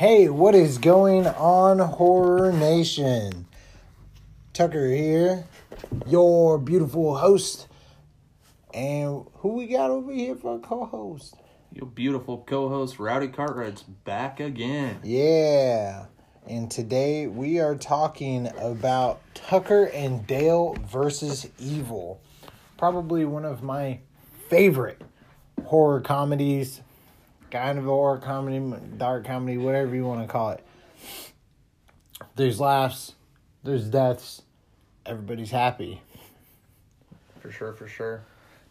Hey, 0.00 0.30
what 0.30 0.54
is 0.54 0.78
going 0.78 1.26
on, 1.26 1.78
Horror 1.78 2.52
Nation? 2.52 3.46
Tucker 4.54 4.88
here, 4.88 5.44
your 6.06 6.56
beautiful 6.56 7.18
host. 7.18 7.68
And 8.72 9.26
who 9.34 9.48
we 9.50 9.66
got 9.66 9.90
over 9.90 10.10
here 10.10 10.36
for 10.36 10.56
a 10.56 10.58
co 10.58 10.86
host? 10.86 11.34
Your 11.74 11.84
beautiful 11.84 12.38
co-host 12.46 12.98
Rowdy 12.98 13.28
Cartwright's 13.28 13.82
back 13.82 14.40
again. 14.40 15.00
Yeah. 15.04 16.06
And 16.46 16.70
today 16.70 17.26
we 17.26 17.60
are 17.60 17.76
talking 17.76 18.48
about 18.58 19.20
Tucker 19.34 19.90
and 19.92 20.26
Dale 20.26 20.78
versus 20.90 21.46
Evil. 21.58 22.22
Probably 22.78 23.26
one 23.26 23.44
of 23.44 23.62
my 23.62 24.00
favorite 24.48 25.02
horror 25.66 26.00
comedies, 26.00 26.80
kind 27.50 27.78
of 27.78 27.84
horror 27.84 28.18
comedy, 28.18 28.58
dark 28.96 29.26
comedy, 29.26 29.58
whatever 29.58 29.94
you 29.94 30.04
want 30.04 30.22
to 30.22 30.28
call 30.28 30.50
it. 30.50 30.64
There's 32.36 32.60
laughs, 32.60 33.14
there's 33.64 33.86
deaths, 33.86 34.42
everybody's 35.06 35.50
happy. 35.50 36.02
For 37.40 37.50
sure, 37.50 37.72
for 37.72 37.88
sure. 37.88 38.22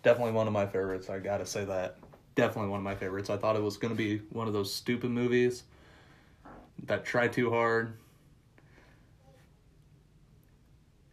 Definitely 0.04 0.34
one 0.34 0.48
of 0.48 0.54
my 0.54 0.66
favorites. 0.66 1.10
I 1.10 1.20
gotta 1.20 1.46
say 1.46 1.66
that. 1.66 1.98
Definitely 2.36 2.70
one 2.70 2.80
of 2.80 2.84
my 2.84 2.96
favorites. 2.96 3.30
I 3.30 3.38
thought 3.38 3.56
it 3.56 3.64
was 3.64 3.78
gonna 3.78 3.96
be 3.96 4.20
one 4.30 4.48
of 4.48 4.54
those 4.54 4.74
stupid 4.74 5.10
movies 5.10 5.64
that 6.86 7.04
try 7.04 7.28
too 7.28 7.50
hard, 7.50 7.94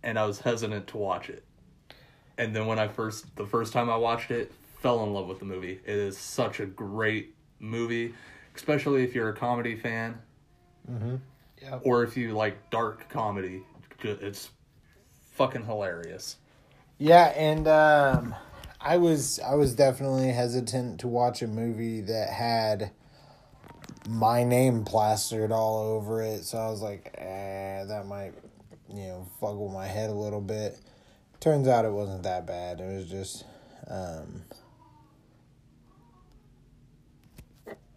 and 0.03 0.19
I 0.19 0.27
was 0.27 0.41
hesitant 0.41 0.87
to 0.89 0.99
watch 0.99 1.29
it. 1.31 1.45
And 2.39 2.55
then 2.55 2.67
when 2.67 2.79
I 2.79 2.89
first, 2.89 3.35
the 3.37 3.47
first 3.47 3.73
time 3.73 3.91
I 3.91 3.97
watched 3.97 4.31
it, 4.31 4.53
fell 4.81 5.03
in 5.03 5.13
love 5.13 5.27
with 5.27 5.39
the 5.39 5.45
movie. 5.47 5.81
It 5.85 5.97
is 5.97 6.17
such 6.19 6.61
a 6.61 6.67
great 6.67 7.36
movie, 7.61 8.15
especially 8.55 9.05
if 9.05 9.15
you're 9.15 9.29
a 9.31 9.35
comedy 9.35 9.77
fan, 9.77 10.19
Yep. 11.63 11.81
or 11.85 12.03
if 12.05 12.17
you 12.17 12.33
like 12.33 12.71
dark 12.71 13.09
comedy. 13.09 13.63
It's 14.03 14.51
fucking 15.33 15.65
hilarious. 15.65 16.37
Yeah, 16.99 17.27
and 17.37 17.67
um, 17.67 18.35
I 18.81 18.99
was 18.99 19.41
I 19.41 19.55
was 19.55 19.75
definitely 19.75 20.29
hesitant 20.33 21.01
to 21.01 21.09
watch 21.09 21.43
a 21.43 21.47
movie 21.47 22.03
that 22.03 22.31
had 22.31 22.91
my 24.09 24.45
name 24.45 24.85
plastered 24.85 25.51
all 25.51 25.79
over 25.79 26.23
it. 26.23 26.45
So 26.45 26.59
I 26.59 26.69
was 26.71 26.83
like, 26.83 27.15
eh, 27.19 27.85
that 27.85 28.07
might 28.07 28.35
you 28.89 29.03
know 29.09 29.27
fuck 29.41 29.57
with 29.59 29.73
my 29.73 29.87
head 29.87 30.11
a 30.11 30.15
little 30.15 30.41
bit. 30.41 30.79
Turns 31.41 31.67
out 31.69 31.85
it 31.85 31.91
wasn't 31.93 32.23
that 32.23 32.47
bad. 32.47 32.81
It 32.81 32.95
was 32.97 33.07
just 33.11 33.45
um, 33.89 34.43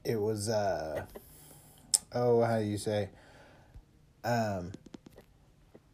it 0.10 0.20
was 0.20 0.50
uh 0.50 1.06
oh 2.14 2.42
how 2.42 2.58
do 2.58 2.66
you 2.66 2.78
say? 2.78 3.10
Um 4.24 4.72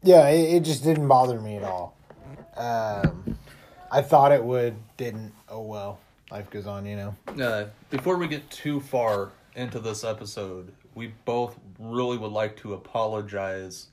yeah 0.03 0.27
it, 0.29 0.55
it 0.55 0.63
just 0.63 0.83
didn't 0.83 1.07
bother 1.07 1.39
me 1.39 1.57
at 1.57 1.63
all. 1.63 1.97
Um 2.55 3.37
i 3.91 4.01
thought 4.01 4.31
it 4.31 4.43
would 4.43 4.75
didn't. 4.97 5.33
Oh 5.49 5.61
well 5.61 5.99
life 6.31 6.49
goes 6.49 6.65
on 6.65 6.85
you 6.85 6.95
know? 6.95 7.15
Uh, 7.41 7.65
before 7.89 8.17
we 8.17 8.27
get 8.27 8.49
too 8.49 8.79
far 8.79 9.31
into 9.55 9.79
this 9.79 10.03
episode, 10.03 10.71
we 10.95 11.13
both 11.25 11.57
really 11.79 12.17
would 12.17 12.31
like 12.31 12.57
to 12.57 12.73
apologize 12.73 13.87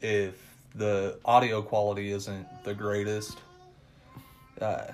if 0.00 0.56
the 0.74 1.18
audio 1.24 1.60
quality 1.62 2.10
isn't 2.10 2.46
the 2.64 2.74
greatest. 2.74 3.38
Uh, 4.60 4.86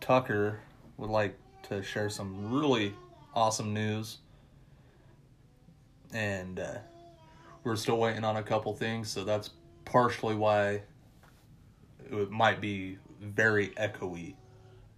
Tucker 0.00 0.60
would 0.96 1.10
like 1.10 1.36
to 1.68 1.82
share 1.82 2.08
some 2.08 2.52
really 2.52 2.94
awesome 3.34 3.72
news, 3.74 4.18
and 6.12 6.58
uh, 6.60 6.78
we're 7.64 7.76
still 7.76 7.98
waiting 7.98 8.24
on 8.24 8.36
a 8.36 8.42
couple 8.42 8.74
things, 8.74 9.08
so 9.08 9.24
that's 9.24 9.50
partially 9.84 10.34
why 10.34 10.82
it 12.10 12.30
might 12.30 12.60
be 12.60 12.98
very 13.20 13.68
echoey. 13.70 14.34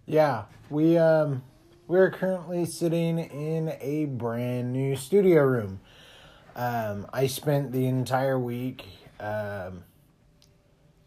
yeah 0.05 0.43
we 0.69 0.97
um 0.97 1.41
we're 1.87 2.11
currently 2.11 2.65
sitting 2.65 3.17
in 3.17 3.73
a 3.81 4.05
brand 4.05 4.71
new 4.73 4.95
studio 4.95 5.41
room. 5.43 5.79
Um 6.55 7.07
i 7.13 7.25
spent 7.27 7.71
the 7.71 7.85
entire 7.87 8.37
week 8.37 8.85
um 9.19 9.83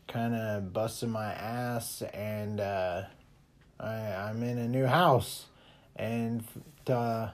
kind 0.08 0.34
of 0.34 0.72
busting 0.72 1.10
my 1.10 1.32
ass 1.32 2.03
and 2.14 2.60
uh 2.60 3.03
I, 3.78 3.94
i'm 4.28 4.42
in 4.42 4.58
a 4.58 4.69
new 4.69 4.87
house 4.87 5.47
and 5.97 6.44
to, 6.86 7.32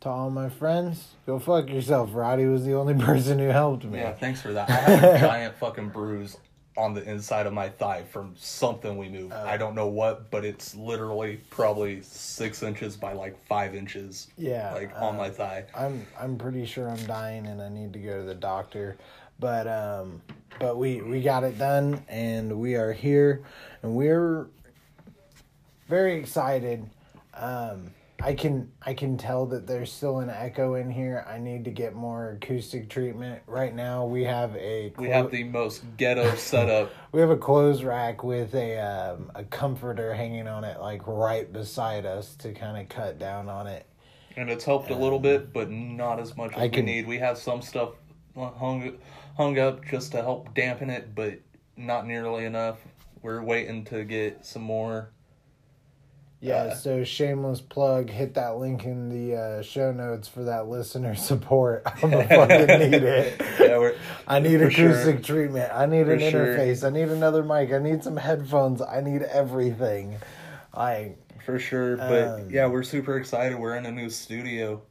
to 0.00 0.08
all 0.08 0.30
my 0.30 0.48
friends 0.48 1.14
go 1.26 1.38
fuck 1.38 1.68
yourself 1.68 2.10
roddy 2.12 2.46
was 2.46 2.64
the 2.64 2.74
only 2.74 2.94
person 3.04 3.38
who 3.38 3.48
helped 3.48 3.84
me 3.84 3.98
Yeah, 3.98 4.12
thanks 4.12 4.40
for 4.40 4.52
that. 4.52 4.70
I 4.70 4.72
have 4.74 5.14
a 5.16 5.18
giant 5.26 5.56
fucking 5.56 5.88
bruise 5.90 6.36
on 6.78 6.94
the 6.94 7.02
inside 7.10 7.46
of 7.46 7.52
my 7.52 7.68
thigh 7.68 8.04
from 8.04 8.32
something 8.38 8.96
we 8.96 9.08
moved. 9.08 9.32
I 9.32 9.56
don't 9.56 9.74
know 9.74 9.88
what, 9.88 10.30
but 10.30 10.44
it's 10.44 10.76
literally 10.76 11.40
probably 11.50 12.00
six 12.02 12.62
inches 12.62 12.96
by 12.96 13.12
like 13.14 13.36
five 13.46 13.74
inches. 13.74 14.28
Yeah, 14.38 14.72
Like 14.72 14.92
on 14.96 15.16
uh, 15.16 15.18
my 15.18 15.30
thigh. 15.30 15.64
I'm 15.74 16.06
I'm 16.18 16.38
pretty 16.38 16.64
sure 16.64 16.88
I'm 16.88 17.04
dying 17.04 17.46
and 17.48 17.60
I 17.60 17.68
need 17.68 17.92
to 17.94 17.98
go 17.98 18.18
to 18.20 18.24
the 18.24 18.34
doctor. 18.34 18.96
But 19.40 19.66
um 19.66 20.22
but 20.60 20.78
we 20.78 21.02
we 21.02 21.20
got 21.20 21.42
it 21.42 21.58
done 21.58 22.04
and 22.08 22.60
we 22.60 22.76
are 22.76 22.92
here 22.92 23.42
and 23.82 23.96
we're 23.96 24.46
very 25.88 26.14
excited. 26.14 26.88
Um 27.38 27.92
I 28.20 28.34
can 28.34 28.72
I 28.82 28.94
can 28.94 29.16
tell 29.16 29.46
that 29.46 29.66
there's 29.66 29.92
still 29.92 30.18
an 30.18 30.28
echo 30.28 30.74
in 30.74 30.90
here. 30.90 31.24
I 31.28 31.38
need 31.38 31.64
to 31.66 31.70
get 31.70 31.94
more 31.94 32.30
acoustic 32.30 32.88
treatment. 32.88 33.42
Right 33.46 33.72
now 33.72 34.06
we 34.06 34.24
have 34.24 34.56
a 34.56 34.92
We 34.96 35.08
have 35.08 35.30
the 35.30 35.44
most 35.44 35.84
ghetto 35.96 36.34
setup. 36.34 36.90
we 37.12 37.20
have 37.20 37.30
a 37.30 37.36
clothes 37.36 37.84
rack 37.84 38.24
with 38.24 38.54
a 38.54 38.78
um, 38.78 39.30
a 39.36 39.44
comforter 39.44 40.14
hanging 40.14 40.48
on 40.48 40.64
it 40.64 40.80
like 40.80 41.06
right 41.06 41.52
beside 41.52 42.06
us 42.06 42.34
to 42.36 42.52
kind 42.52 42.76
of 42.76 42.88
cut 42.88 43.20
down 43.20 43.48
on 43.48 43.68
it. 43.68 43.86
And 44.36 44.50
it's 44.50 44.64
helped 44.64 44.90
a 44.90 44.96
little 44.96 45.20
bit, 45.20 45.52
but 45.52 45.70
not 45.70 46.18
as 46.18 46.36
much 46.36 46.52
as 46.52 46.58
I 46.58 46.64
we 46.64 46.68
can- 46.70 46.86
need. 46.86 47.06
We 47.06 47.18
have 47.18 47.38
some 47.38 47.62
stuff 47.62 47.90
hung 48.36 48.98
hung 49.36 49.58
up 49.60 49.84
just 49.84 50.10
to 50.12 50.22
help 50.22 50.54
dampen 50.54 50.90
it, 50.90 51.14
but 51.14 51.38
not 51.76 52.04
nearly 52.04 52.44
enough. 52.44 52.78
We're 53.22 53.42
waiting 53.42 53.84
to 53.86 54.04
get 54.04 54.44
some 54.44 54.62
more. 54.62 55.10
Yeah, 56.40 56.54
Uh, 56.54 56.74
so 56.74 57.02
shameless 57.04 57.60
plug. 57.60 58.10
Hit 58.10 58.34
that 58.34 58.58
link 58.58 58.84
in 58.84 59.08
the 59.08 59.36
uh, 59.36 59.62
show 59.62 59.90
notes 59.90 60.28
for 60.28 60.44
that 60.44 60.68
listener 60.68 61.14
support. 61.16 61.82
I'm 62.02 62.10
gonna 62.10 62.28
fucking 62.28 62.66
need 62.90 63.02
it. 63.02 63.42
Yeah, 63.58 63.78
we're, 63.78 63.96
I 64.26 64.38
need 64.38 64.60
for 64.60 64.70
sure. 64.70 64.90
acoustic 64.90 65.24
treatment. 65.24 65.72
I 65.74 65.86
need 65.86 66.06
an 66.08 66.20
For 66.20 66.30
sure. 66.30 66.46
interface. 66.56 66.86
I 66.86 66.90
need 66.90 67.08
another 67.08 67.42
mic. 67.42 67.72
I 67.72 67.78
need 67.78 68.04
some 68.04 68.16
headphones. 68.16 68.80
I 68.80 69.00
need 69.00 69.22
everything. 69.22 70.16
I 70.72 71.14
for 71.44 71.58
sure. 71.58 71.96
But 71.96 72.28
Um, 72.42 72.50
yeah, 72.50 72.66
we're 72.66 72.84
super 72.84 73.16
excited. 73.16 73.58
We're 73.58 73.74
in 73.76 73.86
a 73.86 73.90
new 73.92 74.08
studio. 74.10 74.82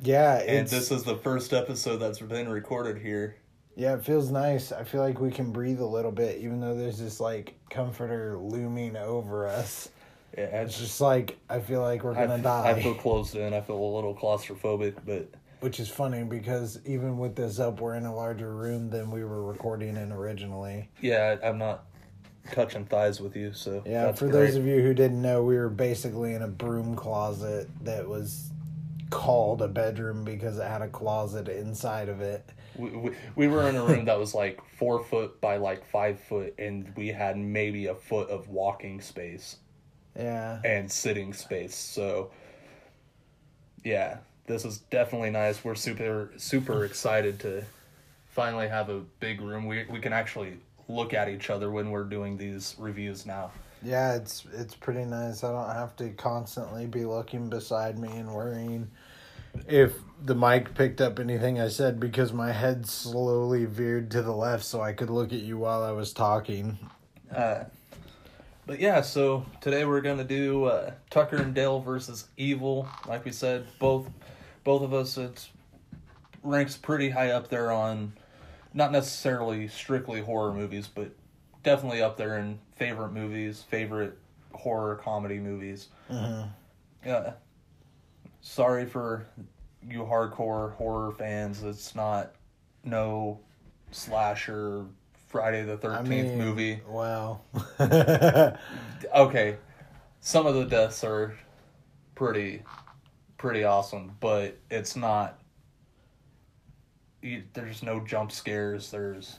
yeah, 0.00 0.36
And 0.38 0.66
this 0.68 0.90
is 0.90 1.02
the 1.04 1.16
first 1.16 1.52
episode 1.52 1.98
that's 1.98 2.18
been 2.20 2.48
recorded 2.48 2.98
here. 2.98 3.36
yeah, 3.76 3.94
it 3.94 4.04
feels 4.06 4.30
nice. 4.30 4.72
I 4.72 4.84
feel 4.84 5.00
like 5.02 5.20
we 5.20 5.30
can 5.30 5.52
breathe 5.52 5.80
a 5.80 5.86
little 5.86 6.12
bit, 6.12 6.38
even 6.40 6.60
though 6.60 6.74
there's 6.74 6.98
this 6.98 7.20
like 7.20 7.54
comforter 7.68 8.38
looming 8.38 8.96
over 8.96 9.46
us. 9.46 9.90
Yeah, 10.36 10.44
It's 10.62 10.72
it's 10.72 10.80
just 10.80 11.00
like 11.00 11.38
I 11.50 11.60
feel 11.60 11.80
like 11.82 12.02
we're 12.04 12.14
gonna 12.14 12.34
I 12.34 12.40
die. 12.40 12.70
I 12.70 12.82
feel 12.82 12.94
closed 12.94 13.34
in. 13.36 13.52
I 13.54 13.60
feel 13.60 13.76
a 13.78 13.94
little 13.94 14.14
claustrophobic, 14.14 14.94
but 15.06 15.28
Which 15.60 15.78
is 15.78 15.88
funny 15.88 16.24
because 16.24 16.78
even 16.86 17.18
with 17.18 17.36
this 17.36 17.58
up, 17.58 17.80
we're 17.80 17.94
in 17.94 18.06
a 18.06 18.14
larger 18.14 18.54
room 18.54 18.88
than 18.90 19.10
we 19.10 19.24
were 19.24 19.44
recording 19.44 19.96
in 19.96 20.10
originally. 20.12 20.88
yeah, 21.00 21.36
I'm 21.44 21.58
not 21.58 21.84
touching 22.50 22.84
thighs 22.86 23.20
with 23.20 23.36
you. 23.36 23.52
So 23.52 23.82
Yeah, 23.86 24.12
for 24.12 24.26
great. 24.28 24.32
those 24.32 24.54
of 24.56 24.66
you 24.66 24.80
who 24.82 24.94
didn't 24.94 25.20
know, 25.22 25.42
we 25.44 25.56
were 25.56 25.68
basically 25.68 26.34
in 26.34 26.42
a 26.42 26.48
broom 26.48 26.96
closet 26.96 27.68
that 27.84 28.08
was 28.08 28.50
called 29.10 29.60
a 29.60 29.68
bedroom 29.68 30.24
because 30.24 30.58
it 30.58 30.66
had 30.66 30.80
a 30.82 30.88
closet 30.88 31.46
inside 31.48 32.08
of 32.08 32.20
it. 32.22 32.48
we, 32.76 32.88
we, 32.90 33.10
we 33.36 33.46
were 33.48 33.68
in 33.68 33.76
a 33.76 33.84
room 33.84 34.06
that 34.06 34.18
was 34.18 34.34
like 34.34 34.60
four 34.78 35.04
foot 35.04 35.38
by 35.42 35.58
like 35.58 35.84
five 35.90 36.18
foot, 36.18 36.54
and 36.58 36.90
we 36.96 37.08
had 37.08 37.36
maybe 37.36 37.86
a 37.88 37.94
foot 37.94 38.30
of 38.30 38.48
walking 38.48 39.00
space 39.00 39.56
Yeah. 40.16 40.60
and 40.64 40.90
sitting 40.90 41.32
space. 41.32 41.74
So 41.74 42.30
yeah, 43.84 44.18
this 44.46 44.64
is 44.64 44.78
definitely 44.90 45.30
nice. 45.30 45.64
We're 45.64 45.74
super 45.74 46.30
super 46.36 46.84
excited 46.86 47.40
to 47.40 47.64
finally 48.30 48.68
have 48.68 48.88
a 48.88 49.00
big 49.20 49.40
room. 49.40 49.66
We 49.66 49.84
we 49.90 50.00
can 50.00 50.12
actually 50.12 50.58
look 50.88 51.14
at 51.14 51.28
each 51.28 51.50
other 51.50 51.70
when 51.70 51.90
we're 51.90 52.04
doing 52.04 52.36
these 52.36 52.74
reviews 52.78 53.26
now. 53.26 53.50
Yeah, 53.82 54.14
it's 54.14 54.44
it's 54.52 54.74
pretty 54.74 55.04
nice. 55.04 55.42
I 55.42 55.50
don't 55.50 55.74
have 55.74 55.96
to 55.96 56.10
constantly 56.10 56.86
be 56.86 57.04
looking 57.04 57.48
beside 57.48 57.98
me 57.98 58.08
and 58.08 58.32
worrying 58.32 58.90
if 59.68 59.92
the 60.24 60.34
mic 60.34 60.74
picked 60.74 61.00
up 61.00 61.18
anything 61.18 61.60
I 61.60 61.68
said 61.68 62.00
because 62.00 62.32
my 62.32 62.52
head 62.52 62.86
slowly 62.86 63.64
veered 63.64 64.10
to 64.12 64.22
the 64.22 64.32
left 64.32 64.64
so 64.64 64.80
I 64.80 64.92
could 64.92 65.10
look 65.10 65.32
at 65.32 65.40
you 65.40 65.58
while 65.58 65.82
I 65.82 65.92
was 65.92 66.12
talking. 66.12 66.78
Uh, 67.34 67.64
But 68.66 68.78
yeah, 68.80 69.00
so 69.00 69.44
today 69.60 69.84
we're 69.84 70.00
gonna 70.00 70.24
do 70.24 70.64
uh, 70.66 70.92
Tucker 71.10 71.36
and 71.36 71.54
Dale 71.54 71.80
versus 71.80 72.28
Evil. 72.36 72.88
Like 73.08 73.24
we 73.24 73.32
said, 73.32 73.66
both 73.78 74.08
both 74.64 74.82
of 74.82 74.94
us 74.94 75.18
it 75.18 75.48
ranks 76.42 76.76
pretty 76.76 77.10
high 77.10 77.30
up 77.30 77.48
there 77.48 77.72
on 77.72 78.12
not 78.74 78.92
necessarily 78.92 79.68
strictly 79.68 80.20
horror 80.20 80.52
movies, 80.52 80.88
but 80.88 81.10
definitely 81.62 82.02
up 82.02 82.16
there 82.16 82.38
in 82.38 82.58
favorite 82.76 83.12
movies, 83.12 83.62
favorite 83.68 84.16
horror 84.52 84.96
comedy 84.96 85.38
movies. 85.38 85.88
Mhm. 86.10 86.48
Yeah. 87.04 87.32
Sorry 88.40 88.86
for 88.86 89.26
you 89.88 90.04
hardcore 90.04 90.74
horror 90.76 91.10
fans. 91.12 91.62
It's 91.64 91.94
not 91.96 92.32
no 92.84 93.40
slasher 93.90 94.84
Friday 95.32 95.64
the 95.64 95.72
I 95.72 95.76
Thirteenth 95.76 96.08
mean, 96.28 96.38
movie. 96.38 96.80
Wow. 96.86 97.40
Okay, 99.12 99.56
some 100.20 100.46
of 100.46 100.54
the 100.54 100.64
deaths 100.64 101.02
are 101.02 101.36
pretty 102.14 102.62
pretty 103.36 103.64
awesome, 103.64 104.16
but 104.20 104.56
it's 104.70 104.94
not. 104.94 105.40
You, 107.20 107.42
there's 107.52 107.82
no 107.82 107.98
jump 108.00 108.30
scares. 108.30 108.90
There's 108.92 109.38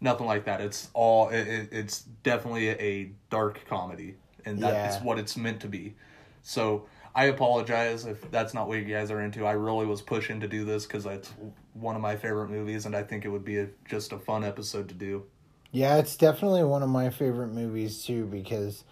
nothing 0.00 0.26
like 0.26 0.44
that. 0.44 0.60
It's 0.60 0.88
all. 0.92 1.30
It, 1.30 1.48
it, 1.48 1.68
it's 1.72 2.02
definitely 2.22 2.68
a 2.68 3.12
dark 3.30 3.60
comedy, 3.66 4.16
and 4.44 4.58
that's 4.62 4.96
Yeah. 4.96 5.02
what 5.02 5.18
it's 5.18 5.36
meant 5.38 5.60
to 5.60 5.68
be. 5.68 5.94
So 6.42 6.84
I 7.14 7.24
apologize 7.26 8.04
if 8.04 8.30
that's 8.30 8.52
not 8.52 8.68
what 8.68 8.78
you 8.78 8.84
guys 8.84 9.10
are 9.10 9.22
into. 9.22 9.46
I 9.46 9.52
really 9.52 9.86
was 9.86 10.02
pushing 10.02 10.40
to 10.40 10.48
do 10.48 10.64
this 10.64 10.84
because 10.84 11.06
it's 11.06 11.32
one 11.74 11.94
of 11.96 12.02
my 12.02 12.16
favorite 12.16 12.50
movies, 12.50 12.86
and 12.86 12.94
I 12.96 13.02
think 13.02 13.24
it 13.24 13.28
would 13.28 13.44
be 13.44 13.58
a, 13.58 13.68
just 13.88 14.12
a 14.12 14.18
fun 14.18 14.44
episode 14.44 14.88
to 14.88 14.94
do. 14.94 15.24
yeah, 15.72 15.96
it's 15.98 16.16
definitely 16.16 16.64
one 16.64 16.82
of 16.82 16.88
my 16.88 17.10
favorite 17.10 17.48
movies 17.48 18.04
too 18.04 18.26
because 18.26 18.84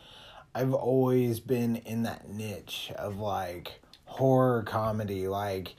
I've 0.54 0.72
always 0.74 1.40
been 1.40 1.76
in 1.76 2.04
that 2.04 2.28
niche 2.28 2.90
of 2.96 3.18
like 3.18 3.80
horror 4.06 4.62
comedy, 4.62 5.28
like 5.28 5.74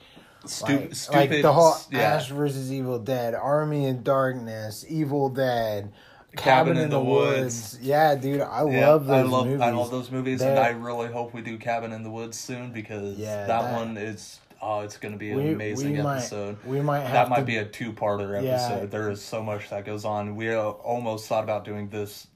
Stu- 0.46 0.72
like, 0.78 0.94
stupid, 0.94 1.30
like 1.30 1.42
the 1.42 1.52
whole 1.52 1.74
yeah. 1.90 2.00
Ash 2.16 2.28
versus 2.30 2.72
Evil 2.72 2.98
Dead, 2.98 3.34
Army 3.34 3.84
in 3.86 4.02
Darkness, 4.02 4.84
Evil 4.88 5.28
Dead, 5.28 5.92
Cabin 6.36 6.76
in 6.78 6.88
the 6.90 7.00
Woods. 7.00 7.78
Yeah, 7.82 8.14
dude, 8.14 8.40
I 8.40 8.64
Yeah, 8.70 8.88
love 8.88 9.06
those 9.06 9.16
I 9.26 9.28
love 9.28 9.46
movies. 9.46 9.60
I 9.60 9.70
love 9.70 9.90
those 9.90 10.10
movies, 10.10 10.40
and 10.40 10.58
I 10.58 10.68
really 10.70 11.08
hope 11.08 11.34
we 11.34 11.42
do 11.42 11.58
Cabin 11.58 11.92
in 11.92 12.02
the 12.04 12.10
Woods 12.10 12.38
soon 12.38 12.72
because 12.72 13.18
Yeah, 13.18 13.46
that, 13.46 13.62
that- 13.62 13.74
one 13.74 13.96
is 13.98 14.38
oh, 14.62 14.80
it's 14.80 14.96
gonna 14.98 15.16
be 15.16 15.30
an 15.30 15.36
We- 15.38 15.52
amazing 15.52 15.92
we 15.96 16.02
might- 16.02 16.18
episode. 16.18 16.64
we 16.64 16.80
might 16.80 17.00
have 17.00 17.12
that 17.12 17.24
to, 17.24 17.30
might 17.30 17.46
be 17.46 17.56
a 17.56 17.64
two 17.64 17.92
parter 17.92 18.42
Yeah. 18.42 18.50
episode. 18.54 18.90
There 18.90 19.10
is 19.10 19.22
so 19.22 19.42
much 19.42 19.70
that 19.70 19.84
goes 19.84 20.04
on. 20.04 20.36
We 20.36 20.54
almost 20.54 21.26
thought 21.28 21.44
about 21.44 21.64
doing 21.64 21.88
this 21.88 22.26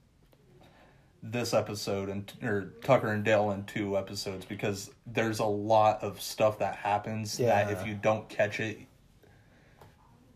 this 1.26 1.54
episode 1.54 2.10
and 2.10 2.30
or 2.42 2.74
Tucker 2.82 3.08
and 3.10 3.24
Dale 3.24 3.50
in 3.52 3.64
two 3.64 3.96
episodes 3.96 4.44
because 4.44 4.90
there's 5.06 5.38
a 5.38 5.44
lot 5.46 6.02
of 6.02 6.20
stuff 6.20 6.58
that 6.58 6.76
happens 6.76 7.38
that 7.38 7.70
if 7.70 7.86
you 7.86 7.94
don't 7.94 8.28
catch 8.28 8.60
it, 8.60 8.78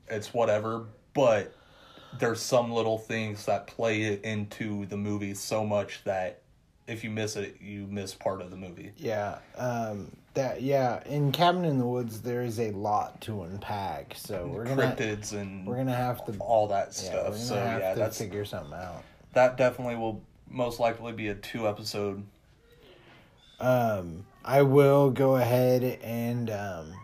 it's 0.08 0.32
whatever. 0.32 0.86
But 1.12 1.54
there's 2.18 2.40
some 2.40 2.72
little 2.72 2.96
things 2.96 3.44
that 3.44 3.66
play 3.66 4.18
into 4.22 4.86
the 4.86 4.96
movie 4.96 5.34
so 5.34 5.62
much 5.66 6.02
that 6.04 6.40
if 6.88 7.04
you 7.04 7.10
miss 7.10 7.36
it, 7.36 7.58
you 7.60 7.86
miss 7.86 8.14
part 8.14 8.40
of 8.40 8.50
the 8.50 8.56
movie. 8.56 8.92
Yeah, 8.96 9.38
um, 9.56 10.10
that 10.34 10.62
yeah. 10.62 11.02
In 11.04 11.30
Cabin 11.30 11.64
in 11.64 11.78
the 11.78 11.86
Woods, 11.86 12.22
there 12.22 12.42
is 12.42 12.58
a 12.58 12.70
lot 12.72 13.20
to 13.22 13.42
unpack, 13.42 14.14
so 14.16 14.50
we're 14.52 14.64
gonna 14.64 14.96
Cryptids 14.96 15.34
and 15.34 15.66
we're 15.66 15.76
gonna 15.76 15.94
have 15.94 16.24
to 16.26 16.36
all 16.38 16.66
that 16.68 16.86
yeah, 16.86 17.10
stuff. 17.10 17.36
So 17.36 17.54
yeah, 17.54 17.92
to 17.92 17.98
that's 17.98 18.18
figure 18.18 18.44
something 18.44 18.72
out. 18.72 19.04
that 19.34 19.56
definitely 19.56 19.96
will 19.96 20.22
most 20.50 20.80
likely 20.80 21.12
be 21.12 21.28
a 21.28 21.34
two 21.34 21.68
episode. 21.68 22.24
Um, 23.60 24.24
I 24.44 24.62
will 24.62 25.10
go 25.10 25.36
ahead 25.36 25.82
and 26.02 26.48
um, 26.48 26.94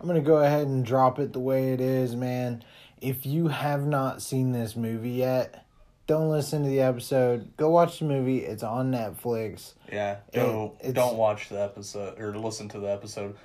I'm 0.00 0.06
gonna 0.06 0.20
go 0.20 0.38
ahead 0.38 0.66
and 0.66 0.84
drop 0.84 1.20
it 1.20 1.32
the 1.32 1.40
way 1.40 1.72
it 1.72 1.80
is, 1.80 2.16
man. 2.16 2.64
If 3.00 3.24
you 3.24 3.48
have 3.48 3.86
not 3.86 4.22
seen 4.22 4.52
this 4.52 4.74
movie 4.74 5.10
yet, 5.10 5.64
don't 6.06 6.30
listen 6.30 6.62
to 6.64 6.68
the 6.68 6.80
episode. 6.80 7.56
Go 7.56 7.70
watch 7.70 7.98
the 8.00 8.04
movie. 8.06 8.38
It's 8.38 8.62
on 8.62 8.90
Netflix. 8.90 9.74
Yeah, 9.90 10.16
go 10.34 10.74
it's- 10.80 10.94
don't 10.94 11.16
watch 11.16 11.48
the 11.48 11.60
episode 11.62 12.20
or 12.20 12.36
listen 12.36 12.68
to 12.70 12.78
the 12.80 12.90
episode. 12.90 13.36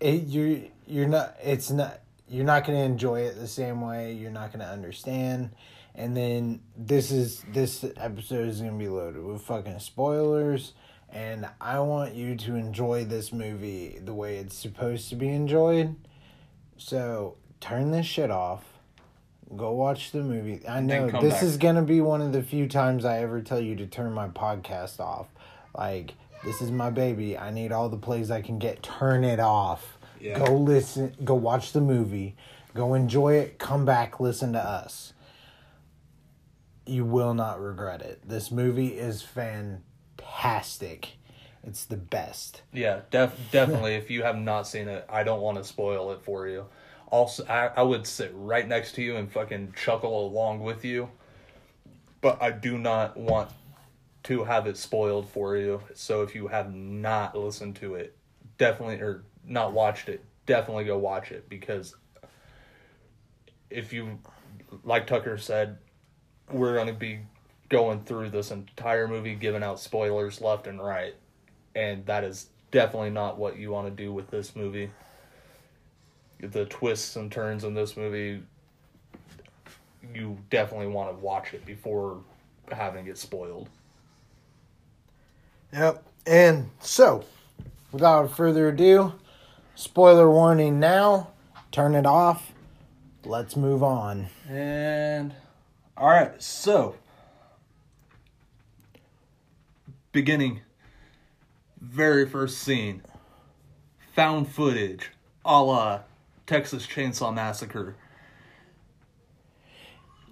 It 0.00 0.24
you're 0.24 0.58
you're 0.86 1.08
not. 1.08 1.36
It's 1.42 1.70
not. 1.70 2.00
You're 2.28 2.44
not 2.44 2.66
gonna 2.66 2.80
enjoy 2.84 3.20
it 3.20 3.38
the 3.38 3.46
same 3.48 3.80
way. 3.80 4.12
You're 4.12 4.30
not 4.32 4.52
gonna 4.52 4.64
understand. 4.66 5.50
And 5.94 6.14
then 6.16 6.60
this 6.76 7.10
is 7.10 7.42
this 7.52 7.84
episode 7.96 8.48
is 8.48 8.60
gonna 8.60 8.72
be 8.76 8.88
loaded 8.88 9.22
with 9.24 9.40
fucking 9.42 9.78
spoilers. 9.78 10.74
And 11.08 11.48
I 11.60 11.78
want 11.80 12.14
you 12.14 12.34
to 12.36 12.56
enjoy 12.56 13.04
this 13.04 13.32
movie 13.32 13.98
the 14.04 14.12
way 14.12 14.36
it's 14.38 14.56
supposed 14.56 15.08
to 15.10 15.16
be 15.16 15.28
enjoyed. 15.28 15.94
So 16.76 17.36
turn 17.60 17.90
this 17.92 18.06
shit 18.06 18.30
off. 18.30 18.64
Go 19.54 19.72
watch 19.72 20.10
the 20.10 20.22
movie. 20.22 20.66
I 20.66 20.80
know 20.80 21.08
this 21.08 21.34
back. 21.34 21.42
is 21.42 21.56
gonna 21.56 21.82
be 21.82 22.00
one 22.00 22.20
of 22.20 22.32
the 22.32 22.42
few 22.42 22.66
times 22.68 23.04
I 23.04 23.18
ever 23.18 23.40
tell 23.40 23.60
you 23.60 23.76
to 23.76 23.86
turn 23.86 24.12
my 24.12 24.28
podcast 24.28 24.98
off. 24.98 25.28
Like 25.76 26.14
this 26.44 26.60
is 26.60 26.70
my 26.70 26.90
baby. 26.90 27.38
I 27.38 27.50
need 27.50 27.70
all 27.70 27.88
the 27.88 27.96
plays 27.96 28.30
I 28.30 28.42
can 28.42 28.58
get. 28.58 28.82
Turn 28.82 29.22
it 29.22 29.38
off. 29.38 29.98
Yeah. 30.20 30.44
Go 30.44 30.56
listen. 30.56 31.14
Go 31.24 31.34
watch 31.34 31.72
the 31.72 31.80
movie. 31.80 32.36
Go 32.74 32.94
enjoy 32.94 33.34
it. 33.34 33.58
Come 33.58 33.84
back. 33.84 34.18
Listen 34.18 34.52
to 34.54 34.58
us. 34.60 35.12
You 36.86 37.04
will 37.04 37.34
not 37.34 37.60
regret 37.60 38.02
it. 38.02 38.28
This 38.28 38.50
movie 38.50 38.98
is 38.98 39.22
fantastic. 39.22 41.12
It's 41.64 41.84
the 41.84 41.96
best. 41.96 42.62
Yeah, 42.72 43.00
def- 43.10 43.50
definitely. 43.50 43.94
if 43.96 44.08
you 44.08 44.22
have 44.22 44.38
not 44.38 44.68
seen 44.68 44.86
it, 44.86 45.04
I 45.08 45.24
don't 45.24 45.40
want 45.40 45.58
to 45.58 45.64
spoil 45.64 46.12
it 46.12 46.22
for 46.22 46.46
you. 46.46 46.66
Also, 47.08 47.44
I, 47.46 47.68
I 47.68 47.82
would 47.82 48.06
sit 48.06 48.32
right 48.34 48.66
next 48.66 48.92
to 48.96 49.02
you 49.02 49.16
and 49.16 49.30
fucking 49.30 49.74
chuckle 49.76 50.26
along 50.26 50.60
with 50.60 50.84
you, 50.84 51.08
but 52.20 52.42
I 52.42 52.50
do 52.50 52.78
not 52.78 53.16
want 53.16 53.50
to 54.24 54.44
have 54.44 54.66
it 54.66 54.76
spoiled 54.76 55.28
for 55.28 55.56
you. 55.56 55.80
So 55.94 56.22
if 56.22 56.34
you 56.34 56.48
have 56.48 56.74
not 56.74 57.36
listened 57.36 57.76
to 57.76 57.94
it, 57.94 58.16
definitely 58.58 58.96
or 58.96 59.24
not 59.44 59.72
watched 59.72 60.08
it, 60.08 60.24
definitely 60.46 60.84
go 60.84 60.98
watch 60.98 61.30
it 61.30 61.48
because 61.48 61.94
if 63.70 63.92
you, 63.92 64.18
like 64.82 65.06
Tucker 65.06 65.38
said, 65.38 65.78
we're 66.50 66.74
going 66.74 66.88
to 66.88 66.92
be 66.92 67.20
going 67.68 68.02
through 68.02 68.30
this 68.30 68.50
entire 68.50 69.06
movie, 69.06 69.34
giving 69.34 69.62
out 69.62 69.78
spoilers 69.78 70.40
left 70.40 70.66
and 70.66 70.82
right 70.82 71.14
and 71.76 72.06
that 72.06 72.24
is 72.24 72.48
definitely 72.70 73.10
not 73.10 73.38
what 73.38 73.58
you 73.58 73.70
want 73.70 73.86
to 73.86 74.02
do 74.02 74.12
with 74.12 74.30
this 74.30 74.56
movie. 74.56 74.90
The 76.40 76.66
twists 76.66 77.16
and 77.16 77.32
turns 77.32 77.64
in 77.64 77.74
this 77.74 77.96
movie, 77.96 78.42
you 80.14 80.38
definitely 80.50 80.88
want 80.88 81.10
to 81.10 81.24
watch 81.24 81.54
it 81.54 81.64
before 81.64 82.18
having 82.70 83.06
it 83.06 83.18
spoiled. 83.18 83.68
Yep. 85.72 86.04
And 86.26 86.70
so, 86.80 87.24
without 87.92 88.36
further 88.36 88.68
ado, 88.68 89.14
spoiler 89.74 90.30
warning 90.30 90.78
now. 90.80 91.30
Turn 91.72 91.94
it 91.94 92.06
off. 92.06 92.52
Let's 93.24 93.56
move 93.56 93.82
on. 93.82 94.28
And 94.48 95.34
all 95.96 96.08
right, 96.08 96.40
so 96.42 96.96
beginning, 100.12 100.60
very 101.80 102.26
first 102.26 102.58
scene, 102.58 103.02
found 104.14 104.48
footage, 104.48 105.10
a 105.44 105.62
la 105.62 106.00
Texas 106.46 106.86
Chainsaw 106.86 107.34
Massacre. 107.34 107.96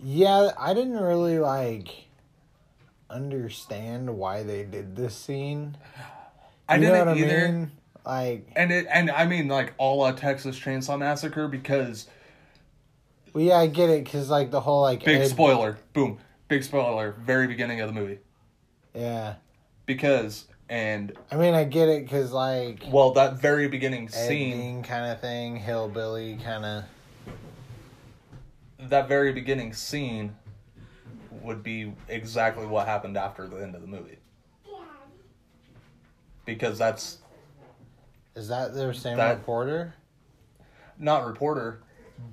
Yeah, 0.03 0.51
I 0.59 0.75
didn't 0.75 0.99
really 0.99 1.39
like 1.39 1.89
understand 3.11 4.17
why 4.17 4.43
they 4.43 4.65
did 4.65 4.97
this 4.97 5.15
scene. 5.15 5.77
I 6.69 6.79
didn't 6.79 7.19
either. 7.19 7.49
Mean? 7.53 7.73
Like, 8.05 8.53
And 8.55 8.71
it 8.71 8.87
and 8.91 9.11
I 9.11 9.27
mean 9.27 9.49
like 9.49 9.73
all 9.79 10.05
a 10.05 10.13
Texas 10.13 10.59
Chainsaw 10.59 10.99
Massacre 10.99 11.49
because 11.49 12.07
well, 13.33 13.43
yeah, 13.43 13.57
I 13.57 13.67
get 13.67 13.89
it 13.89 14.05
because 14.05 14.29
like 14.29 14.51
the 14.51 14.61
whole 14.61 14.83
like 14.83 15.05
big 15.05 15.23
Ed- 15.23 15.29
spoiler, 15.29 15.79
boom, 15.95 16.19
big 16.49 16.63
spoiler, 16.63 17.13
very 17.25 17.47
beginning 17.47 17.81
of 17.81 17.89
the 17.89 17.99
movie 17.99 18.19
Yeah, 18.95 19.37
because 19.87 20.47
and 20.69 21.13
I 21.31 21.37
mean 21.37 21.55
I 21.55 21.65
get 21.65 21.89
it 21.89 22.05
because 22.05 22.33
like 22.33 22.85
well 22.89 23.13
that 23.13 23.35
very 23.41 23.69
beginning 23.69 24.09
scene, 24.09 24.83
kind 24.83 25.11
of 25.13 25.21
thing, 25.21 25.57
hillbilly 25.57 26.39
kind 26.43 26.65
of. 26.65 26.85
that 28.89 29.09
very 29.09 29.33
beginning 29.33 29.73
scene 29.73 30.35
would 31.43 31.63
be 31.63 31.93
exactly 32.09 32.67
what 32.67 32.87
happened 32.87 33.17
after 33.17 33.47
the 33.47 33.57
end 33.63 33.75
of 33.75 33.83
the 33.83 33.87
movie 33.89 34.19
because 36.47 36.79
that's 36.79 37.19
Is 38.35 38.49
that 38.49 38.73
the 38.75 38.93
same 38.95 39.17
That- 39.17 39.39
reporter? 39.39 39.95
not 40.99 41.27
reporter, 41.27 41.83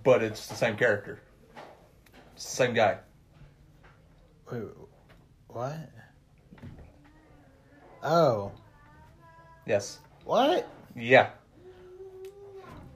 but 0.03 0.21
it's 0.21 0.47
the 0.47 0.53
same 0.55 0.77
character, 0.77 1.19
same 2.35 2.73
guy. 2.75 2.97
Wait, 4.51 4.61
what? 5.47 5.89
Oh, 8.03 8.51
Yes. 9.65 9.99
what? 10.25 10.67
Yeah. 10.95 11.29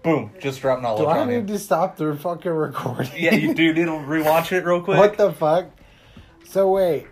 Boom. 0.04 0.32
Just 0.40 0.62
drop 0.62 0.82
knowledge 0.82 1.02
Do 1.02 1.08
I 1.08 1.20
on 1.20 1.30
you. 1.30 1.38
need 1.40 1.48
to 1.48 1.58
stop 1.60 1.98
the 1.98 2.16
fucking 2.16 2.52
recording? 2.52 3.12
Yeah, 3.16 3.34
you 3.34 3.54
do 3.54 3.74
need 3.74 3.86
to 3.86 3.92
rewatch 3.92 4.52
it 4.52 4.64
real 4.66 4.82
quick. 4.82 4.98
what 4.98 5.18
the 5.18 5.32
fuck? 5.32 5.68
So 6.48 6.70
wait. 6.72 7.08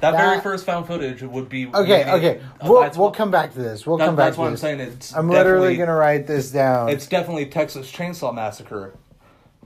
that, 0.00 0.12
very 0.12 0.40
first 0.40 0.64
found 0.64 0.86
footage 0.86 1.22
would 1.22 1.48
be. 1.50 1.66
Okay, 1.66 2.04
maybe- 2.06 2.10
okay. 2.26 2.40
uh, 2.40 2.68
We'll 2.68 2.80
we'll 2.82 2.90
what- 3.08 3.14
come 3.14 3.30
back 3.30 3.52
to 3.52 3.58
this. 3.58 3.86
We'll 3.86 3.98
that- 3.98 4.06
come 4.06 4.16
back 4.16 4.32
to 4.34 4.36
this. 4.36 4.36
That's 4.36 4.36
to 4.36 4.40
what 4.40 4.48
I'm 4.48 4.56
saying. 4.78 4.80
It's 4.80 5.14
I'm 5.14 5.28
literally 5.28 5.76
gonna 5.76 5.94
write 5.94 6.26
this 6.26 6.50
down. 6.50 6.88
It's 6.88 7.06
definitely 7.06 7.46
Texas 7.46 7.92
Chainsaw 7.92 8.34
Massacre 8.34 8.94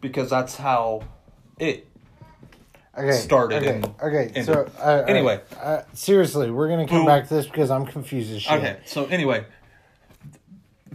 because 0.00 0.30
that's 0.30 0.56
how 0.56 1.02
it. 1.58 1.86
Okay. 2.96 3.12
started 3.12 3.62
Okay. 3.62 3.68
and 3.76 3.84
okay. 4.02 4.26
ended. 4.34 4.46
So 4.46 4.70
uh, 4.78 5.04
Anyway. 5.08 5.40
uh, 5.60 5.82
seriously, 5.92 6.50
we're 6.50 6.68
gonna 6.68 6.86
come 6.86 6.98
Boom. 6.98 7.06
back 7.06 7.28
to 7.28 7.34
this 7.34 7.46
because 7.46 7.70
I'm 7.70 7.86
confused 7.86 8.32
as 8.32 8.42
shit. 8.42 8.52
Okay, 8.52 8.78
so 8.86 9.06
anyway, 9.06 9.44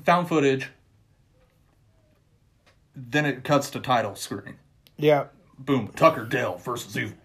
found 0.03 0.27
footage. 0.27 0.69
Then 2.95 3.25
it 3.25 3.43
cuts 3.43 3.69
to 3.71 3.79
title 3.79 4.15
screen. 4.15 4.55
Yeah. 4.97 5.25
Boom, 5.57 5.89
Tucker 5.95 6.25
Dale 6.25 6.57
versus 6.57 6.97
Evil. 6.97 7.15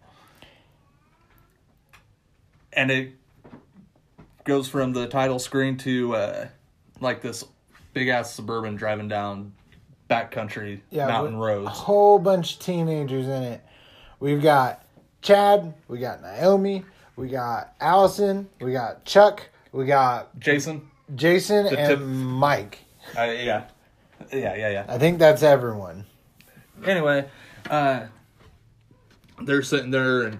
And 2.72 2.90
it 2.90 3.12
goes 4.44 4.68
from 4.68 4.92
the 4.92 5.06
title 5.06 5.38
screen 5.38 5.76
to 5.78 6.14
uh, 6.16 6.48
like 7.00 7.22
this 7.22 7.44
big 7.92 8.08
ass 8.08 8.32
suburban 8.34 8.74
driving 8.76 9.08
down 9.08 9.52
backcountry 10.10 10.80
Yeah. 10.90 11.06
mountain 11.06 11.36
roads. 11.36 11.66
A 11.66 11.70
whole 11.70 12.18
bunch 12.18 12.54
of 12.54 12.60
teenagers 12.60 13.26
in 13.26 13.42
it. 13.42 13.64
We've 14.24 14.40
got 14.40 14.82
Chad. 15.20 15.74
We 15.86 15.98
got 15.98 16.22
Naomi. 16.22 16.82
We 17.14 17.28
got 17.28 17.74
Allison. 17.78 18.48
We 18.58 18.72
got 18.72 19.04
Chuck. 19.04 19.50
We 19.70 19.84
got 19.84 20.40
Jason? 20.40 20.88
Jason 21.14 21.66
The 21.66 21.78
and 21.78 21.88
tip- 21.90 22.00
Mike. 22.00 22.78
Uh, 23.14 23.24
yeah. 23.24 23.64
Yeah, 24.32 24.56
yeah, 24.56 24.70
yeah. 24.70 24.84
I 24.88 24.96
think 24.96 25.18
that's 25.18 25.42
everyone. 25.42 26.06
anyway, 26.86 27.26
uh, 27.68 28.06
they're 29.42 29.60
sitting 29.60 29.90
there 29.90 30.22
and 30.22 30.38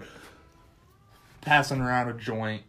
passing 1.41 1.79
around 1.79 2.09
a 2.09 2.13
joint. 2.13 2.63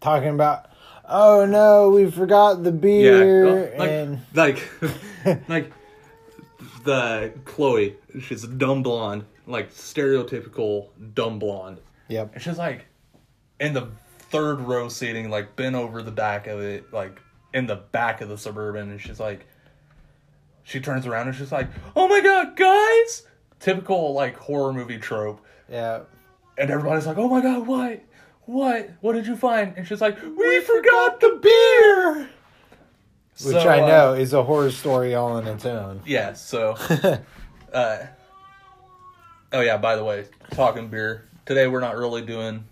Talking 0.00 0.30
about, 0.30 0.70
oh 1.08 1.46
no, 1.46 1.90
we 1.90 2.10
forgot 2.10 2.64
the 2.64 2.72
beer 2.72 3.76
like, 3.78 3.90
and 3.90 4.20
like, 4.34 4.68
like 5.48 5.72
the 6.82 7.32
Chloe. 7.44 7.94
She's 8.20 8.42
a 8.42 8.48
dumb 8.48 8.82
blonde, 8.82 9.24
like 9.48 9.72
stereotypical 9.72 10.88
dumb 11.14 11.38
blonde, 11.38 11.80
yep. 12.08 12.30
and 12.34 12.42
she's 12.42 12.58
like 12.58 12.86
in 13.58 13.72
the 13.72 13.88
third 14.30 14.60
row 14.60 14.88
seating, 14.88 15.30
like 15.30 15.56
bent 15.56 15.74
over 15.74 16.02
the 16.02 16.12
back 16.12 16.46
of 16.46 16.60
it, 16.60 16.92
like 16.92 17.20
in 17.54 17.66
the 17.66 17.76
back 17.76 18.20
of 18.20 18.28
the 18.28 18.38
suburban, 18.38 18.90
and 18.90 19.00
she's 19.00 19.18
like, 19.18 19.46
she 20.68 20.80
turns 20.80 21.06
around 21.06 21.28
and 21.28 21.36
she's 21.36 21.50
like, 21.50 21.68
"Oh 21.96 22.06
my 22.08 22.20
god, 22.20 22.54
guys!" 22.54 23.22
Typical 23.58 24.12
like 24.12 24.36
horror 24.36 24.72
movie 24.72 24.98
trope. 24.98 25.40
Yeah. 25.68 26.00
And 26.58 26.70
everybody's 26.70 27.06
like, 27.06 27.16
"Oh 27.16 27.28
my 27.28 27.40
god, 27.40 27.66
what? 27.66 28.02
What? 28.44 28.90
What 29.00 29.14
did 29.14 29.26
you 29.26 29.34
find?" 29.34 29.74
And 29.78 29.86
she's 29.86 30.02
like, 30.02 30.20
"We 30.22 30.60
forgot 30.60 31.20
the 31.20 31.38
beer." 31.40 32.28
Which 33.44 33.54
So, 33.54 33.68
I 33.68 33.80
uh, 33.82 33.86
know 33.86 34.12
is 34.12 34.34
a 34.34 34.42
horror 34.42 34.70
story 34.70 35.14
all 35.14 35.32
on 35.32 35.46
its 35.46 35.64
own. 35.64 36.02
Yeah. 36.04 36.34
So, 36.34 36.76
uh, 37.72 37.98
oh 39.52 39.60
yeah. 39.60 39.76
By 39.76 39.96
the 39.96 40.04
way, 40.04 40.26
talking 40.52 40.88
beer 40.88 41.28
today, 41.46 41.66
we're 41.66 41.80
not 41.80 41.96
really 41.96 42.22
doing 42.22 42.64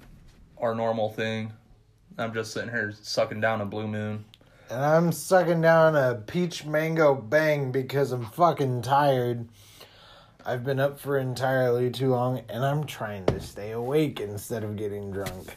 our 0.59 0.75
normal 0.75 1.11
thing. 1.11 1.53
I'm 2.19 2.33
just 2.33 2.53
sitting 2.53 2.71
here 2.71 2.95
sucking 3.01 3.41
down 3.41 3.61
a 3.61 3.67
blue 3.67 3.87
moon. 3.87 4.25
And 4.71 4.85
I'm 4.85 5.13
sucking 5.13 5.61
down 5.61 5.95
a 5.95 6.15
peach 6.15 6.65
mango 6.65 7.15
bang 7.15 7.71
because 7.71 8.11
I'm 8.11 8.27
fucking 8.27 8.83
tired. 8.83 9.49
I've 10.45 10.65
been 10.65 10.81
up 10.81 10.99
for 10.99 11.19
entirely 11.19 11.91
too 11.91 12.11
long 12.11 12.43
and 12.49 12.65
I'm 12.65 12.85
trying 12.85 13.27
to 13.27 13.41
stay 13.41 13.73
awake 13.73 14.21
instead 14.21 14.65
of 14.65 14.77
getting 14.77 15.11
drunk. 15.11 15.57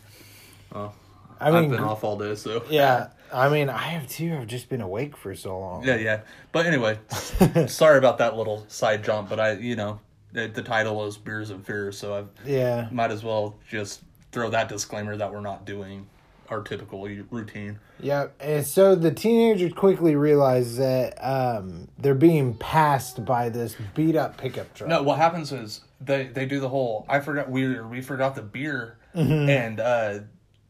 Oh, 0.74 0.94
I 1.40 1.50
I've 1.50 1.70
been 1.70 1.80
off 1.80 2.04
all 2.04 2.18
day, 2.18 2.36
so 2.36 2.64
yeah, 2.70 3.10
I 3.32 3.50
mean, 3.50 3.70
I 3.70 3.78
have 3.78 4.08
too. 4.08 4.38
I've 4.40 4.48
just 4.48 4.70
been 4.70 4.82
awake 4.82 5.16
for 5.16 5.34
so 5.36 5.58
long. 5.60 5.84
yeah, 5.84 5.96
yeah. 5.96 6.22
But 6.52 6.66
anyway, 6.66 7.00
sorry 7.68 7.98
about 7.98 8.18
that 8.18 8.36
little 8.36 8.66
side 8.68 9.04
jump. 9.04 9.30
But 9.30 9.40
I, 9.40 9.54
you 9.54 9.76
know, 9.76 10.00
the, 10.34 10.48
the 10.48 10.62
title 10.64 11.06
is 11.06 11.18
beers 11.18 11.50
and 11.50 11.66
fears, 11.66 11.98
so 11.98 12.14
I 12.46 12.50
Yeah. 12.50 12.88
might 12.92 13.12
as 13.12 13.24
well 13.24 13.56
just 13.70 14.02
throw 14.32 14.50
that 14.52 14.70
disclaimer 14.70 15.16
that 15.18 15.32
we're 15.32 15.42
not 15.42 15.66
doing 15.66 16.08
our 16.50 16.62
typical 16.64 17.08
routine. 17.30 17.80
Yep. 18.00 18.36
And 18.40 18.66
so 18.66 18.96
the 18.96 19.12
teenagers 19.12 19.74
quickly 19.74 20.16
realize 20.16 20.78
that 20.78 21.14
um, 21.24 21.88
they're 22.00 22.16
being 22.16 22.56
passed 22.56 23.24
by 23.24 23.50
this 23.50 23.76
beat 23.94 24.16
up 24.16 24.38
pickup 24.38 24.74
truck. 24.74 24.90
No, 24.90 25.04
what 25.04 25.18
happens 25.18 25.52
is 25.52 25.82
they 26.02 26.28
they 26.28 26.46
do 26.48 26.60
the 26.60 26.70
whole 26.70 27.06
I 27.10 27.20
forgot 27.20 27.50
we 27.52 27.80
we 27.82 28.02
forgot 28.02 28.36
the 28.36 28.42
beer 28.42 28.96
Mm-hmm. 29.16 29.50
and 29.50 29.80
uh 29.80 30.20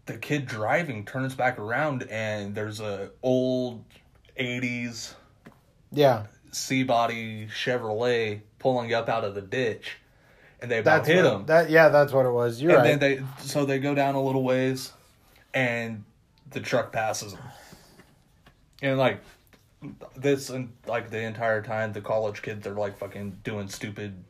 the 0.06 0.18
kid 0.18 0.46
driving 0.48 1.06
turns 1.06 1.36
back 1.36 1.60
around 1.60 2.04
and 2.10 2.56
there's 2.56 2.80
a 2.80 3.12
old 3.22 3.84
80s 4.40 5.14
Yeah. 5.92 6.26
C 6.52 6.84
body 6.84 7.48
Chevrolet 7.48 8.42
pulling 8.60 8.94
up 8.94 9.10
out 9.10 9.24
of 9.24 9.36
the 9.36 9.42
ditch 9.42 9.98
and 10.62 10.70
they 10.70 10.80
about 10.80 11.06
That's 11.06 11.08
hit 11.08 11.24
what, 11.24 11.34
him. 11.34 11.46
That 11.46 11.70
yeah, 11.70 11.90
that's 11.90 12.12
what 12.12 12.26
it 12.26 12.32
was. 12.32 12.62
You're 12.62 12.72
and 12.72 12.80
right. 12.80 13.00
then 13.00 13.18
they 13.40 13.44
so 13.46 13.66
they 13.66 13.80
go 13.80 13.96
down 13.96 14.16
a 14.16 14.22
little 14.22 14.44
ways 14.44 14.92
and 15.54 16.04
the 16.52 16.60
truck 16.60 16.92
passes 16.92 17.34
them. 17.34 17.44
And 18.82 18.98
like 18.98 19.22
this 20.16 20.50
and 20.50 20.72
like 20.88 21.10
the 21.10 21.22
entire 21.22 21.62
time 21.62 21.94
the 21.94 22.02
college 22.02 22.42
kids 22.42 22.68
are 22.68 22.74
like 22.74 22.98
fucking 22.98 23.40
doing 23.44 23.70
stupid 23.70 24.24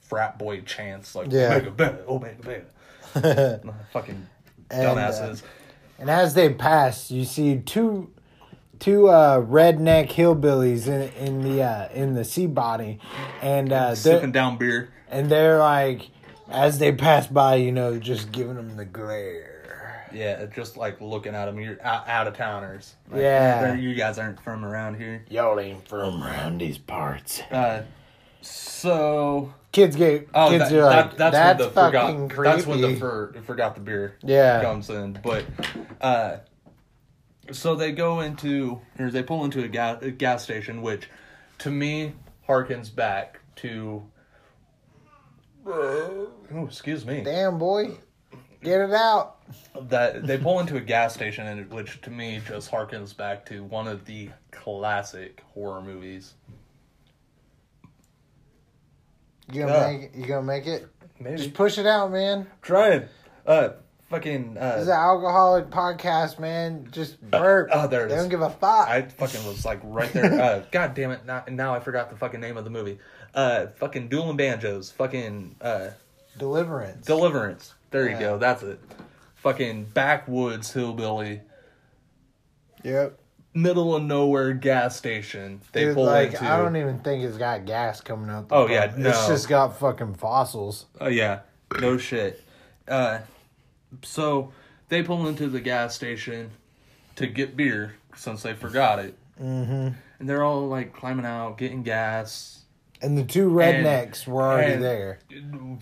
frat 0.00 0.38
boy 0.38 0.60
chants 0.62 1.14
like 1.14 1.28
Yeah. 1.30 1.54
Omega 1.54 1.70
Beta, 1.70 2.04
Omega 2.06 2.42
Beta. 2.42 3.74
fucking 3.92 4.26
And, 4.70 4.86
uh, 4.86 4.94
dumbasses. 4.94 5.42
And 5.98 6.10
as 6.10 6.34
they 6.34 6.52
pass, 6.52 7.10
you 7.10 7.24
see 7.24 7.58
two 7.58 8.12
two 8.78 9.08
uh, 9.08 9.40
redneck 9.40 10.10
hillbillies 10.10 10.86
in 10.86 11.10
in 11.26 11.42
the 11.42 11.62
uh, 11.62 11.88
in 11.92 12.14
the 12.14 12.24
sea 12.24 12.46
body, 12.46 12.98
and 13.42 13.72
uh, 13.72 13.86
they're, 13.88 13.96
Sipping 13.96 14.32
down 14.32 14.56
beer. 14.58 14.90
and 15.10 15.30
they're 15.30 15.58
like, 15.58 16.08
as 16.48 16.78
they 16.78 16.92
pass 16.92 17.26
by, 17.26 17.56
you 17.56 17.72
know, 17.72 17.98
just 17.98 18.32
giving 18.32 18.54
them 18.56 18.76
the 18.76 18.84
glare. 18.84 20.08
Yeah, 20.10 20.46
just 20.46 20.78
like 20.78 21.02
looking 21.02 21.34
at 21.34 21.44
them. 21.46 21.60
You're 21.60 21.76
out, 21.84 22.08
out 22.08 22.26
of 22.26 22.34
towners. 22.34 22.94
Like, 23.10 23.20
Yeah. 23.20 23.74
you 23.74 23.94
guys 23.94 24.18
aren't 24.18 24.42
from 24.42 24.64
around 24.64 24.94
here. 24.96 25.22
Y'all 25.28 25.60
ain't 25.60 25.86
from 25.86 26.22
around 26.22 26.58
these 26.62 26.78
parts. 26.78 27.42
Uh, 27.50 27.82
so 28.40 29.52
Kids 29.70 29.96
get 29.96 30.28
Oh, 30.32 30.48
kids 30.48 30.70
that, 30.70 30.78
are 30.78 30.84
like, 30.84 31.16
that, 31.18 31.32
that's, 31.32 31.34
that's, 31.36 31.58
when 31.58 31.68
the 31.68 31.74
fucking 31.74 32.28
forgot. 32.30 32.34
creepy. 32.36 32.56
That's 32.56 32.66
when 32.66 32.80
the 32.80 32.96
for, 32.98 33.34
forgot 33.44 33.74
the 33.74 33.82
beer. 33.82 34.16
Yeah. 34.22 34.62
comes 34.62 34.88
in. 34.88 35.18
But, 35.22 35.44
uh, 36.00 36.38
so 37.52 37.74
they 37.74 37.92
go 37.92 38.20
into 38.20 38.80
or 38.98 39.10
they 39.10 39.22
pull 39.22 39.44
into 39.44 39.62
a 39.64 39.68
gas 39.68 40.02
a 40.02 40.10
gas 40.10 40.42
station, 40.42 40.82
which, 40.82 41.08
to 41.58 41.70
me, 41.70 42.14
harkens 42.48 42.94
back 42.94 43.40
to. 43.56 44.02
Oh, 45.66 46.30
excuse 46.66 47.04
me. 47.04 47.22
Damn 47.22 47.58
boy, 47.58 47.96
get 48.62 48.80
it 48.80 48.92
out. 48.92 49.36
That 49.88 50.26
they 50.26 50.38
pull 50.38 50.60
into 50.60 50.76
a 50.76 50.80
gas 50.80 51.14
station, 51.14 51.46
and 51.46 51.70
which 51.70 52.00
to 52.02 52.10
me 52.10 52.40
just 52.46 52.70
harkens 52.70 53.16
back 53.16 53.44
to 53.46 53.62
one 53.64 53.86
of 53.86 54.04
the 54.06 54.30
classic 54.50 55.42
horror 55.54 55.82
movies. 55.82 56.34
You 59.50 59.62
gonna 59.62 59.72
Yeah. 59.72 59.90
make 59.92 60.02
it? 60.02 60.14
You 60.14 60.26
gonna 60.26 60.42
make 60.42 60.66
it? 60.66 60.86
Maybe 61.20 61.36
Just 61.36 61.54
push 61.54 61.78
it 61.78 61.86
out, 61.86 62.12
man. 62.12 62.46
trying. 62.62 63.08
Uh, 63.46 63.70
fucking. 64.10 64.56
Uh, 64.58 64.72
This 64.74 64.82
is 64.82 64.88
an 64.88 64.94
alcoholic 64.94 65.70
podcast, 65.70 66.38
man. 66.38 66.88
Just 66.90 67.20
burp. 67.30 67.68
oh, 67.72 67.86
there 67.86 68.06
it 68.06 68.08
they 68.08 68.14
is. 68.16 68.20
don't 68.22 68.30
give 68.30 68.42
a 68.42 68.50
fuck. 68.50 68.88
I 68.88 69.02
fucking 69.02 69.44
was 69.46 69.64
like 69.64 69.80
right 69.82 70.12
there. 70.12 70.40
Uh, 70.40 70.62
God 70.70 70.94
damn 70.94 71.10
it! 71.10 71.24
Now, 71.26 71.44
now 71.48 71.74
I 71.74 71.80
forgot 71.80 72.10
the 72.10 72.16
fucking 72.16 72.40
name 72.40 72.56
of 72.56 72.64
the 72.64 72.70
movie. 72.70 72.98
Uh, 73.34 73.66
fucking 73.76 74.08
dueling 74.08 74.36
banjos. 74.36 74.90
Fucking 74.92 75.56
uh, 75.60 75.90
Deliverance. 76.38 77.06
deliverance. 77.06 77.74
There 77.90 78.04
you 78.04 78.10
Yeah. 78.10 78.20
go. 78.20 78.38
That's 78.38 78.62
it. 78.62 78.80
Fucking 79.36 79.84
backwoods 79.94 80.72
hillbilly, 80.72 81.40
yep. 82.82 83.18
middle 83.54 83.94
of 83.94 84.02
nowhere 84.02 84.52
gas 84.52 84.96
station. 84.96 85.60
They 85.72 85.84
Dude, 85.86 85.94
pull 85.94 86.06
like 86.06 86.32
into. 86.32 86.44
I 86.44 86.58
don't 86.58 86.76
even 86.76 86.98
think 87.00 87.22
it's 87.24 87.36
got 87.38 87.64
gas 87.64 88.00
coming 88.00 88.30
out. 88.30 88.46
Oh, 88.50 88.66
yeah, 88.68 88.92
no. 88.96 89.10
It's 89.10 89.26
just 89.28 89.48
got 89.48 89.78
fucking 89.78 90.14
fossils. 90.14 90.86
Oh 91.00 91.08
yeah, 91.08 91.40
no 91.80 91.98
shit. 91.98 92.42
Uh, 92.88 93.18
so 94.02 94.52
they 94.88 95.02
pull 95.02 95.26
into 95.28 95.48
the 95.48 95.60
gas 95.60 95.94
station 95.94 96.50
to 97.16 97.26
get 97.26 97.56
beer 97.56 97.96
since 98.16 98.42
they 98.42 98.54
forgot 98.54 98.98
it, 98.98 99.16
Mm-hmm. 99.40 99.88
and 100.18 100.28
they're 100.28 100.42
all 100.42 100.66
like 100.68 100.92
climbing 100.92 101.24
out, 101.26 101.58
getting 101.58 101.82
gas. 101.82 102.62
And 103.00 103.16
the 103.16 103.22
two 103.24 103.48
rednecks 103.50 104.26
were 104.26 104.42
already 104.42 104.74
there. 104.82 105.20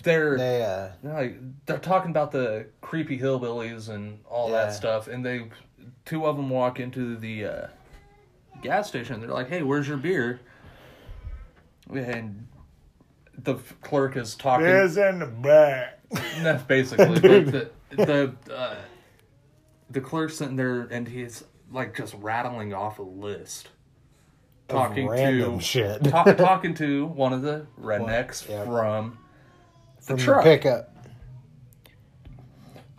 They're 0.03 0.37
They 0.37 0.63
uh 0.63 0.89
They're 1.03 1.15
like 1.15 1.39
they're 1.65 1.79
talking 1.79 2.11
about 2.11 2.31
the 2.33 2.67
creepy 2.83 3.19
hillbillies 3.19 3.89
and 3.89 4.21
all 4.29 4.51
Yeah. 4.51 4.67
that 4.67 4.75
stuff, 4.75 5.09
and 5.09 5.25
they 5.25 5.49
two 6.05 6.27
of 6.27 6.37
them 6.37 6.51
walk 6.51 6.79
into 6.79 7.17
the 7.17 7.45
uh, 7.47 7.67
gas 8.63 8.89
station. 8.89 9.21
They're 9.21 9.31
like, 9.31 9.49
"Hey, 9.49 9.63
where's 9.63 9.89
your 9.89 9.97
beer?" 9.97 10.41
And 11.93 12.47
the 13.39 13.55
f- 13.55 13.75
clerk 13.81 14.17
is 14.17 14.35
talking. 14.35 14.67
in 14.67 15.19
the 15.21 15.27
back. 15.27 16.01
That's 16.43 16.63
basically 16.65 17.21
but 17.21 17.23
the 17.53 17.71
the 17.91 18.35
uh, 18.53 18.77
the 19.91 20.01
clerk's 20.01 20.37
sitting 20.37 20.57
there 20.57 20.83
and 20.83 21.07
he's 21.07 21.45
like 21.71 21.97
just 21.97 22.15
rattling 22.15 22.73
off 22.75 22.99
a 22.99 23.03
list, 23.03 23.69
talking 24.69 25.09
to 25.09 25.61
shit. 25.61 26.05
ta- 26.05 26.25
talking 26.35 26.75
to 26.75 27.07
one 27.07 27.33
of 27.33 27.43
the 27.43 27.67
rednecks 27.81 28.49
Yep. 28.49 28.67
from 28.67 29.19
the 29.99 30.03
From 30.03 30.17
the 30.17 30.23
truck. 30.23 30.45
pickup. 30.45 30.93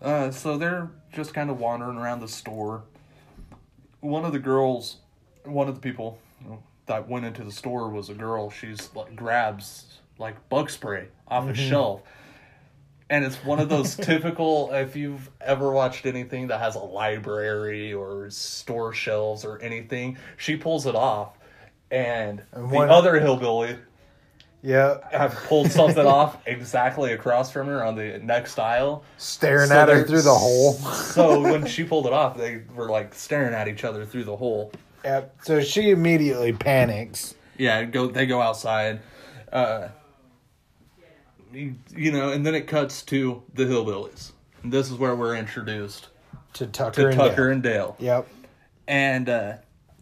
Uh, 0.01 0.31
so 0.31 0.57
they're 0.57 0.91
just 1.11 1.33
kind 1.33 1.49
of 1.49 1.59
wandering 1.59 1.97
around 1.97 2.19
the 2.19 2.27
store. 2.27 2.83
One 4.01 4.25
of 4.25 4.31
the 4.31 4.39
girls, 4.39 4.97
one 5.43 5.67
of 5.67 5.75
the 5.75 5.81
people 5.81 6.19
that 6.85 7.07
went 7.09 7.25
into 7.25 7.43
the 7.43 7.51
store 7.51 7.89
was 7.89 8.09
a 8.09 8.13
girl. 8.13 8.49
She's 8.49 8.89
like 8.95 9.15
grabs 9.15 9.99
like 10.19 10.49
bug 10.49 10.69
spray 10.69 11.07
off 11.27 11.47
a 11.49 11.55
shelf. 11.55 12.01
And 13.09 13.23
it's 13.23 13.37
one 13.45 13.59
of 13.59 13.69
those 13.69 13.95
typical 13.95 14.69
if 14.73 14.95
you've 14.95 15.29
ever 15.39 15.71
watched 15.71 16.05
anything 16.05 16.47
that 16.47 16.59
has 16.59 16.75
a 16.75 16.79
library 16.79 17.93
or 17.93 18.29
store 18.29 18.93
shelves 18.93 19.45
or 19.45 19.61
anything, 19.61 20.17
she 20.35 20.57
pulls 20.57 20.85
it 20.85 20.95
off 20.95 21.37
and, 21.89 22.41
And 22.51 22.69
the 22.69 22.75
one- 22.75 22.89
other 22.89 23.17
hillbilly 23.19 23.77
Yeah. 24.61 24.97
have 25.11 25.33
pulled 25.47 25.71
something 25.71 26.05
off 26.05 26.37
exactly 26.45 27.13
across 27.13 27.49
from 27.49 27.67
her 27.67 27.81
on 27.81 27.95
the 27.95 28.19
next 28.19 28.59
aisle. 28.59 29.03
Staring 29.17 29.69
So 29.69 29.77
at 29.79 29.87
her 29.87 30.03
through 30.03 30.23
the 30.23 30.33
hole. 30.35 30.73
So 31.17 31.41
when 31.41 31.65
she 31.65 31.85
pulled 31.85 32.07
it 32.07 32.13
off, 32.13 32.35
they 32.37 32.61
were 32.75 32.89
like 32.89 33.13
staring 33.15 33.53
at 33.53 33.69
each 33.69 33.85
other 33.85 34.05
through 34.05 34.25
the 34.25 34.35
hole. 34.35 34.71
Yep. 35.05 35.35
So 35.43 35.61
she 35.61 35.91
immediately 35.91 36.51
panics. 36.51 37.35
Yeah, 37.57 37.85
go. 37.85 38.07
They 38.07 38.25
go 38.25 38.41
outside, 38.41 38.99
uh, 39.53 39.87
you, 41.95 42.11
know, 42.11 42.31
and 42.31 42.45
then 42.45 42.55
it 42.55 42.67
cuts 42.67 43.01
to 43.03 43.43
the 43.53 43.63
hillbillies. 43.65 44.31
And 44.63 44.71
this 44.71 44.89
is 44.91 44.97
where 44.97 45.15
we're 45.15 45.35
introduced 45.35 46.07
To 46.53 46.67
Tucker 46.67 47.01
to 47.03 47.07
and 47.07 47.15
Tucker 47.17 47.35
Dale. 47.45 47.51
and 47.53 47.63
Dale. 47.63 47.95
Yep. 47.99 48.27
And 48.87 49.29
uh, 49.29 49.53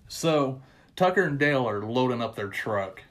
so 0.07 0.61
Tucker 0.95 1.23
and 1.23 1.37
Dale 1.39 1.67
are 1.67 1.81
loading 1.85 2.21
up 2.21 2.35
their 2.35 2.47
truck 2.49 3.01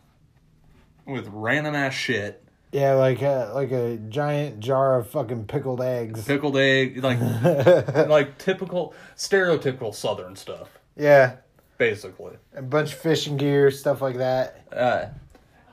with 1.06 1.28
random 1.32 1.74
ass 1.74 1.92
shit, 1.94 2.42
Yeah, 2.72 2.94
like 2.94 3.20
a 3.22 3.52
like 3.54 3.70
a 3.72 3.96
giant 4.08 4.60
jar 4.60 4.98
of 4.98 5.10
fucking 5.10 5.46
pickled 5.46 5.82
eggs. 5.82 6.24
pickled 6.24 6.56
egg, 6.56 7.02
like 7.04 7.20
like 8.08 8.38
typical 8.38 8.94
stereotypical 9.16 9.94
Southern 9.94 10.34
stuff, 10.36 10.68
Yeah. 10.96 11.36
basically. 11.76 12.36
A 12.54 12.62
bunch 12.62 12.92
of 12.92 12.98
fishing 12.98 13.36
gear, 13.36 13.70
stuff 13.70 14.00
like 14.00 14.16
that. 14.16 14.64
Uh, 14.72 15.06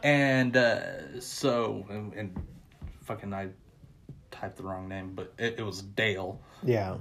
and 0.04 0.58
uh, 0.58 1.20
so, 1.22 1.86
and, 1.90 2.14
and 2.14 2.36
fucking, 3.12 3.34
I 3.34 3.50
typed 4.32 4.58
the 4.58 4.64
wrong 4.64 4.88
name, 4.88 5.12
but 5.14 5.34
it, 5.38 5.56
it 5.60 5.64
was 5.64 5.82
Dale. 5.82 6.40
Yeah. 6.64 6.96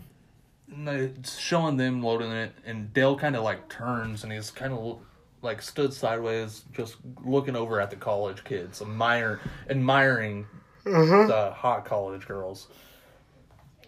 And 0.72 0.88
it's 0.88 1.38
showing 1.38 1.76
them 1.76 2.02
loading 2.02 2.30
it, 2.32 2.52
and 2.64 2.92
Dale 2.92 3.16
kind 3.16 3.36
of 3.36 3.42
like 3.44 3.68
turns 3.68 4.22
and 4.24 4.32
he's 4.32 4.50
kind 4.50 4.72
of 4.72 4.98
like 5.42 5.62
stood 5.62 5.92
sideways, 5.92 6.64
just 6.72 6.96
looking 7.24 7.56
over 7.56 7.80
at 7.80 7.90
the 7.90 7.96
college 7.96 8.44
kids, 8.44 8.80
admire, 8.82 9.40
admiring 9.68 10.46
the 10.84 11.52
hot 11.56 11.84
college 11.84 12.26
girls. 12.26 12.68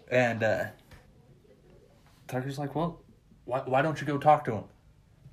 And 0.09 0.43
uh, 0.43 0.65
Tucker's 2.27 2.57
like, 2.59 2.75
well, 2.75 2.99
why, 3.45 3.59
why 3.65 3.81
don't 3.81 3.99
you 3.99 4.07
go 4.07 4.17
talk 4.17 4.45
to 4.45 4.51
him? 4.53 4.63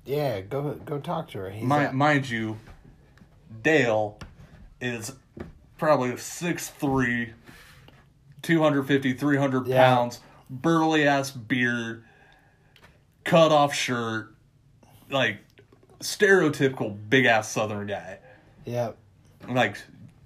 Yeah, 0.05 0.41
go 0.41 0.73
go 0.85 0.99
talk 0.99 1.29
to 1.31 1.37
her. 1.39 1.49
He's 1.51 1.63
Mi- 1.63 1.75
out- 1.75 1.93
mind 1.93 2.29
you, 2.29 2.57
Dale 3.61 4.17
is 4.79 5.13
probably 5.81 6.11
6'3", 6.11 7.33
250, 8.43 9.13
300 9.13 9.65
Yeah. 9.67 9.83
pounds, 9.95 10.19
burly 10.47 11.07
ass 11.07 11.31
beard, 11.31 12.03
cut 13.23 13.51
off 13.51 13.73
shirt, 13.73 14.35
like 15.09 15.39
stereotypical 15.99 16.95
big 17.09 17.25
ass 17.25 17.49
southern 17.49 17.87
guy. 17.87 18.19
Yep. 18.65 18.95
Like 19.49 19.77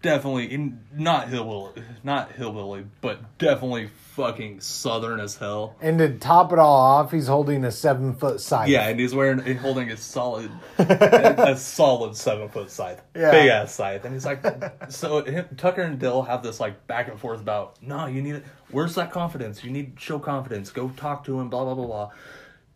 definitely 0.01 0.51
in, 0.53 0.81
not 0.93 1.29
hillbilly, 1.29 1.83
not 2.03 2.33
hillbilly, 2.33 2.85
but 2.99 3.37
definitely 3.37 3.91
fucking 4.15 4.62
southern 4.62 5.19
as 5.19 5.36
hell. 5.36 5.75
And 5.82 5.97
to 5.99 6.17
top 6.17 6.54
it 6.54 6.60
all 6.60 6.75
off, 6.80 7.12
he's 7.12 7.28
holding 7.28 7.63
a 7.65 7.71
seven 7.71 8.13
foot 8.13 8.39
scythe. 8.39 8.69
Yeah, 8.69 8.88
and 8.88 8.99
he's 8.99 9.13
wearing 9.13 9.43
he's 9.43 9.60
holding 9.60 9.91
a 9.91 9.97
solid, 9.97 10.49
a, 10.80 11.36
a 11.51 11.58
solid 11.58 12.15
seven 12.15 12.47
foot 12.49 12.71
scythe, 12.71 13.01
Yeah. 13.13 13.32
big 13.32 13.49
ass 13.49 13.73
scythe, 13.73 14.06
and 14.06 14.13
he's 14.13 14.25
like, 14.25 14.43
so 14.89 15.23
him, 15.23 15.45
Tucker 15.58 15.82
and 15.82 15.99
Dill 15.99 16.21
have 16.23 16.43
this 16.43 16.60
like 16.60 16.88
back 16.88 17.10
and 17.10 17.19
forth 17.19 17.41
about, 17.41 17.82
no, 17.82 18.06
you 18.06 18.21
need, 18.21 18.36
it 18.36 18.45
where's 18.71 18.95
that 18.95 19.12
confidence? 19.12 19.63
You 19.63 19.71
need 19.71 19.97
to 19.97 20.01
show 20.01 20.19
confidence. 20.19 20.71
Go 20.71 20.89
talk 20.89 21.25
to 21.25 21.39
him. 21.39 21.49
Blah 21.49 21.65
blah 21.65 21.75
blah 21.75 21.86
blah. 21.86 22.12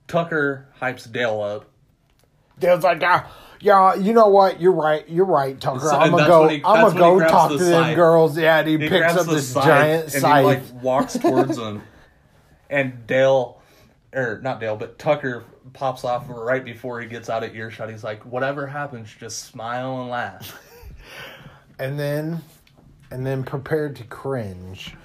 Tucker 0.08 0.68
hypes 0.82 1.10
Dale 1.12 1.42
up. 1.42 1.66
Dale's 2.60 2.84
like, 2.84 3.02
yeah, 3.02 3.28
yeah, 3.62 3.96
you 3.96 4.14
know 4.14 4.28
what? 4.28 4.62
You're 4.62 4.72
right. 4.72 5.08
You're 5.10 5.26
right, 5.26 5.60
Tucker. 5.60 5.80
So- 5.82 5.98
I'm 5.98 6.12
gonna 6.12 6.28
go. 6.28 6.48
he- 6.48 6.62
I'm 6.64 6.82
gonna 6.94 7.00
go 7.00 7.20
talk 7.28 7.52
the 7.52 7.58
to 7.58 7.64
them 7.64 7.96
girls. 7.96 8.38
Yeah, 8.38 8.60
and 8.60 8.68
he, 8.68 8.78
He 8.78 8.90
picks 8.90 9.16
up 9.16 9.26
this 9.28 9.50
scythe 9.50 9.66
giant 9.66 10.04
and 10.04 10.12
scythe. 10.14 10.40
he 10.42 10.46
like 10.46 10.84
walks 10.84 11.14
towards 11.20 11.58
them, 11.58 11.82
and 12.70 13.06
Dale, 13.08 13.62
or 14.14 14.40
not 14.42 14.60
Dale, 14.60 14.76
but 14.76 14.98
Tucker 15.00 15.44
pops 15.74 16.04
off 16.04 16.26
right 16.30 16.64
before 16.66 17.00
he 17.02 17.08
gets 17.08 17.30
out 17.30 17.44
of 17.44 17.56
earshot. 17.56 17.90
He's 17.90 18.04
like, 18.04 18.26
whatever 18.26 18.66
happens, 18.66 19.14
just 19.20 19.46
smile 19.46 20.02
and 20.02 20.10
laugh. 20.10 20.60
and 21.80 22.00
then, 22.00 22.42
and 23.12 23.26
then 23.26 23.44
prepare 23.44 23.90
to 23.90 24.04
cringe, 24.06 24.96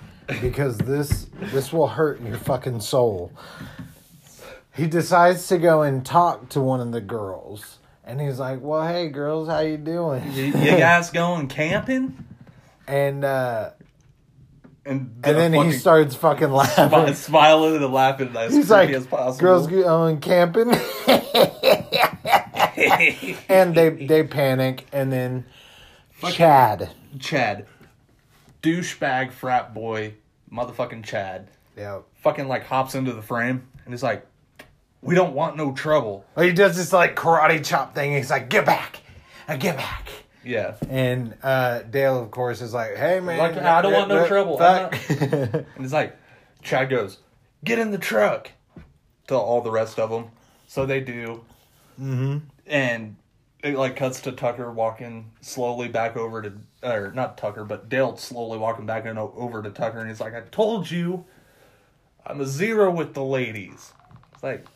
because 0.41 0.79
this 0.79 1.27
this 1.53 1.73
will 1.73 1.89
hurt 1.89 2.21
your 2.23 2.39
fucking 2.39 2.81
soul. 2.81 3.33
He 4.75 4.87
decides 4.87 5.47
to 5.49 5.59
go 5.59 5.83
and 5.83 6.05
talk 6.05 6.49
to 6.51 6.61
one 6.61 6.81
of 6.81 6.91
the 6.93 7.01
girls, 7.01 7.79
and 8.07 8.21
he's 8.21 8.39
like, 8.39 8.61
"Well, 8.63 8.87
hey, 8.87 9.09
girls, 9.09 9.49
how 9.49 9.61
you 9.61 9.77
doing?" 9.77 10.31
you, 10.33 10.45
you 10.45 10.53
guys 10.79 11.11
going 11.11 11.49
camping? 11.49 12.25
And 12.87 13.25
uh, 13.25 13.71
And, 14.85 15.21
and 15.25 15.37
then 15.39 15.53
he 15.55 15.73
starts 15.73 16.15
fucking 16.15 16.51
laughing. 16.53 16.85
smi- 16.91 17.15
smiling 17.15 17.77
and 17.83 17.93
laughing 17.93 18.37
as 18.37 18.53
He's 18.55 18.71
like, 18.71 18.91
as 18.91 19.07
possible. 19.07 19.41
girls 19.41 19.67
going 19.67 20.21
camping, 20.21 20.71
and 23.49 23.75
they 23.75 23.89
they 23.91 24.23
panic, 24.25 24.87
and 24.93 25.13
then 25.13 25.45
Chad. 26.31 26.91
Chad, 27.21 27.67
douchebag 28.63 29.33
frat 29.33 29.73
boy, 29.75 30.15
motherfucking 30.53 31.05
Chad, 31.05 31.49
Yeah. 31.77 32.01
fucking 32.17 32.49
like 32.49 32.65
hops 32.65 32.95
into 32.95 33.13
the 33.13 33.23
frame 33.23 33.67
and 33.85 33.93
he's 33.95 34.03
like, 34.03 34.27
"We 35.05 35.15
don't 35.15 35.35
want 35.35 35.57
no 35.57 35.73
trouble." 35.73 36.25
He 36.37 36.53
does 36.53 36.77
this 36.77 36.93
like 36.93 37.15
karate 37.15 37.65
chop 37.65 37.95
thing. 37.95 38.13
He's 38.13 38.31
like, 38.31 38.49
"Get 38.49 38.67
back, 38.67 39.01
uh, 39.49 39.57
get 39.57 39.77
back." 39.77 40.09
Yeah, 40.45 40.75
And 40.91 41.35
uh, 41.43 41.83
Dale, 41.83 42.21
of 42.21 42.31
course, 42.31 42.61
is 42.61 42.75
like, 42.75 42.97
"Hey, 42.97 43.21
man, 43.21 43.39
Like, 43.39 43.57
I 43.57 43.81
don't 43.81 43.93
want 43.93 44.09
no 44.09 44.27
trouble. 44.27 44.59
Fuck. 44.59 44.95
and 45.11 45.67
he's 45.79 45.93
like, 45.93 46.17
Chad 46.63 46.91
goes, 46.91 47.19
"Get 47.65 47.79
in 47.79 47.91
the 47.91 47.99
truck," 47.99 48.51
to 49.29 49.37
all 49.37 49.63
the 49.63 49.71
rest 49.71 49.99
of 49.99 50.11
them. 50.11 50.27
So 50.67 50.87
they 50.87 51.01
do, 51.01 51.45
mm-hmm. 52.01 52.39
and 52.67 53.17
it 53.63 53.77
like 53.77 53.97
cuts 53.97 54.21
to 54.23 54.33
Tucker 54.33 54.71
walking 54.71 55.31
slowly 55.41 55.89
back 55.89 56.17
over 56.17 56.43
to, 56.43 56.53
or 56.83 57.13
not 57.13 57.39
Tucker, 57.39 57.65
but 57.65 57.89
Dale 57.89 58.17
slowly 58.17 58.59
walking 58.59 58.85
back 58.85 59.07
and 59.07 59.19
over 59.19 59.63
to 59.63 59.71
Tucker, 59.71 59.99
and 59.99 60.09
he's 60.09 60.21
like, 60.21 60.35
"I 60.35 60.43
told 60.51 60.91
you, 60.91 61.25
I'm 62.27 62.41
a 62.41 62.47
zero 62.47 62.91
with 62.91 63.15
the 63.15 63.25
ladies." 63.25 63.93
It's 64.35 64.43
like, 64.43 64.67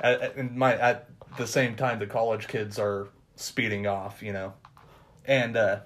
at, 0.00 0.20
at- 0.20 0.54
my 0.54 0.76
at 0.76 1.08
the 1.38 1.46
same 1.46 1.76
time, 1.76 1.98
the 1.98 2.06
college 2.06 2.48
kids 2.48 2.78
are 2.78 3.08
speeding 3.34 3.86
off, 3.86 4.22
you 4.22 4.32
know, 4.32 4.54
and 5.24 5.56
uh, 5.56 5.80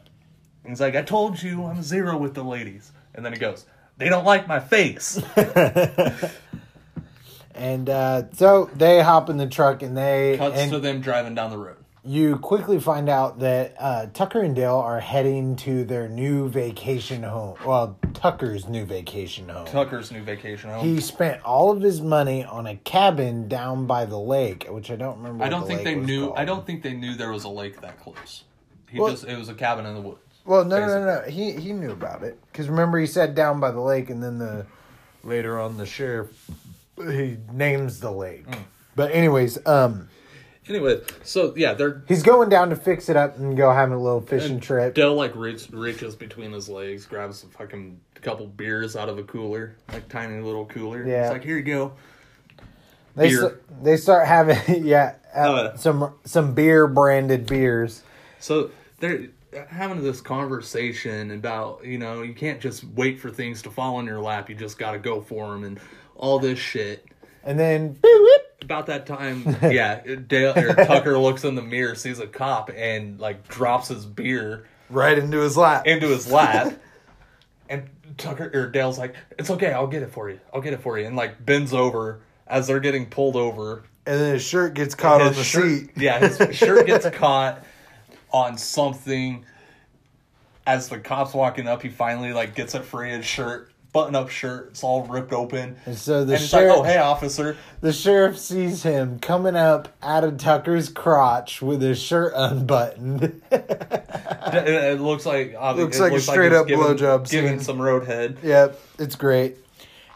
he's 0.67 0.81
like, 0.81 0.97
"I 0.97 1.03
told 1.03 1.43
you, 1.43 1.65
I'm 1.65 1.83
zero 1.83 2.17
with 2.17 2.35
the 2.35 2.45
ladies," 2.45 2.93
and 3.15 3.25
then 3.25 3.33
he 3.33 3.39
goes, 3.39 3.65
"They 3.97 4.09
don't 4.09 4.25
like 4.25 4.47
my 4.47 4.61
face." 4.61 5.21
and 7.55 7.91
uh, 7.91 8.23
so 8.33 8.71
they 8.75 9.03
hop 9.03 9.31
in 9.31 9.37
the 9.37 9.47
truck, 9.47 9.83
and 9.83 9.97
they 9.97 10.37
Cuts 10.39 10.57
and 10.57 10.73
to 10.73 10.79
them 10.79 11.01
driving 11.01 11.35
down 11.35 11.51
the 11.51 11.59
road. 11.59 11.77
You 12.05 12.37
quickly 12.39 12.81
find 12.81 13.09
out 13.09 13.41
that 13.41 13.75
uh, 13.79 14.07
Tucker 14.15 14.41
and 14.41 14.57
Dale 14.57 14.77
are 14.77 15.01
heading 15.01 15.57
to 15.57 15.85
their 15.85 16.09
new 16.09 16.49
vacation 16.49 17.23
home. 17.23 17.57
Well, 17.65 17.99
Tucker's 18.15 18.69
new 18.69 18.85
vacation 18.85 19.49
home. 19.49 19.67
Tucker's 19.67 20.11
new 20.11 20.23
vacation 20.23 20.71
home. 20.71 20.85
He 20.85 21.01
spent 21.01 21.43
all 21.45 21.71
of 21.71 21.83
his 21.83 22.01
money 22.01 22.45
on 22.45 22.67
a 22.67 22.77
cabin 22.77 23.49
down 23.49 23.87
by 23.87 24.07
the 24.07 24.19
lake, 24.19 24.67
which 24.71 24.91
I 24.91 24.97
don't 24.97 25.19
remember. 25.19 25.45
I 25.45 25.49
don't 25.49 25.63
the 25.63 25.67
think 25.69 25.85
they 25.85 25.95
knew. 25.95 26.27
called. 26.29 26.39
I 26.39 26.45
don't 26.45 26.67
think 26.67 26.83
they 26.83 26.95
knew 26.95 27.15
there 27.15 27.33
was 27.33 27.45
a 27.45 27.49
lake 27.51 27.81
that 27.83 28.01
close. 28.01 28.45
He 28.89 28.99
Well- 28.99 29.11
just 29.11 29.25
it 29.25 29.39
was 29.39 29.49
a 29.49 29.55
cabin 29.55 29.87
in 29.87 29.95
the 29.95 30.01
woods. 30.01 30.19
Well, 30.47 30.65
no, 30.65 30.81
no, 30.81 30.87
no, 30.87 31.05
no. 31.05 31.31
He 31.31 31.53
he 31.53 31.73
knew 31.73 31.91
about 31.93 32.23
it 32.23 32.39
because 32.51 32.69
remember 32.69 32.99
he 32.99 33.07
said 33.07 33.35
down 33.35 33.61
by 33.61 33.71
the 33.71 33.81
lake, 33.81 34.09
and 34.09 34.23
then 34.23 34.39
the 34.39 34.67
later 35.23 35.61
on 35.61 35.77
the 35.77 35.85
sheriff 35.87 36.51
he 36.97 37.37
names 37.53 38.01
the 38.01 38.11
lake. 38.11 38.47
But 38.97 39.13
anyways, 39.13 39.65
um, 39.67 40.09
Anyway, 40.71 41.01
so 41.25 41.53
yeah, 41.57 41.75
they're 41.75 42.05
he's 42.07 42.23
going 42.23 42.49
down 42.49 42.71
to 42.71 42.77
fix 42.77 43.09
it 43.09 43.17
up 43.17 43.37
and 43.39 43.57
go 43.57 43.73
having 43.73 43.93
a 43.93 44.01
little 44.01 44.21
fishing 44.21 44.61
trip. 44.61 44.95
Dale 44.95 45.15
like 45.15 45.35
reach, 45.35 45.69
reaches 45.71 46.15
between 46.15 46.53
his 46.53 46.69
legs, 46.69 47.07
grabs 47.07 47.43
a 47.43 47.49
fucking 47.49 48.01
couple 48.23 48.47
beers 48.47 48.95
out 48.95 49.09
of 49.09 49.19
a 49.19 49.25
cooler, 49.25 49.75
like 49.93 50.09
tiny 50.09 50.41
little 50.41 50.67
cooler. 50.67 51.05
Yeah. 51.05 51.25
It's 51.25 51.33
like 51.33 51.43
here 51.43 51.57
you 51.57 51.65
go. 51.65 51.93
They 53.17 53.31
beer. 53.31 53.61
they 53.83 53.97
start 53.97 54.29
having 54.29 54.59
yeah 54.87 55.17
uh, 55.35 55.71
yeah. 55.73 55.77
some 55.77 56.15
some 56.25 56.55
beer 56.55 56.87
branded 56.87 57.47
beers. 57.47 58.05
So 58.39 58.71
they're 59.01 59.27
having 59.71 60.05
this 60.05 60.21
conversation 60.21 61.33
about 61.33 61.85
you 61.85 61.99
know 61.99 62.23
you 62.23 62.33
can't 62.33 62.61
just 62.61 62.85
wait 62.85 63.19
for 63.19 63.29
things 63.29 63.61
to 63.63 63.73
fall 63.73 63.99
in 63.99 64.07
your 64.07 64.21
lap. 64.21 64.49
You 64.49 64.55
just 64.55 64.79
got 64.79 64.93
to 64.93 65.01
go 65.01 65.21
for 65.21 65.51
them 65.51 65.65
and 65.65 65.81
all 66.15 66.39
this 66.39 66.61
shit. 66.61 67.09
And 67.43 67.59
then 67.59 67.95
beep, 67.95 68.03
beep. 68.03 68.40
About 68.63 68.87
that 68.87 69.07
time, 69.07 69.43
yeah, 69.63 70.01
Dale 70.27 70.53
or 70.57 70.75
Tucker 70.75 71.19
looks 71.19 71.45
in 71.45 71.55
the 71.55 71.63
mirror, 71.63 71.95
sees 71.95 72.19
a 72.19 72.27
cop, 72.27 72.71
and 72.75 73.19
like 73.19 73.49
drops 73.49 73.89
his 73.89 74.05
beer 74.07 74.67
right 74.91 75.17
into 75.19 75.39
his 75.39 75.57
lap. 75.57 75.87
into 75.87 76.07
his 76.09 76.31
lap. 76.31 76.75
And 77.69 77.89
Tucker 78.19 78.51
or 78.53 78.67
Dale's 78.67 78.99
like, 78.99 79.15
"It's 79.39 79.49
okay, 79.49 79.73
I'll 79.73 79.87
get 79.87 80.03
it 80.03 80.11
for 80.11 80.29
you. 80.29 80.41
I'll 80.53 80.61
get 80.61 80.73
it 80.73 80.83
for 80.83 80.99
you." 80.99 81.07
And 81.07 81.15
like 81.15 81.47
bends 81.47 81.73
over 81.73 82.19
as 82.49 82.67
they're 82.67 82.81
getting 82.81 83.07
pulled 83.07 83.37
over. 83.37 83.85
And 84.07 84.21
then 84.21 84.33
his 84.35 84.43
shirt 84.43 84.75
gets 84.75 84.97
caught 84.97 85.21
on 85.21 85.33
the 85.35 85.45
shirt- 85.45 85.63
seat. 85.69 85.91
Yeah, 85.97 86.19
his 86.19 86.57
shirt 86.57 86.85
gets 86.89 87.09
caught 87.11 87.65
on 88.33 88.59
something. 88.59 89.45
As 90.67 90.89
the 90.89 90.99
cops 90.99 91.33
walking 91.33 91.69
up, 91.69 91.81
he 91.83 91.89
finally 91.91 92.33
like 92.33 92.57
gets 92.57 92.75
it 92.75 92.85
free. 92.85 93.11
His 93.11 93.25
shirt, 93.25 93.71
button 93.93 94.15
up 94.15 94.29
shirt, 94.29 94.69
it's 94.71 94.83
all 94.85 95.05
ripped 95.07 95.33
open. 95.33 95.77
And 95.87 95.97
so 95.97 96.25
the 96.25 96.35
and 96.35 96.43
sheriff, 96.43 96.71
like, 96.71 96.79
"Oh, 96.79 96.83
hey, 96.83 96.99
officer." 96.99 97.57
the 97.81 97.93
sheriff 97.93 98.39
sees 98.39 98.83
him 98.83 99.19
coming 99.19 99.57
up 99.57 99.89
out 100.03 100.25
of 100.25 100.39
Tucker's 100.39 100.89
crotch 100.89 101.61
with 101.63 101.83
his 101.83 102.01
shirt 102.01 102.33
unbuttoned. 102.37 103.43
It, 104.53 105.01
looks 105.01 105.27
like 105.27 105.55
uh, 105.57 105.75
Looks 105.75 105.99
it 105.99 106.03
like 106.03 106.13
a 106.13 106.21
straight 106.21 106.51
he's 106.51 106.61
up 106.61 106.67
giving- 106.67 106.85
blowjob 106.85 107.31
giving 107.31 107.61
some 107.61 107.79
roadhead. 107.79 108.43
yep, 108.43 108.81
it's 108.99 109.15
great. 109.15 109.59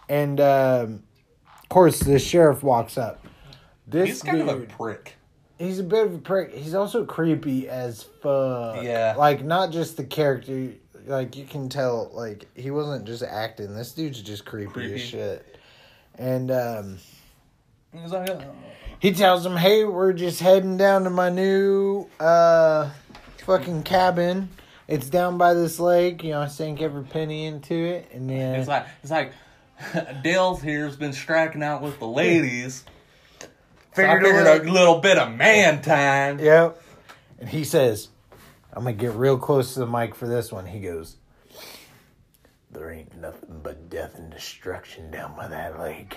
And 0.09 0.41
um, 0.41 1.03
of 1.63 1.69
course, 1.69 2.01
the 2.01 2.19
sheriff 2.19 2.63
walks 2.65 2.99
up. 2.99 3.25
This 3.87 4.09
He's 4.09 4.23
kind 4.23 4.41
of 4.49 4.63
a 4.63 4.67
prick. 4.67 5.15
He's 5.59 5.79
a 5.79 5.85
bit 5.85 6.07
of 6.07 6.15
a 6.15 6.19
prick. 6.19 6.53
He's 6.53 6.75
also 6.75 7.05
creepy 7.05 7.69
as 7.69 8.03
fuck. 8.03 8.83
Yeah. 8.83 9.15
Like 9.17 9.45
not 9.45 9.71
just 9.71 9.97
the 9.97 10.05
character. 10.05 10.73
Like 11.07 11.37
you 11.37 11.45
can 11.45 11.69
tell. 11.69 12.11
Like 12.12 12.47
he 12.55 12.71
wasn't 12.71 13.05
just 13.07 13.23
acting. 13.23 13.75
This 13.75 13.93
dude's 13.93 14.23
just 14.23 14.45
creepy, 14.45 14.73
Creepy. 14.73 14.95
as 14.95 15.01
shit. 15.01 15.59
And 16.17 16.51
um, 16.51 16.99
He's 17.93 18.11
like, 18.11 18.29
uh, 18.31 18.40
he 18.99 19.12
tells 19.12 19.45
him, 19.47 19.57
"Hey, 19.57 19.85
we're 19.85 20.12
just 20.12 20.40
heading 20.40 20.77
down 20.77 21.05
to 21.05 21.11
my 21.11 21.29
new 21.29 22.07
uh, 22.19 22.90
fucking 23.45 23.83
cabin. 23.85 24.49
It's 24.88 25.09
down 25.09 25.38
by 25.38 25.55
this 25.55 25.79
lake. 25.79 26.23
You 26.25 26.31
know, 26.33 26.40
I 26.43 26.49
sank 26.49 26.83
every 26.83 27.05
penny 27.05 27.47
into 27.47 27.75
it, 27.75 28.09
and 28.12 28.29
then 28.29 28.57
It's 28.61 28.69
like 28.69 28.87
it's 29.03 29.11
like 29.11 29.33
Dale's 30.23 30.61
here's 30.62 30.97
been 30.97 31.12
striking 31.12 31.62
out 31.62 31.83
with 31.83 31.99
the 31.99 32.09
ladies. 32.09 32.85
So 33.95 34.03
Figured 34.03 34.25
it 34.25 34.67
a 34.67 34.73
little 34.73 34.99
bit 34.99 35.19
of 35.19 35.31
man 35.37 35.81
time. 35.81 36.40
Yep. 36.40 36.83
And 37.38 37.49
he 37.49 37.62
says, 37.62 38.09
I'm 38.75 38.83
going 38.83 38.97
to 38.97 39.01
get 39.01 39.13
real 39.15 39.39
close 39.39 39.75
to 39.75 39.81
the 39.81 39.87
mic 39.87 40.15
for 40.15 40.27
this 40.27 40.51
one. 40.53 40.67
He 40.67 40.81
goes, 40.81 41.17
There 42.71 42.91
ain't 42.91 43.17
nothing 43.21 43.61
but 43.63 43.89
death 43.89 44.19
and 44.19 44.31
destruction 44.33 45.11
down 45.11 45.37
by 45.37 45.47
that 45.49 45.79
lake. 45.81 46.17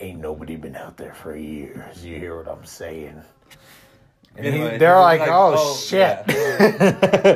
Ain't 0.00 0.20
nobody 0.20 0.56
been 0.56 0.76
out 0.76 0.96
there 0.96 1.12
for 1.12 1.36
years. 1.36 2.02
You 2.04 2.16
hear 2.16 2.36
what 2.38 2.48
I'm 2.48 2.64
saying? 2.64 3.22
And 4.36 4.46
he- 4.54 4.78
they're 4.78 4.98
like, 4.98 5.20
like, 5.20 5.28
oh, 5.30 5.54
oh, 5.58 5.76
shit. 5.76 6.24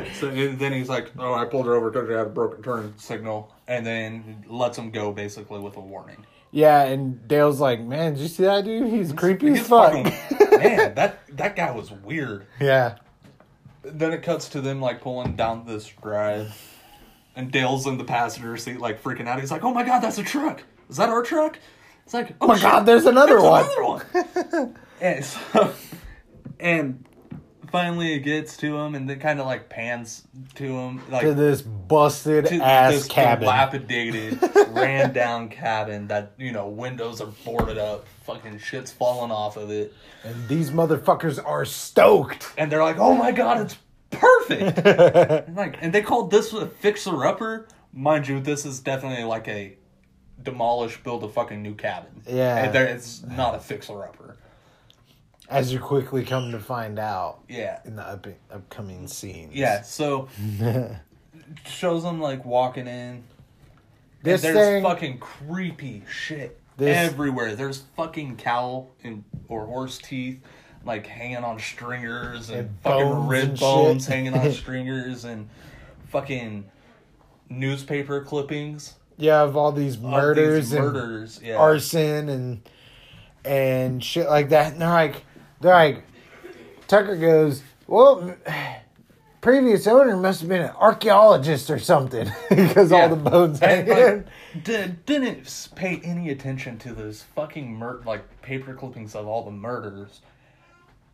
So 0.15 0.31
then 0.31 0.71
he's 0.73 0.89
like, 0.89 1.11
"Oh, 1.19 1.33
I 1.33 1.45
pulled 1.45 1.65
her 1.67 1.75
over 1.75 1.91
because 1.91 2.09
I 2.09 2.13
had 2.13 2.27
a 2.27 2.29
broken 2.29 2.63
turn 2.63 2.93
signal," 2.97 3.53
and 3.67 3.85
then 3.85 4.43
lets 4.47 4.77
him 4.77 4.89
go 4.91 5.11
basically 5.11 5.59
with 5.59 5.75
a 5.75 5.81
warning. 5.81 6.25
yeah, 6.51 6.83
and 6.83 7.27
Dale's 7.27 7.59
like, 7.59 7.81
man, 7.81 8.13
did 8.13 8.21
you 8.21 8.27
see 8.29 8.43
that 8.43 8.63
dude? 8.63 8.87
He's 8.91 9.11
creepy 9.11 9.49
as 9.49 9.57
He's 9.57 9.67
fuck. 9.67 9.91
fucking- 9.91 10.57
man, 10.59 10.95
that 10.95 11.19
that 11.37 11.55
guy 11.57 11.69
was 11.71 11.91
weird. 11.91 12.45
yeah. 12.61 12.95
Then 13.85 14.13
it 14.13 14.23
cuts 14.23 14.49
to 14.49 14.61
them 14.61 14.81
like 14.81 15.01
pulling 15.01 15.35
down 15.35 15.65
this 15.65 15.87
drive, 16.01 16.55
and 17.35 17.51
Dale's 17.51 17.85
in 17.85 17.97
the 17.97 18.03
passenger 18.03 18.57
seat 18.57 18.79
like 18.79 19.01
freaking 19.01 19.27
out. 19.27 19.39
He's 19.39 19.51
like, 19.51 19.63
"Oh 19.63 19.73
my 19.73 19.83
god, 19.83 19.99
that's 19.99 20.17
a 20.17 20.23
truck! 20.23 20.63
Is 20.89 20.97
that 20.97 21.09
our 21.09 21.21
truck?" 21.23 21.59
It's 22.03 22.13
like, 22.13 22.31
"Oh, 22.41 22.45
Oh 22.45 22.47
my 22.47 22.55
shit, 22.55 22.63
god, 22.63 22.85
there's 22.85 23.05
another 23.05 23.33
there's 23.39 23.43
one. 23.43 23.63
another 23.65 23.83
one!" 23.83 24.75
and 25.01 25.23
so, 25.25 25.73
and 26.59 27.05
finally 27.75 28.13
it 28.13 28.19
gets 28.19 28.57
to 28.57 28.77
him, 28.77 28.95
and 28.95 29.09
then 29.09 29.19
kind 29.19 29.39
of 29.39 29.45
like 29.45 29.69
pans 29.69 30.27
to 30.55 30.63
him, 30.63 31.01
like 31.09 31.23
To 31.23 31.33
this 31.33 31.61
busted 31.61 32.45
to 32.47 32.55
ass 32.63 32.93
this 32.93 33.07
cabin. 33.07 33.41
dilapidated, 33.43 34.39
ran 34.69 35.11
down 35.13 35.49
cabin 35.49 36.07
that 36.07 36.31
you 36.37 36.51
know 36.51 36.67
windows 36.67 37.21
are 37.21 37.31
boarded 37.43 37.77
up, 37.77 38.05
fucking 38.25 38.59
shit's 38.59 38.91
falling 38.91 39.31
off 39.31 39.57
of 39.57 39.69
it, 39.71 39.93
And 40.23 40.47
these 40.47 40.71
motherfuckers 40.71 41.39
are 41.45 41.65
stoked. 41.65 42.51
and 42.57 42.71
they're 42.71 42.83
like, 42.83 42.97
"Oh 42.99 43.15
my 43.15 43.31
god, 43.31 43.61
it's 43.61 43.77
perfect!" 44.11 44.77
and 45.47 45.55
like, 45.55 45.77
and 45.81 45.93
they 45.93 46.01
called 46.01 46.31
this 46.31 46.53
a 46.53 46.67
fixer 46.67 47.25
upper. 47.25 47.67
Mind 47.93 48.27
you, 48.27 48.39
this 48.41 48.65
is 48.65 48.79
definitely 48.79 49.23
like 49.23 49.47
a 49.47 49.77
demolish, 50.43 51.01
build 51.03 51.23
a 51.23 51.29
fucking 51.29 51.61
new 51.61 51.73
cabin. 51.75 52.21
Yeah. 52.27 52.65
and 52.65 52.75
there, 52.75 52.85
it's 52.85 53.23
not 53.23 53.55
a 53.55 53.59
fixer 53.59 54.03
upper. 54.03 54.34
As 55.49 55.71
you 55.71 55.79
quickly 55.79 56.23
come 56.25 56.51
to 56.51 56.59
find 56.59 56.97
out 56.97 57.39
Yeah, 57.47 57.79
in 57.85 57.95
the 57.95 58.01
up- 58.03 58.27
upcoming 58.51 59.07
scenes. 59.07 59.53
yeah. 59.53 59.81
So 59.83 60.27
shows 61.67 62.03
them 62.03 62.19
like 62.19 62.43
walking 62.45 62.87
in. 62.87 63.23
This 64.23 64.41
there's 64.41 64.55
thing, 64.57 64.83
fucking 64.83 65.19
creepy 65.19 66.03
shit 66.09 66.59
This- 66.77 66.97
everywhere. 66.97 67.55
There's 67.55 67.83
fucking 67.95 68.37
cow 68.37 68.87
and 69.03 69.23
or 69.47 69.65
horse 69.65 69.97
teeth 69.99 70.39
like 70.83 71.05
hanging 71.07 71.37
on 71.37 71.59
stringers 71.59 72.49
and, 72.49 72.59
And 72.59 72.69
fucking 72.83 73.27
rib 73.27 73.49
and 73.49 73.59
bones 73.59 74.05
hanging 74.07 74.33
on 74.35 74.51
stringers 74.53 75.25
and 75.25 75.49
fucking 76.09 76.65
newspaper 77.49 78.21
clippings 78.21 78.95
yeah, 79.17 79.41
of 79.43 79.55
all 79.55 79.71
these 79.71 79.97
murders 79.97 80.69
these 80.69 80.73
and 80.73 80.85
murders. 80.85 81.39
Yeah. 81.43 81.55
arson 81.57 82.29
and 82.29 82.69
and 83.45 84.03
shit 84.03 84.27
like 84.27 84.49
that. 84.49 84.73
And 84.73 84.81
they're 84.81 84.89
like, 84.89 85.24
they're 85.61 85.73
like, 85.73 86.03
Tucker 86.87 87.15
goes, 87.15 87.63
well, 87.87 88.35
previous 89.41 89.87
owner 89.87 90.17
must 90.17 90.41
have 90.41 90.49
been 90.49 90.61
an 90.63 90.71
archaeologist 90.71 91.69
or 91.69 91.79
something 91.79 92.29
because 92.49 92.91
Yeah. 92.91 93.01
all 93.03 93.09
the 93.09 93.15
bones 93.15 93.61
And, 93.61 93.87
like, 93.87 94.25
did, 94.63 95.05
didn't 95.05 95.69
pay 95.75 95.99
any 96.03 96.29
attention 96.29 96.77
to 96.79 96.93
those 96.93 97.23
fucking 97.35 97.73
mur- 97.73 98.01
like 98.05 98.41
paper 98.41 98.73
clippings 98.73 99.15
of 99.15 99.27
all 99.27 99.43
the 99.43 99.51
murders. 99.51 100.21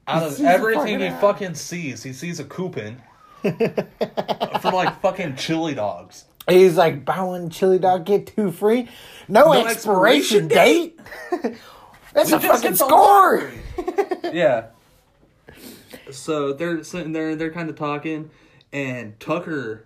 Out 0.08 0.24
of 0.24 0.40
everything 0.42 1.00
he 1.00 1.10
fucking- 1.10 1.22
fucking 1.22 1.56
sees, 1.56 2.04
he 2.04 2.12
sees 2.14 2.40
a 2.40 2.44
coupon 2.44 3.02
for 3.42 4.72
like 4.72 5.00
fucking 5.02 5.36
chili 5.36 5.74
dogs. 5.76 6.26
He's 6.50 6.76
like, 6.76 7.06
buy 7.06 7.22
one 7.22 7.50
chili 7.50 7.80
dog, 7.80 8.06
get 8.06 8.28
two 8.36 8.52
free. 8.52 8.90
No, 9.28 9.54
No 9.54 9.66
expiration, 9.68 10.46
expiration 10.46 10.48
date. 10.48 11.00
That's 12.14 12.30
We 12.32 12.38
a 12.38 12.40
fucking 12.40 12.76
score. 12.76 13.52
Yeah. 14.34 14.68
So 16.12 16.54
they're 16.54 16.84
sitting 16.84 17.12
there, 17.12 17.36
they're 17.36 17.52
kind 17.52 17.70
of 17.70 17.76
talking, 17.76 18.30
and 18.72 19.20
Tucker 19.20 19.86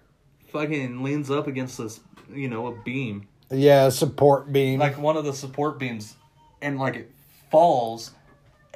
fucking 0.49 1.03
leans 1.03 1.29
up 1.31 1.47
against 1.47 1.77
this, 1.77 1.99
you 2.33 2.47
know, 2.47 2.67
a 2.67 2.71
beam, 2.83 3.27
Yeah, 3.51 3.89
support 3.89 4.51
beam. 4.51 4.79
like 4.79 4.97
one 4.97 5.17
of 5.17 5.25
the 5.25 5.33
support 5.33 5.79
beams, 5.79 6.15
and 6.61 6.79
like 6.79 6.95
it 6.95 7.11
falls, 7.51 8.11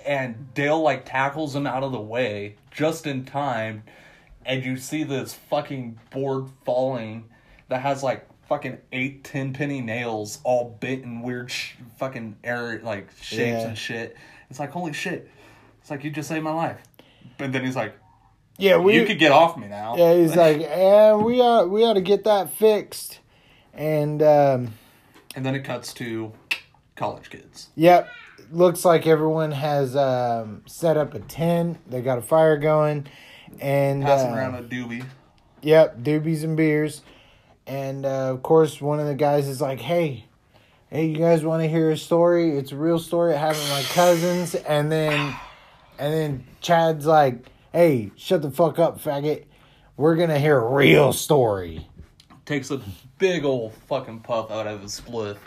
and 0.05 0.53
Dale 0.53 0.81
like 0.81 1.05
tackles 1.05 1.55
him 1.55 1.67
out 1.67 1.83
of 1.83 1.91
the 1.91 2.01
way 2.01 2.55
just 2.71 3.05
in 3.07 3.25
time, 3.25 3.83
and 4.45 4.63
you 4.63 4.77
see 4.77 5.03
this 5.03 5.33
fucking 5.33 5.99
board 6.11 6.45
falling 6.65 7.25
that 7.67 7.81
has 7.81 8.01
like 8.03 8.27
fucking 8.47 8.79
eight 8.91 9.23
ten 9.23 9.53
penny 9.53 9.81
nails 9.81 10.39
all 10.43 10.75
bit 10.79 11.01
in 11.03 11.21
weird 11.21 11.51
sh- 11.51 11.73
fucking 11.99 12.35
air 12.43 12.81
like 12.83 13.09
shapes 13.21 13.39
Yeah. 13.61 13.67
and 13.67 13.77
shit. 13.77 14.17
It's 14.49 14.59
like 14.59 14.71
holy 14.71 14.93
shit. 14.93 15.29
It's 15.81 15.89
like 15.91 16.03
you 16.03 16.11
just 16.11 16.27
saved 16.29 16.43
my 16.43 16.53
life. 16.53 16.77
But 17.37 17.51
then 17.51 17.63
he's 17.63 17.75
like, 17.75 17.95
yeah, 18.57 18.77
we. 18.77 18.95
you 18.95 19.05
could 19.05 19.19
get 19.19 19.31
off 19.31 19.57
me 19.57 19.67
now. 19.67 19.95
yeah, 19.97 20.13
he's 20.13 20.35
like, 20.45 20.59
yeah, 20.59 21.15
we 21.15 21.39
ought 21.41 21.69
we 21.69 21.83
ought 21.83 21.93
to 21.93 22.01
get 22.01 22.23
that 22.25 22.51
fixed. 22.53 23.19
And 23.73 24.21
um, 24.21 24.73
And 25.35 25.45
then 25.45 25.55
it 25.55 25.63
cuts 25.63 25.93
to 25.95 26.33
college 26.95 27.29
kids. 27.29 27.69
yep, 27.75 28.09
looks 28.51 28.83
like 28.83 29.07
everyone 29.07 29.51
has 29.51 29.95
um, 29.95 30.63
set 30.65 30.97
up 30.97 31.13
a 31.13 31.19
tent. 31.19 31.77
They 31.89 32.01
got 32.01 32.17
a 32.17 32.21
fire 32.21 32.57
going, 32.57 33.07
and 33.61 34.03
Passing 34.03 34.31
uh, 34.31 34.35
around 34.35 34.55
a 34.55 34.63
doobie. 34.63 35.05
Yep, 35.61 35.99
doobies 35.99 36.43
and 36.43 36.57
beers. 36.57 37.01
And 37.67 38.05
uh, 38.05 38.31
of 38.33 38.41
course, 38.43 38.81
one 38.81 38.99
of 38.99 39.05
the 39.07 39.13
guys 39.15 39.47
is 39.47 39.61
like, 39.61 39.79
hey, 39.79 40.25
hey, 40.89 41.05
you 41.05 41.17
guys 41.17 41.43
want 41.43 41.61
to 41.63 41.69
hear 41.69 41.91
a 41.91 41.97
story? 41.97 42.57
It's 42.57 42.71
a 42.71 42.75
real 42.75 42.99
story. 42.99 43.33
It 43.33 43.37
happened 43.37 43.63
to 43.63 43.69
my 43.71 43.83
cousins, 43.83 44.55
and 44.55 44.91
then, 44.91 45.35
and 45.97 46.13
then 46.13 46.43
Chad's 46.61 47.05
like, 47.05 47.45
hey, 47.73 48.11
shut 48.15 48.41
the 48.41 48.51
fuck 48.51 48.79
up, 48.79 49.01
faggot. 49.01 49.45
We're 49.97 50.15
gonna 50.15 50.39
hear 50.39 50.57
a 50.59 50.65
real 50.73 51.11
story. 51.13 51.85
Takes 52.45 52.71
a 52.71 52.81
big 53.17 53.43
old 53.45 53.73
fucking 53.87 54.21
puff 54.21 54.49
out 54.49 54.65
of 54.65 54.81
his 54.81 54.99
spliff, 54.99 55.37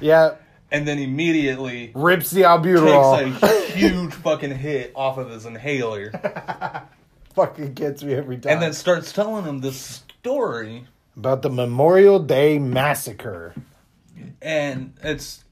Yeah, 0.00 0.34
and 0.70 0.86
then 0.86 0.98
immediately 0.98 1.90
rips 1.94 2.30
the 2.30 2.42
albuterol. 2.42 3.40
takes 3.40 3.42
a 3.42 3.72
huge 3.72 4.12
fucking 4.14 4.54
hit 4.56 4.92
off 4.94 5.16
of 5.18 5.30
his 5.30 5.46
inhaler, 5.46 6.12
Fucking 7.34 7.72
gets 7.74 8.04
me 8.04 8.14
every 8.14 8.36
time. 8.38 8.52
and 8.52 8.62
then 8.62 8.72
starts 8.72 9.10
telling 9.12 9.44
him 9.44 9.60
this 9.60 10.02
story, 10.20 10.86
about 11.16 11.42
the 11.42 11.50
Memorial 11.50 12.18
Day 12.20 12.58
massacre. 12.58 13.54
And 14.42 14.94
it's 15.02 15.44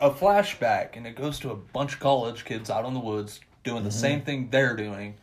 a 0.00 0.10
flashback, 0.10 0.96
and 0.96 1.06
it 1.06 1.16
goes 1.16 1.38
to 1.40 1.50
a 1.50 1.56
bunch 1.56 1.94
of 1.94 2.00
college 2.00 2.44
kids 2.44 2.70
out 2.70 2.84
in 2.84 2.94
the 2.94 3.00
woods 3.00 3.40
doing 3.64 3.84
the 3.84 3.90
same 3.90 4.22
thing 4.22 4.48
they're 4.50 4.76
doing, 4.76 5.14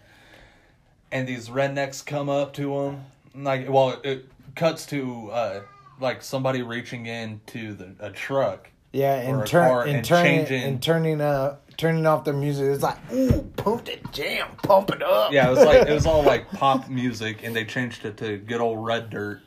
and 1.12 1.28
these 1.28 1.50
rednecks 1.50 2.06
come 2.06 2.30
up 2.30 2.54
to 2.54 2.74
them, 2.76 3.06
like, 3.36 3.70
well, 3.70 4.00
it 4.04 4.26
cuts 4.56 4.86
to 4.88 5.30
uh, 5.32 5.62
like 6.00 6.22
somebody 6.22 6.62
reaching 6.62 7.06
into 7.06 7.74
the 7.74 7.96
a 8.00 8.12
truck. 8.12 8.70
Yeah, 8.92 9.16
and 9.16 9.46
turn 9.46 9.88
and, 9.88 9.98
and 9.98 10.06
turning 10.06 10.38
changing- 10.46 10.64
and 10.64 10.82
turning 10.82 11.22
uh 11.22 11.58
turning 11.78 12.06
off 12.06 12.26
their 12.26 12.34
music. 12.34 12.66
It's 12.66 12.84
like, 12.84 12.98
ooh, 13.14 13.44
pump 13.56 13.88
it 13.88 14.02
jam, 14.12 14.50
pump 14.64 14.90
it 14.92 15.02
up. 15.04 15.32
Yeah, 15.32 15.48
it 15.48 15.52
was 15.52 15.60
like 15.64 15.88
it 15.88 15.94
was 15.94 16.06
all 16.06 16.24
like 16.24 16.50
pop 16.54 16.90
music, 16.90 17.44
and 17.44 17.56
they 17.56 17.66
changed 17.66 18.04
it 18.06 18.18
to 18.18 18.38
good 18.38 18.62
old 18.62 18.84
red 18.84 19.10
dirt, 19.10 19.42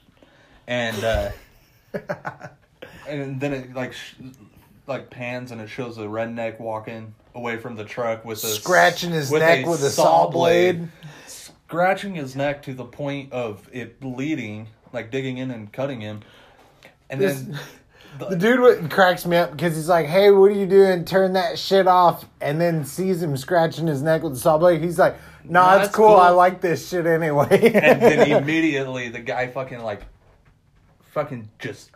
and 0.67 1.03
uh, 1.05 1.31
and 3.09 3.41
then 3.41 3.53
it 3.53 3.75
like 3.75 3.93
sh- 3.93 4.15
like 4.87 5.11
pans 5.11 5.51
and 5.51 5.61
it 5.61 5.69
shows 5.69 5.99
a 5.99 6.03
redneck 6.03 6.59
walking 6.61 7.15
away 7.35 7.57
from 7.57 7.77
the 7.77 7.85
truck 7.85 8.25
with 8.25 8.43
a 8.45 8.49
scratching 8.49 9.11
his 9.11 9.31
neck 9.31 9.67
with 9.67 9.83
a 9.83 9.91
saw 9.91 10.29
blade. 10.29 10.89
scratching 11.27 12.15
his 12.15 12.37
neck 12.37 12.63
to 12.65 12.75
the 12.75 12.85
point 12.85 13.33
of 13.33 13.69
it 13.73 14.01
bleeding, 14.01 14.69
like 14.93 15.11
digging 15.11 15.39
in 15.39 15.51
and 15.51 15.73
cutting 15.73 16.01
him, 16.01 16.21
and 17.11 17.21
This- 17.21 17.41
then 17.43 17.59
The 18.19 18.37
dude 18.37 18.61
what 18.61 18.91
cracks 18.91 19.25
me 19.25 19.39
up 19.39 19.53
because 19.53 19.75
he's 19.75 19.89
like, 19.89 20.05
"Hey, 20.05 20.31
what 20.31 20.51
are 20.51 20.55
you 20.55 20.67
doing? 20.67 21.07
Turn 21.07 21.33
that 21.33 21.59
shit 21.59 21.87
off!" 21.87 22.27
And 22.43 22.61
then 22.61 22.85
sees 22.85 23.23
him 23.23 23.39
scratching 23.39 23.87
his 23.87 24.03
neck 24.03 24.23
with 24.23 24.35
a 24.35 24.37
saw 24.37 24.59
blade. 24.59 24.83
He's 24.85 24.99
like, 24.99 25.17
"Nah, 25.45 25.65
Nah, 25.65 25.77
it's 25.79 25.87
it's 25.87 25.97
cool. 25.97 26.09
cool." 26.09 26.17
I 26.19 26.29
like 26.29 26.61
this 26.61 26.87
shit 26.91 27.07
anyway." 27.07 27.73
and 27.73 28.03
then 28.03 28.31
immediately 28.43 29.09
the 29.09 29.21
guy 29.21 29.47
fucking 29.47 29.81
like 29.81 30.03
fucking 31.13 31.49
just. 31.59 31.91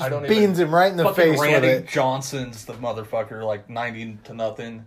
I 0.00 0.08
don't 0.08 0.24
even- 0.24 0.36
beans 0.36 0.58
him 0.58 0.74
right 0.74 0.90
in 0.90 0.96
the 0.96 1.12
face 1.12 1.38
Randy 1.40 1.68
with 1.68 1.84
it. 1.84 1.88
Johnson's 1.88 2.64
the 2.64 2.74
motherfucker, 2.74 3.44
like 3.44 3.68
ninety 3.68 4.18
to 4.24 4.34
nothing, 4.34 4.86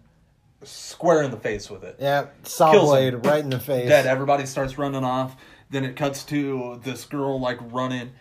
square 0.64 1.22
in 1.22 1.32
the 1.32 1.38
face 1.38 1.70
with 1.70 1.84
it. 1.84 1.98
Yeah, 2.00 2.28
saw 2.44 2.72
Kills 2.72 2.90
blade 2.90 3.14
him. 3.14 3.22
right 3.22 3.44
in 3.44 3.50
the 3.50 3.60
face. 3.60 3.88
Dead. 3.88 4.06
Everybody 4.06 4.46
starts 4.46 4.78
running 4.78 5.04
off. 5.04 5.36
Then 5.70 5.84
it 5.84 5.96
cuts 5.96 6.24
to 6.26 6.80
this 6.84 7.06
girl 7.06 7.40
like 7.40 7.60
running, 7.72 8.12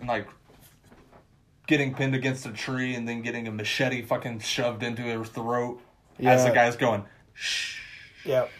and 0.00 0.08
like 0.08 0.28
getting 1.66 1.94
pinned 1.94 2.14
against 2.14 2.46
a 2.46 2.52
tree, 2.52 2.94
and 2.94 3.08
then 3.08 3.22
getting 3.22 3.46
a 3.48 3.52
machete 3.52 4.02
fucking 4.02 4.40
shoved 4.40 4.82
into 4.82 5.02
her 5.02 5.24
throat 5.24 5.80
as 6.20 6.44
the 6.44 6.50
guy's 6.50 6.76
going. 6.76 7.04
Shh. 7.34 7.80
Yep. 8.24 8.50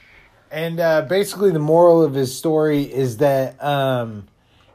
And 0.50 0.78
uh, 0.78 1.02
basically, 1.02 1.50
the 1.50 1.58
moral 1.58 2.02
of 2.02 2.14
his 2.14 2.36
story 2.36 2.82
is 2.82 3.16
that 3.18 3.62
um, 3.62 4.26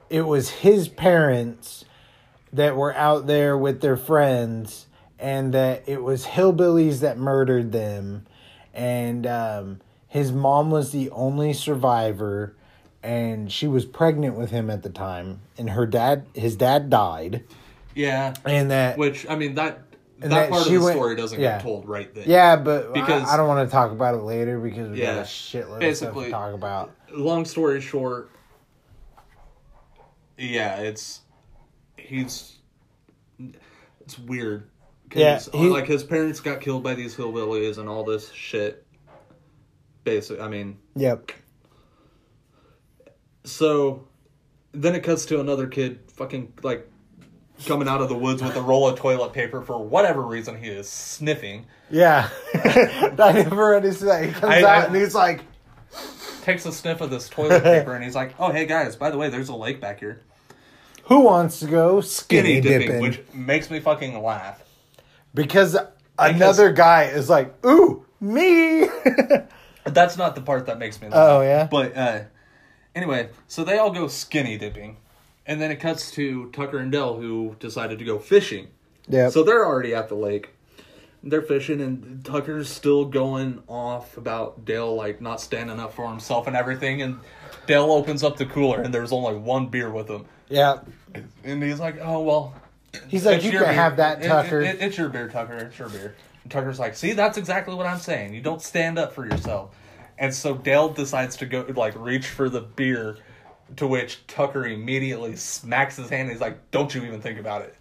it 0.09 0.21
was 0.21 0.49
his 0.49 0.89
parents 0.89 1.85
that 2.53 2.75
were 2.75 2.93
out 2.95 3.27
there 3.27 3.57
with 3.57 3.81
their 3.81 3.97
friends, 3.97 4.87
and 5.19 5.53
that 5.53 5.83
it 5.87 6.01
was 6.03 6.25
hillbillies 6.25 6.99
that 7.01 7.17
murdered 7.17 7.71
them, 7.71 8.25
and 8.73 9.25
um, 9.27 9.79
his 10.07 10.31
mom 10.31 10.71
was 10.71 10.91
the 10.91 11.09
only 11.11 11.53
survivor, 11.53 12.55
and 13.03 13.51
she 13.51 13.67
was 13.67 13.85
pregnant 13.85 14.35
with 14.35 14.49
him 14.51 14.69
at 14.69 14.83
the 14.83 14.89
time, 14.89 15.41
and 15.57 15.69
her 15.71 15.85
dad, 15.85 16.25
his 16.33 16.55
dad 16.55 16.89
died, 16.89 17.43
Yeah. 17.95 18.33
and 18.45 18.69
that 18.71 18.97
Which 18.97 19.25
I 19.29 19.35
mean 19.35 19.55
that 19.55 19.81
that, 20.19 20.29
that 20.29 20.49
part 20.51 20.67
of 20.67 20.71
the 20.71 20.77
went- 20.79 20.95
story 20.95 21.15
doesn't 21.15 21.39
yeah. 21.39 21.53
get 21.53 21.61
told 21.63 21.87
right 21.87 22.13
then. 22.13 22.25
yeah, 22.27 22.55
but 22.55 22.93
Because- 22.93 23.23
I, 23.27 23.33
I 23.33 23.37
don't 23.37 23.47
want 23.47 23.67
to 23.67 23.71
talk 23.71 23.91
about 23.91 24.13
it 24.13 24.19
later 24.21 24.59
because 24.59 24.91
we 24.91 24.97
got 24.99 25.03
Yeah. 25.15 25.21
a 25.21 25.23
shitload 25.23 25.61
of 25.61 25.67
stuff 25.67 25.79
Basically- 25.79 26.25
to 26.25 26.31
talk 26.31 26.53
about. 26.53 26.91
long 27.11 27.43
story 27.45 27.81
short, 27.81 28.29
yeah, 30.37 30.77
it's 30.77 31.21
he's 32.11 32.57
it's 34.01 34.19
weird. 34.19 34.69
'Cause, 35.09 35.19
Yeah, 35.21 35.39
he- 35.59 35.69
like 35.69 35.87
his 35.87 36.03
parents 36.03 36.39
got 36.39 36.61
killed 36.61 36.83
by 36.83 36.93
these 36.95 37.15
hillbillies 37.15 37.77
and 37.77 37.89
all 37.89 38.03
this 38.03 38.31
shit. 38.31 38.85
Basically, 40.03 40.41
I 40.41 40.47
mean, 40.47 40.77
Yep. 40.95 41.31
so 43.43 44.07
then 44.73 44.95
it 44.95 45.01
cuts 45.03 45.25
to 45.27 45.39
another 45.39 45.67
kid, 45.67 45.99
fucking 46.13 46.53
like 46.63 46.87
coming 47.65 47.87
out 47.87 48.01
of 48.01 48.09
the 48.09 48.15
woods 48.17 48.41
with 48.41 48.55
a 48.55 48.61
roll 48.61 48.87
of 48.87 48.97
toilet 48.97 49.33
paper 49.33 49.61
for 49.61 49.77
whatever 49.77 50.21
reason 50.21 50.61
he 50.61 50.69
is 50.69 50.89
sniffing. 50.89 51.65
Yeah. 51.91 52.29
I 52.55 53.31
never 53.33 53.75
understood 53.75 54.07
that. 54.07 54.25
He 54.25 54.31
comes 54.31 54.53
I- 54.53 54.61
out 54.61 54.65
I- 54.65 54.85
and 54.85 54.95
he's 54.95 55.13
like, 55.15 55.41
Takes 56.43 56.65
a 56.65 56.71
sniff 56.71 57.01
of 57.01 57.11
this 57.11 57.29
toilet 57.29 57.61
paper 57.63 57.93
and 57.93 58.03
he's 58.03 58.15
like, 58.15 58.33
"Oh 58.39 58.51
hey 58.51 58.65
guys, 58.65 58.95
by 58.95 59.11
the 59.11 59.17
way, 59.17 59.29
there's 59.29 59.49
a 59.49 59.55
lake 59.55 59.79
back 59.79 59.99
here." 59.99 60.21
Who 61.11 61.19
wants 61.21 61.59
to 61.59 61.65
go 61.67 61.99
skinny, 62.01 62.59
Skinny 62.59 62.61
dipping, 62.61 62.87
dipping? 62.87 63.01
which 63.01 63.21
makes 63.33 63.69
me 63.69 63.79
fucking 63.81 64.21
laugh. 64.23 64.63
because 65.33 65.75
another 66.17 66.71
guy 66.71 67.03
is 67.03 67.29
like, 67.29 67.53
ooh, 67.65 68.05
me. 68.21 68.87
That's 69.83 70.15
not 70.17 70.35
the 70.35 70.41
part 70.41 70.67
that 70.67 70.79
makes 70.79 71.01
me 71.01 71.09
laugh. 71.09 71.17
Oh, 71.17 71.41
yeah? 71.41 71.67
But 71.69 71.97
uh 71.97 72.19
anyway, 72.95 73.29
so 73.47 73.63
they 73.63 73.77
all 73.77 73.91
go 73.91 74.07
skinny 74.07 74.57
dipping. 74.57 74.97
And 75.45 75.59
then 75.61 75.69
it 75.71 75.77
cuts 75.81 76.11
to 76.11 76.49
Tucker 76.51 76.77
and 76.77 76.91
Dale 76.91 77.19
who 77.19 77.55
decided 77.59 77.99
to 77.99 78.05
go 78.05 78.17
fishing. 78.19 78.67
yeah. 79.07 79.29
So 79.29 79.43
they're 79.43 79.65
already 79.65 79.93
at 79.93 80.07
the 80.07 80.15
lake. 80.15 80.51
They're 81.23 81.41
fishing 81.41 81.81
and 81.81 82.23
Tucker's 82.23 82.69
still 82.69 83.05
going 83.05 83.61
off 83.67 84.15
about 84.17 84.63
Dale 84.65 84.95
like 84.95 85.19
not 85.19 85.41
standing 85.41 85.79
up 85.79 85.93
for 85.93 86.07
himself 86.09 86.47
and 86.47 86.55
everything 86.55 87.01
and 87.01 87.19
Dale 87.67 87.91
opens 87.91 88.23
up 88.23 88.37
the 88.37 88.45
cooler 88.45 88.81
and 88.81 88.93
there's 88.93 89.11
only 89.11 89.35
one 89.35 89.67
beer 89.67 89.91
with 89.91 90.07
him. 90.09 90.25
yeah. 90.47 90.79
And 91.43 91.61
he's 91.63 91.79
like, 91.79 91.97
"Oh, 92.01 92.21
well, 92.21 92.53
He's 93.07 93.25
like, 93.25 93.43
you 93.43 93.51
can 93.51 93.61
beer. 93.61 93.71
have 93.73 93.97
that, 93.97 94.23
It- 94.23 94.27
Tucker. 94.27 94.61
it- 94.61 94.81
it's 94.81 94.97
your 94.97 95.09
beer, 95.09 95.29
Tucker. 95.29 95.55
It's 95.57 95.79
your 95.79 95.89
beer. 95.89 96.13
And 96.43 96.51
Tucker's 96.51 96.79
like, 96.79 96.95
see, 96.95 97.13
that's 97.13 97.37
exactly 97.37 97.73
what 97.73 97.85
I'm 97.85 97.99
saying. 97.99 98.33
You 98.33 98.41
don't 98.41 98.61
stand 98.61 98.99
up 98.99 99.13
for 99.13 99.25
yourself. 99.25 99.73
And 100.17 100.33
so 100.33 100.55
Dale 100.55 100.89
decides 100.89 101.37
to 101.37 101.45
go, 101.45 101.65
like, 101.75 101.93
reach 101.95 102.27
for 102.27 102.49
the 102.49 102.61
beer, 102.61 103.17
to 103.77 103.87
which 103.87 104.25
Tucker 104.27 104.65
immediately 104.65 105.35
smacks 105.37 105.95
his 105.95 106.09
hand. 106.09 106.23
And 106.23 106.31
he's 106.31 106.41
like, 106.41 106.69
don't 106.71 106.93
you 106.93 107.03
even 107.05 107.21
think 107.21 107.39
about 107.39 107.61
it. 107.61 107.75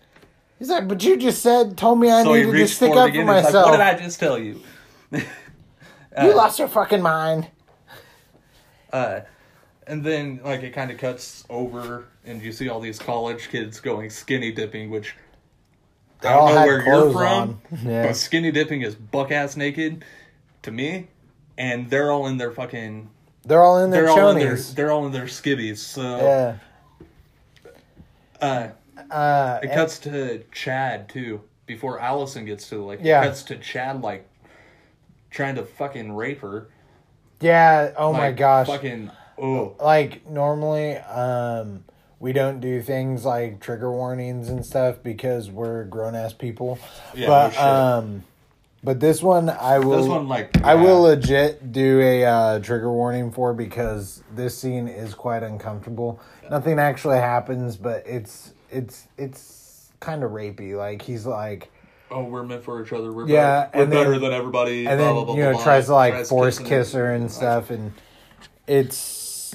he's 0.59 0.69
like, 0.71 0.87
but 0.87 1.03
you 1.03 1.17
just 1.17 1.43
said, 1.43 1.77
told 1.77 1.99
me 1.99 2.09
I 2.11 2.23
so 2.23 2.33
needed 2.35 2.53
to 2.53 2.69
stick 2.69 2.93
up 2.95 3.13
for 3.13 3.25
myself. 3.25 3.55
Like, 3.55 3.65
what 3.67 3.71
did 3.73 3.81
I 3.81 3.95
just 3.99 4.21
tell 4.21 4.39
you? 4.39 4.61
you 5.13 6.35
lost 6.35 6.59
your 6.59 6.69
fucking 6.69 7.03
mind. 7.03 7.49
Uh, 8.93 9.21
and 9.87 10.05
then, 10.05 10.41
like, 10.45 10.63
it 10.63 10.73
kind 10.73 10.91
of 10.91 10.99
cuts 10.99 11.45
over, 11.51 12.05
and 12.25 12.41
you 12.43 12.53
see 12.53 12.69
all 12.69 12.81
these 12.81 12.99
college 12.99 13.49
kids 13.51 13.81
going 13.81 14.11
skinny 14.11 14.53
dipping, 14.53 14.91
which 14.91 15.15
They 16.21 16.29
I 16.29 16.37
don't 16.37 16.55
know 16.55 16.67
where 16.67 16.85
you're 16.85 17.13
from. 17.13 17.61
Yeah. 17.85 18.07
but 18.07 18.17
skinny 18.17 18.51
dipping 18.53 18.83
is 18.83 18.95
buck 18.95 19.31
ass 19.33 19.57
naked 19.57 20.05
to 20.63 20.71
me, 20.71 21.09
and 21.59 21.89
they're 21.91 22.11
all 22.13 22.27
in 22.27 22.37
their 22.37 22.51
fucking. 22.53 23.11
They're 23.45 23.63
all 23.63 23.79
in 23.83 23.91
their 23.91 24.03
They're 24.03 24.11
all 24.13 24.29
in 24.31 24.39
their. 24.39 24.57
They're 24.57 24.91
all 24.91 25.07
in 25.07 25.13
their 25.13 25.25
skivvies. 25.25 25.79
So 25.79 26.03
Yeah. 26.19 26.57
uh, 28.41 28.69
Uh, 29.11 29.61
it 29.63 29.73
cuts 29.73 29.99
to 30.01 30.43
Chad 30.53 31.09
too 31.09 31.41
before 31.67 31.99
Allison 31.99 32.45
gets 32.45 32.69
to 32.69 32.85
like. 32.85 33.01
Yeah. 33.03 33.23
It 33.23 33.29
cuts 33.29 33.43
to 33.45 33.57
Chad 33.57 34.03
like 34.03 34.29
trying 35.31 35.55
to 35.55 35.65
fucking 35.65 36.13
rape 36.15 36.41
her. 36.43 36.69
yeah. 37.41 37.93
Oh 37.97 38.13
my 38.13 38.31
gosh. 38.33 38.67
Fucking 38.67 39.11
oh 39.41 39.75
like 39.81 40.29
normally 40.29 40.97
um 40.97 41.85
we 42.19 42.33
don't 42.33 42.61
do 42.61 42.83
things 42.83 43.25
like 43.25 43.61
trigger 43.61 43.91
warnings 43.91 44.49
and 44.51 44.65
stuff 44.65 44.97
because 45.03 45.51
we're 45.51 45.85
grown 45.85 46.15
ass 46.15 46.33
people 46.33 46.79
Yeah, 47.15 47.27
but 47.29 47.51
shit. 47.51 47.61
um 47.63 48.25
but 48.85 49.01
this 49.01 49.23
one 49.23 49.49
i 49.51 49.79
will 49.79 49.99
This 49.99 50.07
one, 50.09 50.29
like, 50.29 50.63
i 50.65 50.75
will 50.75 51.03
legit 51.03 51.73
do 51.73 52.01
a 52.01 52.25
uh, 52.25 52.59
trigger 52.61 52.91
warning 52.93 53.31
for 53.33 53.53
because 53.55 54.23
this 54.35 54.57
scene 54.59 54.89
is 54.89 55.15
quite 55.15 55.43
uncomfortable 55.43 56.21
nothing 56.51 56.79
actually 56.79 57.19
happens 57.19 57.77
but 57.77 58.03
it's 58.07 58.53
it's 58.71 59.07
it's 59.19 59.91
kind 60.01 60.23
of 60.23 60.31
rapey 60.33 60.77
like 60.77 61.03
he's 61.03 61.27
like 61.27 61.71
oh 62.11 62.25
we're 62.25 62.43
meant 62.43 62.65
for 62.65 62.83
each 62.85 62.93
other. 62.93 63.13
We're 63.13 63.29
Yeah, 63.29 63.67
better, 63.67 63.79
we're 63.79 63.85
then- 63.87 63.91
better 64.05 64.19
than 64.19 64.33
everybody. 64.33 64.87
and 64.87 64.99
blah, 64.99 65.07
then 65.07 65.15
blah, 65.15 65.25
blah, 65.27 65.35
you 65.37 65.43
know 65.43 65.63
tries 65.63 65.87
to 65.87 65.95
like 65.95 66.27
force 66.27 66.59
kiss 66.59 66.93
her 66.95 67.13
and 67.15 67.31
stuff 67.31 67.71
and 67.71 67.93
it's 68.67 68.97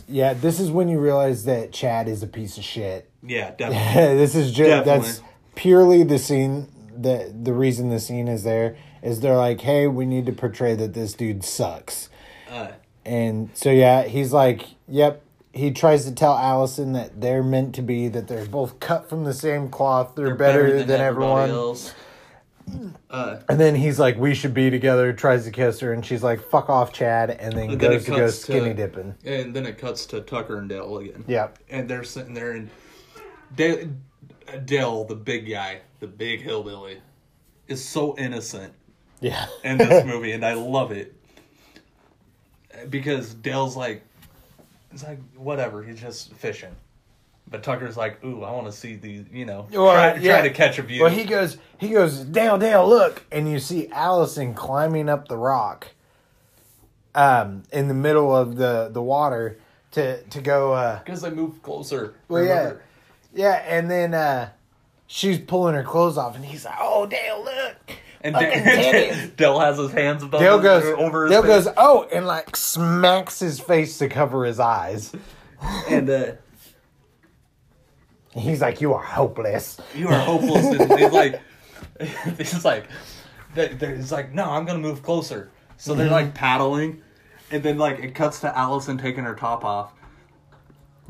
yeah 0.07 0.33
this 0.33 0.59
is 0.59 0.69
when 0.71 0.87
you 0.89 0.99
realize 0.99 1.45
that 1.45 1.71
chad 1.71 2.07
is 2.07 2.21
a 2.23 2.27
piece 2.27 2.57
of 2.57 2.63
shit 2.63 3.09
Yeah, 3.23 3.51
definitely. 3.57 4.17
this 4.17 4.35
is 4.35 4.51
just 4.51 4.69
Definitely. 4.69 5.07
that's 5.07 5.21
purely 5.55 6.03
the 6.03 6.19
scene. 6.19 6.67
that 6.97 7.43
The 7.45 7.53
reason 7.53 7.89
the 7.89 7.99
scene 7.99 8.27
is 8.27 8.43
there 8.43 8.75
is 9.01 9.19
they're 9.21 9.35
like, 9.37 9.61
hey, 9.61 9.85
we 9.87 10.05
need 10.05 10.25
to 10.25 10.31
portray 10.31 10.73
that 10.75 10.93
this 10.93 11.13
dude 11.13 11.43
sucks. 11.43 12.09
Uh, 12.49 12.69
And 13.05 13.49
so 13.53 13.69
yeah, 13.69 14.03
he's 14.03 14.33
like, 14.33 14.65
"Yep." 14.87 15.21
He 15.53 15.71
tries 15.71 16.03
to 16.05 16.11
tell 16.11 16.35
Allison 16.37 16.91
that 16.93 17.21
they're 17.21 17.43
meant 17.43 17.75
to 17.75 17.81
be, 17.81 18.07
that 18.09 18.27
they're 18.27 18.45
both 18.45 18.79
cut 18.81 19.07
from 19.07 19.23
the 19.23 19.33
same 19.33 19.69
cloth. 19.69 20.13
They're, 20.15 20.35
better, 20.35 20.83
than, 20.83 20.99
everyone. 20.99 21.49
else. 21.51 21.93
Uh, 23.09 23.37
And 23.47 23.59
then 23.59 23.75
he's 23.75 23.99
like, 23.99 24.17
"We 24.17 24.33
should 24.33 24.53
be 24.53 24.69
together." 24.69 25.13
Tries 25.13 25.45
to 25.45 25.51
kiss 25.51 25.79
her, 25.81 25.93
and 25.93 26.05
she's 26.05 26.23
like, 26.23 26.41
"Fuck 26.49 26.69
off, 26.69 26.91
Chad," 26.91 27.29
and 27.29 27.53
then 27.53 27.69
And 27.71 27.79
goes 27.79 28.05
to 28.05 28.11
go 28.11 28.17
cuts 28.17 28.37
to- 28.39 28.41
skinny 28.43 28.73
dipping. 28.73 29.15
and 29.23 29.55
then 29.55 29.65
it 29.65 29.77
cuts 29.77 30.05
to 30.07 30.21
Tucker 30.21 30.57
and 30.57 30.67
Dale 30.69 30.97
again. 30.97 31.23
Yep. 31.27 31.59
and 31.69 31.87
they're 31.89 32.03
sitting 32.03 32.33
there, 32.33 32.51
and 32.51 32.69
Dale, 33.55 33.89
Dale, 34.65 35.03
the 35.05 35.15
big 35.15 35.47
guy, 35.49 35.81
the 35.99 36.07
big 36.07 36.41
hillbilly, 36.41 37.01
is 37.67 37.83
so 37.87 38.15
innocent 38.17 38.73
Yeah. 39.21 39.45
in 39.63 39.77
this 39.77 40.03
movie, 40.11 40.31
and 40.33 40.43
I 40.45 40.53
love 40.53 40.91
it 40.91 41.13
because 42.89 43.33
Dale's 43.33 43.75
like, 43.75 44.03
it's 44.91 45.03
like 45.03 45.19
whatever, 45.35 45.83
he's 45.83 45.99
just 46.01 46.33
fishing. 46.33 46.75
But 47.47 47.61
Tucker's 47.63 47.95
like, 47.95 48.23
ooh, 48.23 48.43
I 48.43 48.51
want 48.51 48.65
to 48.65 48.71
see 48.71 48.95
these, 48.95 49.25
you 49.31 49.45
know, 49.45 49.67
Well, 49.71 49.91
try, 49.93 50.15
yeah. 50.15 50.39
try 50.39 50.47
to 50.47 50.53
catch 50.53 50.79
a 50.79 50.81
view. 50.81 51.03
Well, 51.03 51.11
he 51.11 51.25
goes, 51.25 51.57
he 51.77 51.89
goes, 51.89 52.19
Dale, 52.21 52.57
Dale, 52.57 52.87
look, 52.89 53.23
and 53.31 53.47
you 53.49 53.59
see 53.59 53.87
Allison 53.89 54.55
climbing 54.55 55.09
up 55.09 55.27
the 55.27 55.37
rock, 55.37 55.89
um, 57.13 57.63
in 57.71 57.87
the 57.87 57.93
middle 57.93 58.35
of 58.35 58.55
the 58.57 58.89
the 58.91 59.01
water 59.01 59.57
to 59.91 60.21
to 60.23 60.41
go. 60.41 60.73
uh 60.73 60.99
because 60.99 61.21
they 61.21 61.29
move 61.29 61.61
closer. 61.61 62.15
Well, 62.27 62.43
yeah, 62.43 62.57
remember? 62.59 62.81
yeah, 63.33 63.53
and 63.67 63.89
then 63.89 64.13
uh 64.13 64.49
she's 65.07 65.39
pulling 65.39 65.75
her 65.75 65.83
clothes 65.83 66.17
off, 66.17 66.35
and 66.35 66.43
he's 66.43 66.65
like, 66.65 66.75
"Oh, 66.79 67.05
Dale, 67.05 67.43
look." 67.43 67.97
And 68.21 68.35
Dale. 68.35 69.27
Dale 69.37 69.59
has 69.59 69.77
his 69.77 69.91
hands 69.91 70.23
above 70.23 70.41
Dale 70.41 70.57
his- 70.57 70.63
goes, 70.63 70.95
over 70.99 71.25
his 71.25 71.31
Dale 71.31 71.41
face. 71.43 71.65
goes, 71.65 71.73
oh, 71.77 72.07
and 72.11 72.25
like 72.25 72.55
smacks 72.55 73.39
his 73.39 73.59
face 73.59 73.99
to 73.99 74.09
cover 74.09 74.45
his 74.45 74.59
eyes. 74.59 75.13
and 75.87 76.09
uh, 76.09 76.13
And 76.13 76.37
he's 78.35 78.61
like, 78.61 78.81
"You 78.81 78.93
are 78.93 79.03
hopeless." 79.03 79.79
you 79.95 80.07
are 80.07 80.19
hopeless. 80.19 80.65
and 80.65 80.99
he's 80.99 81.11
like, 81.11 81.41
he's 82.37 82.65
like, 82.65 82.87
he's 83.55 84.11
like, 84.11 84.33
no, 84.33 84.49
I'm 84.49 84.65
gonna 84.65 84.79
move 84.79 85.01
closer. 85.01 85.49
So 85.77 85.93
they're 85.93 86.05
mm-hmm. 86.05 86.13
like 86.13 86.33
paddling, 86.33 87.01
and 87.51 87.63
then 87.63 87.77
like 87.77 87.99
it 87.99 88.15
cuts 88.15 88.41
to 88.41 88.57
Allison 88.57 88.97
taking 88.97 89.23
her 89.23 89.35
top 89.35 89.63
off, 89.63 89.93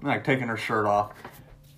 like 0.01 0.23
taking 0.23 0.47
her 0.47 0.57
shirt 0.57 0.85
off, 0.85 1.11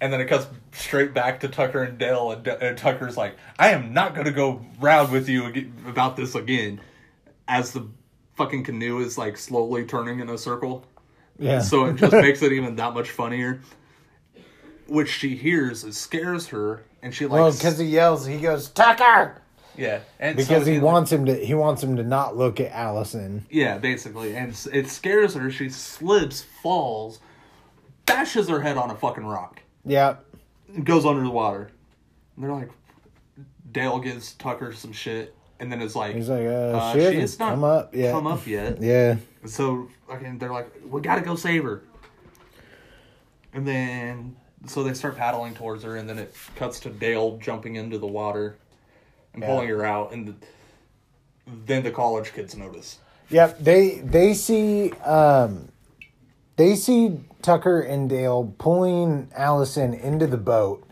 and 0.01 0.11
then 0.11 0.21
it 0.21 0.25
cuts 0.25 0.47
straight 0.71 1.13
back 1.13 1.39
to 1.41 1.47
Tucker 1.47 1.83
and 1.83 1.97
Dale, 1.97 2.31
and, 2.31 2.43
D- 2.43 2.51
and 2.61 2.77
Tucker's 2.77 3.17
like, 3.17 3.35
I 3.57 3.69
am 3.69 3.93
not 3.93 4.15
gonna 4.15 4.31
go 4.31 4.65
round 4.79 5.11
with 5.11 5.29
you 5.29 5.45
ag- 5.45 5.71
about 5.87 6.15
this 6.15 6.35
again, 6.35 6.81
as 7.47 7.71
the 7.71 7.87
fucking 8.35 8.63
canoe 8.63 8.99
is 8.99 9.17
like 9.17 9.37
slowly 9.37 9.85
turning 9.85 10.19
in 10.19 10.29
a 10.29 10.37
circle. 10.37 10.85
Yeah. 11.39 11.61
So 11.61 11.85
it 11.85 11.95
just 11.95 12.13
makes 12.13 12.41
it 12.41 12.51
even 12.51 12.75
that 12.77 12.93
much 12.93 13.09
funnier. 13.09 13.61
Which 14.87 15.09
she 15.09 15.35
hears, 15.35 15.83
it 15.83 15.93
scares 15.93 16.47
her, 16.47 16.83
and 17.01 17.13
she 17.13 17.25
like 17.25 17.33
well, 17.41 17.51
because 17.51 17.77
he 17.77 17.85
yells, 17.85 18.25
he 18.25 18.37
goes, 18.39 18.69
"Tucker," 18.69 19.41
yeah, 19.75 19.99
and 20.19 20.35
because 20.37 20.65
so 20.65 20.71
he 20.71 20.79
wants 20.79 21.11
him 21.11 21.25
to. 21.25 21.33
He 21.35 21.53
wants 21.53 21.83
him 21.83 21.95
to 21.97 22.03
not 22.03 22.37
look 22.37 22.59
at 22.59 22.71
Allison. 22.71 23.45
yeah, 23.49 23.77
basically, 23.77 24.35
and 24.35 24.57
it 24.73 24.87
scares 24.89 25.33
her. 25.35 25.51
She 25.51 25.69
slips, 25.69 26.43
falls, 26.63 27.19
bashes 28.05 28.47
her 28.49 28.61
head 28.61 28.77
on 28.77 28.89
a 28.91 28.95
fucking 28.95 29.25
rock, 29.25 29.61
Yep. 29.85 30.23
and 30.75 30.85
goes 30.85 31.05
under 31.05 31.21
the 31.23 31.29
water. 31.29 31.69
And 32.35 32.45
they're 32.45 32.53
like, 32.53 32.69
Dale 33.71 33.99
gives 33.99 34.33
Tucker 34.33 34.71
some 34.73 34.93
shit, 34.93 35.35
and 35.59 35.71
then 35.71 35.81
it's 35.81 35.95
like, 35.95 36.15
He's 36.15 36.29
like, 36.29 36.45
uh, 36.45 36.77
uh, 36.77 36.93
she 36.93 36.99
she 36.99 37.19
hasn't 37.19 37.39
come 37.39 37.63
up 37.63 37.93
yet. 37.95 38.11
come 38.13 38.27
up 38.27 38.47
yet. 38.47 38.77
Yeah. 38.81 39.17
So 39.45 39.89
fucking, 40.07 40.37
they're 40.37 40.51
like, 40.53 40.71
we 40.89 41.01
gotta 41.01 41.21
go 41.21 41.35
save 41.35 41.63
her. 41.63 41.81
And 43.53 43.67
then, 43.67 44.35
so 44.67 44.83
they 44.83 44.93
start 44.93 45.17
paddling 45.17 45.53
towards 45.53 45.83
her, 45.83 45.95
and 45.97 46.07
then 46.09 46.17
it 46.17 46.33
cuts 46.55 46.79
to 46.81 46.89
Dale 46.89 47.37
jumping 47.37 47.75
into 47.75 47.97
the 47.97 48.07
water 48.07 48.57
and 49.33 49.41
Yeah. 49.41 49.49
pulling 49.49 49.69
her 49.69 49.85
out, 49.85 50.11
and 50.13 50.27
the, 50.27 50.33
then 51.65 51.83
the 51.83 51.91
college 51.91 52.33
kids 52.33 52.55
notice. 52.55 52.99
Yep. 53.29 53.59
They 53.59 53.99
they 53.99 54.33
see 54.33 54.91
um, 55.03 55.69
they 56.55 56.75
see 56.75 57.19
Tucker 57.41 57.81
and 57.81 58.09
Dale 58.09 58.53
pulling 58.57 59.29
Allison 59.35 59.93
into 59.93 60.27
the 60.27 60.37
boat, 60.37 60.83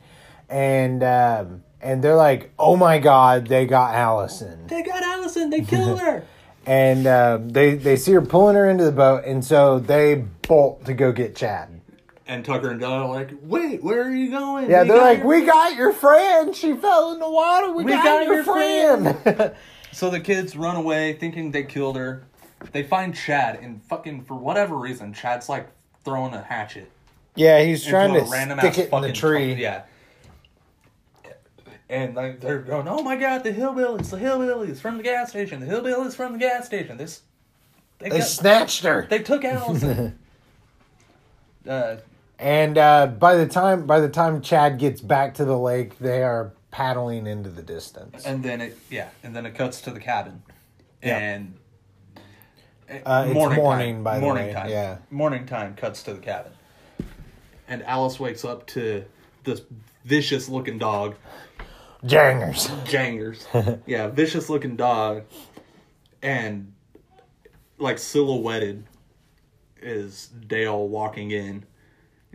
and 0.50 1.04
um, 1.04 1.64
and 1.82 2.04
they're 2.04 2.16
like, 2.16 2.52
"Oh 2.60 2.76
my 2.76 3.00
God, 3.00 3.48
they 3.48 3.66
got 3.66 3.96
Allison!" 3.96 4.68
They 4.68 4.82
got 4.84 5.02
Allison. 5.04 5.50
They 5.50 5.62
killed 5.62 6.00
her. 6.00 6.24
And 6.68 7.06
um, 7.06 7.50
they 7.50 7.76
they 7.76 7.96
see 7.96 8.12
her 8.14 8.24
pulling 8.24 8.56
her 8.56 8.68
into 8.68 8.86
the 8.86 8.92
boat, 8.92 9.24
and 9.24 9.46
so 9.46 9.78
they 9.78 10.16
bolt 10.16 10.84
to 10.86 10.96
go 10.96 11.12
get 11.12 11.36
Chad. 11.36 11.75
And 12.28 12.44
Tucker 12.44 12.70
and 12.72 12.80
Dale 12.80 12.90
are 12.92 13.08
like, 13.08 13.32
"Wait, 13.44 13.84
where 13.84 14.04
are 14.04 14.12
you 14.16 14.32
going?" 14.32 14.70
Yeah, 14.70 14.82
We 14.84 14.88
they're 14.90 14.98
like, 15.02 15.18
your-" 15.20 15.28
"We 15.28 15.46
got 15.46 15.76
your 15.76 15.94
friend. 15.94 16.56
She 16.56 16.74
fell 16.74 17.14
in 17.14 17.20
the 17.20 17.30
water. 17.30 17.72
We, 17.72 17.84
We 17.86 17.92
got, 17.92 18.04
got 18.04 18.26
your, 18.26 18.36
your 18.36 18.44
friend." 18.44 19.56
So 19.92 20.10
the 20.10 20.20
kids 20.20 20.58
run 20.58 20.76
away, 20.76 21.14
thinking 21.14 21.52
they 21.52 21.64
killed 21.64 21.96
her. 21.96 22.24
They 22.74 22.84
find 22.84 23.16
Chad, 23.16 23.60
and 23.62 23.82
fucking 23.84 24.26
for 24.26 24.34
whatever 24.36 24.76
reason, 24.76 25.14
Chad's 25.14 25.48
like 25.48 25.70
throwing 26.04 26.34
a 26.34 26.42
hatchet. 26.44 26.92
yeah, 27.36 27.64
he's 27.64 27.82
trying 27.86 28.14
to 28.14 28.30
random 28.30 28.60
stick 28.60 28.78
it 28.78 28.92
in 28.92 29.02
the 29.02 29.14
tree. 29.14 29.54
tr- 29.56 29.62
yeah. 29.62 29.84
And 31.88 32.14
like 32.16 32.42
they're 32.42 32.60
going, 32.60 32.90
oh 32.90 33.04
my 33.04 33.16
god, 33.16 33.44
the 33.46 33.52
hillbillies, 33.54 34.10
the 34.10 34.18
hillbillies 34.18 34.80
from 34.80 34.98
the 34.98 35.04
gas 35.04 35.30
station, 35.30 35.62
the 35.62 35.66
hillbillies 35.68 36.14
from 36.14 36.34
the 36.34 36.40
gas 36.40 36.66
station. 36.66 36.98
This 36.98 37.22
they, 38.00 38.10
They 38.10 38.18
got- 38.18 38.28
snatched 38.28 38.84
her. 38.84 39.08
they 39.10 39.20
took 39.20 39.46
Allison. 39.46 40.20
uh, 41.70 41.98
And 42.38 42.78
uh, 42.78 43.08
by 43.08 43.36
the 43.36 43.48
time 43.48 43.86
by 43.88 44.00
the 44.00 44.10
time 44.10 44.41
Chad 44.41 44.78
gets 44.78 45.00
back 45.02 45.36
to 45.36 45.45
the 45.45 45.58
lake, 45.58 45.98
they 46.00 46.21
are 46.24 46.54
paddling 46.71 47.28
into 47.28 47.50
the 47.50 47.62
distance. 47.62 48.26
and 48.26 48.43
then 48.43 48.60
it 48.62 48.78
yeah, 48.89 49.10
and 49.24 49.36
then 49.36 49.45
it 49.45 49.56
cuts 49.56 49.80
to 49.82 49.91
the 49.91 50.00
cabin, 50.02 50.43
Yeah. 51.02 51.17
and 51.17 51.54
Uh, 53.06 53.24
it's 53.28 53.34
morning, 53.34 53.95
time, 53.95 54.04
by 54.04 54.15
the 54.15 54.21
morning 54.21 54.48
way, 54.48 54.54
time. 54.54 54.69
yeah. 54.69 54.98
morning 55.10 55.45
time 55.45 55.76
cuts 55.76 56.04
to 56.04 56.13
the 56.13 56.19
cabin, 56.19 56.52
and 57.69 57.82
Alice 57.84 58.19
wakes 58.19 58.43
up 58.43 58.67
to 58.67 59.06
this 59.45 59.62
vicious 60.04 60.50
looking 60.50 60.78
dog 60.78 61.15
Jangers. 62.06 62.69
Jangers. 62.84 63.48
yeah, 63.88 64.08
vicious 64.10 64.50
looking 64.50 64.76
dog. 64.76 65.24
And 66.21 66.74
like 67.80 67.98
silhouetted 67.98 68.84
is 69.82 70.28
Dale 70.28 70.88
walking 70.88 71.32
in. 71.32 71.63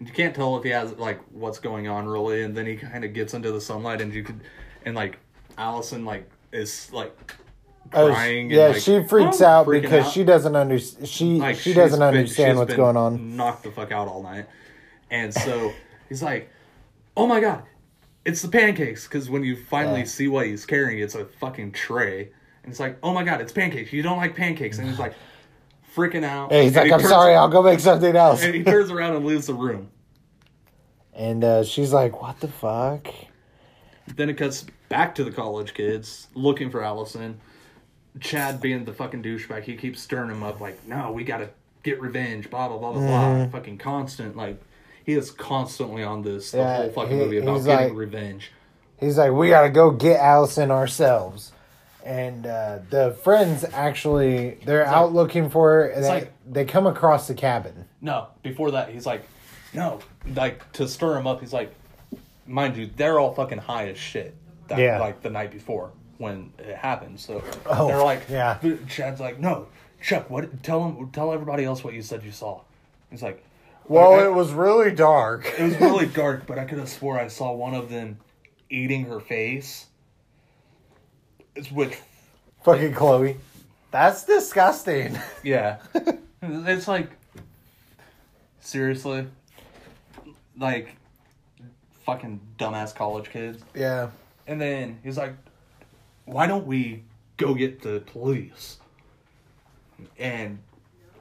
And 0.01 0.09
you 0.09 0.15
can't 0.15 0.35
tell 0.35 0.57
if 0.57 0.65
he 0.65 0.71
has 0.71 0.93
like 0.95 1.21
what's 1.31 1.61
going 1.61 1.87
on 1.87 2.09
really, 2.09 2.43
and 2.43 2.57
then 2.57 2.67
he 2.67 2.75
kind 2.75 3.05
of 3.05 3.13
gets 3.13 3.35
into 3.35 3.53
the 3.53 3.61
sunlight 3.61 4.01
and 4.01 4.13
you 4.13 4.25
could 4.25 4.41
and 4.85 4.97
like 4.97 5.19
Allison 5.57 6.05
like 6.05 6.29
is 6.53 6.93
like 6.93 7.17
Oh, 7.93 8.09
crying 8.09 8.47
and, 8.47 8.51
yeah, 8.53 8.69
like, 8.69 8.77
she 8.83 9.03
freaks 9.03 9.41
oh, 9.41 9.47
out 9.47 9.69
because 9.69 10.07
out. 10.07 10.13
she 10.13 10.23
doesn't 10.23 10.55
under 10.55 10.79
she 10.79 11.39
like 11.39 11.57
she 11.57 11.73
doesn't 11.73 12.03
understand 12.03 12.59
what's 12.59 12.75
going 12.75 12.97
on. 12.97 13.37
Knocked 13.37 13.65
the 13.65 13.73
fuck 13.73 13.91
out 13.91 14.07
all 14.07 14.23
night, 14.23 14.47
and 15.11 15.35
so 15.35 15.73
he's 16.09 16.23
like, 16.23 16.51
"Oh 17.17 17.27
my 17.27 17.41
god, 17.41 17.65
it's 18.25 18.43
the 18.43 18.49
pancakes!" 18.49 19.09
Because 19.09 19.29
when 19.29 19.43
you 19.43 19.57
finally 19.57 20.01
Yeah. 20.01 20.05
see 20.07 20.29
what 20.29 20.47
he's 20.47 20.65
carrying, 20.67 21.01
it's 21.01 21.17
a 21.17 21.25
fucking 21.25 21.73
tray, 21.73 22.31
and 22.63 22.71
it's 22.71 22.79
like, 22.79 22.97
"Oh 23.03 23.13
my 23.13 23.25
god, 23.25 23.41
it's 23.41 23.51
pancakes! 23.51 23.93
You 23.93 24.03
don't 24.03 24.19
like 24.19 24.37
pancakes?" 24.37 24.79
And 24.79 24.89
he's 24.89 24.99
like, 25.01 25.15
freaking 26.01 26.25
out. 26.25 26.51
Hey, 26.53 26.65
he's 26.65 26.75
like, 26.77 26.87
he 26.87 26.93
I'm 26.93 27.01
sorry, 27.01 27.35
I'll 27.35 27.49
go 27.49 27.63
make 27.63 27.81
something 27.81 28.17
else. 28.17 28.43
And 28.43 28.55
he 28.55 28.63
turns 28.63 28.91
around 28.91 29.17
and 29.17 29.27
leaves 29.27 29.47
the 29.47 29.55
room. 29.55 29.91
And 31.13 31.45
uh, 31.45 31.65
she's 31.65 31.93
like, 31.93 32.23
what 32.23 32.41
the 32.41 32.49
fuck? 32.49 33.09
Then 34.17 34.31
it 34.31 34.35
cuts 34.35 34.65
back 34.89 35.15
to 35.17 35.25
the 35.25 35.31
college 35.31 35.75
kids 35.75 36.29
looking 36.35 36.71
for 36.71 36.83
Allison. 36.83 37.41
Chad 38.21 38.61
being 38.61 38.85
the 38.85 38.93
fucking 38.93 39.23
douchebag, 39.23 39.63
he 39.63 39.77
keeps 39.77 40.01
stirring 40.01 40.31
him 40.31 40.43
up 40.43 40.61
like, 40.61 40.85
no, 40.87 41.13
we 41.13 41.23
gotta 41.23 41.51
get 41.85 42.01
revenge, 42.01 42.51
blah 42.51 42.69
blah 42.69 42.79
blah 42.79 42.93
blah 42.93 43.01
Mm-hmm. 43.01 43.51
blah. 43.51 43.61
Fucking 43.61 43.79
constant, 43.79 44.37
like 44.37 44.61
he 45.05 45.13
is 45.13 45.31
constantly 45.31 46.03
on 46.03 46.23
this 46.23 46.51
the 46.51 46.59
Yeah, 46.59 46.77
whole 46.77 46.91
fucking 46.91 47.13
he- 47.19 47.25
movie 47.25 47.39
about 47.39 47.65
getting 47.65 47.89
like- 47.91 47.97
revenge. 47.97 48.51
He's 48.99 49.17
like, 49.17 49.33
we 49.33 49.49
gotta 49.49 49.71
go 49.71 49.91
get 49.93 50.19
Allison 50.21 50.71
ourselves. 50.71 51.53
And 52.05 52.47
uh, 52.47 52.79
the 52.91 53.13
friends 53.23 53.65
actually, 53.65 54.59
they're 54.65 54.87
out 54.87 55.13
looking 55.13 55.51
for 55.51 55.71
her. 55.71 55.87
And 55.89 56.05
they, 56.05 56.09
like- 56.09 56.33
they 56.51 56.65
come 56.65 56.87
across 56.87 57.29
the 57.29 57.35
cabin. 57.35 57.85
No, 58.01 58.29
before 58.43 58.71
that, 58.73 58.89
he's 58.91 59.07
like, 59.07 59.23
no, 59.75 60.01
like 60.35 60.71
to 60.73 60.89
stir 60.89 61.17
him 61.19 61.27
up. 61.27 61.41
He's 61.41 61.53
like, 61.53 61.75
mind 62.47 62.77
you, 62.77 62.91
they're 62.97 63.19
all 63.21 63.33
fucking 63.35 63.59
high 63.59 63.89
as 63.89 63.99
shit. 63.99 64.35
That, 64.69 64.79
Yeah. 64.79 64.99
like 65.01 65.21
the 65.23 65.31
night 65.31 65.51
before 65.51 65.91
when 66.19 66.53
it 66.59 66.77
happened. 66.77 67.21
So 67.21 67.43
Oh, 67.67 67.87
they're 67.89 68.03
like, 68.03 68.23
yeah. 68.31 68.59
Chad's 68.89 69.21
like, 69.21 69.39
no, 69.39 69.67
Chuck, 70.03 70.31
what? 70.31 70.63
Tell 70.63 70.85
him, 70.89 71.11
tell 71.11 71.33
everybody 71.33 71.65
else 71.65 71.85
what 71.85 71.93
you 71.95 72.03
said 72.03 72.23
you 72.25 72.33
saw. 72.33 72.63
He's 73.11 73.23
like, 73.23 73.45
Well, 73.87 74.15
"I- 74.15 74.25
it 74.27 74.33
was 74.33 74.53
really 74.53 74.93
dark. 74.95 75.45
It 75.59 75.63
was 75.63 75.81
really 75.81 76.07
dark, 76.15 76.47
but 76.47 76.59
I 76.59 76.65
could 76.65 76.79
have 76.79 76.89
swore 76.89 77.19
I 77.19 77.29
saw 77.29 77.53
one 77.53 77.75
of 77.75 77.91
them 77.91 78.19
eating 78.71 79.05
her 79.07 79.21
face. 79.21 79.87
It's 81.55 81.71
which, 81.71 81.97
Fucking 82.63 82.95
Chloe. 82.95 83.37
That's 83.91 84.25
disgusting. 84.25 85.19
yeah, 85.43 85.79
it's 86.43 86.87
like 86.89 87.11
seriously, 88.61 89.27
like 90.59 90.95
fucking 92.05 92.41
dumbass 92.59 92.95
college 92.95 93.31
kids. 93.31 93.63
yeah. 93.75 94.11
And 94.47 94.61
then 94.61 94.99
he's 95.05 95.17
like, 95.17 95.35
"Why 96.25 96.47
don't 96.47 96.67
we 96.67 97.05
go 97.37 97.55
get 97.55 97.83
the 97.83 98.01
police?" 98.01 98.79
And 100.19 100.59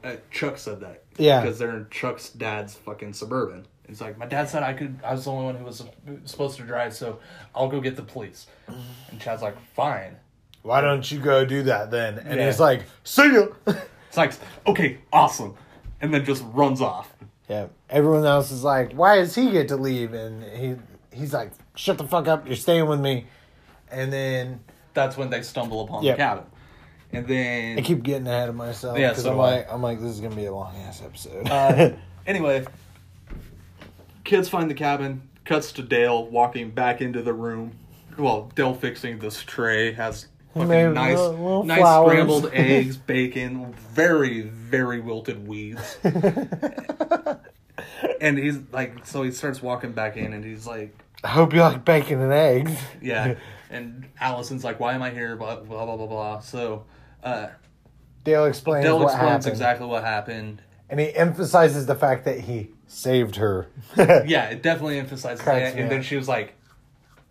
uh, 0.04 0.16
Chuck 0.32 0.58
said 0.58 0.80
that. 0.82 1.04
Yeah. 1.18 1.42
Because 1.42 1.60
they're 1.60 1.76
in 1.76 1.88
Chuck's 1.92 2.30
dad's 2.30 2.74
fucking 2.76 3.14
suburban. 3.14 3.66
He's 3.90 4.00
like, 4.00 4.18
"My 4.18 4.26
dad 4.28 4.48
said 4.48 4.64
I 4.64 4.72
could. 4.74 5.00
I 5.04 5.12
was 5.14 5.26
the 5.26 5.32
only 5.32 5.46
one 5.46 5.56
who 5.56 5.66
was 5.66 5.84
supposed 6.26 6.56
to 6.58 6.64
drive, 6.64 6.94
so 6.94 7.20
I'll 7.54 7.68
go 7.68 7.82
get 7.82 7.96
the 7.98 8.04
police." 8.04 8.48
And 8.68 9.20
Chad's 9.20 9.42
like, 9.42 9.56
"Fine." 9.74 10.16
Why 10.62 10.80
don't 10.82 11.10
you 11.12 11.20
go 11.20 11.44
do 11.46 11.64
that 11.64 11.90
then? 11.90 12.20
And 12.20 12.38
Yeah. 12.40 12.46
he's 12.46 12.60
like, 12.60 12.84
see 13.04 13.34
ya. 13.34 13.48
It's 14.10 14.18
like, 14.18 14.34
"Okay, 14.68 14.98
awesome," 15.14 15.56
and 16.02 16.14
then 16.14 16.24
just 16.26 16.44
runs 16.54 16.82
off. 16.82 17.14
yeah. 17.48 17.68
Everyone 17.90 18.26
else 18.26 18.52
is 18.52 18.64
like, 18.64 18.94
why 18.94 19.16
does 19.18 19.34
he 19.36 19.52
get 19.52 19.68
to 19.70 19.76
leave? 19.78 20.14
And 20.14 20.44
he 20.44 20.76
he's 21.12 21.34
like, 21.34 21.52
shut 21.76 21.98
the 21.98 22.04
fuck 22.08 22.28
up. 22.28 22.46
You're 22.48 22.56
staying 22.56 22.88
with 22.88 23.00
me. 23.00 23.26
And 23.92 24.14
then 24.14 24.60
That's 24.94 25.18
when 25.18 25.30
they 25.32 25.42
stumble 25.42 25.82
upon 25.86 26.04
Yep. 26.04 26.16
the 26.18 26.24
cabin, 26.24 26.44
and 27.14 27.28
then 27.28 27.80
I 27.80 27.82
keep 27.82 28.04
getting 28.04 28.28
ahead 28.28 28.50
of 28.50 28.56
myself. 28.56 28.98
Yeah, 29.00 29.14
so 29.14 29.32
I'm 29.32 29.38
like, 29.38 29.72
I'm 29.72 29.82
like, 29.82 30.00
this 30.00 30.12
is 30.12 30.20
gonna 30.20 30.36
be 30.36 30.46
a 30.46 30.54
long 30.54 30.76
ass 30.88 31.02
episode. 31.04 31.48
Uh, 31.50 31.92
anyway, 32.28 32.66
kids 34.30 34.48
find 34.48 34.70
the 34.70 34.76
cabin. 34.76 35.24
Cuts 35.46 35.72
to 35.74 35.82
Dale 35.82 36.26
walking 36.28 36.70
back 36.72 37.02
into 37.02 37.22
the 37.22 37.34
room. 37.34 37.72
Well, 38.18 38.52
Dale 38.56 38.74
fixing 38.76 39.20
this 39.20 39.42
tray 39.42 39.94
has 39.94 40.28
fucking 40.54 40.94
nice, 40.94 41.18
little- 41.18 41.32
little 41.34 41.64
nice 41.64 41.80
flowers. 41.80 42.12
scrambled 42.12 42.52
eggs, 42.54 42.98
bacon, 42.98 43.74
very, 43.94 44.42
very 44.42 45.00
wilted 45.00 45.48
weeds. 45.48 45.98
and 48.22 48.38
he's 48.38 48.60
like, 48.72 49.06
so 49.06 49.24
he 49.24 49.32
starts 49.32 49.62
walking 49.62 49.92
back 49.94 50.18
in, 50.18 50.34
and 50.34 50.44
he's 50.44 50.68
like, 50.68 50.96
I 51.24 51.30
hope 51.30 51.54
you 51.54 51.62
like 51.62 51.84
bacon 51.86 52.20
and 52.22 52.32
eggs. 52.34 52.78
yeah. 53.02 53.36
And 53.72 54.08
Allison's 54.20 54.64
like, 54.64 54.80
why 54.80 54.96
am 54.96 55.04
I 55.04 55.12
here? 55.12 55.36
Blah 55.36 55.58
blah 55.58 55.86
blah 55.86 55.96
blah 55.96 56.08
blah. 56.08 56.40
So, 56.40 56.86
uh, 57.24 57.50
Dale 58.24 58.46
explains 58.46 58.84
Dale 58.84 58.98
what 58.98 59.10
explains 59.12 59.30
happened, 59.46 59.48
exactly 59.48 59.86
what 59.86 60.04
happened. 60.04 60.64
and 60.90 61.00
he 61.00 61.14
emphasizes 61.16 61.86
the 61.86 61.94
fact 61.94 62.26
that 62.26 62.40
he 62.40 62.72
saved 62.90 63.38
her. 63.38 63.68
Yeah, 63.98 64.50
it 64.50 64.62
definitely 64.62 65.00
emphasizes 65.00 65.42
Cracks 65.42 65.74
that. 65.74 65.80
And 65.82 65.90
then 65.90 66.02
she 66.02 66.16
was 66.18 66.28
like, 66.28 66.56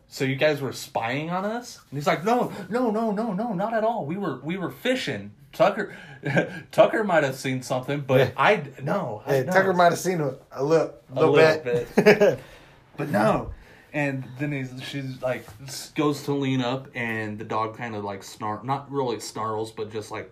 "So 0.08 0.24
you 0.24 0.36
guys 0.36 0.60
were 0.62 0.72
spying 0.72 1.28
on 1.30 1.44
us?" 1.44 1.80
And 1.90 1.98
he's 1.98 2.06
like, 2.06 2.24
"No, 2.24 2.50
no, 2.70 2.90
no, 2.90 3.10
no, 3.10 3.32
no, 3.34 3.52
not 3.52 3.74
at 3.74 3.84
all. 3.84 4.06
We 4.06 4.16
were 4.16 4.40
we 4.42 4.56
were 4.56 4.70
fishing. 4.70 5.32
Tucker, 5.52 5.94
Tucker 6.72 7.04
might 7.04 7.24
have 7.24 7.34
seen 7.36 7.62
something, 7.62 8.00
but 8.00 8.18
Yeah. 8.20 8.30
I 8.36 8.62
no. 8.82 9.22
I, 9.26 9.40
no. 9.42 9.52
Tucker 9.52 9.72
might 9.72 9.90
have 9.90 9.98
seen 9.98 10.20
a, 10.20 10.34
a 10.52 10.62
little, 10.62 10.94
A 11.10 11.14
little, 11.14 11.32
little 11.34 11.62
bit. 11.64 12.38
but 12.96 13.08
no." 13.10 13.52
And 13.90 14.24
then 14.38 14.52
he's 14.52 14.70
she's 14.82 15.20
like 15.22 15.46
goes 15.94 16.22
to 16.24 16.32
lean 16.32 16.60
up, 16.60 16.88
and 16.94 17.38
the 17.38 17.44
dog 17.44 17.76
kind 17.78 17.94
of 17.96 18.04
like 18.04 18.22
snarl, 18.22 18.62
not 18.62 18.90
really 18.92 19.18
snarls, 19.18 19.72
but 19.72 19.90
just 19.90 20.10
like 20.10 20.30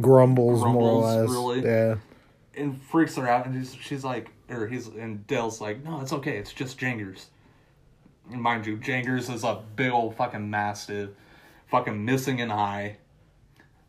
grumbles, 0.00 0.60
more 0.60 0.72
Grumbles, 0.72 1.14
or 1.14 1.20
less. 1.22 1.30
really? 1.30 1.62
Yeah. 1.64 1.94
and 2.56 2.82
freaks 2.82 3.14
her 3.16 3.28
out, 3.28 3.46
and 3.46 3.54
she's, 3.64 3.74
she's 3.80 4.04
like, 4.04 4.30
or 4.50 4.66
he's 4.66 4.86
and 4.88 5.26
Dale's 5.26 5.60
like, 5.60 5.82
no, 5.84 6.00
it's 6.00 6.12
okay, 6.12 6.36
it's 6.36 6.52
just 6.52 6.78
Jangers. 6.78 7.26
And 8.32 8.40
mind 8.40 8.66
you, 8.66 8.76
Jangers 8.76 9.28
is 9.28 9.44
a 9.44 9.62
big 9.76 9.90
old 9.92 10.16
fucking 10.16 10.48
mastiff, 10.50 11.10
fucking 11.68 12.04
missing 12.04 12.40
an 12.40 12.50
eye. 12.52 12.96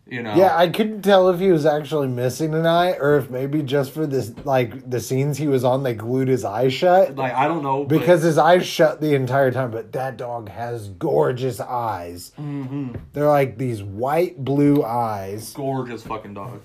You 0.07 0.23
know. 0.23 0.35
Yeah, 0.35 0.57
I 0.57 0.67
couldn't 0.67 1.03
tell 1.03 1.29
if 1.29 1.39
he 1.39 1.51
was 1.51 1.65
actually 1.65 2.07
missing 2.07 2.53
an 2.55 2.65
eye 2.65 2.93
or 2.93 3.17
if 3.17 3.29
maybe 3.29 3.61
just 3.61 3.91
for 3.91 4.07
this, 4.07 4.33
like 4.43 4.89
the 4.89 4.99
scenes 4.99 5.37
he 5.37 5.47
was 5.47 5.63
on, 5.63 5.83
they 5.83 5.93
glued 5.93 6.27
his 6.27 6.43
eyes 6.43 6.73
shut. 6.73 7.15
like 7.15 7.33
I 7.33 7.47
don't 7.47 7.61
know 7.61 7.85
Because 7.85 8.23
his 8.23 8.37
eyes 8.37 8.65
shut 8.65 8.99
the 8.99 9.13
entire 9.13 9.51
time, 9.51 9.69
but 9.71 9.91
that 9.93 10.17
dog 10.17 10.49
has 10.49 10.89
gorgeous 10.89 11.59
eyes. 11.61 12.31
Mm-hmm. 12.39 12.95
They're 13.13 13.27
like 13.27 13.57
these 13.59 13.83
white 13.83 14.43
blue 14.43 14.83
eyes. 14.83 15.53
gorgeous 15.53 16.01
fucking 16.03 16.33
dog. 16.33 16.61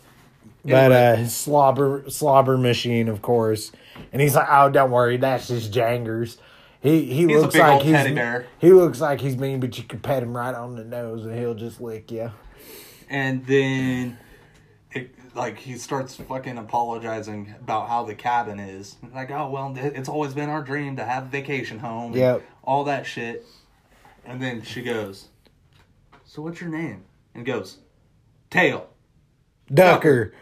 But 0.65 0.91
Anyway. 0.91 1.23
uh, 1.25 1.29
slobber 1.29 2.11
slobber 2.11 2.57
machine, 2.59 3.07
of 3.09 3.21
course, 3.23 3.71
and 4.13 4.23
he's 4.23 4.35
like, 4.35 4.49
"Oh, 4.51 4.69
don't 4.71 4.91
worry, 4.91 5.17
that's 5.17 5.49
just 5.49 5.73
Jangers." 5.73 6.39
He 6.81 7.05
he 7.05 7.27
He's 7.27 7.41
looks 7.41 7.57
like 7.57 7.83
he's 7.83 8.07
he 8.59 8.73
looks 8.73 9.01
like 9.01 9.21
he's 9.21 9.37
mean, 9.37 9.61
but 9.61 9.77
you 9.77 9.85
can 9.85 9.99
pet 10.01 10.23
him 10.23 10.37
right 10.37 10.55
on 10.55 10.77
the 10.77 10.85
nose 10.85 11.25
and 11.25 11.37
he'll 11.39 11.55
just 11.55 11.81
lick 11.81 12.11
you. 12.13 12.31
And 13.09 13.47
then, 13.47 14.19
it, 14.93 15.15
like, 15.35 15.59
he 15.59 15.77
starts 15.77 16.17
fucking 16.17 16.59
apologizing 16.59 17.55
about 17.61 17.89
how 17.89 18.05
the 18.05 18.15
cabin 18.15 18.59
is. 18.59 18.97
Like, 19.15 19.31
oh, 19.31 19.49
well, 19.51 19.75
it's 19.77 20.09
always 20.09 20.35
been 20.35 20.49
our 20.49 20.63
dream 20.63 20.97
to 20.97 21.05
have 21.05 21.25
a 21.25 21.29
vacation 21.29 21.79
home. 21.79 22.15
Yep. 22.15 22.43
All 22.65 22.85
that 22.85 23.07
shit. 23.07 23.45
And 24.25 24.43
then 24.43 24.63
she 24.63 24.83
goes, 24.83 25.29
So 26.25 26.43
what's 26.43 26.61
your 26.61 26.71
name? 26.71 27.05
And 27.35 27.47
goes, 27.47 27.79
Tail. 28.51 28.89
Ducker. 29.73 30.33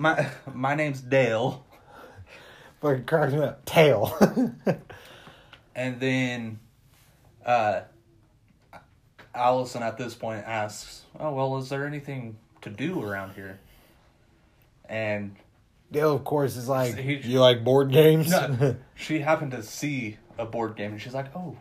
My, 0.00 0.26
my 0.54 0.74
name's 0.74 1.02
Dale. 1.02 1.64
Fucking 2.80 3.04
cracks 3.04 3.32
me 3.34 3.40
up. 3.40 3.64
Tail. 3.64 4.16
And 5.72 6.00
then, 6.00 6.58
uh, 7.46 7.82
Allison 9.34 9.82
at 9.82 9.96
this 9.96 10.14
point 10.14 10.44
asks, 10.44 11.04
Oh, 11.18 11.32
well, 11.32 11.56
is 11.58 11.68
there 11.70 11.86
anything 11.86 12.36
to 12.62 12.70
do 12.70 13.02
around 13.02 13.34
here? 13.34 13.60
And 14.86 15.36
Dale, 15.90 16.12
of 16.14 16.24
course, 16.24 16.56
is 16.56 16.68
like, 16.68 16.96
He- 16.96 17.18
"You 17.18 17.40
like 17.40 17.64
board 17.64 17.92
games?" 17.92 18.30
No, 18.30 18.76
she 18.94 19.20
happened 19.20 19.52
to 19.52 19.62
see 19.62 20.18
a 20.36 20.44
board 20.44 20.76
game 20.76 20.90
and 20.92 21.00
she's 21.00 21.14
like, 21.14 21.34
"Oh," 21.34 21.56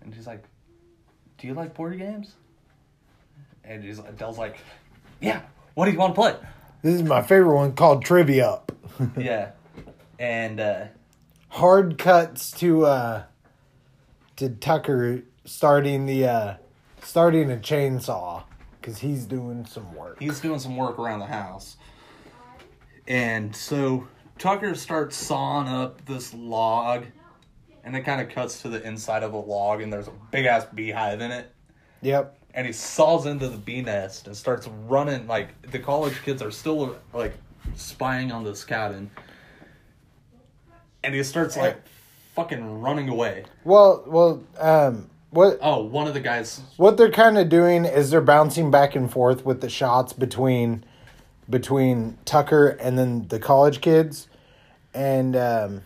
and 0.00 0.12
she's 0.14 0.26
like, 0.26 0.42
"Do 1.38 1.46
you 1.46 1.54
like 1.54 1.74
board 1.74 1.96
games?" 1.98 2.34
And 3.62 3.84
like, 3.98 4.16
Dell's 4.16 4.38
like, 4.38 4.58
"Yeah, 5.20 5.42
what 5.74 5.84
do 5.84 5.92
you 5.92 5.98
want 5.98 6.14
to 6.14 6.20
play?" 6.20 6.34
This 6.82 6.94
is 6.94 7.02
my 7.02 7.22
favorite 7.22 7.54
one 7.54 7.72
called 7.72 8.04
Trivia 8.04 8.48
Up. 8.48 8.72
yeah, 9.16 9.52
and 10.18 10.60
uh, 10.60 10.84
Hard 11.48 11.98
cuts 11.98 12.50
to 12.52 12.86
uh 12.86 13.22
to 14.36 14.48
Tucker 14.48 15.22
starting 15.44 16.06
the 16.06 16.26
uh 16.26 16.54
starting 17.02 17.50
a 17.50 17.56
chainsaw 17.56 18.44
because 18.80 18.98
he's 18.98 19.26
doing 19.26 19.66
some 19.66 19.94
work. 19.94 20.18
he's 20.20 20.40
doing 20.40 20.58
some 20.58 20.76
work 20.76 20.98
around 20.98 21.18
the 21.18 21.26
house, 21.26 21.76
and 23.08 23.54
so 23.54 24.06
Tucker 24.38 24.74
starts 24.74 25.16
sawing 25.16 25.68
up 25.68 26.04
this 26.06 26.32
log, 26.32 27.06
and 27.84 27.94
it 27.96 28.02
kind 28.02 28.20
of 28.20 28.28
cuts 28.28 28.62
to 28.62 28.68
the 28.68 28.82
inside 28.86 29.22
of 29.22 29.32
the 29.32 29.38
log, 29.38 29.82
and 29.82 29.92
there's 29.92 30.08
a 30.08 30.12
big 30.30 30.46
ass 30.46 30.64
beehive 30.72 31.20
in 31.20 31.30
it. 31.30 31.52
Yep. 32.02 32.39
And 32.54 32.66
he 32.66 32.72
saws 32.72 33.26
into 33.26 33.48
the 33.48 33.56
bee 33.56 33.82
nest 33.82 34.26
and 34.26 34.36
starts 34.36 34.68
running 34.86 35.26
like 35.26 35.60
the 35.70 35.78
college 35.78 36.20
kids 36.24 36.42
are 36.42 36.50
still 36.50 36.96
like 37.12 37.34
spying 37.74 38.32
on 38.32 38.44
this 38.44 38.64
cabin 38.64 39.10
and 41.02 41.14
he 41.14 41.22
starts 41.22 41.56
like 41.56 41.80
fucking 42.34 42.80
running 42.80 43.08
away. 43.08 43.44
Well, 43.64 44.04
well, 44.06 44.42
um, 44.58 45.10
what 45.30 45.58
oh 45.62 45.84
one 45.84 46.08
of 46.08 46.14
the 46.14 46.20
guys. 46.20 46.60
what 46.76 46.96
they're 46.96 47.10
kind 47.10 47.38
of 47.38 47.48
doing 47.48 47.84
is 47.84 48.10
they're 48.10 48.20
bouncing 48.20 48.70
back 48.70 48.94
and 48.94 49.10
forth 49.10 49.44
with 49.44 49.60
the 49.60 49.68
shots 49.68 50.12
between 50.12 50.84
between 51.48 52.18
Tucker 52.24 52.68
and 52.68 52.98
then 52.98 53.28
the 53.28 53.38
college 53.38 53.80
kids, 53.80 54.28
and 54.94 55.36
um, 55.36 55.82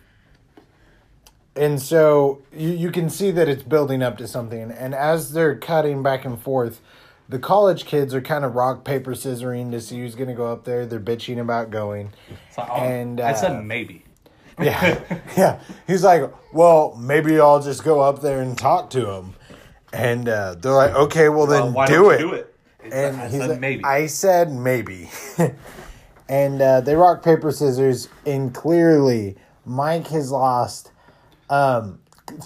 and 1.55 1.81
so 1.81 2.41
you 2.53 2.69
you 2.69 2.91
can 2.91 3.09
see 3.09 3.31
that 3.31 3.47
it's 3.47 3.63
building 3.63 4.01
up 4.01 4.17
to 4.17 4.27
something. 4.27 4.71
And 4.71 4.93
as 4.93 5.33
they're 5.33 5.55
cutting 5.55 6.03
back 6.03 6.25
and 6.25 6.41
forth, 6.41 6.81
the 7.27 7.39
college 7.39 7.85
kids 7.85 8.13
are 8.13 8.21
kind 8.21 8.45
of 8.45 8.55
rock 8.55 8.83
paper 8.83 9.11
scissoring 9.13 9.71
to 9.71 9.81
see 9.81 9.99
who's 9.99 10.15
going 10.15 10.29
to 10.29 10.35
go 10.35 10.51
up 10.51 10.65
there. 10.65 10.85
They're 10.85 10.99
bitching 10.99 11.39
about 11.39 11.71
going. 11.71 12.13
so, 12.51 12.65
oh, 12.69 12.75
And, 12.75 13.19
i 13.19 13.31
uh, 13.31 13.35
said 13.35 13.65
maybe 13.65 14.03
Yeah, 14.61 15.01
yeah. 15.35 15.59
He's 15.85 16.03
like, 16.03 16.31
well, 16.53 16.95
maybe 16.97 17.39
I'll 17.39 17.61
just 17.61 17.83
go 17.83 17.99
up 18.01 18.21
there 18.21 18.41
and 18.41 18.57
talk 18.57 18.89
to 18.91 19.09
him. 19.11 19.33
And 19.91 20.29
uh, 20.29 20.55
they're 20.55 20.71
like, 20.73 20.93
okay, 20.95 21.29
well 21.29 21.45
then 21.45 21.73
Well, 21.73 21.87
do, 21.87 22.09
it. 22.11 22.17
do 22.19 22.33
it 22.33 22.55
And 22.83 23.17
i 23.17 23.27
he's 23.27 23.39
said 23.39 23.49
like, 23.49 23.59
maybe 23.59 23.83
I 23.83 24.05
said 24.07 24.51
maybe. 24.53 25.09
and 26.29 26.61
uh, 26.61 26.81
they 26.81 26.95
rock 26.95 27.23
paper 27.23 27.51
scissors, 27.51 28.07
and 28.25 28.53
clearly 28.53 29.35
Mike 29.65 30.07
has 30.07 30.31
lost 30.31 30.91
um, 31.49 31.99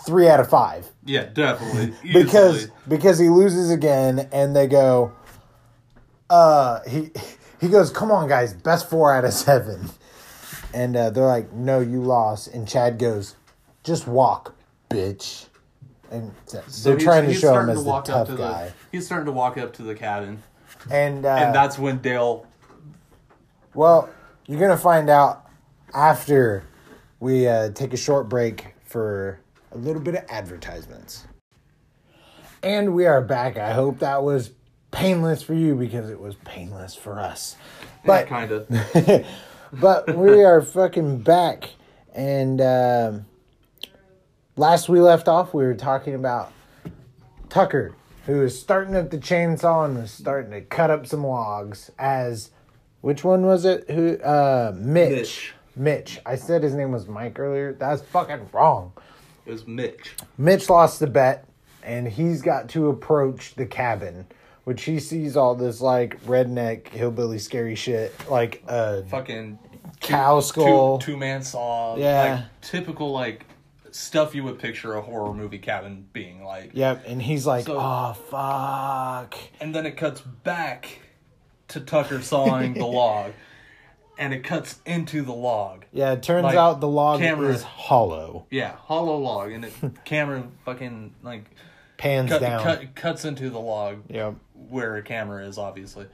three 0.06 0.28
out 0.28 0.40
of 0.42 0.50
five 0.50 0.88
yeah 1.06 1.24
definitely 1.24 1.94
because 2.14 2.64
Easily. 2.64 2.74
because 2.88 3.20
he 3.20 3.30
loses 3.30 3.72
again, 3.72 4.28
and 4.32 4.56
they 4.56 4.68
go. 4.68 5.14
Uh, 6.30 6.82
he 6.88 7.10
he 7.60 7.68
goes, 7.70 7.92
come 7.92 8.12
on, 8.12 8.28
guys, 8.30 8.54
best 8.54 8.90
four 8.90 9.14
out 9.14 9.26
of 9.26 9.34
seven, 9.34 9.90
and 10.74 10.96
uh, 10.96 11.10
they're 11.10 11.26
like, 11.26 11.52
no, 11.54 11.80
you 11.80 12.02
lost, 12.02 12.48
and 12.50 12.68
Chad 12.68 13.00
goes, 13.00 13.36
just 13.84 14.08
walk, 14.08 14.56
bitch. 14.90 15.48
And 16.12 16.32
they're 16.52 16.64
So 16.68 16.98
trying 16.98 17.26
to 17.28 17.34
show 17.34 17.60
him 17.60 17.70
as 17.70 17.80
to 17.80 17.84
the 17.84 18.02
tough 18.02 18.28
to 18.30 18.36
guy. 18.36 18.66
The, 18.66 18.74
he's 18.92 19.06
starting 19.06 19.26
to 19.28 19.32
walk 19.32 19.58
up 19.58 19.74
to 19.74 19.84
the 19.84 19.96
cabin, 19.96 20.42
And 20.92 21.26
uh, 21.26 21.30
and 21.36 21.56
that's 21.56 21.78
when 21.80 22.00
Dale. 22.00 22.46
Well, 23.74 24.10
you're 24.48 24.60
gonna 24.60 24.78
find 24.78 25.10
out 25.10 25.48
after 25.94 26.64
we 27.20 27.48
uh, 27.48 27.70
take 27.72 27.94
a 27.94 27.98
short 27.98 28.30
break 28.30 28.74
for 28.90 29.40
a 29.72 29.78
little 29.78 30.02
bit 30.02 30.16
of 30.16 30.26
advertisements. 30.30 31.28
And 32.64 32.96
we 32.96 33.06
are 33.06 33.22
back. 33.22 33.58
I 33.58 33.72
hope 33.72 34.00
that 34.00 34.24
was 34.24 34.52
painless 34.92 35.44
for 35.44 35.54
you 35.54 35.76
because 35.76 36.10
it 36.10 36.20
was 36.20 36.36
painless 36.44 36.96
for 36.96 37.20
us. 37.20 37.56
But 38.04 38.28
kind 38.28 38.52
of. 38.52 38.68
but 39.74 40.16
we 40.18 40.44
are 40.44 40.62
fucking 40.62 41.20
back. 41.20 41.70
And 42.14 42.60
um, 42.60 43.26
last 44.58 44.90
we 44.90 45.00
left 45.00 45.28
off, 45.28 45.54
we 45.54 45.64
were 45.64 45.76
talking 45.76 46.16
about 46.16 46.52
Tucker, 47.50 47.96
who 48.26 48.40
was 48.40 48.60
starting 48.60 48.96
up 48.96 49.12
the 49.12 49.20
chainsaw 49.20 49.86
and 49.86 50.00
was 50.00 50.12
starting 50.12 50.52
to 50.52 50.62
cut 50.62 50.90
up 50.90 51.06
some 51.06 51.26
logs. 51.26 51.92
As 52.00 52.50
which 53.02 53.24
one 53.24 53.46
was 53.46 53.66
it? 53.66 53.90
Who? 53.92 54.18
Uh, 54.18 54.74
Mitch. 54.76 55.12
Mitch. 55.12 55.54
Mitch. 55.80 56.20
I 56.26 56.36
said 56.36 56.62
his 56.62 56.76
name 56.76 56.92
was 56.92 57.08
Mike 57.08 57.40
earlier. 57.40 57.74
That's 57.74 58.02
fucking 58.02 58.50
wrong. 58.54 58.92
It 59.46 59.52
was 59.52 59.66
Mitch. 59.66 60.14
Mitch 60.38 60.70
lost 60.70 61.00
the 61.00 61.08
bet, 61.08 61.48
and 61.82 62.08
he's 62.08 62.42
got 62.42 62.70
to 62.70 62.90
approach 62.90 63.56
the 63.56 63.66
cabin, 63.66 64.28
which 64.66 64.84
he 64.84 65.00
sees 65.00 65.36
all 65.38 65.56
this 65.56 65.82
like 65.82 66.22
redneck 66.26 66.90
hillbilly 66.90 67.40
scary 67.40 67.76
shit, 67.76 68.14
like 68.30 68.62
uh, 68.68 69.02
Fucking 69.04 69.58
cow 70.02 70.40
skull. 70.42 71.00
two, 71.00 71.14
two 71.14 71.18
man 71.18 71.42
saw. 71.42 71.96
Yeah. 71.98 72.36
Like 72.36 72.62
typical 72.62 73.12
like 73.12 73.46
stuff 73.92 74.36
you 74.36 74.44
would 74.44 74.60
picture 74.60 74.94
a 74.94 75.02
horror 75.02 75.34
movie 75.34 75.58
cabin 75.58 76.08
being 76.14 76.44
like. 76.44 76.72
Yep, 76.74 77.06
and 77.08 77.22
he's 77.22 77.48
like, 77.48 77.66
So- 77.66 77.78
"Oh 77.80 78.14
fuck!" 78.30 79.36
And 79.60 79.74
then 79.74 79.86
it 79.86 79.98
cuts 79.98 80.22
back 80.22 81.00
to 81.70 81.80
Tucker 81.80 82.22
sawing 82.22 82.74
the 82.74 82.86
log, 82.86 83.32
and 84.20 84.34
it 84.34 84.44
cuts 84.44 84.80
into 84.86 85.24
the 85.24 85.32
log. 85.34 85.86
Yeah, 85.92 86.12
it 86.12 86.22
turns 86.22 86.44
Like, 86.44 86.56
out 86.56 86.80
the 86.82 86.88
log 86.88 87.22
camera- 87.22 87.50
is 87.50 87.64
hollow, 87.64 88.46
Yeah, 88.52 88.76
hollow 88.76 89.18
log, 89.18 89.52
and 89.52 89.66
it 89.66 89.74
camera 90.06 90.44
fucking 90.66 91.16
like 91.24 91.46
pans 91.98 92.30
cut, 92.30 92.42
down. 92.42 92.62
cut 92.62 92.94
cuts 92.96 93.26
into 93.26 93.50
the 93.50 93.60
log 93.60 94.04
Yep. 94.10 94.36
where 94.70 94.98
a 94.98 95.02
camera 95.02 95.46
is 95.48 95.58
obviously, 95.58 96.06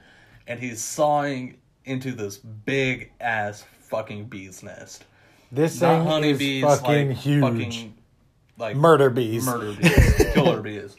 and 0.46 0.58
he's 0.60 0.82
sawing 0.82 1.58
into 1.84 2.12
this 2.12 2.38
big 2.38 3.10
ass 3.20 3.64
fucking 3.80 4.24
bee's 4.26 4.62
nest. 4.62 5.04
This 5.52 5.80
Not 5.80 5.98
thing 5.98 6.06
honeybees, 6.06 6.64
is 6.64 6.80
fucking 6.80 7.08
like 7.08 7.16
huge. 7.18 7.42
fucking 7.42 7.94
like 8.58 8.76
Murder 8.76 9.10
bees. 9.10 9.44
murder 9.44 9.72
bees, 9.74 10.24
killer 10.34 10.62
bees. 10.62 10.96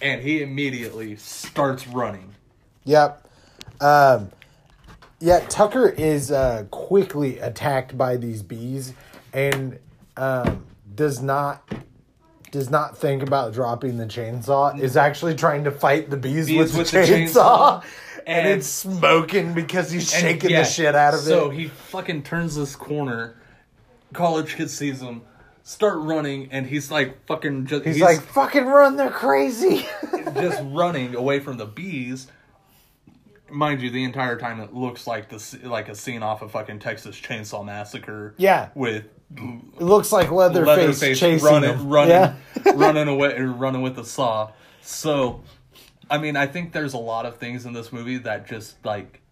And 0.00 0.20
he 0.20 0.42
immediately 0.42 1.14
starts 1.16 1.86
running. 1.86 2.34
Yep. 2.84 3.24
Um, 3.80 4.30
yeah, 5.22 5.38
Tucker 5.48 5.88
is 5.88 6.32
uh, 6.32 6.64
quickly 6.72 7.38
attacked 7.38 7.96
by 7.96 8.16
these 8.16 8.42
bees 8.42 8.92
and 9.32 9.78
um, 10.16 10.66
does 10.94 11.22
not 11.22 11.62
does 12.50 12.68
not 12.68 12.98
think 12.98 13.22
about 13.22 13.52
dropping 13.54 13.98
the 13.98 14.06
chainsaw. 14.06 14.78
Is 14.78 14.96
actually 14.96 15.36
trying 15.36 15.64
to 15.64 15.70
fight 15.70 16.10
the 16.10 16.16
bees, 16.16 16.48
Bees 16.48 16.58
with, 16.58 16.76
with 16.76 16.90
the, 16.90 17.00
the 17.00 17.06
chainsaw, 17.06 17.82
chainsaw. 17.82 17.84
and, 18.26 18.46
And- 18.46 18.48
it's 18.48 18.66
smoking 18.66 19.54
because 19.54 19.92
he's 19.92 20.10
shaking 20.10 20.50
yeah, 20.50 20.62
the 20.62 20.68
shit 20.68 20.94
out 20.94 21.14
of 21.14 21.20
so 21.20 21.26
it. 21.26 21.38
So 21.38 21.50
he 21.50 21.68
fucking 21.68 22.24
turns 22.24 22.56
this 22.56 22.74
corner. 22.74 23.36
College 24.12 24.56
kid 24.56 24.70
sees 24.70 25.00
him, 25.00 25.22
start 25.62 25.98
running, 25.98 26.48
and 26.50 26.66
he's 26.66 26.90
like 26.90 27.24
fucking 27.26 27.66
just 27.66 27.84
he's, 27.84 28.00
like, 28.00 28.20
"Fucking 28.20 28.66
run! 28.66 28.96
They're 28.96 29.08
crazy." 29.08 29.86
just 30.34 30.60
running 30.64 31.14
away 31.14 31.38
from 31.40 31.56
the 31.56 31.64
bees. 31.64 32.26
Mind 33.52 33.82
you, 33.82 33.90
the 33.90 34.04
entire 34.04 34.38
time 34.38 34.60
it 34.60 34.72
looks 34.74 35.06
like 35.06 35.28
this 35.28 35.54
like 35.62 35.88
a 35.88 35.94
scene 35.94 36.22
off 36.22 36.42
of 36.42 36.50
fucking 36.50 36.78
Texas 36.78 37.16
Chainsaw 37.16 37.64
Massacre. 37.64 38.34
Yeah. 38.38 38.70
with 38.74 39.04
it 39.36 39.80
looks 39.82 40.12
like 40.12 40.30
Leatherface, 40.30 40.66
Leatherface 40.66 41.18
chasing 41.20 41.46
running, 41.46 41.70
him. 41.70 41.88
running, 41.88 42.10
Yeah. 42.10 42.34
running 42.74 43.08
away, 43.08 43.38
running 43.40 43.82
with 43.82 43.96
the 43.96 44.04
saw. 44.04 44.52
So, 44.82 45.42
I 46.10 46.18
mean, 46.18 46.36
I 46.36 46.46
think 46.46 46.72
there's 46.72 46.92
a 46.94 46.98
lot 46.98 47.24
of 47.24 47.36
things 47.36 47.64
in 47.64 47.72
this 47.72 47.92
movie 47.92 48.18
that 48.18 48.46
just 48.46 48.84
like 48.84 49.22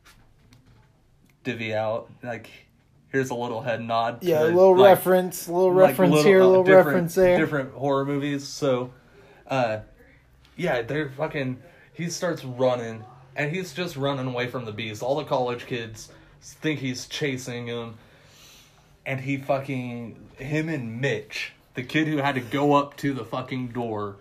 divvy 1.45 1.75
out. 1.75 2.11
Like, 2.23 2.49
here's 3.09 3.31
a 3.31 3.35
little 3.35 3.61
head 3.61 3.83
nod. 3.83 4.23
Yeah, 4.23 4.43
a 4.43 4.47
little 4.47 4.77
like, 4.77 4.97
reference, 4.97 5.49
a 5.49 5.53
little 5.53 5.75
like 5.75 5.89
reference 5.91 6.15
little, 6.15 6.31
here, 6.31 6.41
a 6.41 6.45
uh, 6.45 6.49
little 6.49 6.65
reference 6.65 7.15
there. 7.15 7.39
Different 7.39 7.75
horror 7.75 8.05
movies. 8.05 8.47
So, 8.47 8.93
uh, 9.47 9.81
yeah, 10.57 10.83
they're 10.83 11.11
fucking. 11.11 11.63
He 11.93 12.09
starts 12.09 12.45
running, 12.45 13.05
and 13.41 13.57
he's 13.57 13.73
just 13.73 13.97
running 13.97 14.27
away 14.27 14.49
from 14.49 14.67
the 14.67 14.73
beast. 14.73 15.03
All 15.03 15.17
the 15.17 15.25
college 15.25 15.65
kids 15.65 16.11
think 16.43 16.79
he's 16.79 17.07
chasing 17.07 17.67
him, 17.67 17.95
and 19.07 19.19
he 19.19 19.39
fucking 19.39 20.29
him 20.37 20.69
and 20.69 21.01
Mitch, 21.01 21.53
the 21.73 21.83
kid 21.83 22.07
who 22.07 22.19
had 22.19 22.35
to 22.35 22.43
go 22.43 22.75
up 22.75 22.99
to 22.99 23.15
the 23.15 23.25
fucking 23.25 23.69
door, 23.69 24.17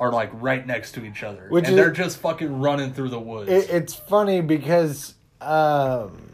are 0.00 0.10
like 0.10 0.30
right 0.32 0.66
next 0.66 0.92
to 0.92 1.04
each 1.04 1.22
other, 1.22 1.48
Which 1.50 1.66
and 1.66 1.74
is- 1.74 1.76
they're 1.76 1.90
just 1.92 2.16
fucking 2.16 2.60
running 2.60 2.94
through 2.94 3.10
the 3.10 3.20
woods. 3.20 3.50
it, 3.50 3.68
it's 3.68 3.94
funny 3.94 4.40
because 4.40 5.14
um, 5.42 6.30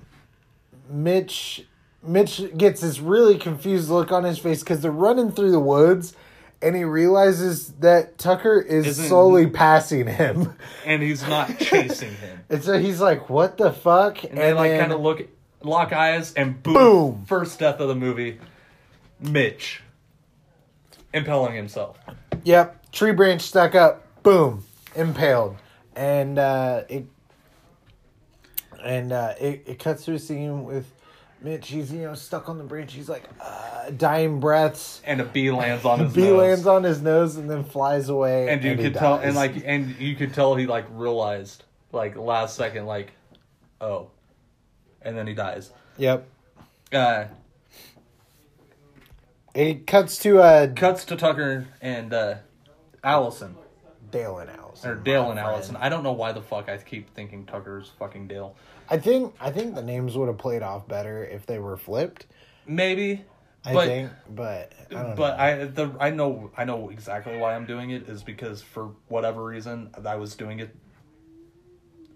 Mitch 0.89 1.67
Mitch 2.05 2.41
gets 2.57 2.83
this 2.83 3.01
really 3.01 3.37
confused 3.37 3.91
look 3.91 4.13
on 4.13 4.23
his 4.23 4.39
face 4.39 4.61
because 4.61 4.81
they're 4.81 4.93
running 4.93 5.33
through 5.33 5.51
the 5.51 5.59
woods, 5.59 6.15
and 6.61 6.75
he 6.75 6.85
realizes 6.85 7.69
that 7.81 8.19
Tucker 8.19 8.61
is 8.61 8.87
Isn't- 8.87 9.07
slowly 9.07 9.47
passing 9.47 10.07
him, 10.07 10.55
and 10.85 11.03
he's 11.03 11.23
not 11.27 11.59
chasing 11.61 12.15
him. 12.15 12.41
and 12.51 12.63
so 12.65 12.79
he's 12.79 13.01
like, 13.01 13.29
"What 13.31 13.57
the 13.59 13.73
fuck?" 13.73 14.25
And 14.25 14.37
they 14.39 14.53
like 14.53 14.79
kind 14.79 14.93
of 14.93 15.01
look, 15.01 15.27
lock 15.63 15.93
eyes, 15.93 16.33
and 16.35 16.63
boom, 16.63 16.75
Boom. 16.75 17.25
First 17.27 17.59
death 17.59 17.79
of 17.81 17.89
the 17.89 17.95
movie, 17.95 18.39
Mitch, 19.21 19.83
impaling 21.15 21.55
himself. 21.55 21.99
Yep, 22.45 22.91
tree 22.93 23.13
branch 23.13 23.43
stuck 23.43 23.75
up, 23.75 24.05
boom, 24.23 24.65
impaled, 24.95 25.57
and 25.97 26.39
uh, 26.39 26.83
it 26.89 27.07
and 28.85 29.13
uh, 29.13 29.35
it 29.41 29.63
it 29.67 29.79
cuts 29.79 30.05
through 30.05 30.15
a 30.17 30.19
scene 30.19 30.65
with 30.65 30.87
Mitch. 31.41 31.69
He's 31.69 31.93
you 31.93 32.01
know 32.03 32.15
stuck 32.15 32.49
on 32.49 32.59
the 32.59 32.65
branch. 32.65 32.93
He's 32.93 33.09
like 33.09 33.25
uh, 33.41 33.91
dying 33.91 34.41
breaths. 34.41 35.01
And 35.05 35.21
a 35.21 35.25
bee 35.25 35.51
lands 35.51 35.85
on 35.85 36.01
his 36.01 36.13
Bee 36.13 36.23
nose. 36.23 36.39
lands 36.39 36.67
on 36.67 36.83
his 36.83 37.01
nose 37.03 37.37
and 37.37 37.49
then 37.49 37.65
flies 37.65 38.09
away. 38.09 38.49
and 38.49 38.63
you 38.65 38.71
he 38.75 38.83
could 38.85 38.95
tell, 38.95 39.17
and 39.17 39.37
like, 39.37 39.53
and 39.65 39.95
you 40.01 40.17
could 40.17 40.35
tell 40.35 40.55
he 40.57 40.67
like 40.67 40.87
realized, 40.91 41.65
like 41.93 42.17
last 42.17 42.57
second, 42.57 42.87
like, 42.87 43.13
oh, 43.81 44.11
and 45.03 45.17
then 45.17 45.27
he 45.27 45.35
dies. 45.35 45.71
yep. 45.97 46.27
Uh, 46.93 47.25
It 49.55 49.87
cuts 49.87 50.19
to 50.19 50.41
uh, 50.41 50.69
cuts 50.75 51.05
to 51.07 51.17
Tucker 51.17 51.67
and 51.81 52.13
uh, 52.13 52.35
Allison 53.03 53.57
Dale 54.11 54.39
and 54.39 54.51
Allison. 54.51 54.91
or 54.91 54.95
Dale 54.95 55.25
and 55.31 55.35
friend. 55.39 55.49
Allison. 55.55 55.77
I 55.77 55.89
don't 55.89 56.03
know 56.03 56.13
why 56.13 56.33
the 56.33 56.43
fuck 56.43 56.69
I 56.69 56.77
keep 56.79 57.15
thinking 57.15 57.45
Tucker's 57.47 57.91
fucking 57.99 58.29
Dale. 58.29 58.57
I 58.91 58.99
think 58.99 59.35
I 59.41 59.51
think 59.51 59.75
the 59.75 59.83
names 59.83 60.17
would 60.17 60.29
have 60.29 60.39
played 60.39 60.63
off 60.63 60.89
better 60.89 61.25
if 61.25 61.47
they 61.47 61.59
were 61.59 61.77
flipped. 61.77 62.27
Maybe, 62.67 63.25
I 63.65 63.73
but 63.75 63.87
think, 63.87 64.11
but 64.31 64.73
I 64.91 64.95
don't 64.95 65.17
but 65.17 65.37
know. 65.37 65.43
I 65.43 65.65
the 65.65 65.93
I 66.01 66.11
know 66.11 66.51
I 66.57 66.65
know 66.65 66.89
exactly 66.91 67.37
why 67.37 67.55
I'm 67.55 67.67
doing 67.67 67.91
it 67.91 68.09
is 68.09 68.23
because 68.23 68.63
for 68.63 68.93
whatever 69.09 69.45
reason 69.45 69.91
I 70.05 70.17
was 70.17 70.35
doing 70.37 70.61
it 70.61 70.75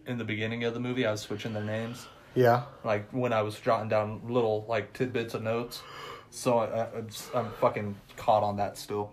in 0.06 0.18
the 0.18 0.24
beginning 0.24 0.64
of 0.64 0.74
the 0.74 0.80
movie. 0.80 1.06
I 1.06 1.12
was 1.12 1.20
switching 1.20 1.52
their 1.52 1.64
names, 1.64 2.06
yeah. 2.34 2.62
like 2.84 3.10
when 3.10 3.32
I 3.32 3.42
was 3.42 3.58
jotting 3.58 3.88
down 3.88 4.22
little 4.28 4.64
like 4.68 4.92
tidbits 4.92 5.34
of 5.34 5.42
notes. 5.42 5.82
So 6.30 6.60
I, 6.60 6.84
I 6.84 7.38
I'm 7.38 7.50
fucking 7.60 7.96
caught 8.16 8.42
on 8.42 8.56
that 8.56 8.78
still. 8.78 9.12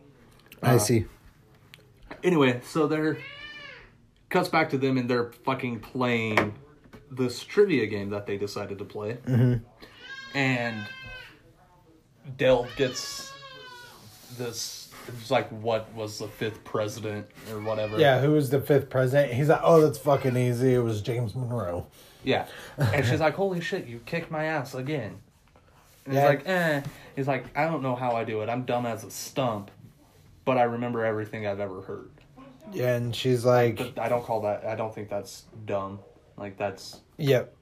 I 0.63 0.75
Uh, 0.75 0.79
see. 0.79 1.05
Anyway, 2.23 2.61
so 2.63 2.87
they're 2.87 3.17
cuts 4.29 4.49
back 4.49 4.69
to 4.69 4.77
them 4.77 4.97
and 4.97 5.09
they're 5.09 5.31
fucking 5.43 5.79
playing 5.79 6.53
this 7.11 7.43
trivia 7.43 7.85
game 7.87 8.09
that 8.11 8.25
they 8.25 8.37
decided 8.37 8.77
to 8.79 8.85
play, 8.85 9.17
mm-hmm. 9.25 9.55
and 10.37 10.75
Dale 12.37 12.67
gets 12.75 13.33
this. 14.37 14.91
It's 15.07 15.31
like 15.31 15.49
what 15.49 15.91
was 15.95 16.19
the 16.19 16.27
fifth 16.27 16.63
president 16.63 17.25
or 17.51 17.59
whatever. 17.61 17.97
Yeah, 17.99 18.19
who 18.19 18.31
was 18.33 18.49
the 18.49 18.61
fifth 18.61 18.89
president? 18.89 19.33
He's 19.33 19.49
like, 19.49 19.61
oh, 19.63 19.81
that's 19.81 19.97
fucking 19.97 20.37
easy. 20.37 20.75
It 20.75 20.79
was 20.79 21.01
James 21.01 21.33
Monroe. 21.35 21.87
yeah. 22.23 22.45
And 22.77 23.03
she's 23.05 23.19
like, 23.27 23.33
"Holy 23.33 23.59
shit, 23.61 23.87
you 23.87 23.99
kicked 24.05 24.29
my 24.29 24.43
ass 24.45 24.75
again." 24.75 25.19
And 26.05 26.13
Yeah. 26.13 26.21
he's 26.21 26.29
like, 26.29 26.47
"Eh." 26.47 26.81
He's 27.15 27.27
like, 27.27 27.45
"I 27.57 27.65
don't 27.65 27.81
know 27.81 27.95
how 27.95 28.11
I 28.15 28.23
do 28.23 28.41
it. 28.41 28.49
I'm 28.49 28.63
dumb 28.65 28.85
as 28.85 29.03
a 29.03 29.09
stump, 29.09 29.71
but 30.45 30.57
I 30.57 30.63
remember 30.63 31.03
everything 31.05 31.47
I've 31.47 31.59
ever 31.59 31.81
heard." 31.81 32.11
Yeah, 32.71 32.95
and 32.95 33.15
she's 33.15 33.43
like, 33.45 33.77
But 33.77 33.97
I 33.97 34.09
don't 34.09 34.23
call 34.23 34.41
that. 34.41 34.63
I 34.63 34.75
don't 34.75 34.93
think 34.93 35.09
that's 35.09 35.45
dumb. 35.65 35.99
Like 36.39 36.57
that's 36.57 37.01
yep. 37.17 37.53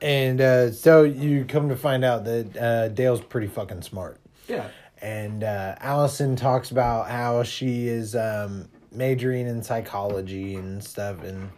And 0.00 0.40
uh, 0.40 0.70
so 0.72 1.02
you 1.04 1.44
come 1.44 1.68
to 1.68 1.76
find 1.76 2.04
out 2.04 2.24
that 2.24 2.56
uh, 2.56 2.88
Dale's 2.88 3.20
pretty 3.20 3.48
fucking 3.48 3.82
smart. 3.82 4.18
yeah. 4.48 4.68
and 5.02 5.42
uh, 5.44 5.74
Allison 5.80 6.36
talks 6.36 6.70
about 6.70 7.08
how 7.10 7.42
she 7.42 7.88
is 7.88 8.14
um, 8.16 8.68
majoring 8.92 9.46
in 9.46 9.62
psychology 9.62 10.54
and 10.54 10.82
stuff, 10.82 11.22
and 11.24 11.50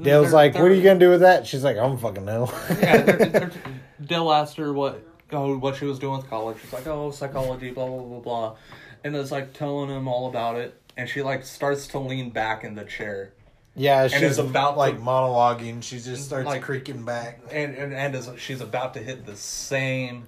Dale's 0.00 0.26
They're- 0.26 0.34
like, 0.34 0.54
"What 0.54 0.64
are 0.70 0.74
you 0.74 0.82
gonna 0.82 0.98
do 1.00 1.10
with 1.10 1.20
that?" 1.20 1.46
She's 1.46 1.64
like, 1.64 1.76
"I 1.76 1.80
don't 1.80 1.98
fucking 1.98 2.24
know." 2.24 2.52
yeah, 2.80 3.02
they're, 3.02 3.50
Dale 4.04 4.30
asked 4.32 4.56
her 4.58 4.72
what 4.72 5.02
oh 5.32 5.56
what 5.58 5.76
she 5.76 5.84
was 5.86 5.98
doing 5.98 6.18
with 6.18 6.28
college. 6.30 6.58
She's 6.62 6.72
like, 6.72 6.86
oh, 6.86 7.10
psychology, 7.10 7.70
blah 7.70 7.86
blah 7.86 8.02
blah 8.02 8.20
blah, 8.20 8.56
and 9.02 9.16
it's 9.16 9.32
like 9.32 9.54
telling 9.54 9.88
him 9.90 10.06
all 10.08 10.28
about 10.28 10.56
it. 10.56 10.80
And 10.96 11.08
she 11.08 11.22
like 11.22 11.44
starts 11.44 11.86
to 11.88 11.98
lean 11.98 12.30
back 12.30 12.64
in 12.64 12.74
the 12.74 12.84
chair, 12.84 13.32
yeah, 13.78 14.04
is 14.04 14.12
she's 14.12 14.38
about 14.38 14.72
to- 14.72 14.78
like 14.78 14.98
monologuing. 14.98 15.82
She 15.82 15.98
just 16.00 16.24
starts 16.26 16.46
Like- 16.46 16.62
creaking 16.62 17.04
back. 17.04 17.40
and 17.50 17.74
and, 17.74 17.94
and 17.94 18.14
as 18.14 18.30
she's 18.38 18.60
about 18.60 18.94
to 18.94 19.00
hit 19.00 19.24
the 19.26 19.36
same 19.36 20.26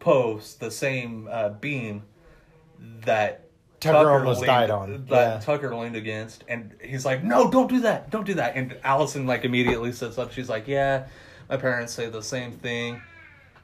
post, 0.00 0.60
the 0.60 0.70
same 0.70 1.28
uh, 1.30 1.48
beam 1.50 2.02
that 3.04 3.44
Tucker 3.80 4.10
almost 4.10 4.40
leaned- 4.40 4.46
died 4.46 4.70
on, 4.70 5.06
That 5.08 5.34
yeah. 5.34 5.40
Tucker 5.40 5.74
leaned 5.74 5.96
against, 5.96 6.44
and 6.48 6.74
he's 6.82 7.04
like, 7.04 7.22
"No, 7.22 7.50
don't 7.50 7.68
do 7.68 7.80
that, 7.80 8.10
don't 8.10 8.26
do 8.26 8.34
that." 8.34 8.56
And 8.56 8.76
Allison 8.84 9.26
like 9.26 9.44
immediately 9.44 9.92
sits 9.92 10.18
up. 10.18 10.32
She's 10.32 10.48
like, 10.48 10.66
"Yeah, 10.66 11.06
my 11.48 11.56
parents 11.56 11.92
say 11.92 12.06
the 12.08 12.22
same 12.22 12.52
thing." 12.52 13.00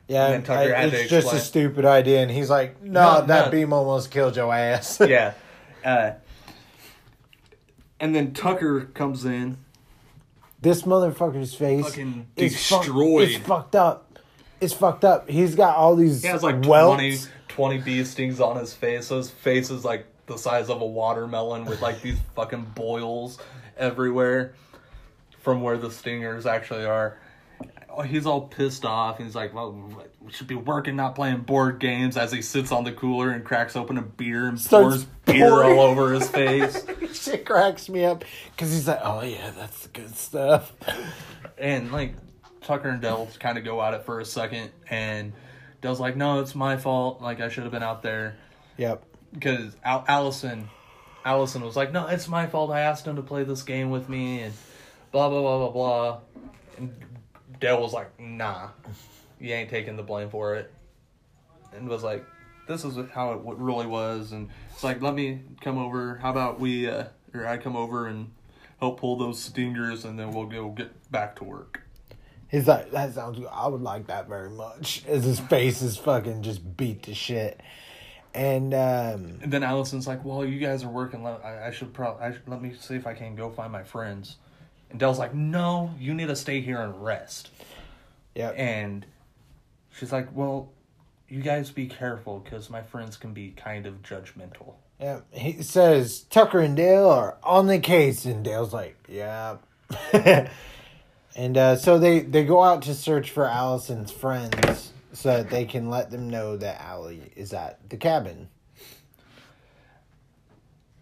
Yeah, 0.07 0.29
And 0.29 0.45
Tucker 0.45 0.75
I- 0.75 0.81
had 0.83 0.91
to 0.93 1.01
it's 1.01 1.11
just 1.11 1.33
a 1.33 1.39
stupid 1.41 1.85
idea, 1.85 2.21
and 2.23 2.31
he's 2.31 2.51
like, 2.51 2.81
"No, 2.83 3.21
No, 3.21 3.27
that 3.27 3.47
no. 3.47 3.51
beam 3.51 3.73
almost 3.73 4.11
killed 4.11 4.37
your 4.37 4.53
ass." 4.55 5.01
yeah. 5.01 5.35
Uh, 5.85 6.13
and 8.01 8.15
then 8.15 8.33
Tucker 8.33 8.83
comes 8.95 9.25
in. 9.25 9.59
this 10.61 10.83
motherfucker's 10.83 11.55
face 11.55 11.85
Fucking 11.87 12.27
is 12.37 12.69
fuck- 12.69 12.83
destroyed. 12.83 13.29
it's 13.29 13.47
fucked 13.47 13.77
up. 13.77 14.19
It's 14.61 14.73
fucked 14.73 15.05
up. 15.05 15.29
He's 15.29 15.55
got 15.55 15.77
all 15.77 15.95
these 15.97 16.23
He 16.23 16.29
has 16.29 16.43
like 16.43 16.65
welts. 16.65 16.97
20, 16.97 17.19
20 17.49 17.79
bee 17.79 18.05
stings 18.05 18.41
on 18.41 18.57
his 18.57 18.73
face. 18.73 19.07
So 19.09 19.19
his 19.19 19.31
face 19.31 19.71
is 19.71 19.85
like 19.85 20.07
the 20.27 20.39
size 20.39 20.71
of 20.71 20.81
a 20.81 20.87
watermelon 20.87 21.65
with 21.67 21.83
like 21.83 22.01
these 22.01 22.19
fucking 22.37 22.73
boils 22.75 23.39
everywhere 23.77 24.55
from 25.41 25.61
where 25.61 25.77
the 25.77 25.91
stingers 25.91 26.47
actually 26.47 26.85
are. 26.87 27.19
He's 28.07 28.25
all 28.27 28.43
pissed 28.43 28.85
off. 28.85 29.19
He's 29.19 29.35
like, 29.35 29.53
"Well, 29.55 29.73
we 29.73 29.95
should 30.31 30.47
be 30.47 30.55
working, 30.55 30.97
not 30.97 31.15
playing 31.15 31.41
board 31.43 31.79
games." 31.81 32.17
As 32.17 32.33
he 32.33 32.43
sits 32.43 32.73
on 32.73 32.85
the 32.85 32.93
cooler 32.93 33.31
and 33.31 33.45
cracks 33.45 33.77
open 33.77 33.99
a 33.99 34.03
beer 34.03 34.47
and 34.49 34.61
Starts 34.61 34.87
pours 34.87 35.05
beer 35.27 35.49
pouring. 35.51 35.79
all 35.79 35.85
over 35.85 36.13
his 36.13 36.29
face. 36.31 36.85
Shit 37.13 37.45
cracks 37.47 37.89
me 37.89 38.05
up 38.05 38.25
because 38.57 38.73
he's 38.73 38.89
like, 38.89 39.01
"Oh 39.03 39.23
yeah, 39.23 39.51
that's 39.51 39.83
the 39.85 39.89
good 39.89 40.15
stuff." 40.17 40.73
and 41.59 41.93
like 41.93 42.15
Tucker 42.63 42.89
and 42.89 43.01
Dell 43.03 43.29
kind 43.39 43.59
of 43.59 43.65
go 43.65 43.83
at 43.83 43.95
it 43.95 44.05
for 44.05 44.21
a 44.21 44.25
second, 44.25 44.71
and 44.89 45.33
Dell's 45.81 46.01
like, 46.01 46.17
"No, 46.17 46.41
it's 46.41 46.55
my 46.55 46.77
fault. 46.77 47.21
Like 47.21 47.41
I 47.41 47.49
should 47.49 47.65
have 47.65 47.73
been 47.73 47.83
out 47.83 48.03
there." 48.03 48.37
Yep. 48.77 49.05
because 49.33 49.77
Al- 49.85 50.05
Allison, 50.09 50.69
Allison 51.25 51.63
was 51.63 51.77
like, 51.77 51.93
"No, 51.93 52.07
it's 52.09 52.27
my 52.29 52.47
fault. 52.47 52.71
I 52.71 52.81
asked 52.81 53.07
him 53.07 53.17
to 53.17 53.23
play 53.23 53.45
this 53.45 53.63
game 53.63 53.91
with 53.91 54.09
me," 54.09 54.41
and 54.41 54.55
blah 55.13 55.29
blah 55.29 55.41
blah 55.41 55.59
blah 55.59 55.71
blah. 55.71 56.21
And 56.79 56.93
Dale 57.61 57.81
was 57.81 57.93
like, 57.93 58.19
"Nah, 58.19 58.71
you 59.45 59.55
ain't 59.55 59.71
taking 59.71 59.97
the 59.97 60.03
blame 60.03 60.31
for 60.31 60.55
it," 60.55 60.73
and 61.73 61.89
was 61.89 62.03
like, 62.03 62.25
"This 62.67 62.85
is 62.85 62.97
how 63.13 63.33
it 63.33 63.41
really 63.45 63.87
was." 63.87 64.33
And 64.33 64.49
it's 64.73 64.83
like, 64.83 65.03
"Let 65.03 65.15
me 65.15 65.41
come 65.61 65.79
over. 65.79 66.17
How 66.17 66.31
about 66.31 66.61
we, 66.61 66.89
uh, 66.89 67.05
or 67.33 67.47
I 67.47 67.59
come 67.59 67.77
over 67.77 68.07
and 68.07 68.33
help 68.81 69.01
pull 69.01 69.17
those 69.17 69.41
stingers, 69.41 70.05
and 70.05 70.19
then 70.19 70.33
we'll 70.33 70.47
go 70.47 70.71
get 70.71 71.11
back 71.11 71.37
to 71.37 71.45
work." 71.45 71.83
He's 72.49 72.69
like, 72.69 72.91
"That 72.93 73.15
sounds 73.15 73.39
good. 73.39 73.49
I 73.51 73.69
would 73.69 73.83
like 73.83 74.07
that 74.07 74.29
very 74.29 74.51
much." 74.51 75.05
As 75.07 75.25
his 75.25 75.41
face 75.41 75.83
is 75.83 75.97
fucking 75.97 76.43
just 76.43 76.77
beat 76.77 77.03
to 77.05 77.15
shit, 77.15 77.61
and 78.33 78.73
um, 78.75 79.39
And 79.43 79.53
then 79.53 79.63
Allison's 79.63 80.07
like, 80.07 80.25
"Well, 80.25 80.45
you 80.45 80.59
guys 80.59 80.85
are 80.85 80.89
working. 80.89 81.23
Let, 81.23 81.45
I, 81.45 81.69
I 81.69 81.71
should 81.71 81.93
probably 81.93 82.37
let 82.47 82.63
me 82.63 82.75
see 82.79 82.95
if 82.95 83.07
I 83.07 83.15
can 83.15 83.35
go 83.37 83.51
find 83.51 83.71
my 83.73 83.83
friends." 83.83 84.37
And 84.91 85.01
Dell's 85.01 85.19
like, 85.19 85.35
"No, 85.35 85.93
you 85.99 86.15
need 86.15 86.29
to 86.29 86.37
stay 86.37 86.61
here 86.61 86.81
and 86.81 87.05
rest." 87.05 87.51
yeah, 88.35 88.51
And 88.51 89.07
she's 89.97 90.13
like, 90.13 90.35
"Well, 90.35 90.73
you 91.29 91.41
guys 91.41 91.71
be 91.71 91.87
careful 91.87 92.41
because 92.41 92.71
my 92.71 92.83
friends 92.83 93.17
can 93.17 93.33
be 93.33 93.51
kind 93.51 93.87
of 93.87 94.03
judgmental." 94.03 94.75
yeah. 95.01 95.21
He 95.33 95.63
says 95.63 96.21
Tucker 96.23 96.61
and 96.61 96.77
Dale 96.77 97.09
are 97.09 97.37
on 97.43 97.67
the 97.67 97.79
case, 97.79 98.25
and 98.25 98.45
Dale's 98.45 98.73
like, 98.73 98.97
"Yeah." 99.09 99.57
and 101.37 101.59
uh, 101.59 101.77
so 101.77 101.99
they 101.99 102.21
they 102.21 102.45
go 102.45 102.63
out 102.63 102.83
to 102.83 102.95
search 102.95 103.31
for 103.31 103.47
Allison's 103.47 104.11
friends 104.11 104.93
so 105.13 105.29
that 105.37 105.51
they 105.51 105.65
can 105.65 105.91
let 105.91 106.11
them 106.11 106.29
know 106.29 106.57
that 106.57 106.81
Allie 106.81 107.33
is 107.37 107.53
at 107.53 107.89
the 107.89 107.97
cabin. 107.97 108.49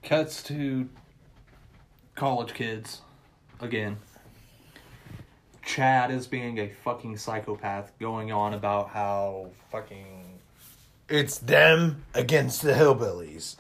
Cuts 0.03 0.43
to 0.45 0.89
college 2.15 2.55
kids 2.55 3.03
again. 3.61 3.99
Chad 5.65 6.11
is 6.11 6.27
being 6.27 6.59
a 6.59 6.69
fucking 6.69 7.17
psychopath, 7.17 7.93
going 7.99 8.33
on 8.33 8.55
about 8.55 8.89
how 8.91 9.51
fucking 9.71 10.39
It's 11.09 11.39
them 11.39 12.05
against 12.15 12.63
the 12.63 12.73
hillbillies. 12.73 13.57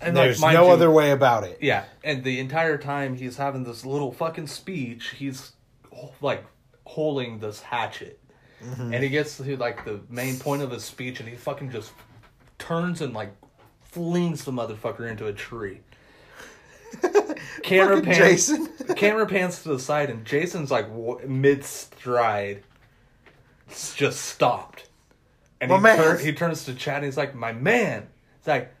and 0.00 0.16
There's 0.16 0.40
mind 0.40 0.54
no 0.56 0.66
you- 0.66 0.72
other 0.72 0.90
way 0.90 1.12
about 1.12 1.44
it. 1.44 1.58
Yeah, 1.60 1.84
and 2.02 2.24
the 2.24 2.40
entire 2.40 2.76
time 2.76 3.16
he's 3.16 3.36
having 3.36 3.62
this 3.64 3.84
little 3.84 4.10
fucking 4.12 4.48
speech, 4.48 5.10
he's 5.10 5.52
like 6.20 6.44
holding 6.84 7.38
this 7.38 7.60
hatchet, 7.60 8.18
mm-hmm. 8.62 8.92
and 8.92 9.02
he 9.02 9.08
gets 9.08 9.36
to 9.36 9.56
like 9.56 9.84
the 9.84 10.00
main 10.08 10.38
point 10.38 10.62
of 10.62 10.70
his 10.72 10.82
speech, 10.84 11.20
and 11.20 11.28
he 11.28 11.36
fucking 11.36 11.70
just 11.70 11.92
turns 12.58 13.00
and 13.00 13.14
like 13.14 13.32
flings 13.84 14.44
the 14.44 14.52
motherfucker 14.52 15.08
into 15.08 15.26
a 15.26 15.32
tree. 15.32 15.80
camera 17.62 18.00
pans. 18.00 18.16
Jason. 18.18 18.66
camera 18.96 19.26
pans 19.26 19.62
to 19.62 19.70
the 19.70 19.78
side, 19.78 20.10
and 20.10 20.24
Jason's 20.24 20.70
like 20.70 20.88
w- 20.88 21.26
mid 21.26 21.64
stride, 21.64 22.62
just 23.94 24.20
stopped, 24.20 24.88
and 25.60 25.70
My 25.70 25.76
he, 25.76 25.82
man. 25.82 25.96
turn, 25.98 26.18
he 26.18 26.32
turns 26.32 26.64
to 26.66 26.74
Chad, 26.74 26.96
and 26.96 27.04
he's 27.06 27.16
like, 27.16 27.34
"My 27.34 27.52
man." 27.52 28.08
It's 28.38 28.48
like 28.48 28.74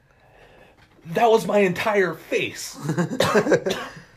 that 1.06 1.30
was 1.30 1.46
my 1.46 1.58
entire 1.58 2.14
face 2.14 2.78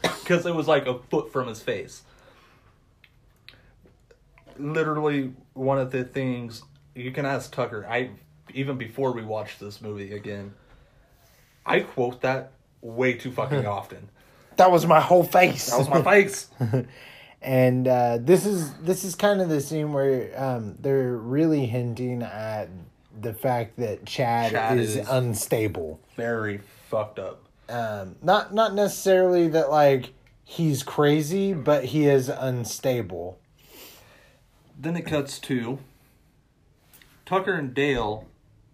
because 0.02 0.46
it 0.46 0.54
was 0.54 0.68
like 0.68 0.88
a 0.88 1.00
foot 1.10 1.32
from 1.32 1.48
his 1.48 1.62
face 1.62 2.04
literally 4.58 5.34
one 5.54 5.78
of 5.78 5.92
the 5.92 6.04
things 6.04 6.64
you 6.94 7.12
can 7.12 7.26
ask 7.26 7.52
tucker 7.52 7.86
i 7.90 8.10
even 8.54 8.78
before 8.78 9.12
we 9.12 9.24
watched 9.24 9.60
this 9.60 9.82
movie 9.82 10.14
again 10.14 10.54
i 11.66 11.80
quote 11.80 12.22
that 12.22 12.52
way 12.82 13.14
too 13.14 13.32
fucking 13.32 13.66
often 13.68 14.10
That 14.58 14.72
was 14.72 14.86
my 14.86 15.00
whole 15.02 15.24
face. 15.24 15.68
that 15.70 15.78
was 15.80 15.90
my 15.90 16.02
face 16.02 16.48
and 17.42 17.88
uh, 17.88 18.18
this 18.22 18.46
is 18.46 18.74
this 18.76 19.04
is 19.04 19.16
kind 19.16 19.42
of 19.42 19.50
the 19.50 19.62
scene 19.62 19.94
where 19.94 20.32
um, 20.42 20.76
they're 20.80 21.16
really 21.16 21.66
hinting 21.66 22.24
at 22.24 22.70
the 23.20 23.34
fact 23.34 23.78
that 23.78 24.06
Chad, 24.06 24.52
Chad 24.52 24.78
is, 24.80 24.96
is- 24.98 25.08
unstable. 25.10 26.00
very 26.16 26.60
fucked 26.90 27.20
up 27.20 27.44
Um, 27.70 28.16
not 28.22 28.54
not 28.54 28.74
necessarily 28.74 29.48
that 29.50 29.70
like 29.70 30.14
he's 30.44 30.84
crazy, 30.84 31.54
but 31.54 31.86
he 31.86 32.06
is 32.08 32.30
unstable. 32.30 33.38
then 34.80 34.96
it 34.96 35.06
cuts 35.06 35.40
to 35.40 35.80
tucker 37.26 37.54
and 37.54 37.74
dale 37.74 38.26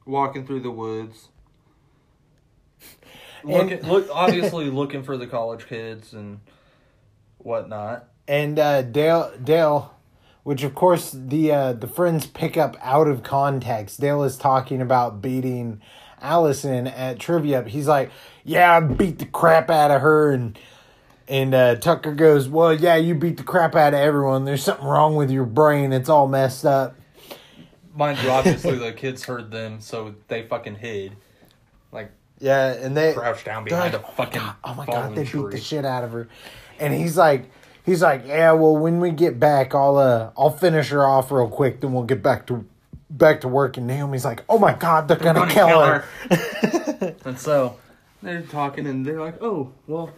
walking 0.06 0.46
through 0.46 0.60
the 0.62 0.72
woods 0.72 1.30
And- 3.48 3.88
look 3.88 4.08
obviously 4.12 4.70
looking 4.70 5.04
for 5.04 5.18
the 5.18 5.28
college 5.28 5.68
kids 5.68 6.14
and 6.14 6.40
whatnot 7.38 8.08
And 8.28 8.60
uh, 8.60 8.84
Dale 8.84 9.32
Dale, 9.44 9.94
which 10.44 10.64
of 10.64 10.76
course 10.76 11.12
the 11.12 11.52
uh, 11.52 11.74
the 11.74 11.88
friends 11.88 12.28
pick 12.28 12.56
up 12.58 12.78
out 12.82 13.08
of 13.08 13.24
context. 13.24 14.00
Dale 14.00 14.24
is 14.24 14.38
talking 14.38 14.82
about 14.82 15.22
beating 15.22 15.82
Allison 16.22 16.86
at 16.88 17.20
trivia. 17.20 17.64
He's 17.64 17.88
like, 17.88 18.12
"Yeah, 18.44 18.78
I 18.78 18.80
beat 18.80 19.18
the 19.20 19.26
crap 19.26 19.70
out 19.72 19.90
of 19.92 20.02
her," 20.02 20.32
and 20.32 20.58
and 21.28 21.56
uh, 21.56 21.76
Tucker 21.76 22.14
goes, 22.14 22.48
"Well, 22.48 22.74
yeah, 22.74 22.96
you 22.96 23.16
beat 23.16 23.38
the 23.38 23.44
crap 23.44 23.76
out 23.76 23.94
of 23.96 24.00
everyone. 24.00 24.46
There's 24.46 24.64
something 24.64 24.86
wrong 24.86 25.16
with 25.16 25.32
your 25.32 25.46
brain. 25.46 25.94
It's 25.94 26.10
all 26.10 26.28
messed 26.28 26.66
up." 26.66 26.96
mind 27.94 28.18
you 28.24 28.30
obviously 28.30 28.78
the 28.78 28.94
kids 28.94 29.26
heard 29.26 29.52
them 29.52 29.82
so 29.82 30.16
they 30.30 30.44
fucking 30.44 30.76
hid 30.76 31.14
like 31.92 32.12
Yeah, 32.42 32.74
and 32.74 32.98
they 32.98 33.14
crouched 33.14 33.46
down 33.46 33.64
behind 33.64 33.94
like, 33.94 34.04
a 34.04 34.12
fucking 34.14 34.42
oh 34.64 34.74
my 34.74 34.86
god, 34.86 35.16
they 35.16 35.26
tree. 35.26 35.44
beat 35.44 35.52
the 35.52 35.60
shit 35.60 35.86
out 35.86 36.04
of 36.04 36.12
her, 36.12 36.28
and 36.80 36.94
he's 36.94 37.18
like. 37.18 37.50
He's 37.84 38.04
like, 38.04 38.28
yeah. 38.28 38.52
Well, 38.52 38.78
when 38.78 39.00
we 39.00 39.10
get 39.10 39.40
back, 39.40 39.74
I'll 39.74 39.98
uh, 39.98 40.30
I'll 40.38 40.52
finish 40.52 40.90
her 40.90 41.04
off 41.04 41.32
real 41.32 41.50
quick. 41.50 41.82
Then 41.82 41.94
we'll 41.94 42.04
get 42.04 42.22
back 42.22 42.46
to 42.46 42.64
back 43.10 43.42
to 43.42 43.48
work. 43.48 43.76
And 43.76 43.88
Naomi's 43.88 44.24
like, 44.24 44.44
oh 44.48 44.60
my 44.60 44.76
god, 44.76 45.08
they're, 45.08 45.18
gonna, 45.18 45.40
gonna 45.40 45.52
kill, 45.52 45.68
kill 45.68 45.82
her. 45.82 47.16
and 47.26 47.40
so 47.40 47.80
they're 48.22 48.44
talking 48.44 48.86
and 48.86 49.04
they're 49.04 49.20
like, 49.20 49.42
"Oh, 49.42 49.74
well, 49.88 50.12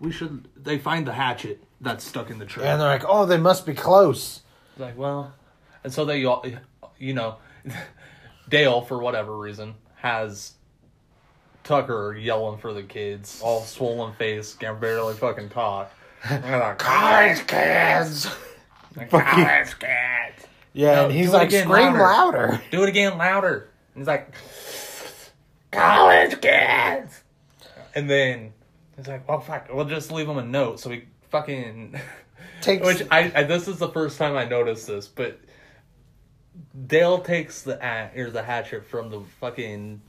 we 0.00 0.10
should." 0.10 0.48
They 0.56 0.78
find 0.78 1.06
the 1.06 1.12
hatchet 1.12 1.62
that's 1.80 2.04
stuck 2.04 2.30
in 2.30 2.38
the 2.38 2.44
tree. 2.44 2.64
and 2.64 2.80
they're 2.80 2.88
like, 2.88 3.04
oh, 3.06 3.26
they 3.26 3.38
must 3.38 3.64
be 3.64 3.74
close. 3.74 4.42
like, 4.76 4.98
well, 4.98 5.32
and 5.82 5.92
so 5.92 6.04
they 6.04 6.24
all, 6.24 6.44
you 6.98 7.14
know, 7.14 7.36
Dale, 8.48 8.82
for 8.82 8.98
whatever 8.98 9.36
reason, 9.36 9.74
has 9.96 10.52
Tucker 11.64 12.16
yelling 12.18 12.58
for 12.58 12.72
the 12.72 12.82
kids, 12.82 13.40
all 13.42 13.62
swollen 13.62 14.14
face, 14.14 14.54
can 14.54 14.78
barely 14.80 15.14
fucking 15.14 15.50
talk. 15.50 15.92
And 16.28 16.44
like, 16.44 16.78
College 16.78 17.46
kids. 17.46 18.26
College 19.10 19.78
kids. 19.78 20.46
Yeah, 20.72 20.94
No, 20.96 21.04
and 21.06 21.12
he's 21.12 21.32
like, 21.32 21.48
again, 21.48 21.66
scream 21.66 21.94
louder." 21.94 21.98
louder. 21.98 22.62
Do 22.70 22.82
it 22.82 22.88
again 22.88 23.18
louder. 23.18 23.68
And 23.94 24.02
he's 24.02 24.06
like, 24.06 24.32
college 25.70 26.40
kids. 26.40 27.22
And 27.94 28.08
then 28.08 28.52
he's 28.96 29.08
like, 29.08 29.28
well, 29.28 29.40
fuck, 29.40 29.68
we'll 29.72 29.84
just 29.84 30.12
leave 30.12 30.28
him 30.28 30.38
a 30.38 30.44
note. 30.44 30.80
So 30.80 30.90
he 30.90 31.04
fucking. 31.30 32.00
Takes 32.62 32.84
Which 32.84 33.02
I, 33.10 33.32
I 33.34 33.42
this 33.44 33.68
is 33.68 33.78
the 33.78 33.88
first 33.88 34.18
time 34.18 34.36
I 34.36 34.44
noticed 34.44 34.86
this, 34.86 35.08
but 35.08 35.40
Dale 36.86 37.18
takes 37.20 37.62
the 37.62 37.78
a 37.82 38.10
or 38.20 38.30
the 38.30 38.42
hatchet 38.42 38.84
from 38.84 39.10
the 39.10 39.22
fucking 39.40 40.02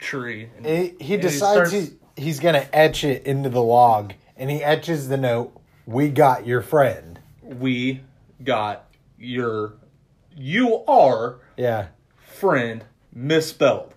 tree. 0.00 0.48
And, 0.56 0.66
he, 0.66 0.94
he 1.00 1.16
decides 1.16 1.70
starts- 1.70 1.72
he, 2.16 2.22
he's 2.22 2.40
gonna 2.40 2.66
etch 2.72 3.04
it 3.04 3.24
into 3.26 3.48
the 3.48 3.62
log, 3.62 4.14
and 4.36 4.50
he 4.50 4.62
etches 4.64 5.08
the 5.08 5.16
note. 5.16 5.56
We 5.86 6.08
got 6.08 6.46
your 6.46 6.62
friend. 6.62 7.18
we 7.42 8.00
got 8.44 8.86
your 9.18 9.74
you 10.36 10.82
are 10.86 11.40
Yeah, 11.56 11.88
friend 12.16 12.84
misspelled. 13.12 13.94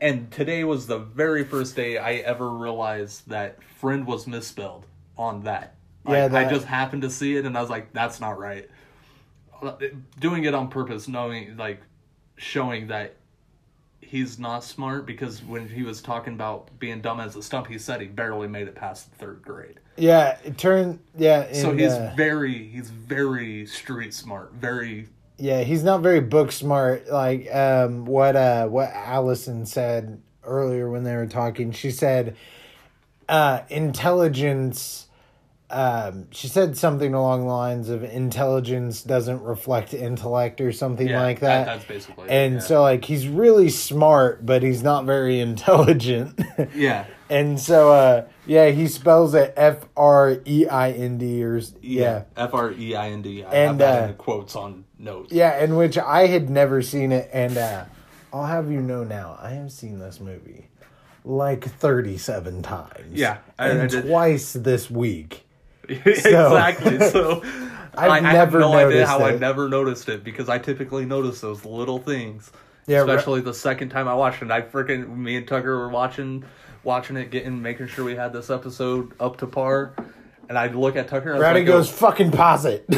And 0.00 0.30
today 0.32 0.64
was 0.64 0.86
the 0.86 0.98
very 0.98 1.44
first 1.44 1.76
day 1.76 1.98
I 1.98 2.14
ever 2.14 2.50
realized 2.50 3.28
that 3.28 3.62
friend 3.62 4.06
was 4.06 4.26
misspelled 4.26 4.86
on 5.16 5.44
that. 5.44 5.74
Like, 6.04 6.14
Yeah, 6.16 6.24
I 6.24 6.28
that- 6.28 6.50
just 6.50 6.66
happened 6.66 7.02
to 7.02 7.10
see 7.10 7.36
it 7.36 7.44
and 7.46 7.56
I 7.56 7.60
was 7.60 7.70
like, 7.70 7.92
that's 7.92 8.20
not 8.20 8.38
right. 8.38 8.68
Uh, 9.62 9.74
doing 10.18 10.44
it 10.44 10.52
on 10.54 10.68
purpose, 10.68 11.06
knowing, 11.06 11.56
like, 11.56 11.80
showing 12.36 12.88
that 12.88 13.14
he's 14.14 14.38
not 14.38 14.62
smart 14.62 15.06
because 15.06 15.42
when 15.42 15.68
he 15.68 15.82
was 15.82 16.00
talking 16.00 16.34
about 16.34 16.68
being 16.78 17.00
dumb 17.00 17.18
as 17.18 17.34
a 17.34 17.42
stump, 17.42 17.66
he 17.66 17.76
said 17.76 18.00
he 18.00 18.06
barely 18.06 18.46
made 18.46 18.68
it 18.68 18.76
past 18.76 19.10
the 19.10 19.16
third 19.16 19.42
grade. 19.42 19.80
yeah. 19.96 20.38
It 20.44 20.56
turned 20.56 21.00
yeah. 21.18 21.52
So 21.52 21.72
he's 21.72 21.90
uh, 21.90 22.14
very, 22.16 22.68
he's 22.68 22.90
very 22.90 23.66
street 23.66 24.14
smart, 24.14 24.52
very 24.52 25.08
yeah. 25.36 25.64
He's 25.64 25.82
not 25.82 26.00
very 26.00 26.20
book 26.20 26.52
smart. 26.52 27.08
Like 27.08 27.52
um, 27.52 28.04
what 28.04 28.36
uh, 28.36 28.68
what 28.68 28.90
Allison 28.90 29.66
said 29.66 30.22
earlier 30.44 30.88
when 30.88 31.02
they 31.02 31.16
were 31.16 31.26
talking. 31.26 31.72
She 31.72 31.90
said, 31.90 32.36
uh, 33.28 33.62
intelligence. 33.68 35.03
Um, 35.74 36.28
she 36.30 36.46
said 36.46 36.76
something 36.76 37.14
along 37.14 37.40
the 37.40 37.52
lines 37.52 37.88
of 37.88 38.04
intelligence 38.04 39.02
doesn't 39.02 39.42
reflect 39.42 39.92
intellect 39.92 40.60
or 40.60 40.70
something 40.70 41.08
yeah, 41.08 41.20
like 41.20 41.40
that. 41.40 41.66
That's 41.66 41.84
basically, 41.84 42.26
it, 42.28 42.30
and 42.30 42.54
yeah. 42.54 42.60
so 42.60 42.82
like 42.82 43.04
he's 43.04 43.26
really 43.26 43.68
smart, 43.70 44.46
but 44.46 44.62
he's 44.62 44.84
not 44.84 45.04
very 45.04 45.40
intelligent. 45.50 46.40
yeah. 46.76 47.06
and 47.28 47.58
so 47.58 47.90
uh, 47.92 48.26
yeah, 48.46 48.70
he 48.70 48.86
spells 48.86 49.34
it 49.34 49.52
F 49.56 49.86
R 49.96 50.38
E 50.46 50.68
I 50.68 50.92
N 50.92 51.18
D 51.18 51.42
or 51.44 51.60
yeah. 51.82 52.22
F 52.36 52.54
R 52.54 52.70
E 52.70 52.94
I 52.94 53.08
N 53.10 53.22
D. 53.22 53.42
I 53.42 53.50
And, 53.52 53.68
have 53.68 53.78
that 53.78 54.10
uh, 54.10 54.12
quotes 54.12 54.54
on 54.54 54.84
notes. 54.96 55.32
Yeah, 55.32 55.62
in 55.62 55.74
which 55.74 55.98
I 55.98 56.28
had 56.28 56.48
never 56.50 56.82
seen 56.82 57.10
it, 57.10 57.28
and 57.32 57.58
uh, 57.58 57.84
I'll 58.32 58.46
have 58.46 58.70
you 58.70 58.80
know 58.80 59.02
now, 59.02 59.36
I 59.42 59.50
have 59.50 59.72
seen 59.72 59.98
this 59.98 60.20
movie 60.20 60.68
like 61.24 61.64
thirty-seven 61.64 62.62
times. 62.62 63.18
Yeah, 63.18 63.38
I- 63.58 63.70
and 63.70 63.82
I 63.92 64.00
twice 64.02 64.52
this 64.52 64.88
week. 64.88 65.43
exactly. 66.06 66.98
So 67.10 67.42
I've 67.96 68.10
I, 68.10 68.18
I 68.18 68.20
have 68.20 68.52
never 68.52 68.60
no 68.60 68.74
idea 68.74 69.06
how 69.06 69.20
I 69.20 69.32
it. 69.32 69.40
never 69.40 69.68
noticed 69.68 70.08
it 70.08 70.24
because 70.24 70.48
I 70.48 70.58
typically 70.58 71.04
notice 71.04 71.40
those 71.40 71.64
little 71.64 71.98
things. 71.98 72.50
Yeah, 72.86 73.00
especially 73.00 73.40
the 73.40 73.54
second 73.54 73.88
time 73.88 74.08
I 74.08 74.14
watched 74.14 74.42
it. 74.42 74.50
I 74.50 74.60
freaking 74.60 75.16
me 75.16 75.36
and 75.36 75.48
Tucker 75.48 75.78
were 75.78 75.88
watching 75.88 76.44
watching 76.82 77.16
it, 77.16 77.30
getting 77.30 77.62
making 77.62 77.88
sure 77.88 78.04
we 78.04 78.14
had 78.14 78.32
this 78.32 78.50
episode 78.50 79.12
up 79.20 79.38
to 79.38 79.46
par. 79.46 79.94
And 80.48 80.58
I 80.58 80.66
look 80.66 80.96
at 80.96 81.08
Tucker 81.08 81.32
and 81.32 81.42
I 81.42 81.46
Rowdy 81.46 81.60
like, 81.60 81.66
goes, 81.66 81.88
oh. 81.88 81.92
"Fucking 81.92 82.30
pause 82.32 82.66
it." 82.66 82.84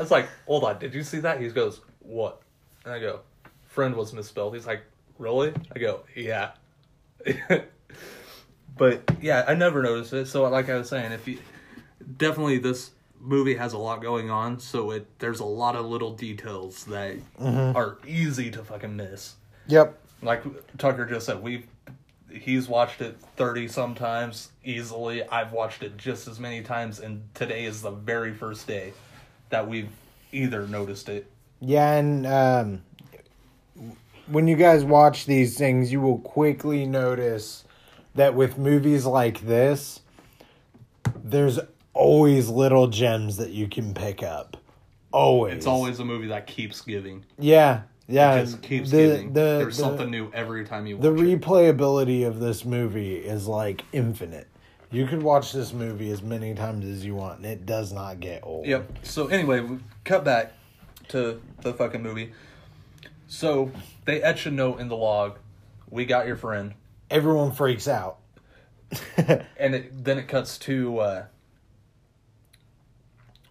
I 0.00 0.02
was 0.02 0.10
like, 0.10 0.28
hold 0.46 0.64
on, 0.64 0.78
did 0.78 0.94
you 0.94 1.04
see 1.04 1.18
that? 1.20 1.40
He 1.40 1.48
goes, 1.48 1.82
what? 1.98 2.40
And 2.86 2.94
I 2.94 2.98
go, 2.98 3.20
friend 3.68 3.94
was 3.94 4.14
misspelled. 4.14 4.54
He's 4.54 4.66
like, 4.66 4.82
really? 5.18 5.52
I 5.76 5.78
go, 5.78 6.04
yeah. 6.16 6.52
but 8.78 9.02
yeah, 9.20 9.44
I 9.46 9.54
never 9.54 9.82
noticed 9.82 10.14
it. 10.14 10.26
So 10.26 10.48
like 10.48 10.70
I 10.70 10.76
was 10.76 10.88
saying, 10.88 11.12
if 11.12 11.28
you 11.28 11.38
definitely 12.16 12.58
this 12.58 12.90
movie 13.20 13.54
has 13.54 13.72
a 13.72 13.78
lot 13.78 14.00
going 14.00 14.30
on, 14.30 14.58
so 14.58 14.90
it 14.92 15.06
there's 15.18 15.40
a 15.40 15.44
lot 15.44 15.76
of 15.76 15.86
little 15.86 16.12
details 16.12 16.84
that 16.84 17.16
are 17.38 17.98
easy 18.06 18.50
to 18.50 18.64
fucking 18.64 18.96
miss. 18.96 19.34
yep. 19.66 19.98
Like 20.22 20.42
Tucker 20.76 21.06
just 21.06 21.26
said, 21.26 21.42
we 21.42 21.64
he's 22.30 22.68
watched 22.68 23.00
it 23.00 23.18
30 23.36 23.68
sometimes 23.68 24.50
easily. 24.64 25.22
I've 25.28 25.52
watched 25.52 25.82
it 25.82 25.96
just 25.96 26.28
as 26.28 26.38
many 26.38 26.62
times 26.62 27.00
and 27.00 27.22
today 27.34 27.64
is 27.64 27.82
the 27.82 27.90
very 27.90 28.32
first 28.32 28.66
day 28.66 28.92
that 29.48 29.66
we've 29.66 29.90
either 30.32 30.66
noticed 30.66 31.08
it. 31.08 31.30
Yeah, 31.60 31.92
and 31.94 32.26
um, 32.26 32.82
when 34.26 34.46
you 34.48 34.56
guys 34.56 34.84
watch 34.84 35.26
these 35.26 35.58
things, 35.58 35.92
you 35.92 36.00
will 36.00 36.18
quickly 36.18 36.86
notice 36.86 37.64
that 38.14 38.34
with 38.34 38.56
movies 38.58 39.04
like 39.04 39.40
this, 39.40 40.00
there's 41.22 41.58
always 41.94 42.48
little 42.48 42.86
gems 42.88 43.36
that 43.38 43.50
you 43.50 43.68
can 43.68 43.94
pick 43.94 44.22
up. 44.22 44.56
Always. 45.12 45.54
It's 45.54 45.66
always 45.66 45.98
a 46.00 46.04
movie 46.04 46.28
that 46.28 46.46
keeps 46.46 46.80
giving. 46.82 47.24
Yeah, 47.38 47.82
yeah. 48.06 48.36
It 48.36 48.44
just 48.44 48.62
keeps 48.62 48.90
the, 48.90 48.96
giving. 48.96 49.32
The, 49.32 49.40
There's 49.40 49.76
the- 49.76 49.82
something 49.82 50.10
new 50.10 50.30
every 50.32 50.64
time 50.64 50.86
you 50.86 50.96
watch 50.96 51.02
The 51.02 51.14
it. 51.14 51.40
replayability 51.40 52.26
of 52.26 52.38
this 52.40 52.64
movie 52.64 53.16
is 53.16 53.46
like 53.48 53.82
infinite. 53.92 54.46
You 54.92 55.06
could 55.06 55.22
watch 55.22 55.52
this 55.52 55.72
movie 55.72 56.10
as 56.10 56.20
many 56.20 56.52
times 56.54 56.84
as 56.84 57.04
you 57.04 57.14
want, 57.14 57.38
and 57.38 57.46
it 57.46 57.64
does 57.64 57.92
not 57.92 58.18
get 58.18 58.40
old. 58.44 58.66
Yep. 58.66 58.98
So 59.02 59.28
anyway, 59.28 59.60
we 59.60 59.78
cut 60.04 60.24
back 60.24 60.52
to 61.08 61.40
the 61.62 61.72
fucking 61.72 62.02
movie. 62.02 62.32
So 63.28 63.70
they 64.04 64.20
etch 64.22 64.46
a 64.46 64.50
note 64.50 64.80
in 64.80 64.88
the 64.88 64.96
log. 64.96 65.38
We 65.88 66.04
got 66.06 66.26
your 66.26 66.36
friend, 66.36 66.74
Everyone 67.10 67.50
freaks 67.52 67.88
out. 67.88 68.18
and 69.56 69.74
it, 69.74 70.04
then 70.04 70.18
it 70.18 70.26
cuts 70.28 70.58
to 70.58 70.98
uh, 70.98 71.24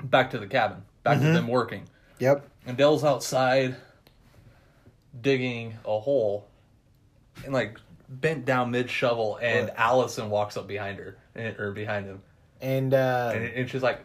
back 0.04 0.32
to 0.32 0.40
the 0.40 0.48
cabin, 0.48 0.84
back 1.04 1.18
Mm-hmm. 1.18 1.26
to 1.28 1.34
them 1.34 1.48
working. 1.48 1.84
Yep. 2.20 2.48
And 2.66 2.78
Dell's 2.78 3.04
outside 3.04 3.76
digging 5.22 5.76
a 5.86 6.00
hole, 6.00 6.48
and 7.44 7.54
like 7.54 7.78
bent 8.08 8.46
down 8.46 8.72
mid 8.72 8.90
shovel, 8.90 9.38
and 9.42 9.68
What? 9.68 9.78
Allison 9.80 10.30
walks 10.30 10.58
up 10.58 10.68
behind 10.68 10.98
her 11.00 11.18
and- 11.36 11.58
or 11.60 11.72
behind 11.72 12.06
him, 12.06 12.22
And 12.62 12.94
uh, 12.94 13.32
and, 13.34 13.44
and 13.46 13.70
she's 13.70 13.82
like, 13.84 14.00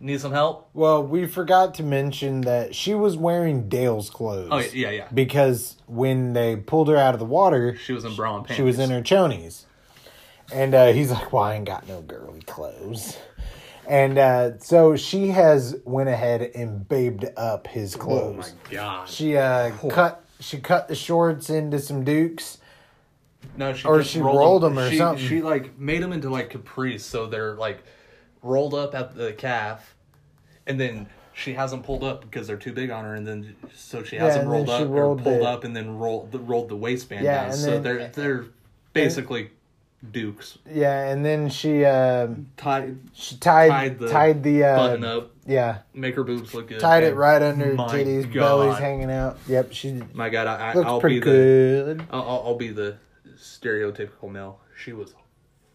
"Need 0.00 0.20
some 0.20 0.32
help?" 0.32 0.68
Well, 0.74 1.02
we 1.04 1.26
forgot 1.26 1.74
to 1.74 1.82
mention 1.82 2.40
that 2.42 2.74
she 2.74 2.94
was 2.94 3.16
wearing 3.16 3.68
Dale's 3.68 4.10
clothes. 4.10 4.48
Oh 4.50 4.58
yeah, 4.58 4.90
yeah. 4.90 5.08
Because 5.12 5.76
when 5.86 6.32
they 6.32 6.56
pulled 6.56 6.88
her 6.88 6.96
out 6.96 7.14
of 7.14 7.20
the 7.20 7.26
water, 7.26 7.76
She 7.76 7.92
was 7.92 8.04
in 8.04 8.14
bra 8.16 8.36
and 8.36 8.44
panties. 8.44 8.56
she 8.56 8.62
was 8.62 8.78
in 8.78 8.90
her 8.90 9.02
chonies. 9.02 9.64
And 10.50 10.74
uh, 10.74 10.92
he's 10.92 11.10
like, 11.10 11.30
"Well, 11.32 11.42
I 11.42 11.54
ain't 11.54 11.66
got 11.66 11.86
no 11.86 12.00
girly 12.00 12.40
clothes." 12.42 13.18
And 13.88 14.18
uh, 14.18 14.58
so 14.58 14.96
she 14.96 15.28
has 15.28 15.76
went 15.86 16.10
ahead 16.10 16.42
and 16.54 16.86
babed 16.86 17.24
up 17.38 17.66
his 17.66 17.96
clothes. 17.96 18.52
Oh 18.52 18.68
my 18.68 18.70
god. 18.74 19.08
She 19.08 19.36
uh, 19.36 19.70
cut 19.90 20.22
she 20.40 20.58
cut 20.58 20.88
the 20.88 20.94
shorts 20.94 21.48
into 21.48 21.78
some 21.78 22.04
dukes. 22.04 22.58
No, 23.56 23.72
she 23.72 23.88
Or 23.88 23.98
just 24.00 24.10
she 24.10 24.20
rolled 24.20 24.62
'em 24.64 24.78
or 24.78 24.90
she, 24.90 24.98
something. 24.98 25.26
She 25.26 25.40
like 25.40 25.78
made 25.78 26.02
them 26.02 26.12
into 26.12 26.28
like 26.28 26.52
capris, 26.52 27.00
so 27.00 27.26
they're 27.26 27.54
like 27.54 27.82
rolled 28.42 28.74
up 28.74 28.94
at 28.94 29.14
the 29.16 29.32
calf, 29.32 29.94
and 30.66 30.78
then 30.78 31.08
she 31.32 31.54
has 31.54 31.70
them 31.70 31.82
pulled 31.82 32.04
up 32.04 32.20
because 32.20 32.46
they're 32.46 32.56
too 32.58 32.72
big 32.74 32.90
on 32.90 33.04
her, 33.04 33.14
and 33.14 33.26
then 33.26 33.56
so 33.74 34.02
she 34.02 34.16
has 34.16 34.34
Yeah, 34.36 34.42
them 34.42 34.52
and 34.52 34.66
then 34.66 34.66
rolled 34.66 34.80
she 34.80 34.84
up 34.84 34.90
rolled 34.90 35.20
or 35.20 35.22
pulled 35.24 35.40
the- 35.40 35.46
up, 35.48 35.64
and 35.64 35.74
then 35.74 35.96
rolled 35.98 36.30
the, 36.30 36.38
rolled 36.40 36.68
the 36.68 36.76
waistband 36.76 37.24
Yeah, 37.24 37.36
down. 37.42 37.44
and 37.52 37.54
so 37.54 37.70
then- 37.70 37.82
they're 37.82 38.08
they're 38.08 38.44
basically 38.92 39.50
dukes. 40.12 40.58
Yeah, 40.70 41.08
and 41.08 41.24
then 41.24 41.48
she 41.48 41.84
uh, 41.84 42.28
Tied 42.56 42.98
she 43.12 43.36
tied 43.36 43.68
Tied 43.70 43.98
the 43.98 44.08
tied 44.08 44.42
the 44.42 44.64
uh, 44.64 44.76
button 44.76 45.04
up, 45.04 45.30
Yeah, 45.46 45.78
make 45.94 46.14
her 46.14 46.24
boobs 46.24 46.54
look 46.54 46.68
good. 46.68 46.80
tied 46.80 47.02
it 47.04 47.14
right 47.14 47.42
under 47.42 47.74
titties, 47.76 48.24
God. 48.24 48.34
belly's 48.34 48.78
hanging 48.78 49.10
out. 49.10 49.38
Yep, 49.48 49.72
she 49.72 50.00
My 50.14 50.28
God, 50.28 50.46
I, 50.46 50.70
I, 50.70 50.74
looks 50.74 50.86
I'll 50.86 51.00
pretty 51.00 51.16
be 51.16 51.20
the 51.20 51.26
good. 51.26 52.06
I'll, 52.10 52.22
I'll 52.22 52.42
I'll 52.46 52.56
be 52.56 52.68
the 52.68 52.96
stereotypical 53.36 54.30
male. 54.30 54.60
She 54.76 54.92
was 54.92 55.14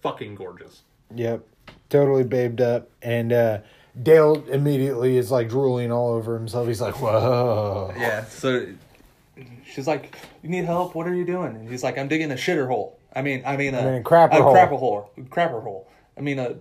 fucking 0.01 0.35
gorgeous. 0.35 0.83
Yep, 1.15 1.45
totally 1.89 2.23
babed 2.23 2.61
up, 2.61 2.89
and 3.01 3.31
uh, 3.33 3.59
Dale 4.01 4.43
immediately 4.49 5.17
is 5.17 5.31
like 5.31 5.49
drooling 5.49 5.91
all 5.91 6.13
over 6.13 6.37
himself. 6.37 6.67
He's 6.67 6.81
like, 6.81 6.99
"Whoa!" 7.01 7.93
Yeah, 7.97 8.23
so 8.25 8.65
she's 9.65 9.87
like, 9.87 10.17
"You 10.41 10.49
need 10.49 10.65
help? 10.65 10.95
What 10.95 11.07
are 11.07 11.13
you 11.13 11.25
doing?" 11.25 11.55
And 11.55 11.69
he's 11.69 11.83
like, 11.83 11.97
"I'm 11.97 12.07
digging 12.07 12.31
a 12.31 12.35
shitter 12.35 12.67
hole. 12.67 12.97
I 13.15 13.21
mean, 13.21 13.43
I 13.45 13.57
mean, 13.57 13.75
a, 13.75 13.79
I 13.79 13.85
mean, 13.85 13.93
a 13.95 14.03
crapper 14.03 14.31
a 14.31 14.43
hole. 14.43 14.55
crapper 14.55 14.79
hole, 14.79 15.11
crapper 15.29 15.61
hole. 15.61 15.87
I 16.17 16.21
mean, 16.21 16.39
a 16.39 16.55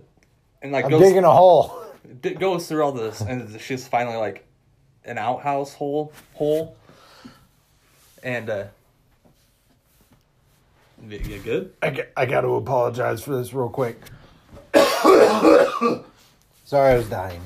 and 0.61 0.71
like 0.71 0.85
I'm 0.85 0.91
goes 0.91 1.01
digging 1.01 1.23
a 1.23 1.31
hole. 1.31 1.83
d- 2.21 2.35
goes 2.35 2.67
through 2.67 2.83
all 2.83 2.91
this, 2.91 3.21
and 3.21 3.59
she's 3.59 3.87
finally 3.87 4.17
like 4.17 4.45
an 5.05 5.17
outhouse 5.17 5.73
hole 5.73 6.13
hole, 6.33 6.75
And 8.23 8.49
uh, 8.49 8.65
you 11.07 11.17
you 11.17 11.39
good? 11.39 11.73
I, 11.81 11.89
g- 11.89 12.03
I 12.15 12.25
got 12.25 12.41
to 12.41 12.49
apologize 12.55 13.21
for 13.23 13.35
this 13.35 13.53
real 13.53 13.69
quick. 13.69 13.99
Sorry, 16.65 16.93
I 16.93 16.97
was 16.97 17.09
dying. 17.09 17.41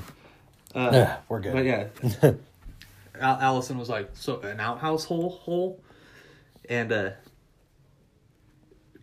Uh, 0.75 1.15
We're 1.27 1.39
good. 1.39 1.53
But 1.53 1.65
yeah, 1.65 1.87
Allison 3.19 3.77
was 3.79 3.89
like, 3.89 4.11
so 4.13 4.39
an 4.41 4.59
outhouse 4.59 5.05
hole, 5.05 5.29
hole, 5.29 5.81
and 6.69 6.91
uh, 6.91 7.09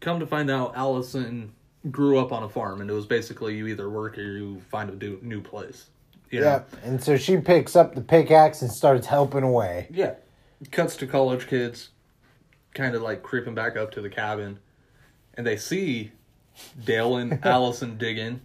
come 0.05 0.21
to 0.21 0.27
find 0.27 0.51
out, 0.51 0.77
Allison 0.77 1.53
grew 1.91 2.19
up 2.19 2.31
on 2.31 2.43
a 2.43 2.49
farm, 2.49 2.81
and 2.81 2.91
it 2.91 2.93
was 2.93 3.07
basically 3.07 3.57
you 3.57 3.67
either 3.67 3.89
work 3.89 4.19
or 4.19 4.23
you 4.23 4.61
find 4.71 4.91
a 4.91 4.95
do- 4.95 5.19
new 5.23 5.41
place. 5.41 5.87
You 6.31 6.41
know? 6.41 6.47
Yeah, 6.47 6.63
and 6.83 7.03
so 7.03 7.17
she 7.17 7.39
picks 7.39 7.75
up 7.75 7.95
the 7.95 8.01
pickaxe 8.01 8.63
and 8.63 8.71
starts 8.71 9.07
helping 9.07 9.43
away. 9.43 9.89
Yeah. 9.91 10.15
Cuts 10.71 10.97
to 10.97 11.07
college 11.07 11.47
kids, 11.47 11.91
kind 12.75 12.95
of 12.95 13.03
like 13.03 13.23
creeping 13.23 13.55
back 13.55 13.77
up 13.77 13.91
to 13.93 14.01
the 14.01 14.09
cabin, 14.11 14.59
and 15.35 15.47
they 15.47 15.57
see 15.57 16.13
Dale 16.83 17.17
and 17.17 17.39
Allison 17.45 17.99
digging, 17.99 18.41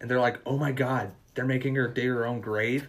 and 0.00 0.10
they're 0.10 0.20
like, 0.20 0.40
"Oh 0.46 0.56
my 0.56 0.72
god, 0.72 1.12
they're 1.34 1.44
making 1.44 1.74
her 1.74 1.88
dig 1.88 2.06
her 2.06 2.26
own 2.26 2.40
grave." 2.40 2.88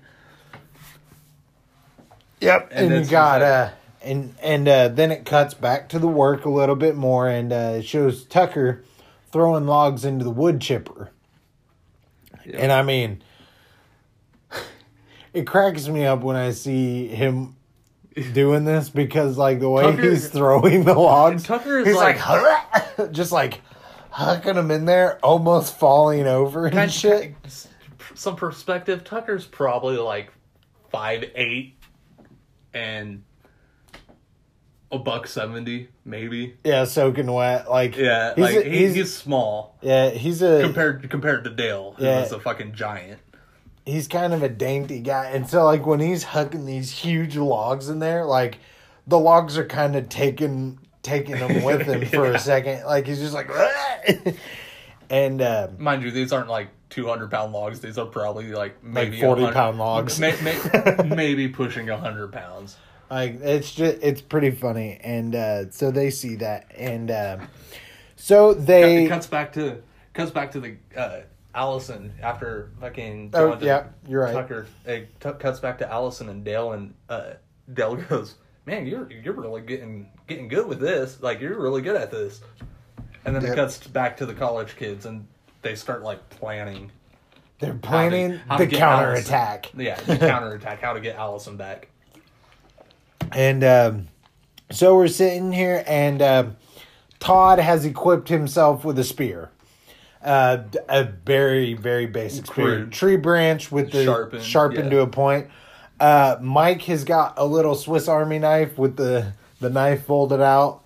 Yep, 2.40 2.70
And 2.72 2.94
and, 2.94 3.06
you 3.06 3.12
got 3.12 3.40
just 3.40 3.74
uh, 3.74 3.76
and 4.02 4.36
and 4.42 4.68
uh, 4.68 4.88
then 4.90 5.12
it 5.12 5.26
cuts 5.26 5.54
back 5.54 5.90
to 5.90 6.00
the 6.00 6.08
work 6.08 6.46
a 6.46 6.50
little 6.50 6.76
bit 6.76 6.96
more, 6.96 7.28
and 7.28 7.52
uh, 7.52 7.74
it 7.78 7.86
shows 7.86 8.26
Tucker 8.26 8.84
throwing 9.32 9.66
logs 9.68 10.06
into 10.06 10.24
the 10.24 10.32
wood 10.32 10.60
chipper. 10.62 11.12
And 12.54 12.72
I 12.72 12.82
mean, 12.82 13.22
it 15.34 15.46
cracks 15.46 15.88
me 15.88 16.06
up 16.06 16.22
when 16.22 16.36
I 16.36 16.52
see 16.52 17.08
him 17.08 17.56
doing 18.34 18.66
this 18.66 18.90
because, 18.90 19.38
like, 19.38 19.60
the 19.60 19.70
way 19.70 19.84
Tucker- 19.84 20.10
he's 20.10 20.30
throwing 20.30 20.84
the 20.84 20.94
logs, 20.96 21.44
Tucker 21.44 21.80
is 21.80 21.88
he's 21.88 21.96
like- 21.96 22.26
like, 22.28 23.12
just 23.12 23.32
like 23.32 23.62
hucking 24.12 24.56
them 24.56 24.72
in 24.72 24.86
there, 24.86 25.20
almost 25.24 25.78
falling 25.78 26.26
over 26.28 26.66
and 26.66 26.74
Kind 26.76 26.92
shit. 26.92 27.36
Some 28.16 28.36
perspective. 28.36 29.04
Tucker's 29.04 29.46
probably 29.46 29.98
like 29.98 30.34
five 30.92 31.24
eight, 31.36 31.76
and 32.74 33.24
a 34.92 34.98
buck 35.00 35.28
seventy, 35.28 35.90
maybe. 36.06 36.56
Yeah, 36.64 36.84
soaking 36.86 37.32
wet. 37.32 37.70
Like, 37.70 37.96
Yeah, 37.96 38.34
he's 38.36 38.44
like 38.44 38.56
a, 38.66 38.70
he's, 38.70 38.96
he's, 38.96 39.16
small 39.16 39.78
yeah, 39.82 40.10
he's 40.10 40.42
a 40.42 40.62
compared 40.64 41.10
compared 41.10 41.44
to 41.44 41.50
Dale, 41.50 41.96
Yeah. 42.00 42.24
is 42.24 42.32
a 42.32 42.40
fucking 42.40 42.74
giant. 42.74 43.20
he's 43.86 44.08
kind 44.08 44.34
of 44.34 44.42
a 44.44 44.50
dainty 44.50 45.00
guy, 45.02 45.26
and 45.28 45.48
so 45.48 45.64
like 45.66 45.86
when 45.86 46.00
he's 46.00 46.24
hucking 46.26 46.66
these 46.66 46.92
huge 46.92 47.36
logs 47.38 47.90
in 47.90 48.00
there, 48.00 48.26
like 48.26 48.58
the 49.08 49.20
logs 49.20 49.58
are 49.58 49.66
kind 49.66 49.96
of 49.96 50.10
taking 50.10 50.80
taking 51.02 51.38
him 51.38 51.64
with 51.64 51.82
him 51.84 52.06
for 52.06 52.26
a 52.26 52.40
second. 52.40 52.84
Like 52.86 53.06
he's 53.08 53.20
just 53.20 53.34
like, 53.34 53.50
and 55.10 55.42
um, 55.42 55.76
Mind 55.82 56.04
you, 56.04 56.12
these 56.12 56.32
aren't 56.32 56.50
like 56.50 56.70
two 56.90 57.08
hundred 57.08 57.32
pound 57.32 57.54
logs. 57.54 57.80
These 57.80 57.98
are 57.98 58.06
probably 58.06 58.52
like 58.52 58.84
maybe 58.84 59.20
40 59.22 59.52
pound 59.52 59.78
logs. 59.78 60.20
may, 60.20 60.36
may, 60.42 60.58
maybe 61.06 61.48
pushing 61.48 61.88
hundred 61.88 62.32
pounds. 62.32 62.78
Like 63.10 63.42
it's 63.42 63.74
just 63.74 63.98
it's 64.02 64.22
pretty 64.22 64.52
funny, 64.52 65.00
and 65.04 65.36
uh, 65.36 65.70
so 65.72 65.92
they 65.92 66.10
see 66.10 66.36
that, 66.36 66.72
and 66.78 67.10
uh, 67.12 67.38
so 68.16 68.52
It 68.52 68.66
they 68.66 69.08
cuts 69.08 69.28
back 69.28 69.54
to 69.54 69.82
cuts 70.14 70.32
back 70.32 70.52
to 70.52 70.60
the 70.60 70.76
uh, 70.96 71.22
Allison 71.56 72.14
after 72.22 72.72
fucking. 72.80 73.32
Oh, 73.34 73.58
yeah, 73.62 73.86
you're 74.08 74.24
right. 74.24 74.34
Tucker 74.34 74.68
it 74.86 75.20
t- 75.20 75.32
cuts 75.40 75.60
back 75.60 75.78
to 75.80 75.92
Allison 75.92 76.30
and 76.30 76.44
Dale, 76.44 76.74
and 76.74 76.94
uh, 77.10 77.32
Dale 77.74 77.96
goes, 77.96 78.36
"Man, 78.66 78.86
you're 78.86 79.10
you're 79.12 79.34
really 79.34 79.62
getting 79.62 80.12
getting 80.28 80.48
good 80.48 80.68
with 80.68 80.80
this. 80.80 81.22
Like 81.22 81.40
you're 81.42 81.60
really 81.60 81.82
good 81.82 81.96
at 81.96 82.12
this." 82.12 82.42
And 83.26 83.36
then 83.36 83.44
Yep. 83.44 83.52
it 83.52 83.56
cuts 83.56 83.88
back 83.88 84.18
to 84.18 84.26
the 84.26 84.34
college 84.34 84.76
kids, 84.78 85.06
and 85.06 85.28
they 85.62 85.76
start 85.76 86.04
like 86.04 86.30
planning 86.30 86.92
they're 87.60 87.72
how 87.72 87.76
to- 87.76 87.80
planning 87.88 88.32
how 88.48 88.58
the 88.58 88.68
counterattack. 88.68 89.66
Allison- 89.74 89.82
Yeah, 89.82 90.00
the 90.02 90.18
counterattack. 90.18 90.80
How 90.82 90.94
to 90.94 91.02
get 91.02 91.16
Allison 91.18 91.58
back. 91.58 91.90
And 93.32 93.64
um, 93.64 94.08
so 94.72 94.96
we're 94.96 95.08
sitting 95.08 95.52
here, 95.52 95.84
and 95.88 96.22
um 96.22 96.58
Todd 97.20 97.60
has 97.60 97.84
equipped 97.84 98.30
himself 98.30 98.86
with 98.86 98.98
a 98.98 99.04
spear. 99.04 99.52
Uh, 100.24 100.64
a 100.88 101.04
very, 101.04 101.74
very 101.74 102.06
basic 102.06 102.46
spear. 102.46 102.66
Crude. 102.66 102.92
Tree 102.94 103.18
branch 103.18 103.72
with 103.72 103.92
the 103.92 104.06
Sharpened, 104.06 104.44
sharpened, 104.44 104.86
yeah. 104.86 105.00
to 105.00 105.02
a 105.02 105.08
point. 105.08 105.48
Uh, 106.00 106.38
Mike 106.40 106.82
has 106.84 107.04
got 107.04 107.34
a 107.38 107.46
little 107.46 107.76
Swiss 107.76 108.08
Army 108.08 108.40
knife 108.40 108.78
with 108.78 108.96
the, 108.96 109.34
the 109.60 109.70
knife 109.70 110.06
folded 110.06 110.40
out. 110.42 110.84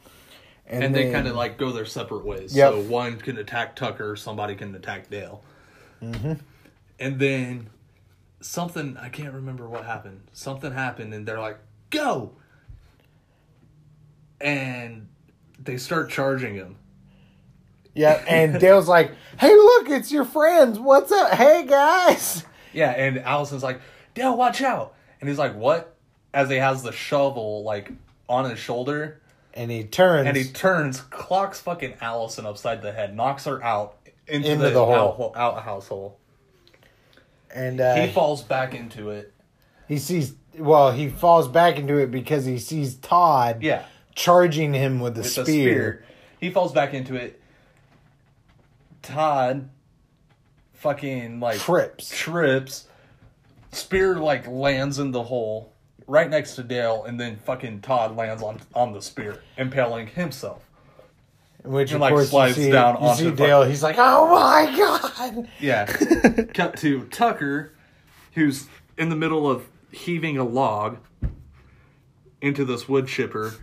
And 0.66 0.96
they 0.96 1.04
then- 1.04 1.14
kind 1.14 1.28
of 1.28 1.36
like 1.36 1.60
go 1.60 1.72
their 1.72 1.86
separate 1.86 2.26
ways. 2.26 2.56
Yep. 2.56 2.74
So 2.74 2.80
one 2.82 3.18
can 3.18 3.38
attack 3.38 3.76
Tucker, 3.76 4.16
somebody 4.16 4.56
can 4.56 4.74
attack 4.74 5.10
Dale. 5.12 5.44
Mm-hmm. 6.02 6.34
And 7.00 7.20
then 7.20 7.70
something, 8.42 8.98
I 8.98 9.10
can't 9.10 9.36
remember 9.36 9.70
what 9.70 9.86
happened. 9.86 10.22
Something 10.34 10.72
happened, 10.72 11.14
and 11.14 11.28
they're 11.28 11.40
like, 11.40 11.60
go! 11.94 12.34
And 14.42 15.08
they 15.60 15.78
start 15.78 16.10
charging 16.10 16.56
him. 16.56 16.76
Yeah, 17.96 18.24
and 18.28 18.60
Dale's 18.60 18.88
like, 18.88 19.12
hey, 19.40 19.54
look, 19.54 19.90
it's 19.90 20.12
your 20.12 20.26
friends. 20.26 20.80
What's 20.80 21.12
up? 21.12 21.32
Hey, 21.34 21.66
guys. 21.68 22.44
Yeah, 22.74 22.90
and 22.90 23.20
Allison's 23.20 23.62
like, 23.64 23.82
Dale, 24.16 24.36
watch 24.36 24.62
out! 24.62 24.96
And 25.22 25.30
he's 25.30 25.38
like, 25.38 25.56
what? 25.56 25.96
As 26.34 26.50
he 26.50 26.56
has 26.58 26.82
the 26.84 26.92
shovel, 26.92 27.64
like, 27.64 27.92
on 28.28 28.50
his 28.50 28.58
shoulder. 28.60 29.22
And 29.54 29.70
he 29.70 29.84
turns. 29.84 30.28
And 30.28 30.36
he 30.36 30.46
turns, 30.46 31.02
clocks 31.02 31.60
fucking 31.62 31.94
Allison 32.02 32.48
upside 32.48 32.82
the 32.82 32.92
head, 32.92 33.16
knocks 33.16 33.46
her 33.46 33.64
out 33.64 33.98
into, 34.28 34.52
Into 34.52 34.64
the, 34.66 34.70
the 34.72 34.86
hole. 34.86 35.34
out, 35.36 35.56
outhouse 35.56 35.88
hole. 35.88 36.18
and 37.54 37.80
uh, 37.80 37.96
He 37.96 38.12
falls 38.12 38.42
back 38.42 38.74
into 38.74 39.12
it. 39.12 39.32
he 39.88 40.00
sees, 40.00 40.34
well, 40.58 40.92
he 40.92 41.10
falls 41.10 41.48
back 41.48 41.78
into 41.78 41.98
it 41.98 42.12
because 42.12 42.46
he 42.46 42.58
sees 42.60 42.96
Todd 42.96 43.62
Yeah. 43.64 43.84
charging 44.16 44.74
him 44.74 45.00
with 45.00 45.18
a 45.18 45.22
with 45.22 45.32
spear. 45.32 45.42
a 45.42 45.46
spear. 45.46 46.06
He 46.40 46.50
falls 46.52 46.72
back 46.74 46.94
into 46.94 47.16
it. 47.16 47.40
Todd 49.02 49.70
fucking 50.74 51.40
like 51.40 51.60
Trips. 51.60 52.10
trips. 52.16 52.88
Spear 53.72 54.18
like 54.18 54.48
lands 54.48 55.00
in 55.00 55.12
the 55.12 55.24
hole 55.24 55.74
right 56.08 56.30
next 56.30 56.56
to 56.56 56.64
Dale, 56.64 57.04
and 57.06 57.20
then 57.20 57.38
fucking 57.38 57.82
Todd 57.82 58.16
lands 58.16 58.44
on 58.44 58.60
on 58.76 58.94
the 58.94 59.02
spear, 59.02 59.42
impaling 59.58 60.08
himself. 60.08 60.64
Which 61.64 61.92
And, 61.92 61.96
of 61.96 62.02
like, 62.02 62.12
course 62.14 62.30
slides 62.30 62.58
you 62.58 62.66
see, 62.66 62.72
down 62.72 62.96
you 62.96 63.08
onto 63.08 63.30
see 63.30 63.36
Dale. 63.36 63.64
He's 63.64 63.82
like, 63.82 63.96
"Oh 63.98 64.28
my 64.30 64.78
god!" 64.78 65.48
Yeah. 65.60 65.86
Cut 66.54 66.76
to 66.78 67.06
Tucker, 67.06 67.74
who's 68.34 68.68
in 68.98 69.10
the 69.10 69.16
middle 69.16 69.50
of 69.50 69.66
heaving 69.94 70.38
a 70.38 70.44
log 70.44 70.98
into 72.42 72.66
this 72.66 72.90
wood 72.90 73.08
chipper. 73.08 73.54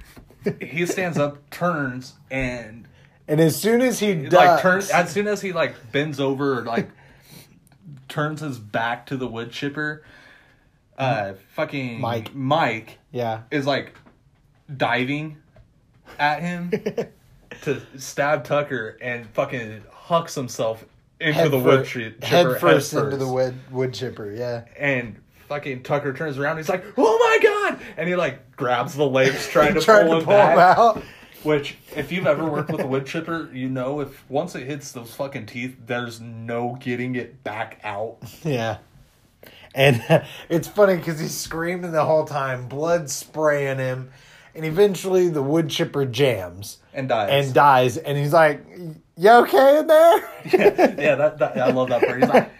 He 0.61 0.87
stands 0.87 1.18
up, 1.18 1.51
turns, 1.51 2.14
and 2.31 2.89
And 3.28 3.41
as 3.41 3.61
soon 3.61 3.83
as 3.83 3.99
he 4.01 4.14
ducks, 4.14 4.35
like 4.35 4.62
turns 4.62 4.91
as 4.91 5.11
soon 5.11 5.26
as 5.26 5.43
he 5.43 5.53
like 5.53 5.93
bends 5.93 6.18
over 6.18 6.59
or 6.59 6.62
like 6.62 6.89
turns 8.09 8.41
his 8.41 8.59
back 8.59 9.07
to 9.07 9.16
the 9.16 9.26
wood 9.26 9.51
chipper 9.53 10.03
uh 10.99 11.35
fucking 11.53 12.01
Mike. 12.01 12.35
mike 12.35 12.99
yeah, 13.12 13.43
is 13.51 13.66
like 13.66 13.95
diving 14.74 15.39
at 16.18 16.41
him 16.43 16.70
to 17.62 17.81
stab 17.97 18.45
tucker 18.45 18.99
and 19.01 19.26
fucking 19.31 19.83
hucks 19.93 20.35
himself 20.35 20.85
into 21.20 21.35
head 21.35 21.51
the 21.51 21.59
wood 21.59 21.87
chi- 21.87 22.01
chipper 22.01 22.24
head 22.26 22.61
first 22.61 22.93
head 22.93 23.05
into 23.05 23.16
the 23.16 23.28
wood 23.28 23.55
wood 23.70 23.93
chipper. 23.95 24.31
Yeah, 24.33 24.64
and 24.78 25.16
fucking 25.51 25.82
tucker 25.82 26.12
turns 26.12 26.38
around 26.38 26.59
he's 26.59 26.68
like 26.68 26.84
oh 26.96 27.18
my 27.18 27.38
god 27.42 27.80
and 27.96 28.09
he 28.09 28.14
like 28.14 28.55
grabs 28.57 28.94
the 28.94 29.05
legs 29.05 29.48
trying 29.51 29.74
to 29.74 29.80
trying 29.80 30.07
pull 30.07 30.12
to 30.14 30.18
him 30.20 30.24
pull 30.24 30.32
back 30.34 30.53
him 30.53 30.59
out. 30.61 31.03
which, 31.42 31.76
if 31.96 32.12
you've 32.12 32.26
ever 32.28 32.44
worked 32.44 32.70
with 32.70 32.82
a 32.82 32.86
wood 32.86 33.05
chipper, 33.05 33.51
you 33.53 33.68
know 33.68 33.98
if 34.01 34.28
once 34.30 34.55
it 34.55 34.64
hits 34.66 34.92
those 34.92 35.12
fucking 35.14 35.46
teeth, 35.46 35.74
there's 35.86 36.20
no 36.20 36.76
getting 36.80 37.16
it 37.16 37.42
back 37.42 37.80
out. 37.82 38.18
Yeah. 38.44 38.78
And 39.74 40.03
it's 40.48 40.68
funny 40.68 40.96
because 40.96 41.18
he's 41.18 41.34
screaming 41.36 41.90
the 41.92 42.05
whole 42.05 42.26
time, 42.26 42.68
blood 42.68 43.09
spraying 43.11 43.78
him, 43.78 44.11
and 44.55 44.64
eventually 44.64 45.28
the 45.30 45.42
wood 45.42 45.68
chipper 45.70 46.05
jams 46.05 46.78
And 46.92 47.09
dies. 47.09 47.46
and 47.46 47.55
dies. 47.55 47.96
And 47.96 48.16
he's 48.18 48.32
like, 48.32 48.64
"You 49.16 49.30
okay 49.30 49.78
in 49.78 49.86
there?" 49.86 50.16
yeah, 50.53 51.14
that, 51.16 51.38
that 51.38 51.57
I 51.59 51.70
love 51.70 51.88
that 51.88 52.03
part. 52.03 52.20
He's 52.20 52.28
like, 52.28 52.51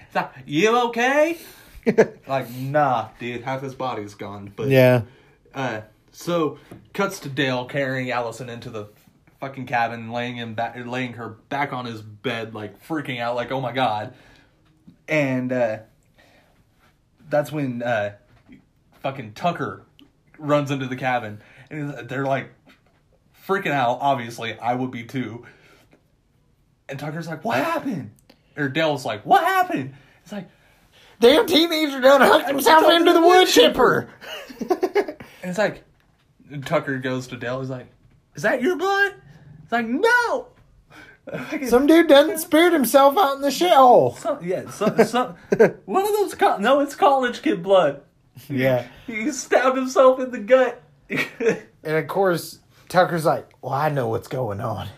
"You 0.47 0.77
okay?" 0.89 1.37
like, 2.27 2.51
nah, 2.51 3.09
dude, 3.19 3.43
half 3.43 3.63
his 3.63 3.75
body's 3.75 4.15
gone. 4.15 4.53
But 4.55 4.69
yeah. 4.69 5.03
Uh, 5.55 5.83
so 6.13 6.59
cuts 6.93 7.21
to 7.21 7.29
Dale 7.29 7.65
carrying 7.65 8.11
Allison 8.11 8.49
into 8.49 8.71
the 8.71 8.89
fucking 9.41 9.67
cabin, 9.67 10.11
laying 10.11 10.37
him 10.37 10.55
back, 10.55 10.77
laying 10.85 11.15
her 11.15 11.29
back 11.29 11.73
on 11.73 11.87
his 11.87 12.03
bed, 12.03 12.55
like 12.55 12.87
freaking 12.87 13.21
out, 13.21 13.35
like 13.37 13.51
oh 13.51 13.61
my 13.61 13.73
god. 13.73 14.15
And 15.09 15.53
uh, 15.53 15.79
that's 17.29 17.51
when 17.51 17.83
uh, 17.83 18.15
fucking 19.03 19.33
Tucker 19.33 19.85
runs 20.39 20.71
into 20.71 20.87
the 20.87 20.97
cabin, 20.97 21.41
and 21.71 22.09
they're 22.09 22.27
like 22.27 22.51
freaking 23.47 23.73
out. 23.73 23.99
Obviously, 24.01 24.59
I 24.59 24.75
would 24.75 24.91
be 24.91 25.05
too. 25.05 25.47
And 26.89 26.99
Tucker's 26.99 27.27
like, 27.27 27.45
"What 27.45 27.57
happened?" 27.57 28.13
Or 28.57 28.69
Dale's 28.69 29.05
like, 29.05 29.25
"What 29.25 29.43
happened?" 29.45 29.95
It's 30.23 30.33
like, 30.33 30.49
Damn 31.21 31.47
teenager 31.47 32.01
done 32.01 32.23
hooked 32.23 32.49
himself 32.49 32.91
into 32.91 33.13
the 33.13 33.21
wood 33.21 33.47
chipper. 33.47 34.09
and 34.61 35.17
it's 35.43 35.59
like, 35.59 35.85
and 36.51 36.67
Tucker 36.67 36.99
goes 36.99 37.27
to 37.29 37.37
Dale. 37.37 37.61
He's 37.61 37.71
like, 37.71 37.87
"Is 38.35 38.43
that 38.43 38.63
your 38.63 38.77
blood?" 38.77 39.15
It's 39.63 39.73
like, 39.73 39.87
"No." 39.87 40.49
Some 41.69 41.87
dude 41.87 42.09
doesn't 42.09 42.39
speared 42.39 42.73
himself 42.73 43.17
out 43.17 43.37
in 43.37 43.43
the 43.43 43.49
shithole. 43.49 44.17
Some, 44.19 44.45
yeah, 44.45 44.69
some, 44.71 45.05
some, 45.05 45.35
one 45.85 46.03
of 46.03 46.13
those. 46.13 46.35
Co- 46.35 46.57
no, 46.57 46.81
it's 46.81 46.95
college 46.97 47.43
kid 47.43 47.63
blood. 47.63 48.03
Yeah. 48.49 48.87
He 49.07 49.31
stabbed 49.31 49.77
himself 49.77 50.19
in 50.21 50.31
the 50.31 50.39
gut. 50.39 50.83
And 51.09 51.97
of 51.97 52.07
course, 52.09 52.59
Tucker's 52.89 53.25
like, 53.25 53.49
well, 53.61 53.73
I 53.73 53.91
know 53.91 54.09
what's 54.09 54.29
going 54.29 54.61
on. 54.61 54.89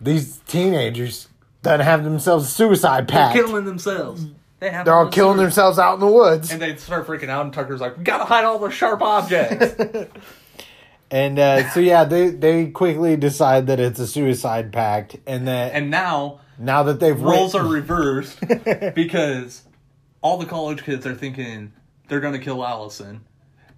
These 0.00 0.38
teenagers 0.46 1.28
done 1.62 1.80
have 1.80 2.04
themselves 2.04 2.46
a 2.46 2.48
suicide 2.48 3.08
pact. 3.08 3.34
They're 3.34 3.44
killing 3.44 3.64
themselves. 3.64 4.26
They 4.58 4.70
have 4.70 4.84
They're 4.86 4.94
all 4.94 5.08
killing 5.10 5.36
service. 5.36 5.54
themselves 5.54 5.78
out 5.78 5.94
in 5.94 6.00
the 6.00 6.06
woods. 6.06 6.50
And 6.50 6.62
they 6.62 6.76
start 6.76 7.06
freaking 7.06 7.28
out, 7.28 7.44
and 7.44 7.52
Tucker's 7.52 7.80
like, 7.80 7.98
"We 7.98 8.04
gotta 8.04 8.24
hide 8.24 8.44
all 8.44 8.58
the 8.58 8.70
sharp 8.70 9.02
objects." 9.02 10.10
And 11.08 11.38
uh, 11.38 11.70
so, 11.70 11.78
yeah, 11.78 12.02
they, 12.02 12.30
they 12.30 12.66
quickly 12.66 13.16
decide 13.16 13.68
that 13.68 13.78
it's 13.78 14.00
a 14.00 14.08
suicide 14.08 14.72
pact. 14.72 15.16
And 15.24 15.46
that 15.46 15.72
and 15.72 15.88
now 15.88 16.40
now 16.58 16.82
that 16.82 16.98
they've 16.98 17.20
roles 17.20 17.54
writ- 17.54 17.62
are 17.62 17.68
reversed 17.68 18.40
because 18.96 19.62
all 20.20 20.36
the 20.36 20.46
college 20.46 20.82
kids 20.82 21.06
are 21.06 21.14
thinking 21.14 21.72
they're 22.08 22.18
gonna 22.18 22.40
kill 22.40 22.64
Allison, 22.66 23.24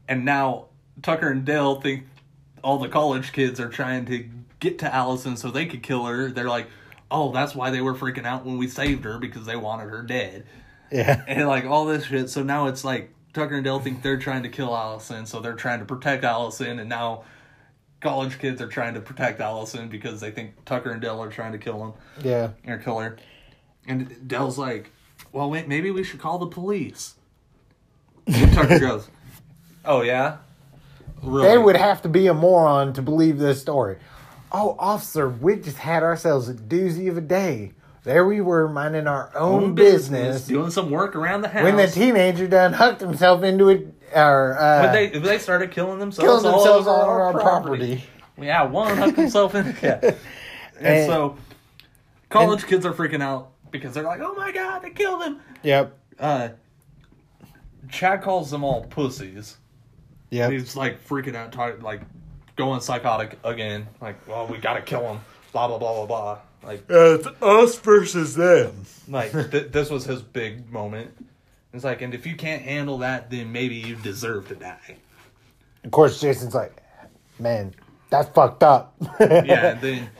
and 0.08 0.24
now 0.24 0.68
Tucker 1.02 1.28
and 1.28 1.44
Dale 1.44 1.78
think 1.80 2.04
all 2.64 2.78
the 2.78 2.88
college 2.88 3.32
kids 3.32 3.60
are 3.60 3.68
trying 3.68 4.06
to 4.06 4.26
get 4.58 4.78
to 4.78 4.94
Allison 4.94 5.36
so 5.36 5.50
they 5.50 5.66
could 5.66 5.82
kill 5.82 6.06
her. 6.06 6.30
They're 6.30 6.48
like, 6.48 6.68
"Oh, 7.10 7.30
that's 7.30 7.54
why 7.54 7.70
they 7.70 7.82
were 7.82 7.94
freaking 7.94 8.24
out 8.24 8.46
when 8.46 8.56
we 8.56 8.68
saved 8.68 9.04
her 9.04 9.18
because 9.18 9.44
they 9.44 9.56
wanted 9.56 9.90
her 9.90 10.00
dead." 10.02 10.46
Yeah. 10.90 11.22
and 11.28 11.46
like 11.48 11.64
all 11.64 11.86
this 11.86 12.04
shit. 12.06 12.30
So 12.30 12.42
now 12.42 12.66
it's 12.66 12.84
like 12.84 13.12
Tucker 13.34 13.56
and 13.56 13.64
Dale 13.64 13.78
think 13.80 14.02
they're 14.02 14.18
trying 14.18 14.42
to 14.44 14.48
kill 14.48 14.74
Allison, 14.76 15.26
so 15.26 15.40
they're 15.40 15.54
trying 15.54 15.78
to 15.80 15.84
protect 15.84 16.24
Allison, 16.24 16.78
and 16.78 16.88
now 16.88 17.24
college 18.00 18.38
kids 18.38 18.60
are 18.62 18.68
trying 18.68 18.94
to 18.94 19.00
protect 19.00 19.40
Allison 19.40 19.88
because 19.88 20.20
they 20.20 20.30
think 20.30 20.64
Tucker 20.64 20.90
and 20.90 21.00
Dale 21.00 21.22
are 21.22 21.30
trying 21.30 21.52
to 21.52 21.58
kill 21.58 21.84
him 21.84 21.92
Yeah. 22.24 22.50
or 22.66 22.78
kill 22.78 22.98
her. 23.00 23.16
And 23.86 24.28
Dale's 24.28 24.58
like, 24.58 24.90
"Well, 25.32 25.50
wait, 25.50 25.68
maybe 25.68 25.90
we 25.90 26.04
should 26.04 26.20
call 26.20 26.38
the 26.38 26.46
police." 26.46 27.14
And 28.26 28.52
Tucker 28.52 28.78
goes, 28.80 29.08
"Oh 29.84 30.02
yeah." 30.02 30.38
Really? 31.22 31.48
They 31.48 31.58
would 31.58 31.76
have 31.76 32.02
to 32.02 32.08
be 32.08 32.28
a 32.28 32.34
moron 32.34 32.92
to 32.92 33.02
believe 33.02 33.38
this 33.38 33.60
story. 33.60 33.96
Oh, 34.52 34.76
officer, 34.78 35.28
we 35.28 35.56
just 35.56 35.78
had 35.78 36.02
ourselves 36.04 36.48
a 36.48 36.54
doozy 36.54 37.10
of 37.10 37.18
a 37.18 37.20
day. 37.20 37.72
There 38.08 38.24
we 38.24 38.40
were 38.40 38.68
minding 38.68 39.06
our 39.06 39.30
own, 39.36 39.64
Own 39.64 39.74
business, 39.74 40.46
doing 40.46 40.70
some 40.70 40.90
work 40.90 41.14
around 41.14 41.42
the 41.42 41.48
house. 41.48 41.62
when 41.62 41.76
the 41.76 41.86
teenager 41.86 42.48
done 42.48 42.72
hooked 42.72 43.02
himself 43.02 43.42
into 43.42 43.68
it, 43.68 43.86
or 44.14 44.58
uh, 44.58 44.84
When 44.84 44.92
they 44.94 45.18
they 45.18 45.36
started 45.38 45.72
killing 45.72 45.98
themselves, 45.98 46.26
killing 46.42 46.56
themselves 46.56 46.86
all 46.86 47.02
on 47.02 47.08
over 47.10 47.22
our 47.24 47.32
property. 47.34 48.02
Yeah, 48.40 48.62
one 48.62 48.96
hooked 48.96 49.16
himself 49.18 49.54
in. 49.54 49.76
Yeah. 49.82 50.00
And, 50.02 50.16
And- 50.86 51.06
so, 51.06 51.36
college 52.30 52.64
kids 52.64 52.86
are 52.86 52.94
freaking 52.94 53.20
out 53.20 53.50
because 53.70 53.92
they're 53.92 54.04
like, 54.04 54.20
"Oh 54.22 54.32
my 54.32 54.52
god, 54.52 54.80
they 54.80 54.90
killed 54.90 55.22
him!" 55.22 55.40
Yep. 55.62 55.98
Uh, 56.18 56.48
Chad 57.90 58.22
calls 58.22 58.50
them 58.50 58.64
all 58.64 58.84
pussies. 58.84 59.58
Yeah, 60.30 60.48
He's 60.48 60.76
like 60.76 61.06
freaking 61.06 61.34
out, 61.34 61.82
like 61.82 62.00
going 62.56 62.80
psychotic 62.80 63.38
again. 63.44 63.86
Like, 64.00 64.26
well, 64.26 64.46
we 64.46 64.56
gotta 64.56 64.80
kill 64.80 65.06
him. 65.06 65.20
Blah 65.52 65.68
blah 65.68 65.76
blah 65.76 65.92
blah 65.92 66.06
blah. 66.06 66.38
Like, 66.62 66.84
it's 66.88 67.26
us 67.40 67.78
versus 67.78 68.34
them. 68.34 68.84
like 69.06 69.32
th- 69.32 69.72
this 69.72 69.90
was 69.90 70.04
his 70.04 70.22
big 70.22 70.70
moment. 70.70 71.10
It's 71.72 71.84
like, 71.84 72.02
and 72.02 72.14
if 72.14 72.26
you 72.26 72.34
can't 72.34 72.62
handle 72.62 72.98
that, 72.98 73.30
then 73.30 73.52
maybe 73.52 73.76
you 73.76 73.96
deserve 73.96 74.48
to 74.48 74.54
die. 74.54 74.96
Of 75.84 75.90
course, 75.90 76.20
Jason's 76.20 76.54
like, 76.54 76.82
man, 77.38 77.74
that's 78.10 78.28
fucked 78.30 78.62
up. 78.62 78.94
yeah, 79.20 79.26
and 79.72 79.80
then 79.80 80.10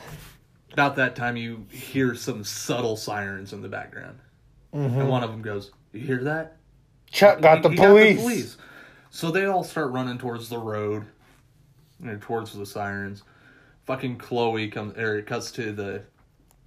about 0.71 0.95
that 0.95 1.15
time 1.15 1.35
you 1.35 1.65
hear 1.71 2.15
some 2.15 2.43
subtle 2.43 2.95
sirens 2.95 3.53
in 3.53 3.61
the 3.61 3.67
background, 3.67 4.19
and 4.71 4.91
mm-hmm. 4.91 5.07
one 5.07 5.23
of 5.23 5.31
them 5.31 5.41
goes, 5.41 5.71
"You 5.91 6.01
hear 6.01 6.23
that?" 6.23 6.57
Chuck 7.11 7.41
got 7.41 7.63
the 7.63 7.69
He 7.69 7.75
police. 7.75 8.57
So 9.09 9.31
they 9.31 9.45
all 9.45 9.63
start 9.63 9.91
running 9.91 10.19
towards 10.19 10.49
the 10.49 10.59
road, 10.59 11.05
you 11.99 12.07
know, 12.07 12.17
towards 12.21 12.53
the 12.53 12.65
sirens. 12.65 13.23
Fucking 13.85 14.17
Chloe 14.17 14.69
comes 14.69 14.95
or 14.97 15.21
cuts 15.23 15.51
to 15.53 15.71
the 15.71 16.03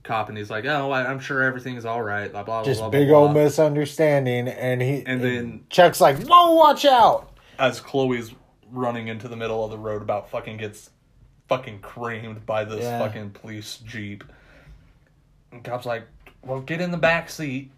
cop, 0.03 0.28
and 0.28 0.36
he's 0.38 0.50
like, 0.50 0.64
"Oh, 0.64 0.90
I, 0.90 1.07
I'm 1.09 1.20
sure 1.20 1.42
everything's 1.42 1.84
all 1.84 2.03
right." 2.03 2.30
Blah 2.30 2.42
blah 2.42 2.64
Just 2.64 2.80
blah. 2.80 2.90
big 2.90 3.09
blah, 3.09 3.18
old 3.18 3.32
blah. 3.32 3.44
misunderstanding, 3.44 4.48
and 4.48 4.80
he 4.82 5.03
And 5.07 5.22
then- 5.22 5.64
Chuck's 5.70 6.00
like, 6.00 6.18
"Whoa, 6.24 6.53
watch 6.55 6.84
out!" 6.84 7.30
as 7.59 7.80
Chloe's 7.80 8.32
running 8.70 9.09
into 9.09 9.28
the 9.28 9.36
middle 9.36 9.64
of 9.64 9.70
the 9.70 9.78
road, 9.78 10.03
about 10.03 10.30
fucking 10.30 10.57
gets 10.57 10.90
fucking 11.48 11.80
creamed 11.80 12.46
by 12.46 12.64
this 12.64 12.82
Yeah. 12.82 12.98
fucking 12.98 13.30
police 13.30 13.76
jeep. 13.84 14.24
And 15.53 15.62
cop's 15.62 15.86
like, 15.86 16.05
"Well, 16.44 16.61
get 16.61 16.80
in 16.80 16.90
the 16.90 16.96
back 16.96 17.28
seat." 17.30 17.70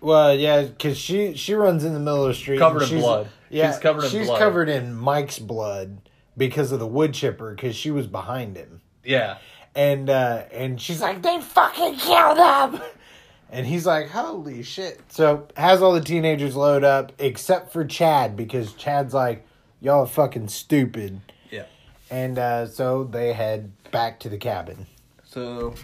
Well, 0.00 0.34
yeah, 0.34 0.62
because 0.62 0.98
she 0.98 1.34
she 1.34 1.54
runs 1.54 1.84
in 1.84 1.94
the 1.94 2.00
middle 2.00 2.22
of 2.24 2.28
the 2.28 2.34
street, 2.34 2.58
Covered 2.58 2.82
in 2.82 2.88
she's- 2.88 3.02
blood. 3.02 3.28
Yeah, 3.48 3.70
She's 3.70 3.80
covered 3.80 4.04
in 4.04 4.10
she's 4.10 4.26
blood. 4.26 4.38
covered 4.40 4.68
in 4.68 4.92
Mike's 4.94 5.38
blood 5.38 5.98
because 6.36 6.72
of 6.72 6.80
the 6.80 6.86
wood 6.86 7.14
chipper, 7.14 7.54
because 7.54 7.74
she 7.76 7.90
was 7.92 8.06
behind 8.08 8.56
him, 8.56 8.80
Yeah. 9.04 9.38
And 9.76 10.10
uh 10.10 10.42
and 10.50 10.80
she's 10.80 11.00
like, 11.00 11.22
"They 11.22 11.40
fucking 11.40 11.96
killed 11.96 12.38
him," 12.38 12.80
and 13.50 13.64
he's 13.66 13.86
like, 13.86 14.08
"Holy 14.08 14.64
shit!" 14.64 15.00
So 15.08 15.46
has 15.56 15.82
all 15.82 15.92
the 15.92 16.00
teenagers 16.00 16.56
load 16.56 16.82
up 16.82 17.12
except 17.20 17.72
for 17.72 17.84
Chad 17.84 18.36
because 18.36 18.72
Chad's 18.72 19.14
like, 19.14 19.46
"Y'all 19.80 20.00
are 20.02 20.06
fucking 20.08 20.48
stupid," 20.48 21.20
Yeah. 21.52 21.66
and 22.10 22.38
uh 22.38 22.66
so 22.66 23.04
they 23.04 23.32
head 23.34 23.70
back 23.92 24.18
to 24.20 24.28
the 24.28 24.38
cabin. 24.38 24.86
So, 25.24 25.74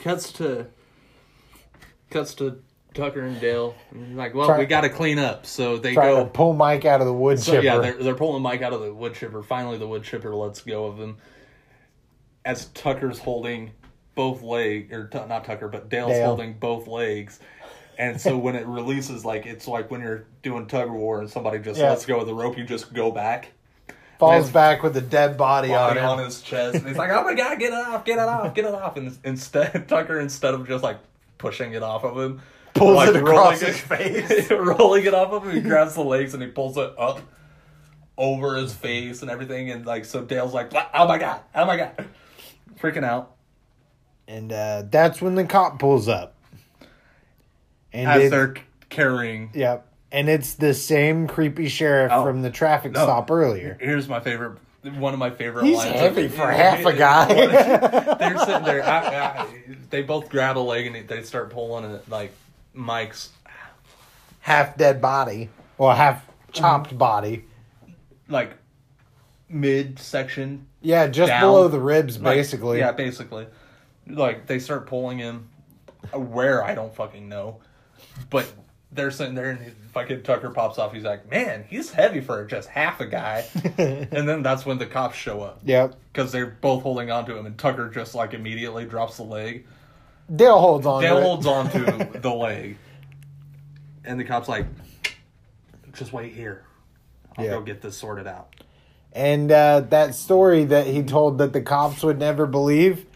cuts 0.00 0.32
to 0.34 0.66
cuts 2.10 2.34
to 2.34 2.60
Tucker 2.94 3.22
and 3.22 3.40
Dale. 3.40 3.74
And 3.90 4.16
like, 4.16 4.34
well, 4.34 4.46
Try- 4.46 4.58
we 4.58 4.66
got 4.66 4.82
to 4.82 4.88
clean 4.90 5.18
up. 5.18 5.46
So 5.46 5.78
they 5.78 5.94
go. 5.94 6.26
pull 6.26 6.52
Mike 6.54 6.84
out 6.84 7.00
of 7.00 7.06
the 7.06 7.12
wood 7.12 7.38
So 7.40 7.52
chipper. 7.52 7.64
yeah, 7.64 7.78
they're 7.78 7.94
they're 8.02 8.14
pulling 8.14 8.42
Mike 8.42 8.62
out 8.62 8.72
of 8.72 8.80
the 8.80 8.92
wood 8.92 9.14
chipper. 9.14 9.42
Finally, 9.42 9.78
the 9.78 9.86
wood 9.88 10.02
chipper 10.04 10.34
lets 10.34 10.60
go 10.62 10.86
of 10.86 10.98
him. 10.98 11.16
As 12.44 12.66
Tucker's 12.66 13.18
holding 13.18 13.70
both 14.14 14.42
leg 14.42 14.92
or 14.92 15.08
not 15.28 15.44
Tucker, 15.44 15.68
but 15.68 15.88
Dale's 15.88 16.12
Dale. 16.12 16.26
holding 16.26 16.54
both 16.54 16.86
legs. 16.86 17.38
And 17.98 18.20
so 18.20 18.36
when 18.38 18.56
it 18.56 18.66
releases, 18.66 19.24
like 19.24 19.46
it's 19.46 19.68
like 19.68 19.90
when 19.90 20.00
you're 20.00 20.24
doing 20.42 20.66
tug 20.66 20.88
of 20.88 20.94
war 20.94 21.20
and 21.20 21.30
somebody 21.30 21.58
just 21.58 21.78
Yeah. 21.78 21.90
lets 21.90 22.04
go 22.06 22.20
of 22.20 22.26
the 22.26 22.34
rope, 22.34 22.58
you 22.58 22.64
just 22.64 22.92
go 22.92 23.10
back. 23.10 23.52
Falls 24.18 24.50
back 24.50 24.82
with 24.82 24.96
a 24.96 25.00
dead 25.00 25.36
body, 25.36 25.68
body 25.68 25.98
on 26.00 26.18
on 26.18 26.24
his 26.24 26.42
chest, 26.42 26.76
and 26.76 26.86
he's 26.86 26.96
like, 26.96 27.10
"Oh 27.10 27.24
my 27.24 27.34
god, 27.34 27.58
get 27.58 27.72
it 27.72 27.74
off, 27.74 28.04
get 28.04 28.18
it 28.18 28.28
off, 28.28 28.54
get 28.54 28.64
it 28.64 28.74
off!" 28.74 28.96
And 28.96 29.16
instead, 29.24 29.84
Tucker, 29.88 30.20
instead 30.20 30.54
of 30.54 30.66
just 30.68 30.84
like 30.84 30.98
pushing 31.38 31.72
it 31.72 31.82
off 31.82 32.04
of 32.04 32.16
him, 32.16 32.40
Pulls 32.74 32.94
like, 32.96 33.08
it 33.10 33.16
across 33.16 33.60
his 33.60 33.78
face. 33.80 34.48
rolling 34.50 35.04
it 35.04 35.12
off 35.14 35.32
of 35.32 35.44
him, 35.44 35.52
he 35.52 35.60
grabs 35.68 35.94
the 35.94 36.02
legs 36.04 36.34
and 36.34 36.42
he 36.42 36.48
pulls 36.48 36.76
it 36.78 36.92
up 36.98 37.20
over 38.16 38.56
his 38.56 38.72
face 38.72 39.22
and 39.22 39.30
everything, 39.30 39.70
and 39.70 39.86
like 39.86 40.04
so, 40.04 40.22
Dale's 40.22 40.54
like, 40.54 40.72
"Oh 40.94 41.08
my 41.08 41.18
god, 41.18 41.40
oh 41.54 41.64
my 41.64 41.76
god," 41.76 42.04
freaking 42.82 43.04
out 43.04 43.32
And 44.28 44.52
uh, 44.52 44.82
that's 44.90 45.22
when 45.22 45.34
the 45.36 45.44
cop 45.44 45.78
pulls 45.78 46.08
up. 46.08 46.34
And 47.92 48.08
as 48.10 48.22
it- 48.24 48.30
they're 48.30 48.54
carrying. 48.90 49.50
Yep. 49.54 49.86
And 50.10 50.28
it's 50.28 50.54
the 50.54 50.74
same 50.74 51.26
creepy 51.26 51.68
sheriff 51.68 52.12
Oh. 52.12 52.24
from 52.24 52.42
the 52.42 52.50
traffic 52.50 52.92
No. 52.92 53.02
stop 53.04 53.30
earlier. 53.30 53.78
Here's 53.80 54.08
my 54.08 54.20
favorite. 54.20 54.58
One 54.98 55.12
of 55.14 55.18
my 55.20 55.30
favorite 55.30 55.64
He's 55.64 55.76
lines. 55.78 55.94
heavy 55.94 56.26
for 56.28 56.50
half 56.50 56.84
a 56.84 56.92
guy. 56.92 57.26
They're 58.16 58.38
sitting 58.38 58.64
there. 58.64 58.82
I, 58.84 58.98
I, 59.42 59.46
they 59.90 60.02
both 60.02 60.28
grab 60.28 60.58
a 60.58 60.60
leg 60.60 60.86
and 60.86 61.08
they 61.08 61.22
start 61.22 61.50
pulling 61.50 61.84
it. 61.90 62.08
Like 62.10 62.32
Mike's 62.74 63.30
half 64.40 64.76
dead 64.76 65.00
body. 65.00 65.50
Well, 65.78 65.94
half 65.94 66.26
chopped 66.52 66.88
Mm-hmm. 66.88 66.98
body. 66.98 67.44
like 68.28 68.54
mid 69.48 69.98
section 69.98 70.66
Yeah, 70.82 71.06
just 71.06 71.28
Down. 71.28 71.40
below 71.40 71.68
the 71.68 71.80
ribs, 71.80 72.18
Like, 72.18 72.36
basically. 72.36 72.78
yeah, 72.78 72.92
basically. 72.92 73.46
Like 74.08 74.46
they 74.46 74.58
start 74.58 74.86
pulling 74.86 75.18
him 75.18 75.48
where 76.12 76.62
I 76.64 76.74
don't 76.74 76.94
fucking 76.94 77.28
know, 77.28 77.60
but 78.30 78.52
they're 78.90 79.12
sitting 79.12 79.34
there 79.36 79.50
and 79.50 79.72
fucking 79.94 80.22
Tucker 80.24 80.50
pops 80.50 80.78
off. 80.78 80.92
He's 80.92 81.04
like, 81.04 81.30
"Man, 81.30 81.64
he's 81.68 81.92
heavy 81.92 82.20
for 82.20 82.44
just 82.44 82.68
half 82.68 83.00
a 83.00 83.06
guy." 83.06 83.44
and 83.78 84.28
then 84.28 84.42
that's 84.42 84.66
when 84.66 84.78
the 84.78 84.86
cops 84.86 85.16
show 85.16 85.40
up 85.40 85.60
Yep. 85.64 85.94
because 86.12 86.32
they're 86.32 86.46
both 86.60 86.82
holding 86.82 87.10
on 87.12 87.24
to 87.26 87.36
him, 87.36 87.46
and 87.46 87.56
Tucker 87.56 87.88
just 87.88 88.14
like 88.14 88.34
immediately 88.34 88.84
drops 88.84 89.16
the 89.18 89.22
leg. 89.22 89.66
Dale 90.34 90.58
holds 90.58 90.84
on. 90.84 91.00
Dale 91.02 91.16
to 91.16 91.22
holds 91.22 91.46
on 91.46 91.70
to 91.70 92.10
the 92.20 92.30
leg, 92.34 92.76
and 94.04 94.18
the 94.18 94.24
cop's 94.24 94.48
like, 94.48 94.66
"Just 95.92 96.12
wait 96.12 96.32
here. 96.32 96.64
I'll 97.38 97.44
Yeah. 97.44 97.50
go 97.52 97.60
get 97.62 97.80
this 97.82 97.96
sorted 97.96 98.26
out." 98.26 98.54
And 99.14 99.52
uh, 99.52 99.80
that 99.90 100.14
story 100.14 100.64
that 100.64 100.86
he 100.86 101.02
told 101.02 101.38
that 101.38 101.52
the 101.52 101.60
cops 101.60 102.02
would 102.02 102.18
never 102.18 102.46
believe, 102.46 103.06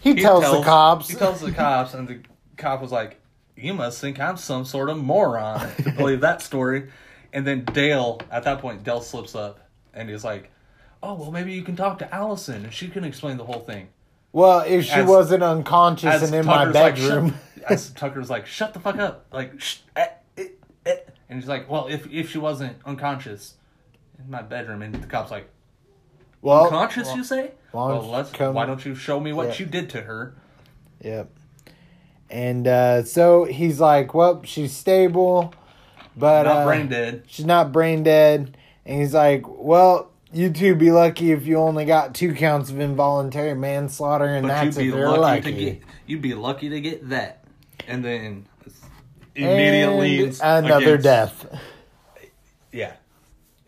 he, 0.00 0.14
He 0.14 0.20
tells, 0.22 0.44
the 0.44 0.62
cops. 0.62 1.08
He 1.08 1.16
tells 1.16 1.40
the 1.40 1.52
cops, 1.52 1.94
and 1.94 2.08
the 2.08 2.20
cop 2.56 2.80
was 2.80 2.90
like, 2.90 3.20
"You 3.56 3.74
must 3.74 4.00
think 4.00 4.18
I'm 4.18 4.36
some 4.36 4.64
sort 4.64 4.88
of 4.88 4.96
moron 4.98 5.70
to 5.82 5.92
believe 5.92 6.20
that 6.22 6.40
story." 6.42 6.88
And 7.34 7.46
then 7.46 7.64
Dale, 7.66 8.20
at 8.30 8.44
that 8.44 8.60
point, 8.60 8.82
Dale 8.82 9.00
slips 9.00 9.34
up, 9.34 9.60
and 9.94 10.08
he's 10.08 10.24
like, 10.24 10.50
"Oh 11.02 11.14
well, 11.14 11.30
maybe 11.30 11.52
you 11.52 11.62
can 11.62 11.76
talk 11.76 11.98
to 12.00 12.14
Allison, 12.14 12.64
and 12.64 12.72
she 12.72 12.88
can 12.88 13.04
explain 13.04 13.36
the 13.36 13.44
whole 13.44 13.60
thing." 13.60 13.88
well, 14.32 14.60
if 14.60 14.86
she 14.86 14.92
As- 14.92 15.06
wasn't 15.08 15.42
unconscious 15.42 16.22
and 16.22 16.34
in 16.34 16.46
my 16.46 16.64
Tucker's 16.64 16.74
like, 16.74 16.94
bedroom. 16.94 17.34
shut, 17.58 17.64
as 17.70 17.90
Tucker's 17.90 18.30
like, 18.30 18.46
"Shut 18.46 18.72
the 18.72 18.80
fuck 18.80 18.96
up!" 18.96 19.26
Like, 19.30 19.52
eh, 19.96 20.06
eh, 20.38 20.46
eh. 20.86 20.96
and 21.28 21.38
he's 21.38 21.48
like, 21.48 21.68
"Well, 21.70 21.86
if 21.88 22.10
if 22.10 22.30
she 22.30 22.38
wasn't 22.38 22.78
unconscious 22.86 23.54
in 24.24 24.30
my 24.30 24.42
bedroom," 24.42 24.82
and 24.82 24.94
the 24.94 25.06
cop's 25.06 25.30
like, 25.30 25.48
well, 26.40 26.64
"Unconscious, 26.64 27.14
you 27.14 27.24
say?" 27.24 27.52
why 27.72 27.88
Well, 27.88 28.02
don't 28.02 28.10
let's. 28.10 28.32
you 28.32 28.38
come- 28.38 28.54
Why 28.54 28.66
don't 28.66 28.84
you 28.84 28.94
show 28.94 29.18
me 29.20 29.32
what 29.32 29.48
Yeah. 29.48 29.64
you 29.64 29.66
did 29.66 29.90
to 29.90 30.02
her? 30.02 30.34
Yep. 31.00 31.30
And 32.30 32.66
uh, 32.66 33.04
so 33.04 33.44
he's 33.44 33.78
like, 33.80 34.14
well, 34.14 34.42
she's 34.44 34.74
stable, 34.76 35.52
but 36.16 36.44
Not 36.44 36.56
uh, 36.56 36.64
brain 36.66 36.88
dead. 36.88 37.24
she's 37.26 37.44
not 37.46 37.72
brain 37.72 38.02
dead. 38.02 38.56
And 38.86 39.00
he's 39.00 39.12
like, 39.14 39.44
well, 39.46 40.10
you 40.32 40.50
two 40.50 40.74
be 40.74 40.90
lucky 40.90 41.30
if 41.32 41.46
you 41.46 41.56
only 41.58 41.84
got 41.84 42.14
two 42.14 42.34
counts 42.34 42.70
of 42.70 42.80
involuntary 42.80 43.54
manslaughter, 43.54 44.24
and 44.26 44.46
But 44.48 44.62
you'd 44.64 44.66
that's 44.68 44.76
be 44.78 44.88
if 44.88 44.94
you're 44.94 45.08
lucky, 45.18 45.20
lucky. 45.20 45.42
to 45.42 45.52
get. 45.72 45.82
You'd 46.06 46.22
be 46.22 46.34
lucky 46.34 46.68
to 46.70 46.80
get 46.80 47.08
that, 47.10 47.44
and 47.86 48.02
then 48.04 48.46
immediately 49.34 50.24
And 50.42 50.66
another 50.66 50.94
against- 50.96 51.04
death. 51.04 51.60
Yeah, 52.72 52.92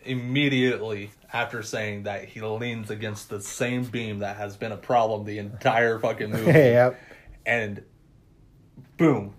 immediately 0.04 1.10
after 1.32 1.62
saying 1.62 2.04
that 2.04 2.24
he 2.24 2.40
leans 2.40 2.90
against 2.90 3.28
the 3.28 3.40
same 3.40 3.84
beam 3.84 4.20
that 4.20 4.36
has 4.36 4.56
been 4.56 4.72
a 4.72 4.76
problem 4.76 5.24
the 5.24 5.38
entire 5.38 5.98
fucking 5.98 6.30
movie, 6.32 6.52
yep. 6.52 7.00
and 7.44 7.82
boom 8.96 9.34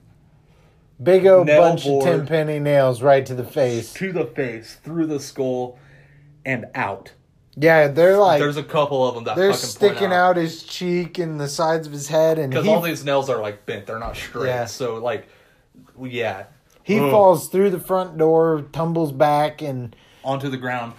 Big 1.02 1.26
old 1.28 1.48
Nail 1.48 1.62
bunch 1.62 1.84
board. 1.84 2.08
of 2.08 2.20
ten 2.20 2.28
penny 2.28 2.60
nails 2.60 3.02
right 3.02 3.26
to 3.26 3.36
the 3.36 3.44
face. 3.44 3.94
to 3.94 4.14
the 4.14 4.26
face, 4.26 4.76
through 4.76 5.08
the 5.08 5.20
skull, 5.20 5.78
and 6.46 6.66
out. 6.74 7.12
Yeah, 7.58 7.88
they're 7.88 8.18
like 8.18 8.40
There's 8.40 8.58
a 8.58 8.64
couple 8.64 9.08
of 9.08 9.16
them 9.16 9.26
that 9.26 9.36
they're 9.36 9.54
sticking 9.54 9.98
point 9.98 10.14
out 10.14 10.38
his 10.38 10.64
cheek 10.64 11.20
and 11.20 11.40
the 11.40 11.48
sides 11.48 11.88
of 11.88 11.94
his 11.94 12.08
head, 12.08 12.40
and 12.40 12.52
because 12.52 12.68
all 12.68 12.82
these 12.82 13.04
nails 13.04 13.30
are 13.30 13.42
like 13.42 13.66
bent; 13.66 13.88
they're 13.88 14.00
not 14.00 14.16
straight. 14.16 14.48
Yeah. 14.48 14.66
So 14.66 14.96
like, 14.98 15.28
yeah, 16.02 16.46
he 16.84 17.00
Ugh. 17.00 17.12
falls 17.12 17.50
through 17.50 17.72
the 17.72 17.80
front 17.80 18.18
door, 18.18 18.66
tumbles 18.72 19.12
back, 19.12 19.62
and 19.62 19.94
onto 20.26 20.50
the 20.50 20.58
ground. 20.58 20.94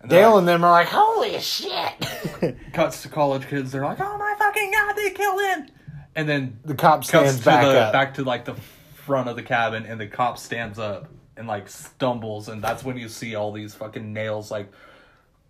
And 0.00 0.10
Dale 0.10 0.30
like- 0.30 0.38
and 0.40 0.48
them 0.48 0.64
are 0.64 0.70
like, 0.70 0.88
"Holy 0.88 1.38
shit!" 1.40 2.56
cuts 2.72 3.02
to 3.02 3.08
college 3.08 3.46
kids. 3.48 3.72
They're 3.72 3.84
like, 3.84 4.00
"Oh 4.00 4.18
my 4.18 4.34
fucking 4.38 4.70
god, 4.72 4.94
they 4.96 5.10
killed 5.10 5.40
him!" 5.40 5.68
And 6.14 6.28
then 6.28 6.58
the 6.64 6.74
cop 6.74 7.00
cuts 7.00 7.08
stands 7.08 7.38
to 7.40 7.44
back 7.44 7.64
the 7.64 7.80
up. 7.80 7.92
back 7.92 8.14
to 8.14 8.24
like 8.24 8.44
the 8.44 8.54
front 8.94 9.28
of 9.28 9.36
the 9.36 9.42
cabin, 9.42 9.86
and 9.86 10.00
the 10.00 10.06
cop 10.06 10.38
stands 10.38 10.78
up 10.78 11.08
and 11.36 11.46
like 11.48 11.68
stumbles, 11.68 12.48
and 12.48 12.62
that's 12.62 12.84
when 12.84 12.96
you 12.98 13.08
see 13.08 13.34
all 13.34 13.52
these 13.52 13.74
fucking 13.74 14.12
nails 14.12 14.50
like 14.50 14.70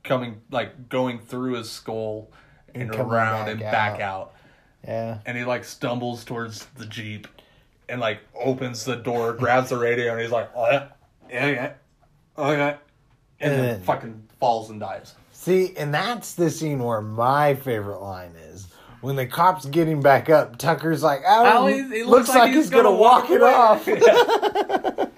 coming, 0.04 0.40
like 0.50 0.88
going 0.88 1.18
through 1.18 1.54
his 1.54 1.70
skull 1.70 2.30
and, 2.74 2.90
And 2.90 2.94
around 2.94 3.44
back 3.46 3.48
and 3.48 3.60
back 3.60 3.92
out. 4.00 4.00
out, 4.00 4.34
Yeah. 4.86 5.18
and 5.26 5.36
he 5.38 5.44
like 5.44 5.64
stumbles 5.64 6.24
towards 6.24 6.66
the 6.76 6.86
jeep, 6.86 7.26
and 7.88 8.00
like 8.00 8.20
opens 8.38 8.84
the 8.84 8.96
door, 8.96 9.32
grabs 9.32 9.70
the 9.70 9.78
radio, 9.78 10.12
and 10.12 10.20
he's 10.20 10.30
like, 10.30 10.50
"Oh 10.54 10.70
yeah, 10.70 10.86
yeah, 11.30 11.46
yeah, 11.46 11.72
oh 12.36 12.52
yeah," 12.52 12.76
and 13.42 13.52
then 13.52 13.64
And- 13.76 13.84
fucking 13.84 14.22
falls 14.40 14.70
and 14.70 14.80
dies. 14.80 15.14
See, 15.32 15.74
and 15.76 15.92
that's 15.92 16.34
the 16.34 16.50
scene 16.50 16.82
where 16.82 17.00
my 17.00 17.54
favorite 17.54 17.98
line 18.00 18.32
is. 18.50 18.68
When 19.00 19.16
the 19.16 19.26
cop's 19.26 19.64
getting 19.66 20.00
back 20.00 20.30
up, 20.30 20.56
Tucker's 20.58 21.02
like, 21.02 21.22
"Oh, 21.26 21.66
he 21.66 21.82
he- 21.82 21.88
he 21.98 22.02
looks, 22.04 22.28
like, 22.28 22.52
he's, 22.52 22.70
gonna, 22.70 22.92
walk, 22.92 23.28
it 23.30 23.42
away." 23.42 23.52
off." 23.52 23.88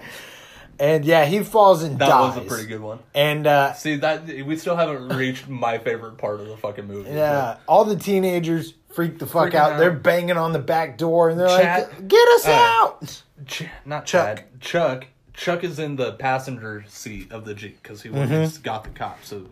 and 0.79 1.05
yeah, 1.05 1.25
he 1.25 1.43
falls 1.43 1.83
and 1.83 1.99
That 1.99 2.09
dies. 2.09 2.35
was 2.35 2.45
a 2.45 2.47
pretty 2.49 2.65
good 2.67 2.81
one. 2.81 2.99
And 3.13 3.45
uh, 3.47 3.73
See 3.73 3.97
that 3.97 4.25
we 4.25 4.57
still 4.57 4.75
haven't 4.75 5.09
reached 5.15 5.47
my 5.47 5.77
favorite 5.77 6.17
part 6.17 6.39
of 6.41 6.47
the 6.47 6.57
fucking 6.57 6.87
movie. 6.87 7.11
yeah, 7.11 7.57
all 7.67 7.85
the 7.85 7.95
teenagers 7.95 8.73
freak 8.91 9.19
the 9.19 9.27
fuck 9.27 9.53
out. 9.53 9.73
out. 9.73 9.77
They're 9.79 9.91
banging 9.91 10.37
on 10.37 10.51
the 10.53 10.59
back 10.59 10.97
door, 10.97 11.29
and 11.29 11.39
they're 11.39 11.47
Chad- 11.47 11.87
like, 11.89 12.07
"Get 12.07 12.27
us 12.29 12.47
uh, 12.47 12.51
out!" 12.51 13.21
Ch- 13.45 13.63
not 13.85 14.05
Chuck. 14.05 14.37
Chad. 14.37 14.61
Chuck. 14.61 15.05
Chuck 15.35 15.63
is 15.63 15.79
in 15.79 15.95
the 15.95 16.13
passenger 16.13 16.85
seat 16.87 17.31
of 17.31 17.45
the 17.45 17.53
jeep 17.53 17.81
because 17.81 18.01
he 18.01 18.09
went 18.09 18.31
mm-hmm. 18.31 18.43
and 18.43 18.63
got 18.63 18.83
the 18.83 18.89
cop. 18.89 19.23
So 19.23 19.47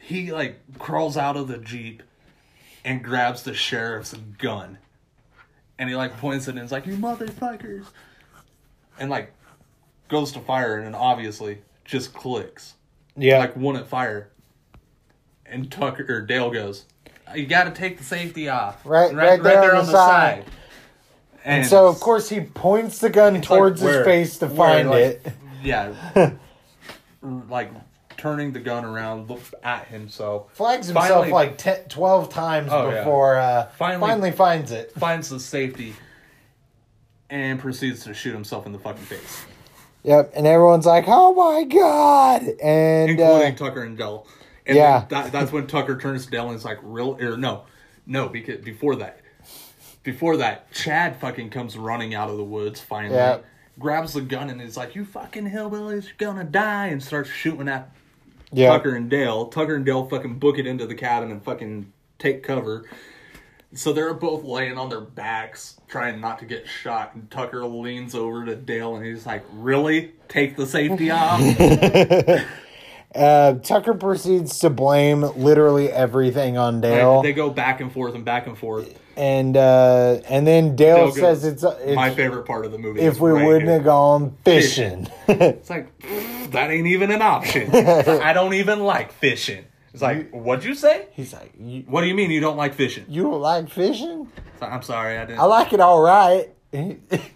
he, 0.00 0.24
he 0.24 0.32
like 0.32 0.58
crawls 0.78 1.16
out 1.16 1.36
of 1.36 1.48
the 1.48 1.58
jeep 1.58 2.02
and 2.84 3.04
grabs 3.04 3.42
the 3.42 3.52
sheriff's 3.52 4.14
gun, 4.38 4.78
and 5.78 5.88
he 5.88 5.96
like 5.96 6.16
points 6.18 6.48
it 6.48 6.56
and 6.56 6.64
is 6.64 6.72
like, 6.72 6.86
"You 6.86 6.96
motherfuckers!" 6.96 7.86
and 8.98 9.10
like 9.10 9.32
goes 10.08 10.32
to 10.32 10.40
fire 10.40 10.76
and 10.76 10.86
then 10.86 10.94
obviously 10.94 11.58
just 11.84 12.14
clicks. 12.14 12.74
Yeah, 13.16 13.38
like 13.38 13.56
wouldn't 13.56 13.86
fire. 13.86 14.30
And 15.44 15.70
Tucker 15.70 16.06
or 16.08 16.22
Dale 16.22 16.50
goes, 16.50 16.86
"You 17.34 17.46
got 17.46 17.64
to 17.64 17.70
take 17.70 17.98
the 17.98 18.04
safety 18.04 18.48
off, 18.48 18.86
Right- 18.86 19.14
right 19.14 19.42
there 19.42 19.76
on 19.76 19.86
the 19.86 19.92
side." 19.92 20.46
And 21.44 21.66
so 21.66 21.86
of 21.88 22.00
course 22.00 22.28
he 22.28 22.40
points 22.40 22.98
the 22.98 23.10
gun 23.10 23.34
like 23.34 23.42
towards 23.42 23.80
his 23.80 23.90
where- 23.96 24.04
face 24.04 24.38
to 24.38 24.48
find 24.48 24.90
like, 24.90 25.00
it. 25.02 25.32
yeah, 25.62 26.32
like 27.22 27.70
turning 28.16 28.52
the 28.52 28.60
gun 28.60 28.84
around, 28.84 29.28
look 29.30 29.40
at 29.62 29.86
himself, 29.88 30.52
Flags 30.54 30.88
himself 30.88 31.08
finally- 31.08 31.30
like 31.32 31.56
10, 31.58 31.84
12 31.88 32.28
times 32.32 32.68
Oh, 32.70 32.90
yeah. 32.90 32.98
before 32.98 33.36
uh, 33.38 33.66
Finally- 33.78 34.00
finally 34.08 34.32
finds 34.32 34.72
it. 34.72 34.92
finds 34.92 35.28
the 35.30 35.40
safety, 35.40 35.94
and 37.30 37.58
proceeds 37.60 38.04
to 38.04 38.14
shoot 38.14 38.32
himself 38.34 38.66
in 38.66 38.72
the 38.72 38.78
fucking 38.78 39.04
face, 39.04 39.44
Yep, 40.02 40.32
and 40.34 40.46
everyone's 40.46 40.86
like, 40.86 41.04
"Oh 41.08 41.34
my 41.34 41.64
god!" 41.64 42.42
And 42.62 43.10
including 43.10 43.52
uh, 43.52 43.56
Tucker 43.56 43.82
and 43.82 43.96
Dell. 43.98 44.26
And 44.66 44.76
Yeah. 44.76 45.04
that, 45.10 45.30
that's 45.32 45.52
when 45.52 45.66
Tucker 45.66 45.96
turns 45.98 46.24
to 46.24 46.30
Dell 46.30 46.46
and 46.48 46.56
is 46.56 46.64
like, 46.64 46.78
"Real 46.82 47.18
or 47.20 47.36
no, 47.36 47.64
no?" 48.06 48.28
Because 48.28 48.64
before 48.64 48.96
that, 48.96 49.20
before 50.02 50.36
that, 50.38 50.72
Chad 50.72 51.16
fucking 51.16 51.50
comes 51.50 51.76
running 51.76 52.14
out 52.14 52.30
of 52.30 52.36
the 52.36 52.44
woods 52.44 52.80
finally, 52.80 53.14
Yeah. 53.16 53.38
grabs 53.78 54.14
the 54.14 54.20
gun 54.20 54.50
and 54.50 54.60
is 54.60 54.76
like, 54.76 54.94
"You 54.94 55.04
fucking 55.04 55.50
hillbillies, 55.50 56.04
you're 56.04 56.14
gonna 56.32 56.44
die!" 56.44 56.86
and 56.86 57.02
starts 57.02 57.30
shooting 57.30 57.68
at 57.68 57.90
yeah, 58.52 58.70
Tucker 58.70 58.94
and 58.94 59.08
Dale. 59.10 59.46
Tucker 59.46 59.74
and 59.76 59.84
Dale 59.84 60.04
fucking 60.06 60.38
book 60.38 60.58
it 60.58 60.66
into 60.66 60.86
the 60.86 60.94
cabin 60.94 61.30
and 61.30 61.42
fucking 61.42 61.92
take 62.18 62.42
cover. 62.42 62.84
So 63.72 63.92
they're 63.92 64.14
both 64.14 64.42
laying 64.42 64.76
on 64.76 64.88
their 64.88 65.00
backs, 65.00 65.78
trying 65.86 66.20
not 66.20 66.40
to 66.40 66.44
get 66.44 66.66
shot. 66.66 67.14
And 67.14 67.30
Tucker 67.30 67.64
leans 67.64 68.16
over 68.16 68.44
to 68.44 68.56
Dale 68.56 68.96
and 68.96 69.06
he's 69.06 69.24
like, 69.26 69.44
Really? 69.52 70.12
Take 70.28 70.56
the 70.56 70.66
safety 70.66 71.10
off? 71.12 71.40
uh, 73.14 73.54
Tucker 73.54 73.94
proceeds 73.94 74.58
to 74.60 74.70
blame 74.70 75.22
literally 75.22 75.90
everything 75.90 76.56
on 76.56 76.80
Dale, 76.80 77.22
they 77.22 77.32
go 77.32 77.50
back 77.50 77.80
and 77.80 77.92
forth 77.92 78.14
and 78.14 78.24
back 78.24 78.46
and 78.46 78.56
forth. 78.56 78.98
and 79.16 79.56
uh, 79.56 80.20
and 80.28 80.46
then 80.46 80.76
Dale, 80.76 80.96
Dale 80.96 81.06
goes, 81.06 81.18
says 81.20 81.44
it's, 81.44 81.62
it's 81.64 81.96
My 81.96 82.10
favorite 82.10 82.44
part 82.46 82.64
of 82.64 82.72
the 82.72 82.78
movie. 82.78 83.00
if 83.00 83.18
we 83.20 83.30
right 83.30 83.44
wouldn't 83.46 83.64
here. 83.64 83.74
have 83.74 83.84
gone 83.84 84.36
fishing. 84.44 85.08
It's 85.28 85.68
like, 85.70 85.88
that 86.52 86.70
ain't 86.70 86.86
even 86.86 87.10
an 87.10 87.22
option. 87.22 87.70
I 87.74 88.32
don't 88.32 88.54
even 88.54 88.80
like 88.80 89.12
fishing. 89.12 89.64
It's 89.92 90.02
like, 90.02 90.30
what'd 90.30 90.64
you 90.64 90.74
say? 90.76 91.08
He's 91.12 91.32
like, 91.32 91.52
you, 91.58 91.82
What 91.88 92.02
do 92.02 92.06
you 92.06 92.14
mean 92.14 92.30
you 92.30 92.40
don't 92.40 92.56
like 92.56 92.74
fishing? 92.74 93.04
"You 93.08 93.22
don't 93.24 93.40
like 93.40 93.68
fishing? 93.68 94.28
Like, 94.60 94.70
I'm 94.70 94.82
sorry, 94.82 95.18
I 95.18 95.24
didn't. 95.24 95.40
I 95.40 95.44
like 95.46 95.72
it 95.72 95.80
all 95.80 96.00
right." 96.00 96.48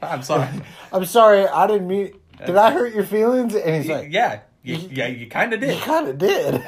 I'm 0.01 0.23
sorry. 0.23 0.49
I'm 0.93 1.05
sorry, 1.05 1.49
I 1.49 1.67
didn't 1.67 1.89
mean. 1.89 2.13
Did 2.47 2.55
I 2.57 2.71
hurt 2.71 2.95
your 2.95 3.03
feelings? 3.05 3.57
And 3.57 3.75
he's 3.75 3.91
like, 3.91 4.13
yeah, 4.13 4.41
you, 4.65 4.77
yeah, 4.91 5.07
you 5.07 5.27
kind 5.29 5.53
of 5.53 5.61
You 5.63 5.69
did. 5.69 5.83
kind 5.83 6.09
of 6.09 6.19
did. 6.19 6.65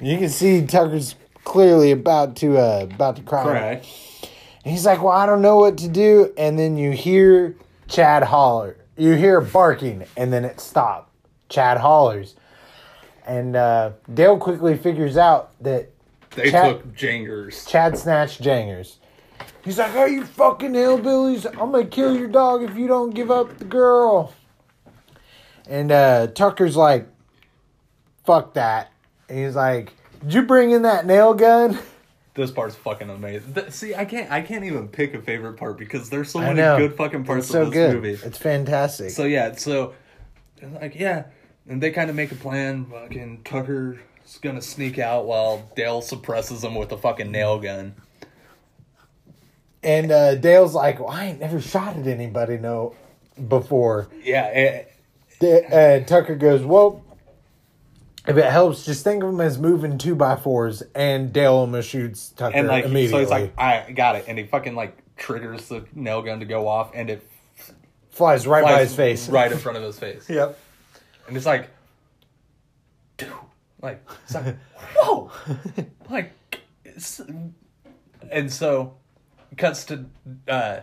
you 0.00 0.18
can 0.18 0.28
see 0.28 0.64
Tucker's 0.66 1.16
clearly 1.44 1.90
about 1.90 2.36
to 2.36 2.58
uh, 2.58 2.86
about 2.92 3.16
to 3.16 3.22
cry. 3.22 3.42
Cry. 3.42 3.82
And 4.64 4.72
he's 4.72 4.86
like, 4.86 5.02
"Well, 5.02 5.12
I 5.12 5.26
don't 5.26 5.42
know 5.42 5.56
what 5.56 5.78
to 5.78 5.88
do." 5.88 6.32
And 6.38 6.58
then 6.58 6.76
you 6.76 6.92
hear 6.92 7.56
Chad 7.88 8.22
holler. 8.22 8.76
You 8.96 9.14
hear 9.14 9.40
barking, 9.40 10.04
and 10.16 10.32
then 10.32 10.44
it 10.44 10.60
stopped. 10.60 11.10
Chad 11.48 11.78
hollers, 11.78 12.36
and 13.26 13.56
uh, 13.56 13.92
Dale 14.12 14.36
quickly 14.38 14.76
figures 14.76 15.16
out 15.16 15.50
that 15.62 15.90
They 16.36 16.50
Chad- 16.50 16.76
took 16.82 16.94
Jangers. 16.94 17.64
Chad 17.64 17.96
snatched 17.98 18.42
Jangers. 18.42 18.98
He's 19.64 19.78
like, 19.78 19.94
"Are 19.96 20.08
you 20.08 20.24
fucking 20.26 20.72
hillbillies? 20.72 21.46
I'm 21.46 21.72
gonna 21.72 21.86
kill 21.86 22.14
your 22.16 22.28
dog 22.28 22.62
if 22.62 22.76
you 22.76 22.86
don't 22.86 23.14
give 23.14 23.30
up 23.30 23.56
the 23.58 23.64
girl." 23.64 24.34
And 25.70 25.90
uh, 25.92 26.26
Tucker's 26.26 26.76
like, 26.76 27.06
"Fuck 28.24 28.54
that." 28.54 28.90
And 29.28 29.38
he's 29.38 29.54
like, 29.54 29.94
"Did 30.20 30.34
you 30.34 30.42
bring 30.42 30.72
in 30.72 30.82
that 30.82 31.06
nail 31.06 31.32
gun?" 31.34 31.78
This 32.32 32.52
part's 32.52 32.76
fucking 32.76 33.10
amazing. 33.10 33.54
Th- 33.54 33.70
See, 33.72 33.92
I 33.94 34.04
can't, 34.04 34.30
I 34.30 34.40
can't 34.40 34.64
even 34.64 34.86
pick 34.86 35.14
a 35.14 35.20
favorite 35.20 35.54
part 35.54 35.76
because 35.76 36.08
there's 36.10 36.30
so 36.30 36.38
I 36.38 36.44
many 36.44 36.60
know. 36.60 36.78
good 36.78 36.96
fucking 36.96 37.24
parts 37.24 37.46
It's 37.46 37.52
so 37.52 37.62
of 37.62 37.72
this 37.72 37.92
good. 37.92 37.94
movie. 38.02 38.24
It's 38.24 38.38
fantastic. 38.38 39.10
So 39.10 39.24
yeah, 39.24 39.52
so 39.56 39.94
like 40.80 40.94
yeah, 40.94 41.24
and 41.68 41.82
they 41.82 41.90
kind 41.90 42.08
of 42.08 42.14
make 42.14 42.30
a 42.30 42.36
plan. 42.36 42.86
Fucking 42.86 43.42
Tucker 43.44 43.98
He's 44.22 44.38
gonna 44.38 44.62
sneak 44.62 44.98
out 45.00 45.26
while 45.26 45.68
Dale 45.74 46.00
suppresses 46.00 46.62
him 46.62 46.76
with 46.76 46.92
a 46.92 46.96
fucking 46.96 47.32
nail 47.32 47.58
gun. 47.58 47.96
And 49.82 50.12
uh, 50.12 50.36
Dale's 50.36 50.72
like, 50.72 51.00
well, 51.00 51.08
I 51.10 51.26
ain't 51.26 51.40
never 51.40 51.60
shot 51.60 51.96
at 51.96 52.06
anybody 52.06 52.58
no 52.58 52.94
before. 53.48 54.08
Yeah, 54.22 54.44
Da- 55.40 55.64
uh, 55.66 56.04
Tucker 56.04 56.36
goes, 56.36 56.62
well, 56.62 57.02
if 58.28 58.36
it 58.36 58.44
helps, 58.44 58.84
just 58.84 59.02
think 59.02 59.22
of 59.22 59.30
them 59.30 59.40
as 59.40 59.58
moving 59.58 59.98
two 59.98 60.14
by 60.14 60.36
fours. 60.36 60.82
And 60.94 61.32
Dale 61.32 61.54
almost 61.54 61.88
shoots 61.88 62.28
Tucker 62.30 62.56
and 62.56 62.68
like 62.68 62.84
immediately. 62.84 63.08
so 63.12 63.18
he's 63.18 63.30
like, 63.30 63.58
I 63.58 63.90
got 63.90 64.16
it, 64.16 64.26
and 64.28 64.38
he 64.38 64.44
fucking 64.44 64.74
like 64.76 64.96
triggers 65.16 65.68
the 65.68 65.84
nail 65.94 66.22
gun 66.22 66.40
to 66.40 66.46
go 66.46 66.68
off, 66.68 66.92
and 66.94 67.10
it 67.10 67.26
flies 68.10 68.46
right 68.46 68.62
by 68.62 68.80
his 68.80 68.94
face. 68.94 69.28
right 69.28 69.50
in 69.50 69.58
front 69.58 69.78
of 69.78 69.84
his 69.84 69.98
face. 69.98 70.26
Yep. 70.30 70.58
And 71.28 71.36
it's 71.36 71.46
like, 71.46 71.70
dude, 73.16 73.28
like, 73.80 74.04
it's 74.24 74.34
like, 74.34 74.56
whoa, 74.96 75.30
like, 76.10 76.32
and 78.30 78.52
so 78.52 78.94
cuts 79.56 79.84
to 79.86 80.04
uh, 80.48 80.80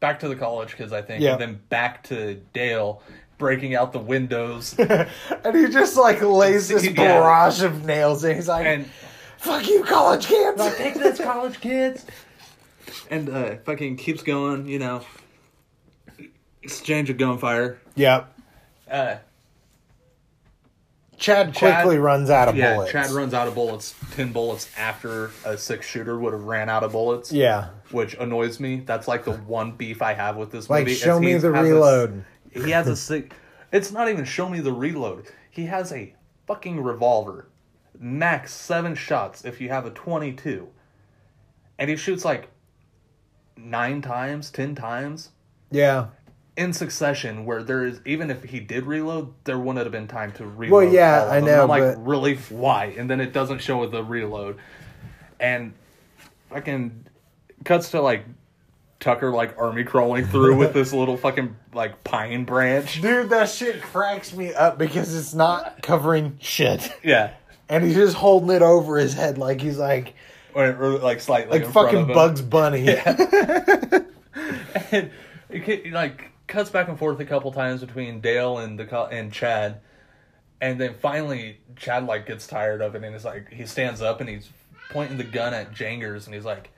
back 0.00 0.20
to 0.20 0.28
the 0.28 0.36
college 0.36 0.76
kids, 0.76 0.92
I 0.92 1.02
think, 1.02 1.22
Yeah. 1.22 1.32
and 1.32 1.40
then 1.40 1.60
back 1.70 2.04
to 2.04 2.34
Dale 2.52 3.02
breaking 3.38 3.74
out 3.74 3.92
the 3.92 3.98
windows 3.98 4.74
And 4.78 5.56
he 5.56 5.68
just 5.68 5.96
like 5.96 6.20
lays 6.20 6.68
this 6.68 6.84
Yeah. 6.84 6.92
barrage 6.92 7.62
of 7.62 7.84
nails 7.86 8.24
and 8.24 8.34
he's 8.36 8.48
like, 8.48 8.66
and 8.66 8.86
fuck 9.38 9.66
you, 9.68 9.84
college 9.84 10.26
kids. 10.26 10.58
like, 10.58 10.76
take 10.76 10.94
this, 10.94 11.18
college 11.20 11.60
kids, 11.60 12.04
and 13.10 13.28
uh, 13.30 13.56
fucking 13.64 13.96
keeps 13.96 14.22
going, 14.22 14.66
you 14.66 14.78
know. 14.80 15.02
Exchange 16.62 17.08
of 17.08 17.16
gunfire. 17.16 17.80
yep. 17.94 18.34
Uh, 18.90 19.16
Chad 21.16 21.52
Chad- 21.54 21.82
quickly 21.82 21.98
runs 21.98 22.30
out 22.30 22.48
of 22.48 22.56
yeah, 22.56 22.74
bullets. 22.74 22.92
Chad 22.92 23.10
runs 23.10 23.34
out 23.34 23.48
of 23.48 23.54
bullets. 23.54 23.94
Ten 24.14 24.32
bullets 24.32 24.68
after 24.78 25.30
a 25.44 25.58
six 25.58 25.86
shooter 25.86 26.16
would 26.18 26.32
have 26.32 26.44
ran 26.44 26.68
out 26.68 26.84
of 26.84 26.92
bullets. 26.92 27.32
Yeah. 27.32 27.70
which 27.90 28.14
annoys 28.14 28.60
me. 28.60 28.80
That's 28.86 29.08
like 29.08 29.24
the 29.24 29.32
one 29.32 29.72
beef 29.72 30.00
I 30.02 30.12
have 30.14 30.36
with 30.36 30.52
this 30.52 30.70
Like, 30.70 30.82
movie. 30.82 30.92
is 30.92 30.98
show 30.98 31.18
me 31.18 31.32
the 31.34 31.34
has 31.34 31.44
a- 31.44 31.50
reload. 31.72 32.24
He 32.52 32.70
has 32.70 32.86
a 32.86 32.96
sick. 32.96 33.32
It's 33.72 33.92
not 33.92 34.08
even 34.08 34.24
show 34.24 34.48
me 34.48 34.60
the 34.60 34.72
reload. 34.72 35.26
He 35.50 35.66
has 35.66 35.92
a 35.92 36.14
fucking 36.46 36.80
revolver, 36.82 37.48
max 37.98 38.52
seven 38.52 38.94
shots 38.94 39.44
if 39.44 39.60
you 39.60 39.68
have 39.68 39.84
a 39.86 39.90
twenty-two, 39.90 40.68
and 41.78 41.90
he 41.90 41.96
shoots 41.96 42.24
like 42.24 42.48
nine 43.56 44.00
times, 44.00 44.50
ten 44.50 44.74
times 44.74 45.30
Yeah. 45.70 46.06
in 46.56 46.72
succession. 46.72 47.44
Where 47.44 47.62
there 47.62 47.84
is 47.84 48.00
even 48.06 48.30
if 48.30 48.44
he 48.44 48.60
did 48.60 48.86
reload, 48.86 49.34
there 49.44 49.58
wouldn't 49.58 49.84
have 49.84 49.92
been 49.92 50.08
time 50.08 50.32
to 50.32 50.46
reload. 50.46 50.84
Well, 50.84 50.92
yeah, 50.92 51.28
I 51.30 51.40
know, 51.40 51.62
I'm 51.62 51.68
like, 51.68 51.82
but- 51.82 52.06
really, 52.06 52.36
why? 52.50 52.94
And 52.96 53.10
then 53.10 53.20
it 53.20 53.32
doesn't 53.32 53.58
show 53.60 53.86
the 53.86 54.02
reload, 54.02 54.58
and 55.40 55.74
fucking 56.50 57.04
cuts 57.64 57.90
to 57.90 58.00
like 58.00 58.24
Tucker 59.00 59.30
like 59.30 59.56
army 59.58 59.84
crawling 59.84 60.26
through 60.26 60.56
with 60.56 60.72
this 60.72 60.92
little 60.92 61.16
fucking 61.16 61.54
like 61.72 62.02
pine 62.02 62.44
branch. 62.44 63.00
Dude, 63.00 63.30
that 63.30 63.48
shit 63.48 63.80
cracks 63.80 64.32
me 64.32 64.52
up 64.52 64.76
because 64.78 65.14
it's 65.14 65.34
not 65.34 65.82
covering 65.82 66.36
shit. 66.40 66.92
Yeah, 67.04 67.32
And 67.68 67.84
he's 67.84 67.94
just 67.94 68.16
holding 68.16 68.50
it 68.50 68.62
over 68.62 68.98
his 68.98 69.14
head 69.14 69.38
like 69.38 69.60
he's 69.60 69.78
like 69.78 70.14
or, 70.54 70.66
or 70.66 70.98
like 70.98 71.20
slightly 71.20 71.60
like 71.60 71.70
fucking. 71.70 72.08
Bugs 72.08 72.42
Bunny. 72.42 72.88
and 74.90 75.10
it 75.50 75.92
like 75.92 76.30
cuts 76.48 76.70
back 76.70 76.88
and 76.88 76.98
forth 76.98 77.20
a 77.20 77.24
couple 77.24 77.52
times 77.52 77.80
between 77.80 78.20
Dale 78.20 78.58
and 78.58 78.78
the 78.78 79.04
and 79.12 79.32
Chad, 79.32 79.80
and 80.60 80.80
then 80.80 80.94
finally 80.94 81.60
Chad 81.76 82.04
like 82.06 82.26
gets 82.26 82.46
tired 82.48 82.82
of 82.82 82.94
it 82.96 83.04
and 83.04 83.14
is 83.14 83.24
like 83.24 83.52
he 83.52 83.66
stands 83.66 84.02
up 84.02 84.20
and 84.20 84.28
he's 84.28 84.48
pointing 84.90 85.18
the 85.18 85.24
gun 85.24 85.54
at 85.54 85.72
Jangers 85.72 86.26
and 86.26 86.34
he's 86.34 86.44
like, 86.44 86.64
"If 86.64 86.77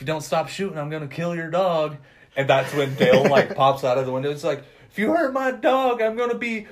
you 0.00 0.06
don't 0.06 0.22
stop 0.22 0.48
shooting, 0.48 0.78
I'm 0.78 0.90
gonna 0.90 1.08
kill 1.08 1.34
your 1.34 1.50
dog." 1.50 1.96
And 2.36 2.48
that's 2.48 2.72
when 2.74 2.94
Dale 2.94 3.28
like 3.28 3.54
pops 3.56 3.84
out 3.84 3.98
of 3.98 4.06
the 4.06 4.12
window. 4.12 4.30
It's 4.30 4.44
like, 4.44 4.64
"If 4.90 4.98
you 4.98 5.10
hurt 5.12 5.32
my 5.32 5.50
dog, 5.50 6.00
I'm 6.00 6.16
gonna 6.16 6.38
be 6.38 6.66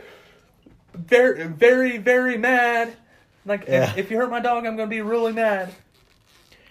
very, 0.94 1.46
very, 1.46 1.98
very 1.98 2.36
mad." 2.38 2.96
Like, 3.44 3.66
Yeah. 3.66 3.92
if 3.96 4.10
you 4.10 4.18
hurt 4.18 4.30
my 4.30 4.40
dog, 4.40 4.66
I'm 4.66 4.76
gonna 4.76 4.88
be 4.88 5.00
really 5.02 5.32
mad. 5.32 5.72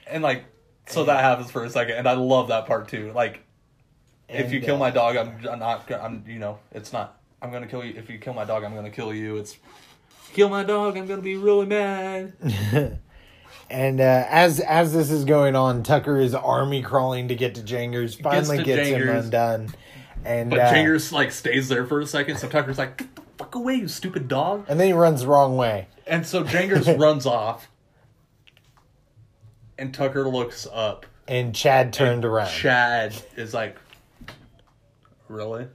And 0.05 0.23
like, 0.23 0.45
so 0.85 1.03
that 1.05 1.21
happens 1.21 1.51
for 1.51 1.63
a 1.63 1.69
second, 1.69 1.95
and 1.95 2.07
I 2.07 2.13
love 2.13 2.47
that 2.49 2.65
part 2.65 2.88
too. 2.88 3.11
Like, 3.13 3.41
if 4.29 4.45
And, 4.45 4.53
you 4.53 4.61
kill 4.61 4.75
uh, 4.75 4.79
my 4.79 4.91
dog, 4.91 5.15
I'm, 5.17 5.39
I'm 5.49 5.59
not. 5.59 5.91
I'm 5.91 6.23
you 6.27 6.39
know, 6.39 6.59
it's 6.71 6.93
not. 6.93 7.17
I'm 7.41 7.51
gonna 7.51 7.67
kill 7.67 7.84
you. 7.84 7.93
If 7.97 8.09
you 8.09 8.17
kill 8.19 8.34
my 8.34 8.45
dog, 8.45 8.63
I'm 8.63 8.73
gonna 8.75 8.89
kill 8.89 9.13
you. 9.13 9.38
It's 9.38 9.57
kill 10.34 10.49
my 10.49 10.63
dog. 10.63 10.97
I'm 10.97 11.07
gonna 11.07 11.21
be 11.21 11.35
really 11.38 11.65
mad. 11.65 12.34
And 13.69 13.99
uh, 13.99 14.26
as 14.30 14.60
as 14.61 14.94
this 14.94 15.11
is 15.11 15.26
going 15.26 15.56
on, 15.56 15.84
Tucker 15.84 16.18
is 16.19 16.34
army 16.34 16.81
crawling 16.81 17.27
to 17.27 17.35
get 17.35 17.56
to 17.56 17.64
Jangers. 17.64 18.15
Finally 18.15 18.64
gets 18.64 18.88
him 18.88 18.99
Jangers. 18.99 19.26
undone. 19.26 19.73
And 20.23 20.49
But 20.49 20.60
uh, 20.60 20.72
Jangers 20.72 21.11
like 21.11 21.31
stays 21.31 21.68
there 21.68 21.85
for 21.85 21.99
a 21.99 22.07
second, 22.07 22.38
so 22.38 22.48
Tucker's 22.48 22.77
like, 22.77 22.98
"Get 22.98 23.15
the 23.15 23.22
fuck 23.38 23.56
away, 23.56 23.76
you 23.76 23.88
stupid 23.88 24.27
dog!" 24.27 24.65
and 24.69 24.80
then 24.80 24.88
he 24.88 24.94
runs 24.94 25.22
the 25.22 25.27
wrong 25.27 25.57
way. 25.57 25.88
And 26.06 26.26
so 26.26 26.44
Jangers 26.44 26.88
runs 26.98 27.26
off, 27.26 27.69
and 29.77 29.94
Tucker 29.94 30.27
looks 30.27 30.65
up. 30.72 31.06
And 31.27 31.53
Chad 31.53 31.91
turned 31.91 32.23
around. 32.23 32.49
Chad 32.49 33.14
is 33.35 33.53
like, 33.53 33.77
"Really?" 35.27 35.68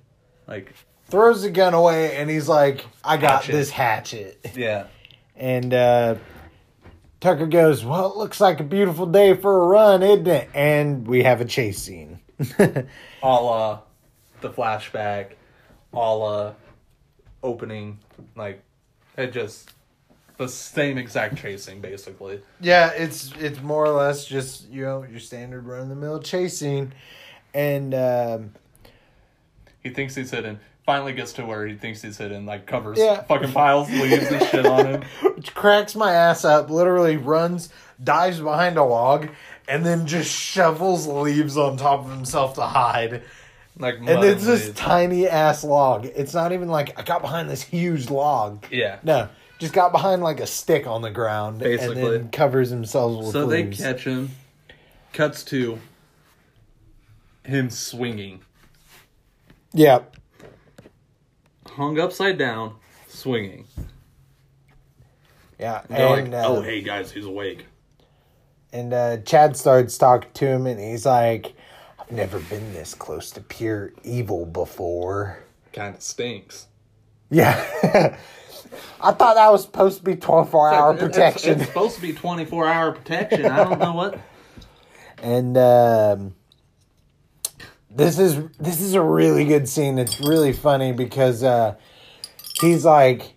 Like, 0.47 0.74
throws 1.06 1.43
the 1.43 1.51
gun 1.51 1.73
away 1.74 2.16
and 2.16 2.28
he's 2.28 2.48
like, 2.48 2.85
I 3.05 3.16
got 3.16 3.43
Hatchet. 3.43 3.52
this 3.52 3.70
hatchet. 3.70 4.51
yeah. 4.56 4.86
And 5.36 5.73
uh, 5.73 6.16
Tucker 7.23 7.47
goes, 7.47 7.85
Well, 7.85 8.11
it 8.11 8.16
looks 8.16 8.40
like 8.40 8.59
a 8.59 8.65
beautiful 8.65 9.07
day 9.07 9.35
for 9.35 9.62
a 9.62 9.66
run, 9.69 10.03
isn't 10.03 10.27
it? 10.27 10.51
And 10.55 11.07
we 11.07 11.23
have 11.23 11.40
a 11.40 11.44
chase 11.44 11.78
scene. 11.78 12.19
a 12.59 12.85
la 13.23 13.81
the 14.40 14.51
flashback, 14.51 15.35
a 15.93 15.97
la 15.97 16.55
opening, 17.44 18.01
like 18.35 18.61
it 19.16 19.32
just 19.32 19.70
the 20.36 20.49
same 20.49 20.99
exact 20.99 21.36
chasing 21.39 21.81
basically. 21.81 22.40
yeah, 22.61 22.90
it's 22.90 23.32
it's 23.39 23.61
more 23.61 23.85
or 23.85 23.90
less 23.90 24.24
just, 24.24 24.69
you 24.69 24.82
know, 24.82 25.05
your 25.05 25.20
standard 25.20 25.65
run 25.65 25.82
of 25.82 25.89
the 25.90 25.94
mill 25.94 26.19
chasing. 26.19 26.93
And 27.55 27.94
um, 27.94 28.53
He 29.81 29.90
thinks 29.90 30.16
he's 30.16 30.32
hidden. 30.32 30.59
Finally 30.84 31.12
gets 31.12 31.32
to 31.34 31.44
where 31.44 31.64
he 31.66 31.74
thinks 31.76 32.02
he's 32.02 32.18
hidden, 32.18 32.44
like 32.44 32.66
covers 32.66 32.98
Yeah. 32.98 33.22
fucking 33.22 33.52
piles 33.52 33.88
leaves 33.90 34.26
and 34.30 34.42
shit 34.48 34.66
on 34.66 34.86
him. 34.86 35.02
which 35.36 35.54
cracks 35.54 35.94
my 35.94 36.12
ass 36.12 36.44
up, 36.44 36.70
literally 36.70 37.16
runs, 37.16 37.68
dives 38.02 38.40
behind 38.40 38.76
a 38.76 38.82
log, 38.82 39.28
and 39.68 39.86
then 39.86 40.06
just 40.09 40.28
shovels 40.28 41.06
leaves 41.06 41.56
on 41.56 41.76
top 41.76 42.04
of 42.04 42.10
himself 42.10 42.54
to 42.54 42.62
hide. 42.62 43.22
Like 43.78 43.98
And 43.98 44.09
it's 44.24 44.44
this 44.44 44.66
leaves. 44.66 44.78
tiny 44.78 45.28
ass 45.28 45.62
log. 45.62 46.04
It's 46.06 46.34
not 46.34 46.52
even 46.52 46.68
like 46.68 46.98
I 46.98 47.02
got 47.02 47.22
behind 47.22 47.48
this 47.48 47.62
huge 47.62 48.10
log. 48.10 48.64
Yeah. 48.70 48.98
No, 49.04 49.28
just 49.59 49.72
got 49.72 49.92
behind 49.92 50.20
like 50.22 50.40
a 50.40 50.46
stick 50.48 50.86
on 50.88 51.00
the 51.00 51.10
ground 51.12 51.62
and 51.62 51.96
then 51.96 52.28
covers 52.30 52.70
himself 52.70 53.18
with 53.24 53.32
So 53.32 53.46
they 53.46 53.62
leaves. 53.64 53.78
catch 53.80 54.02
him. 54.04 54.30
Cuts 55.12 55.44
to 55.44 55.78
him 57.44 57.70
swinging, 57.70 58.40
yeah, 59.72 60.00
hung 61.77 61.99
upside 61.99 62.39
down, 62.39 62.74
swinging. 63.09 63.66
yeah. 65.59 65.82
They're 65.89 66.16
and 66.19 66.32
like, 66.32 66.43
uh, 66.44 66.49
"Oh, 66.49 66.62
hey 66.62 66.82
guys, 66.82 67.11
he's 67.12 67.24
awake." 67.27 67.66
and 68.73 68.94
uh, 68.94 69.19
Chad 69.19 69.57
starts 69.57 69.99
talking 69.99 70.31
to 70.35 70.47
him, 70.47 70.66
and 70.66 70.81
he's 70.81 71.05
like, 71.07 71.53
"I've 71.99 72.11
never 72.11 72.39
been 72.40 72.73
this 72.73 72.94
close 72.94 73.31
to 73.32 73.40
pure 73.40 73.93
evil 74.05 74.47
before." 74.47 75.39
Kind 75.73 75.94
of 75.97 76.03
stinks. 76.03 76.66
Yeah. 77.31 77.57
I 79.03 79.12
thought 79.12 79.35
that 79.35 79.51
was 79.53 79.62
supposed 79.65 79.99
to 79.99 80.05
be 80.05 80.16
24 80.16 80.73
hour 80.73 80.94
It's- 80.94 81.03
it's- 81.03 81.11
protection. 81.11 81.61
It's, 81.61 81.69
supposed 81.69 81.97
to 81.97 82.03
be 82.03 82.12
twenty 82.12 82.44
four 82.44 82.66
hour 82.69 82.93
protection. 82.93 83.47
I 83.47 83.65
don't 83.65 83.78
know 83.78 83.93
what. 83.94 84.19
and 85.23 85.57
um, 85.59 86.35
this 87.94 88.19
is 88.19 88.48
this 88.59 88.81
is 88.81 88.94
a 88.94 89.02
really 89.02 89.44
good 89.44 89.69
scene. 89.69 89.98
It's 89.98 90.20
really 90.20 90.52
funny 90.52 90.93
because 90.93 91.43
uh, 91.43 91.77
he's 92.60 92.85
like 92.85 93.35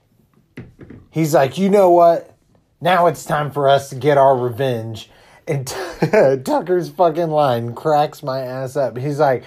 he's 1.12 1.34
like, 1.34 1.58
you 1.58 1.70
know 1.70 1.90
what? 1.90 2.36
Now 2.82 3.08
it's 3.08 3.26
time 3.26 3.52
for 3.52 3.68
us 3.68 3.90
to 3.90 3.96
get 3.96 4.18
our 4.18 4.38
revenge. 4.38 5.10
And 5.48 5.66
Tucker's 6.46 6.90
fucking 6.90 7.30
line 7.30 7.74
cracks 7.74 8.22
my 8.24 8.42
ass 8.42 8.76
up. 8.76 8.98
He's 8.98 9.20
like, 9.20 9.44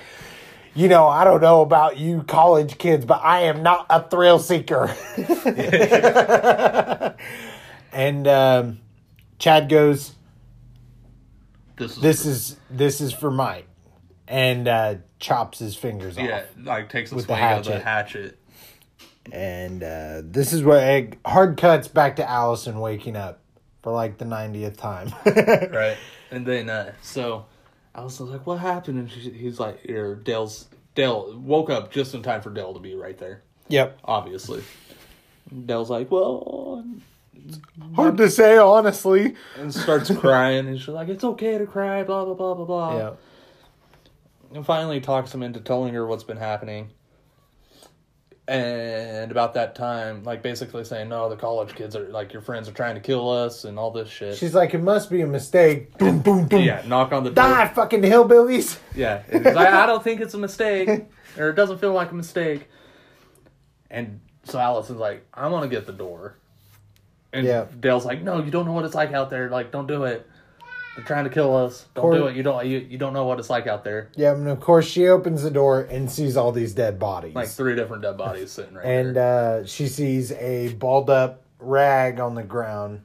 you 0.75 0.89
know, 0.89 1.07
I 1.07 1.25
don't 1.25 1.41
know 1.41 1.61
about 1.63 1.99
you 1.99 2.23
college 2.23 2.79
kids, 2.79 3.05
but 3.05 3.21
I 3.23 3.43
am 3.43 3.63
not 3.63 3.87
a 3.91 4.03
thrill 4.09 4.39
seeker. 4.39 4.95
and 7.93 8.29
um, 8.29 8.81
Chad 9.39 9.69
goes, 9.69 10.15
This 11.77 11.93
is 11.93 12.01
this 12.01 12.27
is 12.27 12.57
this 12.71 13.01
is 13.01 13.13
for 13.13 13.31
Mike, 13.31 13.68
and 14.29 14.69
uh, 14.69 14.95
chops 15.19 15.59
his 15.59 15.75
fingers 15.75 16.17
yeah, 16.17 16.23
off. 16.23 16.29
Yeah, 16.29 16.73
like 16.73 16.91
takes 16.91 17.11
a 17.11 17.17
With 17.17 17.27
the 17.27 17.35
swing 17.35 17.59
of 17.59 17.65
the 17.65 17.81
hatchet. 17.81 17.85
hatchet. 17.85 18.39
And 19.33 19.83
uh, 19.83 20.23
this 20.25 20.53
is 20.53 20.63
where 20.63 21.09
hard 21.25 21.57
cuts 21.57 21.89
back 21.89 22.17
to 22.17 22.29
Allison 22.29 22.79
waking 22.79 23.17
up 23.17 23.41
for 23.83 23.93
like 23.93 24.19
the 24.19 24.25
90th 24.25 24.77
time. 24.77 25.13
right. 25.73 25.97
And 26.31 26.47
then, 26.47 26.71
uh, 26.71 26.93
so 27.03 27.47
Allison's 27.95 28.31
like, 28.31 28.47
what 28.47 28.59
happened? 28.59 28.99
And 28.99 29.11
she, 29.11 29.31
he's 29.31 29.59
like, 29.59 29.89
or 29.89 30.15
Dale's, 30.15 30.67
Dale 30.95 31.39
woke 31.39 31.71
up 31.71 31.91
just 31.91 32.15
in 32.15 32.23
time 32.23 32.41
for 32.41 32.51
Dale 32.51 32.75
to 32.75 32.81
be 32.81 32.95
right 32.95 33.17
there. 33.19 33.43
Yep. 33.69 33.99
Obviously. 34.05 34.63
Dale's 35.67 35.91
like, 35.91 36.11
well, 36.11 36.85
it's 37.35 37.59
hard 37.95 38.17
to 38.19 38.31
say, 38.31 38.59
honestly. 38.59 39.35
And 39.57 39.75
starts 39.75 40.11
crying. 40.17 40.69
And 40.69 40.79
she's 40.79 40.89
like, 40.89 41.09
it's 41.09 41.25
okay 41.25 41.59
to 41.59 41.67
cry, 41.67 42.03
blah, 42.03 42.25
blah, 42.25 42.35
blah, 42.35 42.55
blah, 42.55 42.65
blah. 42.65 42.97
Yeah. 42.97 43.11
And 44.55 44.65
finally 44.65 45.01
talks 45.01 45.35
him 45.35 45.43
into 45.43 45.61
telling 45.61 45.95
her 45.95 46.07
what's 46.07 46.25
been 46.25 46.39
happening 46.39 46.91
and 48.49 49.31
about 49.31 49.53
that 49.55 49.75
time, 49.75 50.25
like 50.25 50.43
basically 50.43 50.83
saying, 50.83 51.11
"No, 51.11 51.29
the 51.29 51.37
college 51.37 51.75
kids 51.75 51.95
are 51.95 52.09
like 52.09 52.33
your 52.33 52.41
friends 52.41 52.67
are 52.67 52.73
trying 52.73 52.95
to 52.95 53.01
kill 53.01 53.29
us 53.29 53.65
and 53.65 53.79
all 53.79 53.91
this 53.91 54.09
shit." 54.09 54.37
She's 54.39 54.55
like, 54.55 54.73
"It 54.73 54.83
must 54.83 55.11
be 55.11 55.21
a 55.21 55.27
mistake." 55.27 55.97
Boom, 55.99 56.21
boom, 56.21 56.49
boom. 56.49 56.63
Yeah, 56.63 56.83
knock 56.87 57.13
on 57.13 57.25
the 57.25 57.31
door. 57.31 57.45
Die, 57.45 57.69
fucking 57.69 58.01
hillbillies. 58.01 58.79
Yeah, 58.95 59.23
like, 59.31 59.57
I 59.57 59.85
don't 59.85 60.03
think 60.03 60.23
it's 60.23 60.33
a 60.33 60.39
mistake, 60.39 60.89
or 61.37 61.51
it 61.51 61.57
doesn't 61.57 61.79
feel 61.79 61.93
like 61.93 62.11
a 62.11 62.15
mistake. 62.15 62.69
And 63.91 64.21
so 64.45 64.59
Allison's 64.59 64.99
like, 64.99 65.27
"I'm 65.35 65.51
gonna 65.51 65.69
get 65.69 65.85
the 65.85 65.93
door," 65.93 66.39
and 67.35 67.47
yeah. 67.47 67.67
Dale's 67.79 68.07
like, 68.07 68.23
"No, 68.23 68.43
you 68.43 68.51
don't 68.51 68.65
know 68.65 68.73
what 68.73 68.87
it's 68.87 68.95
like 68.95 69.13
out 69.13 69.29
there. 69.29 69.51
Like, 69.51 69.71
don't 69.73 69.87
do 69.87 70.05
it." 70.05 70.27
They're 70.99 71.07
trying 71.07 71.25
to 71.27 71.31
kill 71.31 71.55
us. 71.55 71.87
Don't 71.95 72.03
course, 72.03 72.17
do 72.17 72.27
it. 72.27 72.35
You 72.35 72.43
don't. 72.43 72.67
You, 72.67 72.79
you 72.79 72.99
don't 72.99 73.13
know 73.13 73.25
what 73.25 73.39
it's 73.39 73.49
like 73.49 73.69
out 73.69 73.85
there. 73.85 74.11
Yeah, 74.17 74.33
and 74.33 74.49
of 74.49 74.59
course 74.59 74.85
she 74.85 75.07
opens 75.07 75.45
the 75.45 75.51
door 75.51 75.83
and 75.83 76.11
sees 76.11 76.37
all 76.37 76.51
these 76.51 76.75
dead 76.75 76.99
bodies. 76.99 77.37
Like 77.37 77.47
three 77.47 77.77
different 77.77 78.03
dead 78.03 78.19
bodies 78.19 78.51
sitting 78.51 78.75
right 78.75 78.85
and 78.85 79.15
there. 79.15 79.61
uh, 79.61 79.65
she 79.65 79.87
sees 79.87 80.33
a 80.33 80.75
balled 80.75 81.09
up 81.09 81.45
rag 81.61 82.19
on 82.19 82.35
the 82.35 82.43
ground, 82.43 83.03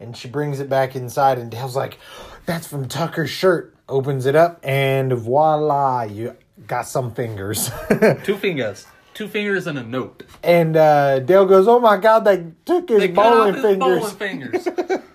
and 0.00 0.16
she 0.16 0.26
brings 0.26 0.58
it 0.58 0.70
back 0.70 0.96
inside. 0.96 1.38
And 1.38 1.50
Dale's 1.50 1.76
like, 1.76 1.98
"That's 2.46 2.66
from 2.66 2.88
Tucker's 2.88 3.28
shirt." 3.28 3.74
Opens 3.90 4.24
it 4.24 4.34
up, 4.34 4.60
and 4.62 5.12
voila, 5.12 6.04
you 6.04 6.38
got 6.66 6.88
some 6.88 7.12
fingers. 7.12 7.70
Two 8.24 8.38
fingers. 8.38 8.86
Two 9.12 9.28
fingers 9.28 9.66
and 9.66 9.78
a 9.78 9.82
note. 9.82 10.22
And 10.42 10.78
uh, 10.78 11.18
Dale 11.18 11.44
goes, 11.44 11.68
"Oh 11.68 11.78
my 11.78 11.98
god, 11.98 12.24
they 12.24 12.52
took 12.64 12.88
his 12.88 13.00
they 13.00 13.08
bowling 13.08 13.52
his 13.52 13.62
fingers." 13.62 13.98
Bowling 13.98 14.16
fingers. 14.16 14.66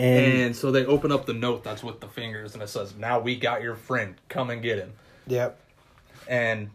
And, 0.00 0.40
and 0.42 0.56
so 0.56 0.70
they 0.70 0.86
open 0.86 1.12
up 1.12 1.26
the 1.26 1.34
note 1.34 1.62
that's 1.62 1.82
with 1.82 2.00
the 2.00 2.08
fingers, 2.08 2.54
and 2.54 2.62
it 2.62 2.68
says, 2.68 2.94
"Now 2.96 3.20
we 3.20 3.36
got 3.36 3.62
your 3.62 3.74
friend. 3.74 4.14
Come 4.28 4.50
and 4.50 4.62
get 4.62 4.78
him." 4.78 4.92
Yep. 5.26 5.58
And 6.26 6.70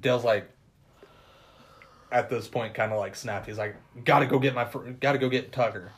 Dale's 0.00 0.24
like, 0.24 0.48
at 2.10 2.28
this 2.28 2.48
point, 2.48 2.74
kind 2.74 2.92
of 2.92 2.98
like 2.98 3.14
snapped. 3.14 3.46
He's 3.46 3.58
like, 3.58 3.76
"Gotta 4.04 4.26
go 4.26 4.38
get 4.38 4.54
my, 4.54 4.64
fr- 4.64 4.90
gotta 5.00 5.18
go 5.18 5.28
get 5.28 5.52
Tucker," 5.52 5.92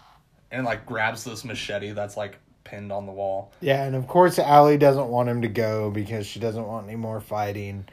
and 0.50 0.66
like 0.66 0.84
grabs 0.84 1.24
this 1.24 1.44
machete 1.44 1.92
that's 1.92 2.16
like 2.16 2.38
pinned 2.64 2.92
on 2.92 3.06
the 3.06 3.12
wall. 3.12 3.52
Yeah, 3.60 3.84
and 3.84 3.96
of 3.96 4.06
course 4.06 4.38
Allie 4.38 4.78
doesn't 4.78 5.08
want 5.08 5.28
him 5.28 5.42
to 5.42 5.48
go 5.48 5.90
because 5.90 6.26
she 6.26 6.38
doesn't 6.38 6.66
want 6.66 6.86
any 6.86 6.96
more 6.96 7.20
fighting. 7.20 7.86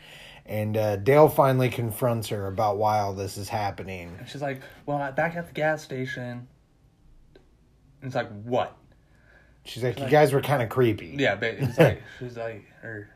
And 0.47 0.77
uh, 0.77 0.97
Dale 0.97 1.27
finally 1.27 1.69
confronts 1.69 2.27
her 2.27 2.45
about 2.47 2.77
why 2.77 2.99
all 2.99 3.13
this 3.13 3.37
is 3.37 3.49
happening. 3.49 4.15
And 4.19 4.29
she's 4.29 4.41
like, 4.41 4.61
"Well, 4.85 5.11
back 5.13 5.35
at 5.35 5.47
the 5.47 5.53
gas 5.53 5.81
station, 5.81 6.47
and 8.01 8.07
it's 8.07 8.15
like, 8.15 8.29
what? 8.43 8.75
She's 9.63 9.83
like, 9.83 9.97
you 9.97 10.03
like, 10.03 10.11
guys 10.11 10.31
were 10.31 10.41
kind 10.41 10.61
of 10.61 10.69
creepy. 10.69 11.15
Yeah, 11.17 11.35
but 11.35 11.49
it's 11.59 11.77
like, 11.77 12.03
she's 12.19 12.37
like, 12.37 12.65
or 12.83 13.09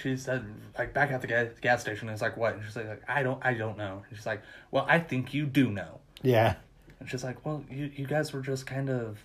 she 0.00 0.16
said, 0.16 0.44
like, 0.78 0.94
back 0.94 1.10
at 1.10 1.20
the 1.20 1.26
gas, 1.26 1.48
gas 1.60 1.80
station. 1.80 2.08
And 2.08 2.14
it's 2.14 2.22
like, 2.22 2.36
what? 2.36 2.54
And 2.54 2.64
she's 2.64 2.76
like, 2.76 3.02
I 3.08 3.22
don't, 3.22 3.44
I 3.44 3.54
don't 3.54 3.76
know. 3.76 4.02
And 4.08 4.16
she's 4.16 4.26
like, 4.26 4.42
well, 4.70 4.86
I 4.88 4.98
think 4.98 5.34
you 5.34 5.46
do 5.46 5.70
know. 5.70 6.00
Yeah. 6.22 6.54
And 7.00 7.08
she's 7.10 7.24
like, 7.24 7.44
well, 7.44 7.64
you, 7.70 7.90
you 7.94 8.06
guys 8.06 8.32
were 8.32 8.42
just 8.42 8.66
kind 8.66 8.90
of 8.90 9.18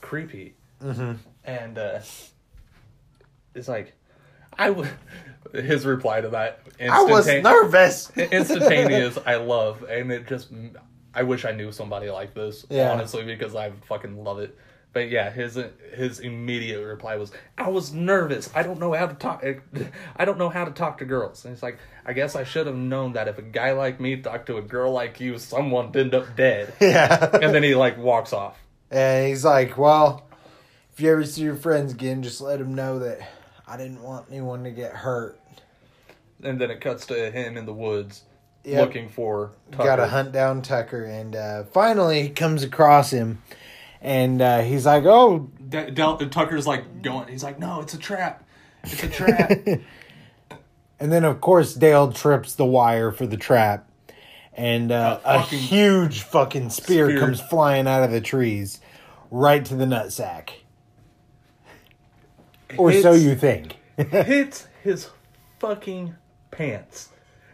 creepy. 0.00 0.54
Mm-hmm. 0.82 1.14
And 1.44 1.78
uh, 1.78 2.00
it's 3.54 3.68
like, 3.68 3.94
I 4.58 4.70
would. 4.70 4.88
His 5.52 5.86
reply 5.86 6.20
to 6.20 6.28
that. 6.30 6.60
I 6.80 7.04
was 7.04 7.26
nervous. 7.26 8.10
instantaneous. 8.16 9.16
I 9.26 9.36
love, 9.36 9.84
and 9.84 10.10
it 10.10 10.26
just 10.26 10.50
I 11.16 11.22
wish 11.22 11.46
I 11.46 11.52
knew 11.52 11.72
somebody 11.72 12.10
like 12.10 12.34
this, 12.34 12.66
yeah. 12.68 12.92
honestly, 12.92 13.24
because 13.24 13.54
I 13.56 13.70
fucking 13.88 14.22
love 14.22 14.38
it. 14.38 14.54
But 14.92 15.08
yeah, 15.08 15.30
his 15.30 15.58
his 15.94 16.20
immediate 16.20 16.84
reply 16.84 17.16
was, 17.16 17.32
"I 17.56 17.70
was 17.70 17.92
nervous. 17.92 18.50
I 18.54 18.62
don't 18.62 18.78
know 18.78 18.92
how 18.92 19.06
to 19.06 19.14
talk. 19.14 19.42
I 20.16 20.24
don't 20.26 20.36
know 20.36 20.50
how 20.50 20.66
to 20.66 20.70
talk 20.70 20.98
to 20.98 21.06
girls." 21.06 21.46
And 21.46 21.54
it's 21.54 21.62
like, 21.62 21.78
I 22.04 22.12
guess 22.12 22.36
I 22.36 22.44
should 22.44 22.66
have 22.66 22.76
known 22.76 23.14
that 23.14 23.28
if 23.28 23.38
a 23.38 23.42
guy 23.42 23.72
like 23.72 23.98
me 23.98 24.16
talked 24.16 24.46
to 24.48 24.58
a 24.58 24.62
girl 24.62 24.92
like 24.92 25.18
you, 25.18 25.38
someone 25.38 25.86
would 25.86 25.96
end 25.96 26.14
up 26.14 26.36
dead. 26.36 26.74
Yeah. 26.80 27.30
and 27.32 27.54
then 27.54 27.62
he 27.62 27.74
like 27.74 27.96
walks 27.96 28.34
off. 28.34 28.58
And 28.90 29.28
he's 29.28 29.44
like, 29.44 29.78
"Well, 29.78 30.26
if 30.92 31.00
you 31.00 31.12
ever 31.12 31.24
see 31.24 31.42
your 31.42 31.56
friends 31.56 31.92
again, 31.92 32.22
just 32.22 32.42
let 32.42 32.58
them 32.58 32.74
know 32.74 32.98
that 32.98 33.20
I 33.66 33.78
didn't 33.78 34.02
want 34.02 34.26
anyone 34.30 34.64
to 34.64 34.70
get 34.70 34.92
hurt." 34.92 35.40
And 36.42 36.60
then 36.60 36.70
it 36.70 36.82
cuts 36.82 37.06
to 37.06 37.30
him 37.30 37.56
in 37.56 37.64
the 37.64 37.72
woods 37.72 38.22
yep. 38.66 38.86
looking 38.86 39.08
for 39.08 39.52
Got 39.70 39.96
to 39.96 40.08
hunt 40.08 40.32
down 40.32 40.62
Tucker, 40.62 41.04
and 41.04 41.34
uh, 41.34 41.64
finally 41.64 42.22
he 42.22 42.28
comes 42.30 42.62
across 42.62 43.10
him, 43.10 43.42
and 44.00 44.40
uh, 44.42 44.62
he's 44.62 44.86
like, 44.86 45.04
"Oh." 45.04 45.50
D- 45.68 45.90
Del- 45.90 46.18
Tucker's 46.18 46.66
like 46.66 47.02
going. 47.02 47.28
He's 47.28 47.42
like, 47.42 47.58
"No, 47.58 47.80
it's 47.80 47.94
a 47.94 47.98
trap. 47.98 48.44
It's 48.84 49.02
a 49.02 49.08
trap." 49.08 49.50
and 51.00 51.12
then 51.12 51.24
of 51.24 51.40
course 51.40 51.74
Dale 51.74 52.12
trips 52.12 52.54
the 52.54 52.64
wire 52.64 53.12
for 53.12 53.26
the 53.26 53.36
trap, 53.36 53.88
and 54.54 54.92
uh, 54.92 55.20
a, 55.24 55.36
a 55.36 55.40
huge 55.42 56.22
fucking 56.22 56.70
spear, 56.70 57.08
spear 57.08 57.20
comes 57.20 57.40
flying 57.40 57.86
out 57.86 58.02
of 58.02 58.10
the 58.10 58.20
trees, 58.20 58.80
right 59.30 59.64
to 59.64 59.74
the 59.74 59.84
nutsack. 59.84 60.50
Or 62.76 62.90
hits, 62.90 63.02
so 63.02 63.12
you 63.12 63.36
think. 63.36 63.76
hits 63.96 64.66
his 64.82 65.10
fucking 65.58 66.14
pants. 66.50 67.10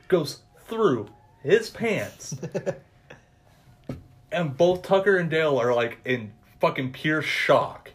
Goes 0.09 0.41
through 0.73 1.07
his 1.43 1.69
pants. 1.69 2.35
and 4.33 4.57
both 4.57 4.83
Tucker 4.83 5.19
and 5.19 5.29
Dale 5.29 5.61
are 5.61 5.75
like 5.75 5.99
in 6.07 6.33
fucking 6.61 6.93
pure 6.93 7.21
shock. 7.21 7.91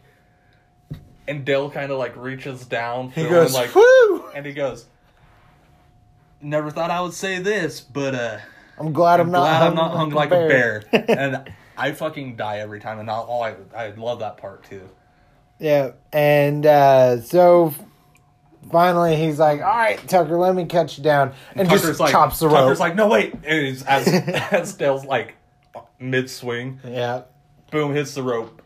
And 1.26 1.44
Dale 1.44 1.70
kind 1.70 1.90
of 1.90 1.98
like 1.98 2.16
reaches 2.16 2.64
down. 2.64 3.10
He 3.10 3.24
goes, 3.24 3.52
like, 3.52 3.74
Whoo! 3.74 4.28
And 4.34 4.46
he 4.46 4.52
goes, 4.52 4.86
Never 6.40 6.70
thought 6.70 6.90
I 6.90 7.00
would 7.00 7.14
say 7.14 7.40
this, 7.40 7.80
but 7.80 8.14
uh, 8.14 8.38
I'm 8.78 8.92
glad 8.92 9.18
I'm, 9.18 9.26
I'm 9.26 9.32
not 9.32 9.40
glad 9.40 9.58
hung 9.58 9.68
I'm 9.68 9.74
not 9.74 9.96
hung 9.96 10.10
like, 10.10 10.30
like 10.30 10.44
a 10.44 10.48
bear. 10.48 10.84
and 10.92 11.52
I 11.76 11.92
fucking 11.92 12.36
die 12.36 12.58
every 12.58 12.78
time, 12.78 13.00
and 13.00 13.10
all 13.10 13.42
I 13.42 13.56
I 13.76 13.90
love 13.90 14.20
that 14.20 14.36
part 14.36 14.64
too. 14.64 14.88
Yeah, 15.58 15.92
and 16.12 16.64
uh, 16.64 17.20
so 17.20 17.74
finally 18.70 19.16
he's 19.16 19.38
like, 19.38 19.60
"All 19.60 19.66
right, 19.66 19.98
Tucker, 20.08 20.36
let 20.36 20.54
me 20.54 20.66
cut 20.66 20.96
you 20.98 21.04
down," 21.04 21.32
and 21.54 21.68
Tucker's 21.68 21.86
just 21.86 22.00
like, 22.00 22.12
chops 22.12 22.38
the 22.38 22.48
rope. 22.48 22.56
Tucker's 22.56 22.80
like, 22.80 22.94
"No, 22.94 23.08
wait!" 23.08 23.34
And 23.34 23.82
as 23.86 24.08
as 24.52 24.74
Dale's 24.74 25.04
like 25.04 25.34
mid 25.98 26.30
swing, 26.30 26.80
yeah, 26.84 27.22
boom, 27.70 27.94
hits 27.94 28.14
the 28.14 28.22
rope. 28.22 28.62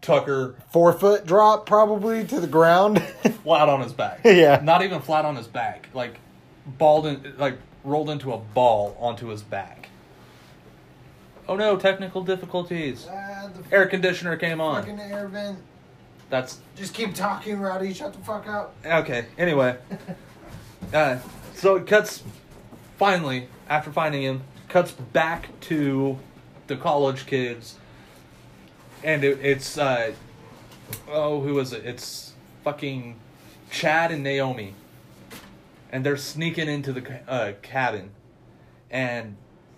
Tucker 0.00 0.56
four 0.70 0.92
foot 0.92 1.24
drop 1.24 1.64
probably 1.64 2.24
to 2.26 2.38
the 2.38 2.46
ground, 2.46 3.02
flat 3.42 3.68
on 3.68 3.80
his 3.80 3.92
back. 3.92 4.20
Yeah, 4.24 4.60
not 4.62 4.82
even 4.82 5.00
flat 5.00 5.24
on 5.24 5.34
his 5.36 5.46
back, 5.46 5.88
like 5.94 6.20
balled 6.66 7.06
in, 7.06 7.34
like 7.38 7.58
rolled 7.84 8.10
into 8.10 8.32
a 8.32 8.38
ball 8.38 8.96
onto 9.00 9.28
his 9.28 9.42
back. 9.42 9.88
Oh 11.48 11.56
no! 11.56 11.76
Technical 11.76 12.22
difficulties. 12.22 13.06
Uh, 13.06 13.50
air 13.72 13.86
conditioner 13.86 14.36
came 14.36 14.60
on. 14.60 14.82
Fucking 14.82 15.00
air 15.00 15.28
vent. 15.28 15.58
That's 16.34 16.58
just 16.74 16.94
keep 16.94 17.14
talking, 17.14 17.60
Rowdy. 17.60 17.94
Shut 17.94 18.12
the 18.12 18.18
fuck 18.18 18.48
up. 18.48 18.74
Okay. 18.84 19.26
Anyway, 19.38 19.76
uh, 20.92 21.18
so 21.54 21.76
it 21.76 21.86
cuts. 21.86 22.24
Finally, 22.96 23.46
after 23.68 23.92
finding 23.92 24.22
him, 24.22 24.42
cuts 24.68 24.90
back 24.90 25.48
to 25.60 26.18
the 26.66 26.74
college 26.74 27.26
kids, 27.26 27.78
and 29.04 29.22
it, 29.22 29.38
it's 29.44 29.78
uh, 29.78 30.12
oh, 31.06 31.40
who 31.40 31.56
is 31.60 31.72
it? 31.72 31.86
It's 31.86 32.32
fucking 32.64 33.14
Chad 33.70 34.10
and 34.10 34.24
Naomi, 34.24 34.74
and 35.92 36.04
they're 36.04 36.16
sneaking 36.16 36.66
into 36.66 36.92
the 36.92 37.30
uh, 37.30 37.52
cabin, 37.62 38.10
and 38.90 39.36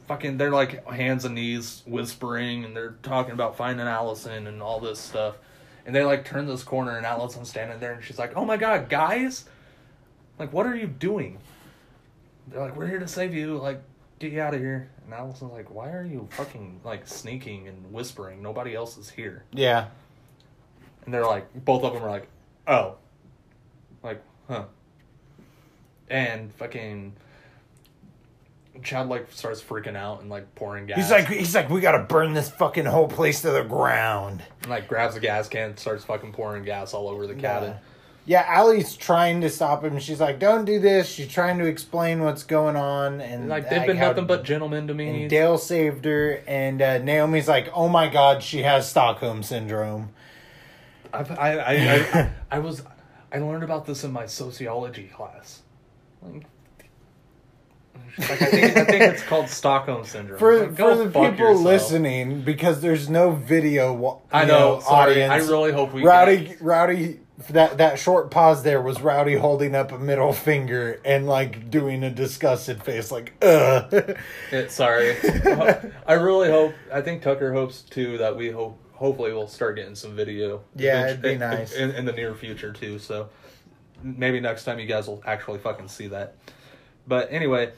fucking 0.09 0.39
they're 0.39 0.51
like 0.53 0.89
hands 0.89 1.27
and 1.27 1.35
knees 1.35 1.83
whispering, 1.85 2.65
and 2.65 2.75
they're 2.75 2.97
talking 3.03 3.35
about 3.35 3.59
finding 3.59 3.87
Allison 3.87 4.47
and 4.47 4.63
all 4.63 4.81
this 4.81 4.99
stuff 4.99 5.37
and 5.87 5.95
they 5.95 6.05
like 6.05 6.25
turn 6.25 6.47
this 6.47 6.65
corner, 6.65 6.97
and 6.97 7.07
Allison's 7.07 7.49
standing 7.49 7.79
there, 7.79 7.93
and 7.93 8.05
she's 8.05 8.19
like, 8.19 8.37
"Oh 8.37 8.45
my 8.45 8.57
god, 8.57 8.89
guys! 8.89 9.45
Like, 10.39 10.53
what 10.53 10.67
are 10.67 10.75
you 10.75 10.89
doing?" 10.89 11.39
They're 12.49 12.61
like, 12.61 12.77
"We're 12.77 12.89
here 12.89 12.99
to 12.99 13.09
save 13.09 13.33
you. 13.33 13.57
Like, 13.57 13.81
get 14.19 14.33
you 14.33 14.41
out 14.43 14.53
of 14.53 14.61
here." 14.61 14.91
And 15.05 15.15
Allison's 15.15 15.53
like, 15.53 15.73
"Why 15.73 15.93
are 15.93 16.05
you 16.05 16.29
fucking 16.33 16.81
like 16.85 17.07
sneaking 17.07 17.69
and 17.69 17.93
whispering? 17.93 18.43
Nobody 18.43 18.75
else 18.75 18.99
is 18.99 19.09
here." 19.09 19.45
Yeah. 19.53 19.87
And 21.05 21.15
they're 21.15 21.25
like, 21.25 21.47
both 21.65 21.85
of 21.85 21.95
them 21.95 22.03
are 22.03 22.11
like, 22.11 22.27
"Oh." 22.67 22.97
Like, 24.03 24.21
huh. 24.49 24.65
And 26.11 26.53
fucking 26.55 27.13
Chad 28.83 29.09
like 29.09 29.31
starts 29.33 29.63
freaking 29.63 29.97
out 29.97 30.21
and 30.21 30.31
like 30.31 30.55
pouring 30.55 30.87
gas. 30.87 30.97
He's 30.99 31.11
like, 31.11 31.29
he's 31.29 31.55
like, 31.55 31.71
we 31.71 31.81
gotta 31.81 32.05
burn 32.05 32.35
this 32.35 32.51
fucking 32.51 32.87
whole 32.87 33.09
place 33.09 33.43
to 33.43 33.51
the 33.51 33.63
ground. 33.63 34.43
and, 34.63 34.71
like 34.71 34.89
grabs 34.89 35.17
a 35.17 35.21
gas 35.21 35.49
can, 35.49 35.77
starts 35.77 36.05
fucking 36.05 36.33
pouring 36.33 36.65
gas 36.65 36.95
all 36.95 37.09
over 37.09 37.27
the 37.27 37.35
cabin. 37.35 37.75
Yeah, 38.29 38.45
Allie's 38.45 38.97
trying 38.97 39.41
to 39.43 39.51
stop 39.51 39.85
him. 39.85 40.01
She's 40.01 40.21
like, 40.21 40.41
"Don't 40.41 40.65
do 40.65 40.81
this." 40.81 41.09
She's 41.09 41.29
trying 41.29 41.59
to 41.59 41.67
explain 41.67 42.25
what's 42.25 42.43
going 42.43 42.75
on, 42.75 43.21
and 43.21 43.49
like 43.49 43.71
they've 43.71 43.87
been 43.87 44.01
nothing 44.01 44.27
but 44.27 44.43
gentlemen 44.43 44.89
to 44.89 44.95
me. 44.95 45.23
And 45.23 45.31
Dale 45.31 45.59
saved 45.59 46.05
her, 46.07 46.43
and 46.49 46.83
uh, 46.83 46.99
Naomi's 46.99 47.47
like, 47.47 47.71
"Oh 47.73 47.89
my 47.89 48.09
god, 48.09 48.43
she 48.43 48.63
has 48.63 48.91
Stockholm 48.91 49.45
syndrome." 49.45 50.11
I've, 51.13 51.31
I, 51.31 51.57
I, 51.57 51.75
I, 51.75 52.31
I 52.51 52.59
was, 52.59 52.83
I 53.33 53.39
learned 53.39 53.63
about 53.63 53.87
this 53.87 54.03
in 54.03 54.11
my 54.13 54.27
sociology 54.27 55.07
class. 55.15 55.63
Like, 56.21 56.47
like, 58.19 58.43
I 58.43 58.47
think 58.47 58.77
I 58.77 58.85
think 58.85 59.03
it's 59.03 59.23
called 59.29 59.49
Stockholm 59.49 60.05
syndrome. 60.05 60.39
For 60.39 60.67
Like, 60.67 60.77
for 60.77 60.95
the 60.95 61.07
people 61.07 61.31
yourself. 61.37 61.65
listening, 61.65 62.43
because 62.43 62.81
there's 62.81 63.09
no 63.11 63.31
video. 63.33 64.23
I 64.33 64.45
know. 64.45 64.81
Sorry, 64.81 65.23
audience. 65.23 65.33
I 65.33 65.51
really 65.51 65.73
hope 65.73 65.93
we 65.93 66.03
Rowdy, 66.03 66.37
get- 66.49 66.61
Rowdy, 66.63 67.21
that 67.51 67.77
that 67.79 67.99
short 67.99 68.31
pause 68.31 68.63
there 68.63 68.81
was 68.81 69.03
Rowdy 69.03 69.35
holding 69.35 69.75
up 69.75 69.93
a 69.93 69.99
middle 69.99 70.33
finger 70.33 70.99
and 71.05 71.27
like 71.27 71.71
doing 71.71 72.03
a 72.03 72.11
disgusted 72.11 72.83
face, 72.83 73.11
like 73.13 73.35
ugh. 73.43 74.17
It, 74.51 74.71
sorry. 74.71 75.17
I 76.07 76.15
really 76.15 76.51
hope. 76.51 76.75
I 76.93 77.03
think 77.03 77.23
Tucker 77.23 77.53
hopes 77.53 77.83
too 77.83 78.19
that 78.19 78.37
we 78.37 78.51
hope. 78.51 78.79
Hopefully, 78.95 79.31
we'll 79.35 79.47
start 79.49 79.77
getting 79.77 79.95
some 79.95 80.17
video. 80.17 80.63
Yeah, 80.75 81.09
it'd 81.09 81.21
be 81.21 81.33
in- 81.33 81.41
nice. 81.41 81.75
in, 81.75 81.91
in 81.91 82.07
the 82.07 82.13
near 82.13 82.35
future 82.35 82.73
too. 82.73 82.99
So 82.99 83.29
maybe 84.03 84.41
next 84.41 84.65
time 84.65 84.79
you 84.79 84.87
guys 84.87 85.07
will 85.07 85.23
actually 85.27 85.59
fucking 85.59 85.89
see 85.89 86.07
that. 86.09 86.37
But 87.07 87.31
anyway, 87.31 87.73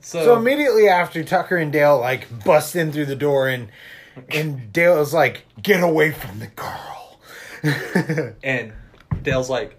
so, 0.00 0.24
So 0.24 0.36
immediately 0.36 0.88
after 0.88 1.22
Tucker 1.24 1.56
and 1.56 1.72
Dale 1.72 1.98
like 2.00 2.44
bust 2.44 2.76
in 2.76 2.92
through 2.92 3.06
the 3.06 3.16
door 3.16 3.48
and 3.48 3.68
and 4.30 4.72
Dale 4.72 5.00
is 5.00 5.12
like, 5.12 5.44
"Get 5.62 5.82
away 5.82 6.10
from 6.12 6.38
the 6.38 6.46
girl." 6.46 7.20
and 8.42 8.72
Dale's 9.22 9.50
like, 9.50 9.78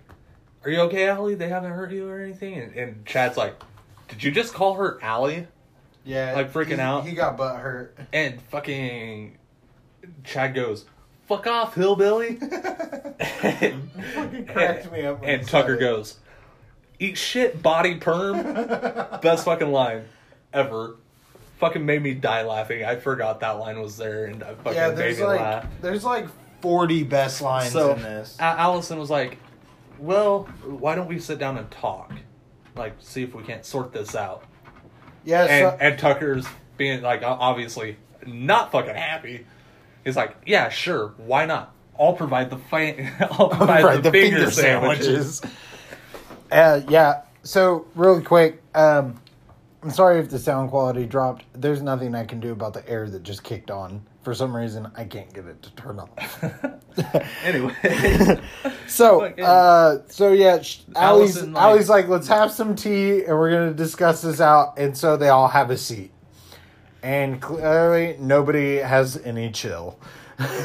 "Are 0.63 0.69
you 0.69 0.81
okay, 0.81 1.07
Allie? 1.09 1.33
They 1.35 1.49
haven't 1.49 1.71
hurt 1.71 1.91
you 1.91 2.07
or 2.07 2.19
anything?" 2.21 2.53
And, 2.55 2.73
and 2.75 3.05
Chad's 3.05 3.35
like, 3.37 3.55
"Did 4.09 4.23
you 4.23 4.29
just 4.31 4.53
call 4.53 4.75
her 4.75 4.99
Allie?" 5.01 5.47
yeah, 6.05 6.33
Like 6.35 6.53
freaking 6.53 6.75
he- 6.75 6.81
out. 6.81 7.05
He 7.05 7.13
got 7.13 7.35
butt 7.35 7.57
hurt. 7.59 7.97
And 8.13 8.39
fucking 8.43 9.37
Chad 10.23 10.53
goes, 10.53 10.85
"Fuck 11.27 11.47
off, 11.47 11.73
hillbilly." 11.73 12.35
Fucking 13.19 14.47
cracked 14.51 14.91
me 14.91 15.01
up 15.05 15.21
And 15.23 15.47
Tucker 15.47 15.73
it. 15.75 15.79
goes, 15.79 16.17
"Eat 16.99 17.17
shit, 17.17 17.61
body 17.61 17.95
perm." 17.95 18.41
Best 19.21 19.45
fucking 19.45 19.71
line 19.71 20.05
ever. 20.53 20.95
Fucking 21.59 21.85
made 21.85 22.03
me 22.03 22.13
die 22.13 22.43
laughing. 22.43 22.85
I 22.85 22.97
forgot 22.97 23.39
that 23.39 23.51
line 23.59 23.79
was 23.81 23.97
there, 23.97 24.25
and 24.25 24.43
I 24.43 24.53
fucking 24.55 24.73
Yeah, 24.73 24.89
made 24.89 24.97
there's 24.97 25.17
me 25.19 25.23
like 25.25 25.39
laugh. 25.39 25.65
there's 25.81 26.03
like 26.03 26.27
forty 26.61 27.03
best 27.03 27.41
lines 27.41 27.71
So 27.71 27.93
in 27.93 28.01
this. 28.01 28.37
A- 28.39 28.43
Allison 28.43 28.99
was 28.99 29.09
like, 29.09 29.37
"Well, 29.97 30.43
why 30.65 30.95
don't 30.95 31.07
we 31.07 31.19
sit 31.19 31.39
down 31.39 31.57
and 31.57 31.69
talk? 31.71 32.11
Like, 32.75 32.93
see 32.99 33.23
if 33.23 33.33
we 33.33 33.41
can't 33.43 33.65
sort 33.65 33.91
this 33.91 34.15
out." 34.15 34.43
Yeah, 35.25 35.45
And 35.45 35.71
so, 35.71 35.77
and 35.81 35.99
Tucker's 35.99 36.45
being 36.77 37.01
like, 37.01 37.21
obviously 37.23 37.97
not 38.25 38.71
fucking 38.71 38.95
happy. 38.95 39.45
He's 40.05 40.15
like, 40.15 40.35
"Yeah, 40.45 40.69
sure, 40.69 41.13
why 41.17 41.45
not? 41.45 41.73
I'll 41.99 42.13
provide 42.13 42.51
the 42.51 42.57
fi- 42.57 43.11
I'll 43.31 43.49
provide 43.49 43.83
right, 43.83 44.03
the, 44.03 44.11
finger, 44.11 44.51
sandwiches." 44.51 45.41
Uh, 46.51 46.81
yeah. 46.89 47.21
So 47.43 47.85
really 47.95 48.23
quick, 48.23 48.61
um, 48.75 49.19
I'm 49.83 49.91
sorry 49.91 50.19
if 50.19 50.29
the 50.29 50.39
sound 50.39 50.69
quality 50.69 51.05
dropped. 51.05 51.45
There's 51.53 51.81
nothing 51.81 52.15
I 52.15 52.25
can 52.25 52.39
do 52.39 52.51
about 52.51 52.73
the 52.73 52.87
air 52.89 53.09
that 53.09 53.23
just 53.23 53.43
kicked 53.43 53.71
on. 53.71 54.01
For 54.23 54.33
some 54.33 54.53
reason, 54.53 54.91
I 54.95 55.05
can't 55.05 55.33
get 55.33 55.45
it 55.45 55.61
to 55.63 55.71
turn 55.75 55.99
off. 55.99 56.43
anyway, 57.45 57.73
So, 58.87 59.21
uh, 59.21 60.01
so 60.09 60.33
yeah, 60.33 60.55
Allie's, 60.55 60.85
Allison, 60.95 61.53
like- 61.53 61.63
Allie's 61.63 61.89
like, 61.89 62.07
let's 62.09 62.27
have 62.27 62.51
some 62.51 62.75
tea 62.75 63.23
and 63.23 63.37
we're 63.37 63.51
gonna 63.51 63.73
discuss 63.73 64.21
this 64.21 64.41
out. 64.41 64.77
And 64.77 64.97
so 64.97 65.15
they 65.15 65.29
all 65.29 65.47
have 65.47 65.69
a 65.69 65.77
seat, 65.77 66.11
and 67.01 67.41
clearly 67.41 68.17
nobody 68.19 68.77
has 68.77 69.15
any 69.23 69.49
chill. 69.51 69.97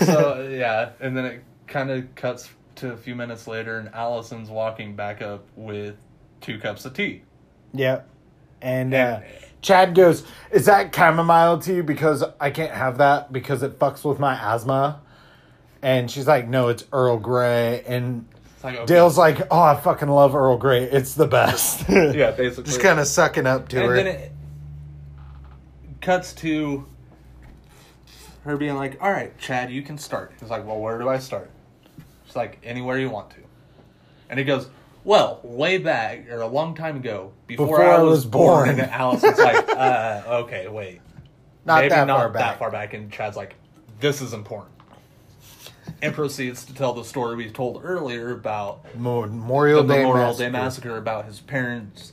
so 0.00 0.48
yeah, 0.52 0.90
and 0.98 1.16
then 1.16 1.24
it 1.26 1.44
kind 1.68 1.90
of 1.90 2.12
cuts 2.16 2.48
to 2.82 2.92
a 2.92 2.96
few 2.96 3.14
minutes 3.14 3.46
later, 3.46 3.78
and 3.78 3.88
Allison's 3.94 4.50
walking 4.50 4.94
back 4.94 5.22
up 5.22 5.44
with 5.56 5.96
two 6.40 6.58
cups 6.58 6.84
of 6.84 6.94
tea. 6.94 7.22
Yep. 7.72 8.08
And 8.60 8.92
uh, 8.92 9.20
Chad 9.62 9.94
goes, 9.94 10.24
"Is 10.50 10.66
that 10.66 10.94
chamomile 10.94 11.58
tea? 11.58 11.80
Because 11.80 12.22
I 12.38 12.50
can't 12.50 12.72
have 12.72 12.98
that 12.98 13.32
because 13.32 13.62
it 13.62 13.78
fucks 13.78 14.04
with 14.04 14.18
my 14.18 14.34
asthma." 14.34 15.00
And 15.80 16.10
she's 16.10 16.26
like, 16.26 16.48
"No, 16.48 16.68
it's 16.68 16.84
Earl 16.92 17.18
Grey." 17.18 17.82
And 17.86 18.26
like, 18.62 18.76
okay. 18.76 18.86
Dale's 18.86 19.16
like, 19.16 19.40
"Oh, 19.50 19.60
I 19.60 19.76
fucking 19.76 20.08
love 20.08 20.34
Earl 20.34 20.58
Grey. 20.58 20.84
It's 20.84 21.14
the 21.14 21.26
best." 21.26 21.84
yeah, 21.88 22.32
basically, 22.32 22.64
just 22.64 22.80
kind 22.80 23.00
of 23.00 23.06
sucking 23.06 23.46
up 23.46 23.68
to 23.68 23.76
her. 23.76 23.82
and 23.82 23.90
her. 23.90 23.96
then 23.96 24.06
it 24.06 24.32
cuts 26.00 26.32
to 26.34 26.86
her 28.44 28.56
being 28.56 28.74
like, 28.74 28.98
"All 29.00 29.10
right, 29.10 29.36
Chad, 29.38 29.70
you 29.70 29.82
can 29.82 29.98
start." 29.98 30.32
He's 30.40 30.50
like, 30.50 30.66
"Well, 30.66 30.80
where 30.80 30.98
do 30.98 31.08
I 31.08 31.18
start?" 31.18 31.51
She's 32.32 32.36
like, 32.36 32.58
"Anywhere 32.64 32.98
you 32.98 33.10
want 33.10 33.28
to," 33.32 33.36
and 34.30 34.38
he 34.38 34.44
goes. 34.46 34.68
Well, 35.04 35.40
way 35.42 35.76
back 35.78 36.30
or 36.30 36.40
a 36.42 36.46
long 36.46 36.76
time 36.76 36.96
ago, 36.98 37.32
before, 37.48 37.66
Before 37.66 37.82
I 37.84 38.00
was 38.02 38.24
born, 38.24 38.68
born. 38.68 38.80
and 38.80 38.88
Allison's 38.90 39.36
like, 39.36 39.68
uh, 39.76 40.22
"Okay, 40.44 40.68
wait, 40.68 41.00
not 41.66 41.80
maybe 41.80 41.88
that 41.90 42.06
not 42.06 42.18
far 42.20 42.28
back. 42.30 42.40
that 42.52 42.58
far 42.60 42.70
back." 42.70 42.94
And 42.94 43.10
Chad's 43.12 43.36
like, 43.36 43.56
"This 44.00 44.22
is 44.22 44.32
important," 44.32 44.70
and 46.00 46.14
proceeds 46.14 46.64
to 46.66 46.74
tell 46.74 46.92
the 46.94 47.04
story 47.04 47.34
we 47.36 47.50
told 47.50 47.80
earlier 47.84 48.30
about 48.30 48.84
Memorial 48.96 49.82
the 49.82 49.92
Day 49.92 50.02
Memorial 50.02 50.26
massacre. 50.28 50.44
Day 50.44 50.50
massacre 50.50 50.96
about 50.96 51.24
his 51.26 51.40
parents 51.40 52.12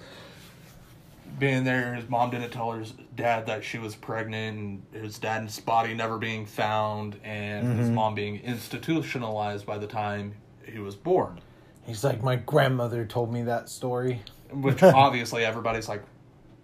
being 1.40 1.64
there. 1.64 1.96
His 1.96 2.08
mom 2.10 2.30
didn't 2.32 2.52
tell 2.52 2.74
his 2.74 2.94
dad 3.16 3.46
that 3.48 3.64
she 3.64 3.78
was 3.80 3.96
pregnant, 3.96 4.58
and 4.94 5.04
his 5.04 5.18
dad's 5.20 5.60
body 5.60 5.94
never 5.94 6.18
being 6.18 6.46
found, 6.46 7.20
and 7.24 7.68
Mm-hmm. 7.68 7.80
his 7.80 7.90
mom 7.90 8.16
being 8.16 8.38
institutionalized 8.42 9.66
by 9.66 9.78
the 9.78 9.88
time 9.88 10.34
he 10.66 10.80
was 10.80 10.96
born. 10.96 11.40
He's 11.86 12.04
like, 12.04 12.22
"My 12.22 12.36
grandmother 12.36 13.06
told 13.06 13.34
me 13.34 13.44
that 13.44 13.70
story." 13.70 14.22
Which 14.52 14.84
obviously 14.84 15.44
everybody's 15.46 15.90
like, 15.90 16.04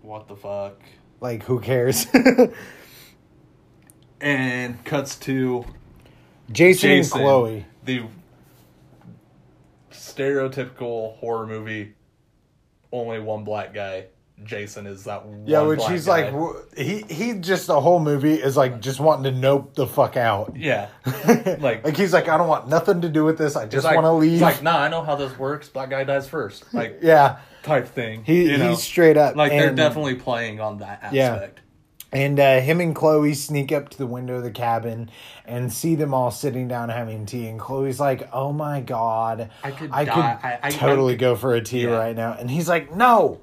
"What 0.02 0.28
the 0.28 0.36
fuck?" 0.36 0.80
Like, 1.22 1.44
who 1.44 1.60
cares? 1.60 2.06
And 4.22 4.84
cuts 4.86 5.18
to 5.20 5.66
Jason, 6.52 6.90
Jason, 6.90 7.20
and 7.20 7.26
Chloe. 7.28 7.66
the 7.84 8.04
stereotypical 9.92 11.18
horror 11.18 11.46
movie. 11.46 11.94
Only 12.92 13.20
one 13.20 13.44
black 13.44 13.74
guy. 13.74 14.06
Jason 14.44 14.86
is 14.86 15.06
that 15.06 15.26
one 15.26 15.44
Yeah, 15.48 15.62
which 15.62 15.84
he's 15.88 16.06
guy. 16.06 16.30
like, 16.30 16.56
he 16.78 17.02
he 17.10 17.34
just 17.34 17.68
the 17.68 17.80
whole 17.80 17.99
movie 17.99 18.34
is 18.36 18.57
like 18.57 18.82
just 18.82 18.99
wanting 18.99 19.32
to 19.34 19.40
nope 19.40 19.74
the 19.76 19.88
fuck 19.88 20.18
out. 20.18 20.56
yeah, 20.57 20.90
like 21.60 21.84
Like 21.86 21.95
he's 21.98 22.12
like, 22.14 22.28
I 22.28 22.38
don't 22.38 22.48
want 22.49 22.68
nothing 22.68 23.02
to 23.02 23.10
do 23.10 23.24
with 23.24 23.38
this. 23.38 23.56
I 23.56 23.66
just 23.66 23.86
like- 23.86 23.95
want 23.95 24.06
to 24.06 24.12
leave. 24.12 24.32
He's 24.34 24.41
like, 24.41 24.62
nah, 24.62 24.78
I 24.78 24.88
know 24.90 25.03
how 25.03 25.16
this 25.16 25.38
works. 25.40 25.70
Black 25.70 25.90
guy 25.90 26.03
dies 26.03 26.28
first, 26.28 26.66
like 26.74 26.99
yeah, 27.02 27.38
type 27.64 27.88
thing. 27.88 28.24
he 28.26 28.52
you 28.52 28.57
know? 28.57 28.70
he's 28.72 28.84
straight 28.84 29.16
up. 29.18 29.36
like 29.36 29.52
they're 29.52 29.74
definitely 29.74 30.16
playing 30.16 30.60
on 30.60 30.80
that 30.80 31.10
Yeah. 31.14 31.34
aspect. 31.36 31.62
And 32.12 32.40
uh, 32.40 32.62
him 32.62 32.80
and 32.80 32.95
Chloe 32.95 33.34
sneak 33.34 33.74
up 33.74 33.90
to 33.90 33.98
the 33.98 34.06
window 34.07 34.36
of 34.36 34.44
the 34.44 34.52
cabin 34.52 35.10
and 35.44 35.72
see 35.74 35.95
them 35.95 36.14
all 36.14 36.32
sitting 36.32 36.68
down 36.70 36.88
having 36.88 37.26
tea. 37.26 37.48
And 37.48 37.60
Chloe's 37.60 37.99
like, 37.99 38.30
"Oh 38.32 38.53
my 38.53 38.80
god, 38.80 39.49
I 39.64 39.72
could 39.72 39.91
I 39.91 40.06
die. 40.06 40.14
could 40.14 40.48
I- 40.48 40.60
I- 40.64 40.70
totally 40.72 41.14
I- 41.14 41.18
go 41.18 41.36
for 41.36 41.56
a 41.56 41.62
tea 41.62 41.84
Yeah. 41.84 41.98
right 41.98 42.16
now." 42.16 42.34
And 42.40 42.49
he's 42.49 42.70
like, 42.70 42.95
"No, 42.95 43.41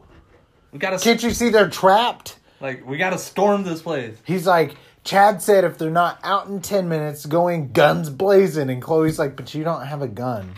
We 0.72 0.78
gotta 0.78 0.98
can't 0.98 1.22
you 1.22 1.30
see 1.30 1.48
they're 1.50 1.68
trapped?" 1.70 2.38
like 2.60 2.86
we 2.86 2.96
gotta 2.96 3.18
storm 3.18 3.62
this 3.64 3.82
place. 3.82 4.16
He's 4.24 4.46
like, 4.46 4.74
Chad 5.04 5.42
said 5.42 5.64
if 5.64 5.78
they're 5.78 5.90
not 5.90 6.18
out 6.22 6.46
in 6.46 6.60
10 6.62 6.88
minutes, 6.88 7.26
going 7.26 7.72
guns 7.72 8.08
blazing. 8.08 8.70
And 8.70 8.80
Chloe's 8.80 9.18
like, 9.18 9.34
but 9.36 9.52
you 9.54 9.64
don't 9.64 9.84
have 9.86 10.00
a 10.00 10.08
gun. 10.08 10.54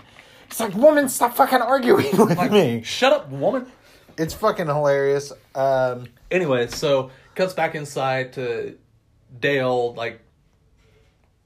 He's 0.48 0.60
like, 0.60 0.74
woman, 0.74 1.08
stop 1.08 1.34
fucking 1.34 1.60
arguing 1.62 2.10
with 2.18 2.36
Like, 2.36 2.50
me. 2.52 2.82
shut 2.84 3.12
up, 3.12 3.30
woman. 3.30 3.66
It's 4.18 4.34
fucking 4.34 4.66
hilarious. 4.66 5.32
Um, 5.54 6.06
Anyway, 6.30 6.66
so 6.68 7.10
cuts 7.34 7.54
back 7.54 7.74
inside 7.74 8.32
to 8.34 8.76
Dale, 9.40 9.94
like 9.94 10.20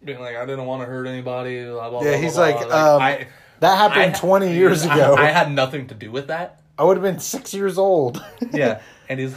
being 0.05 0.20
like, 0.20 0.36
I 0.36 0.45
didn't 0.47 0.66
want 0.66 0.82
to 0.82 0.86
hurt 0.86 1.07
anybody. 1.07 1.65
Blah, 1.65 1.90
blah, 1.90 2.03
Yeah, 2.03 2.11
blah, 2.12 2.19
he's 2.20 2.35
blah, 2.35 2.43
like, 2.43 2.66
blah. 2.66 2.95
um, 2.97 3.03
I, 3.03 3.27
that 3.61 3.77
happened 3.77 4.16
I- 4.16 4.19
20 4.19 4.55
years 4.55 4.85
I- 4.86 4.95
ago. 4.95 5.15
I, 5.16 5.27
had 5.27 5.53
nothing 5.53 5.86
to 5.89 5.95
do 5.95 6.11
with 6.11 6.27
that. 6.28 6.61
Would 6.85 6.97
have 6.97 7.03
been 7.03 7.19
six 7.19 7.53
years 7.55 7.79
old. 7.79 8.25
Yeah, 8.53 8.81
and 9.09 9.21
he's, 9.21 9.35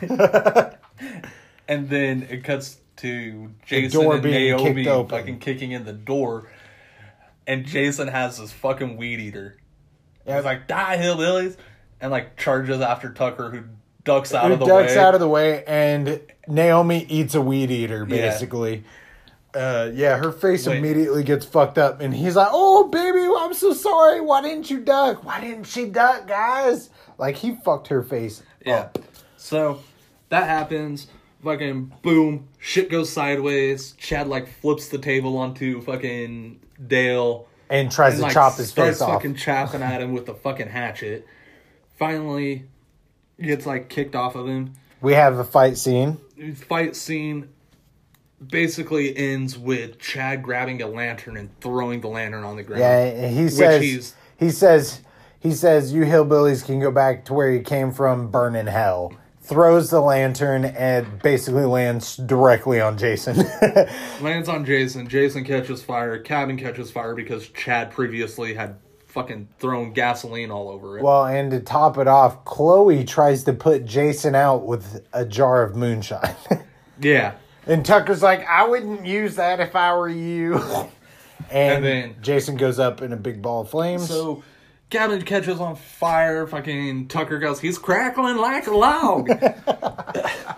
and 1.68 1.88
then 1.88 2.26
it 2.30 2.44
cuts 2.44 2.78
to 2.96 3.50
Jason 3.66 4.00
door 4.02 4.14
and 4.14 4.22
being 4.22 4.56
Naomi 4.56 4.84
fucking 4.84 5.38
kicking 5.38 5.72
in 5.72 5.84
the 5.84 5.92
door, 5.92 6.50
and 7.46 7.64
Jason 7.64 8.08
has 8.08 8.38
this 8.38 8.52
fucking 8.52 8.96
weed 8.96 9.20
eater. 9.20 9.56
Yeah. 10.26 10.36
He's 10.36 10.44
like, 10.44 10.68
"Die, 10.68 10.96
hillbillies!" 10.98 11.56
and 12.00 12.10
like 12.10 12.36
charges 12.36 12.80
after 12.80 13.12
Tucker, 13.12 13.50
who 13.50 13.62
ducks 14.04 14.34
out 14.34 14.46
Who 14.48 14.54
of 14.54 14.58
the 14.58 14.66
way. 14.66 14.70
ducks 14.82 14.94
way. 14.94 15.02
out 15.02 15.14
of 15.14 15.20
the 15.20 15.28
way, 15.28 15.64
and 15.64 16.20
Naomi 16.48 17.06
eats 17.08 17.34
a 17.34 17.40
weed 17.40 17.70
eater, 17.70 18.06
Yeah. 18.08 18.30
Uh, 19.54 19.90
yeah, 19.92 20.16
her 20.16 20.32
face 20.32 20.66
Wait. 20.66 20.78
immediately 20.78 21.22
gets 21.22 21.44
fucked 21.44 21.76
up, 21.76 22.00
and 22.00 22.14
he's 22.14 22.36
like, 22.36 22.48
"Oh, 22.50 22.88
baby, 22.88 23.28
I'm 23.38 23.52
so 23.52 23.72
sorry. 23.74 24.20
Why 24.20 24.40
didn't 24.40 24.70
you 24.70 24.80
duck? 24.80 25.24
Why 25.24 25.40
didn't 25.40 25.64
she 25.64 25.86
duck, 25.86 26.26
guys?" 26.26 26.88
Like 27.18 27.36
he 27.36 27.54
fucked 27.56 27.88
her 27.88 28.02
face. 28.02 28.42
Yeah. 28.64 28.76
up. 28.76 28.98
So 29.36 29.80
that 30.30 30.44
happens. 30.44 31.08
Fucking 31.44 31.92
boom. 32.02 32.48
Shit 32.58 32.88
goes 32.88 33.10
sideways. 33.10 33.92
Chad 33.92 34.28
like 34.28 34.48
flips 34.48 34.88
the 34.88 34.98
table 34.98 35.36
onto 35.36 35.82
fucking 35.82 36.60
Dale. 36.86 37.48
and 37.68 37.90
tries 37.90 38.14
and, 38.14 38.20
to 38.20 38.22
like, 38.24 38.32
chop 38.32 38.56
his 38.56 38.72
face 38.72 39.00
off. 39.00 39.10
fucking 39.10 39.34
chopping 39.34 39.82
at 39.82 40.00
him 40.00 40.12
with 40.12 40.26
the 40.26 40.34
fucking 40.34 40.68
hatchet. 40.68 41.26
Finally, 41.98 42.64
gets 43.40 43.66
like 43.66 43.88
kicked 43.88 44.14
off 44.14 44.34
of 44.36 44.46
him. 44.46 44.74
We 45.00 45.14
have 45.14 45.38
a 45.38 45.44
fight 45.44 45.76
scene. 45.76 46.18
Fight 46.68 46.94
scene 46.96 47.48
basically 48.48 49.16
ends 49.16 49.58
with 49.58 49.98
Chad 49.98 50.42
grabbing 50.42 50.82
a 50.82 50.86
lantern 50.86 51.36
and 51.36 51.48
throwing 51.60 52.00
the 52.00 52.08
lantern 52.08 52.44
on 52.44 52.56
the 52.56 52.62
ground. 52.62 52.80
Yeah, 52.80 53.28
he 53.28 53.48
says 53.48 54.14
he 54.38 54.50
says 54.50 55.00
he 55.40 55.52
says 55.52 55.92
you 55.92 56.04
hillbillies 56.04 56.64
can 56.64 56.80
go 56.80 56.90
back 56.90 57.24
to 57.26 57.34
where 57.34 57.50
you 57.50 57.62
came 57.62 57.92
from, 57.92 58.30
burn 58.30 58.54
in 58.54 58.66
hell. 58.66 59.12
Throws 59.40 59.90
the 59.90 60.00
lantern 60.00 60.64
and 60.64 61.20
basically 61.20 61.64
lands 61.64 62.16
directly 62.16 62.80
on 62.80 62.96
Jason. 62.96 63.36
lands 64.20 64.48
on 64.48 64.64
Jason. 64.64 65.08
Jason 65.08 65.44
catches 65.44 65.82
fire. 65.82 66.16
Cabin 66.18 66.56
catches 66.56 66.92
fire 66.92 67.16
because 67.16 67.48
Chad 67.48 67.90
previously 67.90 68.54
had 68.54 68.76
fucking 69.12 69.48
thrown 69.58 69.92
gasoline 69.92 70.50
all 70.50 70.70
over 70.70 70.96
it. 70.96 71.02
well, 71.02 71.26
and 71.26 71.50
to 71.50 71.60
top 71.60 71.98
it 71.98 72.08
off, 72.08 72.44
Chloe 72.44 73.04
tries 73.04 73.44
to 73.44 73.52
put 73.52 73.84
Jason 73.84 74.34
out 74.34 74.64
with 74.64 75.06
a 75.12 75.26
jar 75.26 75.62
of 75.62 75.76
moonshine. 75.76 76.34
yeah. 77.00 77.34
And 77.66 77.84
Tucker's 77.84 78.22
like, 78.22 78.46
I 78.46 78.66
wouldn't 78.66 79.06
use 79.06 79.36
that 79.36 79.60
if 79.60 79.74
I 79.76 79.94
were 79.96 80.08
you. 80.08 80.54
and, 81.50 81.50
And 81.50 81.84
then- 81.84 82.16
Jason 82.20 82.56
goes 82.56 82.78
up 82.78 83.02
in 83.02 83.12
a 83.12 83.16
big 83.16 83.40
ball 83.42 83.62
of 83.62 83.70
flames. 83.70 84.08
So 84.08 84.42
cabin 84.90 85.22
catches 85.22 85.60
on 85.60 85.76
fire. 85.76 86.46
Fucking 86.46 87.08
Tucker 87.08 87.38
goes, 87.38 87.60
he's 87.60 87.78
crackling 87.78 88.36
like 88.36 88.66
a 88.66 88.74
log. 88.76 89.30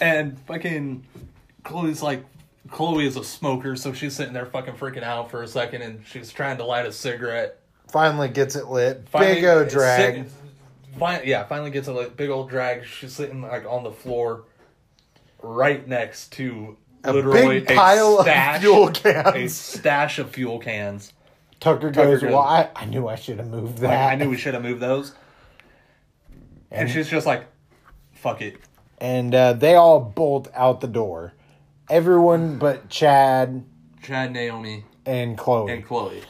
and 0.00 0.38
fucking 0.40 1.04
Chloe's 1.62 2.02
like, 2.02 2.24
Chloe 2.70 3.06
is 3.06 3.16
a 3.16 3.24
smoker, 3.24 3.76
so 3.76 3.92
she's 3.92 4.16
sitting 4.16 4.32
there 4.32 4.46
fucking 4.46 4.74
freaking 4.74 5.02
out 5.02 5.30
for 5.30 5.42
a 5.42 5.48
second, 5.48 5.82
and 5.82 6.02
she's 6.06 6.32
trying 6.32 6.56
to 6.56 6.64
light 6.64 6.86
a 6.86 6.92
cigarette. 6.92 7.60
finally 7.88 8.28
gets 8.28 8.56
it 8.56 8.66
lit. 8.66 9.06
Finally- 9.10 9.34
big 9.34 9.44
old 9.44 9.68
drag. 9.68 10.14
sit- 10.14 10.32
fin- 10.98 11.20
yeah, 11.24 11.44
finally 11.44 11.70
gets 11.70 11.88
a 11.88 11.92
like, 11.92 12.16
big 12.16 12.30
old 12.30 12.48
drag. 12.48 12.84
She's 12.86 13.12
sitting 13.12 13.42
like 13.42 13.64
on 13.66 13.84
the 13.84 13.92
floor, 13.92 14.44
right 15.44 15.86
next 15.86 16.32
to 16.32 16.76
A 17.04 17.12
literally 17.12 17.60
big 17.60 17.76
pile 17.76 18.18
of 18.18 18.24
stash, 18.24 18.60
fuel 18.60 18.90
cans. 18.90 19.36
a 19.36 19.48
stash 19.48 20.18
of 20.18 20.30
fuel 20.30 20.58
cans. 20.58 21.12
Tucker 21.60 21.90
goes, 21.90 22.20
goes- 22.22 22.30
Well, 22.30 22.40
I, 22.40 22.68
I 22.74 22.84
knew 22.86 23.06
I 23.08 23.14
should 23.16 23.38
have 23.38 23.48
moved 23.48 23.78
that. 23.78 23.88
Like, 23.88 24.12
I 24.12 24.14
knew 24.16 24.30
we 24.30 24.36
should 24.36 24.54
have 24.54 24.62
moved 24.62 24.80
those. 24.80 25.12
And 26.70 26.90
she's 26.90 27.08
just 27.08 27.26
like, 27.26 27.44
fuck 28.12 28.40
it. 28.42 28.56
and 28.98 29.34
uh, 29.34 29.52
they 29.52 29.74
all 29.74 30.00
bolt 30.00 30.48
out 30.54 30.80
the 30.80 30.88
door. 30.88 31.32
Everyone 31.88 32.58
but 32.58 32.88
Chad 32.88 33.64
Chad, 34.02 34.32
Naomi, 34.32 34.84
and 35.06 35.36
Chloe. 35.38 35.72
and 35.72 35.84
Chloe. 35.86 36.22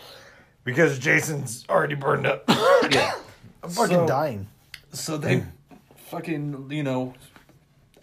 because 0.64 0.98
Jason's 0.98 1.64
already 1.68 1.94
burned 1.94 2.26
up. 2.26 2.44
Yeah. 2.90 3.14
I'm 3.62 3.70
fucking 3.70 3.96
So- 3.96 4.06
dying. 4.06 4.48
So 4.92 5.16
they 5.16 5.42
fucking, 6.08 6.70
you 6.70 6.82
know, 6.82 7.14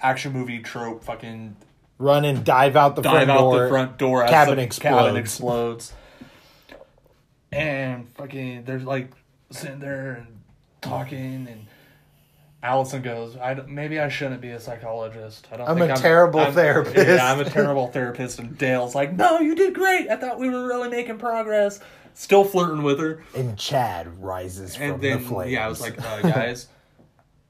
action 0.01 0.33
movie 0.33 0.59
trope 0.59 1.03
fucking 1.03 1.55
Run 1.97 2.25
and 2.25 2.43
dive 2.43 2.75
out 2.75 2.95
the 2.95 3.01
dive 3.03 3.11
front 3.25 3.29
out 3.29 3.37
door. 3.39 3.63
the 3.63 3.69
front 3.69 3.97
door 3.99 4.23
as 4.23 4.29
cabin 4.31 4.55
the 4.57 4.63
explodes. 4.63 4.97
cabin 5.03 5.15
explodes. 5.17 5.93
And 7.51 8.07
fucking, 8.15 8.63
they're 8.63 8.79
like 8.79 9.11
sitting 9.51 9.79
there 9.79 10.13
and 10.13 10.39
talking, 10.81 11.47
and 11.49 11.67
Allison 12.63 13.01
goes, 13.01 13.35
"I 13.37 13.53
maybe 13.67 13.99
I 13.99 14.07
shouldn't 14.09 14.39
be 14.41 14.51
a 14.51 14.59
psychologist. 14.59 15.47
I 15.51 15.57
don't. 15.57 15.69
I'm 15.69 15.77
think 15.77 15.91
a 15.91 15.95
terrible 15.95 16.39
I'm- 16.39 16.53
therapist." 16.53 16.95
Yeah, 17.07 17.31
I'm 17.31 17.39
a 17.41 17.45
terrible 17.45 17.87
therapist." 17.87 18.39
And 18.39 18.57
Dale's 18.57 18.95
like, 18.95 19.13
"No, 19.13 19.39
you 19.39 19.53
did 19.55 19.75
great. 19.75 20.09
I 20.09 20.15
thought 20.15 20.39
we 20.39 20.49
were 20.49 20.65
really 20.65 20.89
making 20.89 21.17
progress." 21.17 21.79
Still 22.13 22.43
flirting 22.43 22.83
with 22.83 22.99
her, 22.99 23.23
And 23.35 23.57
Chad 23.57 24.21
rises 24.21 24.75
from 24.75 24.99
then 24.99 25.21
the 25.21 25.27
flames. 25.27 25.51
yeah, 25.51 25.65
I 25.65 25.69
was 25.69 25.81
like, 25.81 25.99
uh, 26.03 26.21
"Guys." 26.21 26.67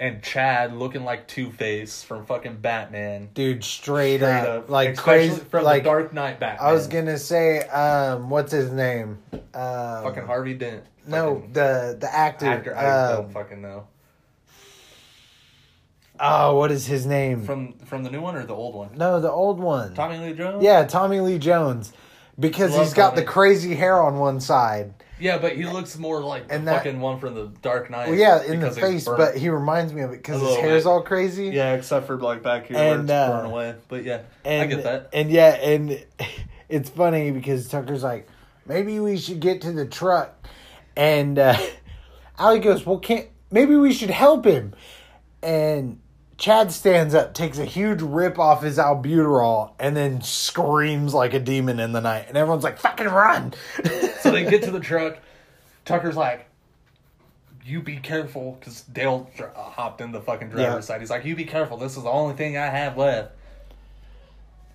And 0.01 0.23
Chad 0.23 0.75
looking 0.75 1.03
like 1.03 1.27
Two 1.27 1.51
Face 1.51 2.01
from 2.03 2.25
fucking 2.25 2.55
Batman. 2.57 3.29
dude, 3.35 3.63
straight, 3.63 4.17
Straight 4.17 4.29
up, 4.39 4.63
up. 4.63 4.69
like 4.69 4.89
Especially 4.93 5.29
crazy, 5.29 5.41
from 5.49 5.63
like 5.63 5.83
the 5.83 5.89
Dark 5.89 6.11
Knight 6.11 6.39
Batman. 6.39 6.67
I 6.67 6.73
was 6.73 6.87
gonna 6.87 7.19
say, 7.19 7.59
um, 7.67 8.31
what's 8.31 8.51
his 8.51 8.71
name? 8.71 9.19
Um, 9.31 9.41
fucking 9.53 10.25
Harvey 10.25 10.55
Dent. 10.55 10.83
no, 11.05 11.43
the 11.53 11.95
the 11.99 12.11
actor. 12.11 12.47
actor. 12.47 12.75
I 12.75 12.87
um, 13.11 13.15
don't 13.23 13.31
fucking 13.31 13.61
know. 13.61 13.85
oh, 16.19 16.55
what 16.57 16.71
is 16.71 16.85
his 16.87 17.05
name? 17.05 17.43
From 17.43 17.73
from 17.85 18.03
the 18.03 18.09
new 18.09 18.21
one 18.21 18.35
or 18.35 18.45
the 18.45 18.55
old 18.55 18.73
one? 18.75 18.89
no, 18.95 19.19
the 19.19 19.31
old 19.31 19.59
one. 19.59 19.93
Tommy 19.93 20.17
Lee 20.17 20.33
Jones. 20.33 20.63
Yeah, 20.63 20.83
Tommy 20.85 21.19
Lee 21.19 21.37
Jones, 21.37 21.93
because 22.39 22.71
Love 22.71 22.85
he's 22.85 22.93
got 22.93 23.09
Tommy. 23.11 23.21
the 23.21 23.27
crazy 23.27 23.75
hair 23.75 24.01
on 24.01 24.17
one 24.17 24.39
side. 24.39 24.93
Yeah, 25.21 25.37
but 25.37 25.55
he 25.55 25.65
looks 25.65 25.97
more 25.97 26.19
like 26.19 26.47
the 26.47 26.57
that- 26.57 26.77
fucking 26.77 26.99
one 26.99 27.19
from 27.19 27.35
the 27.35 27.47
Dark 27.61 27.89
Knight. 27.91 28.09
Well, 28.09 28.17
yeah, 28.17 28.43
in 28.43 28.59
the 28.59 28.71
face, 28.71 29.05
burnt. 29.05 29.17
but 29.19 29.37
he 29.37 29.49
reminds 29.49 29.93
me 29.93 30.01
of 30.01 30.11
it 30.11 30.17
because 30.17 30.41
his 30.41 30.55
hair's 30.57 30.83
bit. 30.83 30.89
all 30.89 31.03
crazy. 31.03 31.47
yeah, 31.49 31.73
except 31.73 32.07
for 32.07 32.17
like 32.17 32.41
back 32.41 32.67
here 32.67 32.77
And, 32.77 32.87
where 32.87 33.01
it's 33.01 33.11
uh, 33.11 33.29
burned 33.29 33.47
away. 33.51 33.75
But 33.87 34.03
yeah, 34.03 34.21
and, 34.43 34.61
I 34.63 34.65
get 34.65 34.83
that. 34.83 35.09
And 35.13 35.29
yeah, 35.29 35.53
and 35.53 36.03
it's 36.69 36.89
funny 36.89 37.31
because 37.31 37.67
Tucker's 37.67 38.03
like, 38.03 38.27
maybe 38.65 38.99
we 38.99 39.17
should 39.17 39.39
get 39.39 39.61
to 39.61 39.71
the 39.71 39.85
truck, 39.85 40.47
and 40.97 41.37
uh, 41.37 41.57
Allie 42.39 42.59
goes, 42.59 42.85
well, 42.85 42.99
can't 42.99 43.27
maybe 43.51 43.75
we 43.75 43.93
should 43.93 44.09
help 44.09 44.45
him, 44.45 44.73
and. 45.43 46.00
Chad 46.41 46.71
stands 46.71 47.13
up, 47.13 47.35
takes 47.35 47.59
a 47.59 47.65
huge 47.65 48.01
rip 48.01 48.39
off 48.39 48.63
his 48.63 48.79
albuterol, 48.79 49.73
and 49.79 49.95
then 49.95 50.21
screams 50.21 51.13
like 51.13 51.35
a 51.35 51.39
demon 51.39 51.79
in 51.79 51.91
the 51.91 52.01
night. 52.01 52.25
And 52.29 52.35
everyone's 52.35 52.63
like, 52.63 52.79
fucking 52.79 53.05
run! 53.05 53.53
So 54.21 54.31
they 54.31 54.49
get 54.49 54.63
to 54.63 54.71
the 54.71 54.79
truck. 54.79 55.19
Tucker's 55.85 56.15
like, 56.17 56.47
"You 57.63 57.83
be 57.83 57.97
careful," 57.97 58.57
because 58.59 58.81
Dale 58.81 59.29
dr- 59.37 59.51
uh, 59.55 59.61
hopped 59.61 60.01
in 60.01 60.11
the 60.11 60.19
fucking 60.19 60.49
driver's 60.49 60.73
Yeah. 60.73 60.79
side. 60.95 61.01
He's 61.01 61.11
like, 61.11 61.25
"You 61.25 61.35
be 61.35 61.45
careful. 61.45 61.77
This 61.77 61.95
is 61.95 62.01
the 62.01 62.09
only 62.09 62.33
thing 62.33 62.57
I 62.57 62.65
have 62.65 62.97
left." 62.97 63.33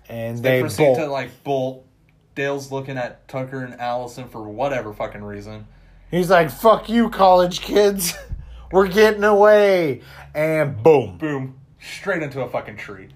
and 0.07 0.37
They, 0.37 0.51
they, 0.57 0.61
proceed 0.61 0.83
bolt. 0.85 0.99
to 0.99 1.07
like 1.07 1.43
bolt. 1.43 1.85
Dale's 2.33 2.71
looking 2.71 2.97
at 2.97 3.27
Tucker 3.27 3.63
and 3.65 3.77
Allison 3.81 4.29
for 4.29 4.41
whatever 4.43 4.93
fucking 4.93 5.21
reason. 5.23 5.67
He's 6.11 6.29
like, 6.29 6.49
fuck 6.49 6.87
you, 6.87 7.09
college 7.09 7.59
kids. 7.59 8.13
We're 8.71 8.87
getting 8.87 9.23
away. 9.23 10.01
And 10.33 10.81
boom. 10.83 11.17
Boom, 11.17 11.59
straight 11.79 12.21
into 12.23 12.41
a 12.41 12.49
fucking 12.49 12.77
tree. 12.77 13.09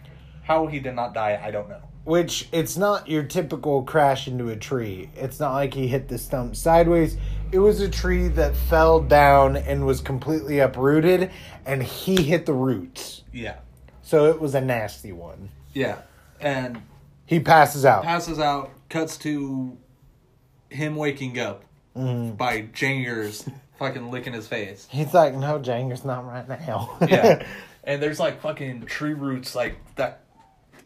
How 0.44 0.68
he 0.68 0.80
did 0.80 0.96
not 0.96 1.14
die, 1.14 1.40
I 1.44 1.52
don't 1.52 1.70
know. 1.70 1.82
Which 2.04 2.50
it's 2.52 2.78
not 2.78 3.08
your 3.08 3.24
typical 3.24 3.84
crash 3.84 4.28
into 4.28 4.50
a 4.50 4.56
tree. 4.56 5.12
It's 5.16 5.40
not 5.40 5.54
like 5.54 5.74
he 5.74 5.88
hit 5.88 6.08
the 6.08 6.18
stump 6.18 6.56
sideways. 6.56 7.16
It 7.52 7.60
was 7.60 7.80
a 7.80 7.90
tree 7.90 8.28
that 8.30 8.56
fell 8.56 9.00
down 9.02 9.56
and 9.56 9.86
was 9.86 10.02
completely 10.02 10.60
uprooted, 10.60 11.30
and 11.66 11.84
he 11.84 12.24
hit 12.24 12.46
the 12.48 12.54
roots. 12.54 13.22
Yeah, 13.32 13.58
So 14.02 14.26
it 14.32 14.42
was 14.42 14.56
a 14.56 14.62
nasty 14.62 15.12
one. 15.12 15.50
yeah, 15.74 16.00
and 16.40 16.82
He 17.28 17.40
passes 17.40 17.86
out. 17.86 18.04
passes 18.04 18.40
out. 18.40 18.72
Cuts 18.90 19.16
to 19.20 19.78
him 20.70 20.96
waking 20.96 21.38
up 21.40 21.64
mm-hmm. 21.96 22.36
by 22.36 22.62
Jangers 22.74 23.48
fucking 23.82 24.12
licking 24.12 24.34
his 24.34 24.48
face. 24.48 24.88
He's 24.92 25.12
like, 25.14 25.34
no, 25.34 25.58
Janger's 25.58 26.06
not 26.06 26.26
right 26.28 26.48
now. 26.48 26.98
Yeah, 27.08 27.44
and 27.84 28.02
there's 28.02 28.20
like 28.20 28.40
fucking 28.42 28.86
tree 28.86 29.14
roots 29.14 29.56
like 29.56 29.76
that. 29.96 30.22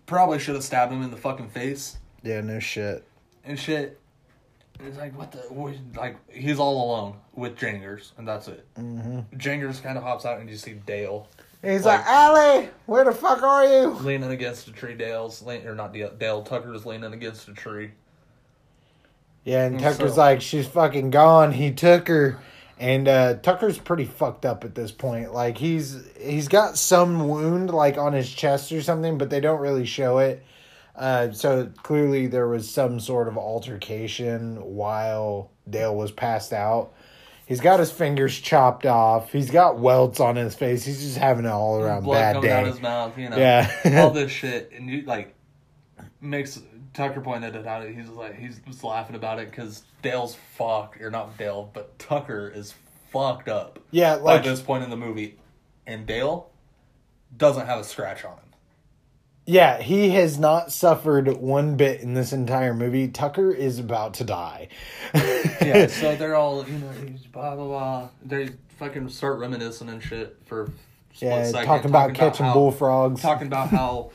Probably 0.05 0.39
should 0.39 0.55
have 0.55 0.63
stabbed 0.63 0.93
him 0.93 1.01
in 1.01 1.09
the 1.11 1.17
fucking 1.17 1.49
face 1.49 1.97
yeah, 2.23 2.39
no 2.41 2.59
shit. 2.59 3.03
and 3.43 3.59
shit. 3.59 3.99
It's 4.79 4.97
like 4.97 5.17
what 5.17 5.31
the 5.31 5.39
what, 5.49 5.73
like 5.95 6.15
he's 6.31 6.59
all 6.59 6.85
alone 6.85 7.15
with 7.33 7.57
Jangers 7.57 8.11
and 8.17 8.27
that's 8.27 8.47
it. 8.47 8.65
Mm-hmm. 8.75 9.37
Jangers 9.37 9.79
kind 9.79 9.97
of 9.97 10.03
hops 10.03 10.25
out 10.25 10.39
and 10.39 10.49
you 10.49 10.57
see 10.57 10.73
Dale 10.73 11.27
He's 11.63 11.85
Like- 11.85 11.99
like, 12.01 12.07
Allie, 12.07 12.69
where 12.85 13.03
the 13.03 13.11
fuck 13.13 13.41
are 13.41 13.65
you? 13.65 13.87
leaning 14.01 14.29
against 14.29 14.67
a 14.67 14.71
tree. 14.71 14.93
Dale's 14.93 15.41
lean, 15.41 15.65
or 15.65 15.73
not 15.73 15.91
Dale. 15.93 16.11
Dale 16.11 16.43
Tucker's 16.43 16.85
leaning 16.85 17.11
against 17.13 17.47
a 17.47 17.53
tree. 17.53 17.91
Yeah, 19.43 19.65
and 19.65 19.75
And 19.75 19.83
Tucker's 19.83 20.13
so- 20.13 20.19
like, 20.19 20.41
she's 20.41 20.67
fucking 20.67 21.09
gone. 21.09 21.51
He 21.51 21.71
took 21.71 22.07
her, 22.07 22.37
and 22.79 23.07
uh, 23.07 23.35
Tucker's 23.35 23.77
pretty 23.77 24.05
fucked 24.05 24.45
up 24.45 24.63
at 24.63 24.75
this 24.75 24.91
point. 24.91 25.33
Like 25.33 25.57
he's 25.57 26.03
he's 26.19 26.47
got 26.47 26.77
some 26.77 27.27
wound 27.27 27.69
like 27.69 27.97
on 27.97 28.13
his 28.13 28.29
chest 28.29 28.71
or 28.71 28.81
something, 28.81 29.17
but 29.17 29.29
they 29.29 29.39
don't 29.39 29.61
really 29.61 29.85
show 29.85 30.17
it. 30.19 30.43
Uh, 30.95 31.31
so 31.31 31.69
clearly 31.83 32.27
there 32.27 32.47
was 32.47 32.69
some 32.69 32.99
sort 32.99 33.27
of 33.27 33.37
altercation 33.37 34.57
while 34.63 35.51
Dale 35.69 35.95
was 35.95 36.11
passed 36.11 36.53
out. 36.53 36.93
He's 37.45 37.61
got 37.61 37.79
his 37.79 37.91
fingers 37.91 38.39
chopped 38.39 38.85
off. 38.85 39.31
He's 39.31 39.51
got 39.51 39.77
welts 39.77 40.19
on 40.19 40.35
his 40.35 40.55
face. 40.55 40.83
He's 40.83 41.01
just 41.01 41.17
having 41.17 41.45
an 41.45 41.51
all 41.51 41.79
around 41.79 42.03
blood 42.03 42.15
bad 42.17 42.35
coming 42.35 42.49
out 42.51 42.63
day. 42.63 42.71
his 42.71 42.81
mouth, 42.81 43.17
you 43.17 43.29
know. 43.29 43.37
Yeah. 43.37 44.01
all 44.03 44.09
this 44.11 44.31
shit, 44.31 44.71
and 44.75 44.89
you 44.89 45.03
like 45.03 45.35
makes 46.21 46.59
Tucker 46.95 47.21
pointed 47.21 47.55
it 47.55 47.67
out. 47.67 47.87
He's 47.87 48.07
like 48.09 48.35
he's 48.37 48.59
was 48.65 48.83
laughing 48.83 49.15
about 49.15 49.39
it 49.39 49.51
because 49.51 49.83
Dale's 50.01 50.35
fucked, 50.57 50.99
or 51.01 51.11
not 51.11 51.37
Dale, 51.37 51.69
but 51.73 51.97
Tucker 51.99 52.51
is 52.53 52.73
fucked 53.11 53.47
up 53.49 53.79
Yeah, 53.91 54.15
by 54.15 54.21
like 54.35 54.43
this 54.43 54.61
point 54.61 54.83
in 54.83 54.89
the 54.89 54.97
movie, 54.97 55.37
and 55.85 56.05
Dale 56.07 56.49
doesn't 57.37 57.65
have 57.67 57.79
a 57.79 57.83
scratch 57.83 58.23
on 58.25 58.31
him. 58.33 58.39
yeah, 59.45 59.81
he 59.81 60.09
has 60.11 60.39
not 60.39 60.71
suffered 60.71 61.27
one 61.37 61.75
bit 61.75 62.01
in 62.01 62.13
this 62.13 62.33
entire 62.33 62.73
movie. 62.73 63.07
Tucker 63.09 63.51
is 63.51 63.77
about 63.77 64.15
to 64.15 64.23
die. 64.23 64.69
Yeah, 65.13 65.87
so 65.87 66.15
they're 66.15 66.35
all 66.35 66.65
you 66.67 66.77
know, 66.79 66.89
he's 67.05 67.21
blah 67.27 67.55
blah 67.55 67.65
blah. 67.67 68.09
They 68.23 68.49
fucking 68.79 69.09
start 69.09 69.39
reminiscing 69.39 69.89
and 69.89 70.01
shit 70.01 70.37
for 70.45 70.71
yeah, 71.15 71.45
second, 71.45 71.65
talking 71.65 71.89
about 71.89 72.13
catching 72.13 72.45
how- 72.45 72.53
bullfrogs. 72.53 73.21
talking 73.21 73.47
about 73.47 73.69
how 73.69 74.11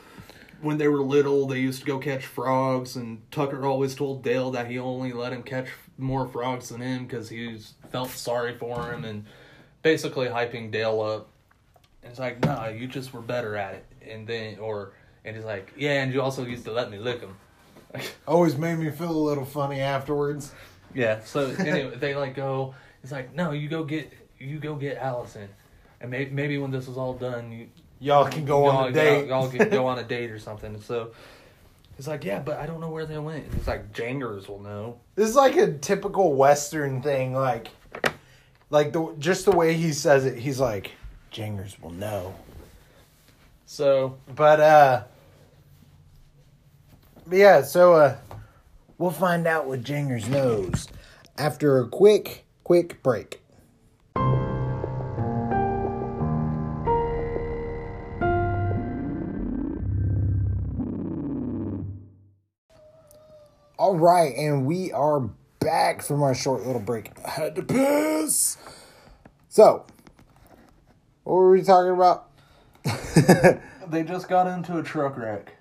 when 0.61 0.77
they 0.77 0.87
were 0.87 1.01
little 1.01 1.47
they 1.47 1.59
used 1.59 1.79
to 1.79 1.85
go 1.85 1.97
catch 1.97 2.25
frogs 2.25 2.95
and 2.95 3.21
tucker 3.31 3.65
always 3.65 3.95
told 3.95 4.23
dale 4.23 4.51
that 4.51 4.67
he 4.67 4.77
only 4.79 5.11
let 5.11 5.33
him 5.33 5.43
catch 5.43 5.67
more 5.97 6.27
frogs 6.27 6.69
than 6.69 6.81
him 6.81 7.05
because 7.05 7.29
he 7.29 7.57
felt 7.91 8.09
sorry 8.09 8.57
for 8.57 8.91
him 8.91 9.05
and 9.05 9.25
basically 9.81 10.27
hyping 10.27 10.71
dale 10.71 11.01
up. 11.01 11.27
And 12.03 12.11
it's 12.11 12.19
like 12.19 12.43
no 12.43 12.67
you 12.67 12.87
just 12.87 13.13
were 13.13 13.21
better 13.21 13.55
at 13.55 13.75
it. 13.75 13.85
And 14.09 14.27
then 14.27 14.59
or 14.59 14.93
and 15.23 15.35
he's 15.35 15.45
like 15.45 15.71
yeah 15.77 16.01
and 16.01 16.13
you 16.13 16.21
also 16.21 16.45
used 16.45 16.65
to 16.65 16.71
let 16.71 16.89
me 16.89 16.97
lick 16.97 17.21
him 17.21 17.35
Always 18.27 18.57
made 18.57 18.77
me 18.77 18.89
feel 18.89 19.11
a 19.11 19.11
little 19.11 19.45
funny 19.45 19.79
afterwards. 19.79 20.53
yeah 20.93 21.21
so 21.23 21.49
anyway 21.59 21.95
they 21.97 22.15
like 22.15 22.35
go. 22.35 22.75
It's 23.03 23.11
like 23.11 23.33
no 23.33 23.51
you 23.51 23.69
go 23.69 23.83
get 23.83 24.11
you 24.39 24.59
go 24.59 24.75
get 24.75 24.97
allison. 24.97 25.49
And 25.99 26.09
maybe, 26.09 26.31
maybe 26.31 26.57
when 26.57 26.71
this 26.71 26.87
is 26.87 26.97
all 26.97 27.13
done 27.13 27.51
you 27.51 27.67
Y'all 28.01 28.27
can 28.27 28.45
go 28.45 28.65
on 28.65 28.89
a 28.89 28.91
date. 28.91 29.27
Y'all, 29.27 29.43
y'all 29.43 29.49
can 29.49 29.69
go 29.69 29.85
on 29.85 29.99
a 29.99 30.03
date 30.15 30.31
or 30.31 30.39
something. 30.39 30.81
So 30.81 31.11
he's 31.95 32.07
like, 32.07 32.23
yeah, 32.23 32.39
but 32.39 32.57
I 32.57 32.65
don't 32.65 32.81
know 32.81 32.89
where 32.89 33.05
they 33.05 33.19
went. 33.19 33.53
He's 33.53 33.67
like, 33.67 33.93
Jangers 33.93 34.49
will 34.49 34.59
know. 34.59 34.99
This 35.13 35.29
is 35.29 35.35
like 35.35 35.55
a 35.55 35.73
typical 35.73 36.33
Western 36.33 37.03
thing, 37.03 37.35
like, 37.35 37.67
like 38.71 38.91
the 38.91 39.13
just 39.19 39.45
the 39.45 39.51
way 39.51 39.75
he 39.75 39.93
says 39.93 40.25
it. 40.25 40.39
He's 40.39 40.59
like, 40.59 40.91
"Jangers 41.29 41.79
will 41.79 41.91
know," 41.91 42.33
So 43.67 44.17
but 44.33 44.59
uh, 44.59 45.03
but 47.27 47.37
yeah. 47.37 47.61
So 47.61 47.93
uh, 47.93 48.17
we'll 48.97 49.11
find 49.11 49.45
out 49.45 49.67
what 49.67 49.83
Jangers 49.83 50.27
knows 50.27 50.87
after 51.37 51.77
a 51.79 51.87
quick, 51.87 52.45
quick 52.63 53.03
break. 53.03 53.41
All 63.91 63.97
right, 63.97 64.33
and 64.37 64.65
we 64.65 64.93
are 64.93 65.19
back 65.59 66.01
from 66.01 66.23
our 66.23 66.33
short 66.33 66.65
little 66.65 66.81
break. 66.81 67.11
I 67.27 67.31
had 67.31 67.55
to 67.57 67.61
piss. 67.61 68.55
So, 69.49 69.85
what 71.25 71.33
were 71.33 71.51
we 71.51 71.61
talking 71.61 71.91
about? 71.91 72.29
they 73.89 74.03
just 74.03 74.29
got 74.29 74.47
into 74.47 74.77
a 74.77 74.81
truck 74.81 75.17
wreck. 75.17 75.57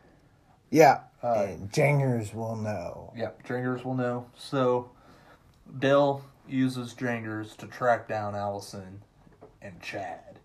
Yeah, 0.70 1.01
and 1.23 1.73
Jangers 1.73 2.32
will 2.32 2.55
know. 2.55 3.12
Yeah, 3.16 3.31
Jangers 3.44 3.85
will 3.85 3.97
know. 3.97 4.27
So 4.39 4.93
Dale 5.81 6.24
uses 6.48 6.94
Jangers 6.94 7.57
to 7.57 7.66
track 7.66 8.07
down 8.07 8.36
Allison 8.36 9.02
and 9.61 9.82
Chad. 9.82 10.39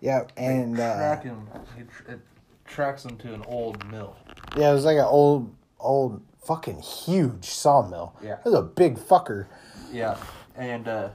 Yeah, 0.00 0.22
and 0.36 0.78
uh, 0.78 0.94
track 0.94 1.24
him. 1.24 1.48
He 1.76 1.82
tr- 1.82 2.12
it 2.12 2.20
tracks 2.64 3.04
him 3.04 3.16
to 3.16 3.34
an 3.34 3.42
old 3.48 3.84
mill. 3.90 4.14
yeah, 4.56 4.70
it 4.70 4.74
was 4.74 4.84
like 4.84 4.98
an 4.98 5.04
old, 5.04 5.52
old, 5.80 6.22
fucking 6.48 6.80
huge 6.80 7.44
sawmill. 7.44 8.14
Yeah. 8.22 8.38
was 8.44 8.54
a 8.54 8.62
big 8.62 8.96
fucker. 8.98 9.46
Yeah, 9.92 10.16
and 10.56 10.88
uh, 10.88 11.10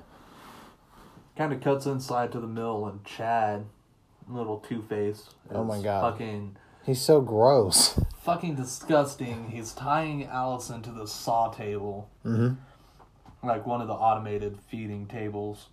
kind 1.35 1.51
of 1.51 1.59
cuts 1.59 1.85
inside 1.87 2.31
to 2.33 2.39
the 2.39 2.47
mill, 2.47 2.85
and 2.85 3.03
Chad, 3.03 3.65
little 4.29 4.57
Two 4.59 4.81
Face, 4.83 5.29
Oh 5.51 5.63
my 5.63 5.81
God. 5.81 6.13
fucking 6.13 6.55
He's 6.85 7.01
so 7.01 7.19
gross. 7.21 7.99
fucking 8.23 8.55
disgusting. 8.55 9.49
He's 9.49 9.73
tying 9.73 10.25
Allison 10.25 10.81
to 10.83 10.91
the 10.91 11.07
saw 11.07 11.49
table, 11.49 12.09
Mhm. 12.25 12.57
like 13.43 13.65
one 13.65 13.81
of 13.81 13.87
the 13.87 13.93
automated 13.93 14.59
feeding 14.69 15.07
tables. 15.07 15.67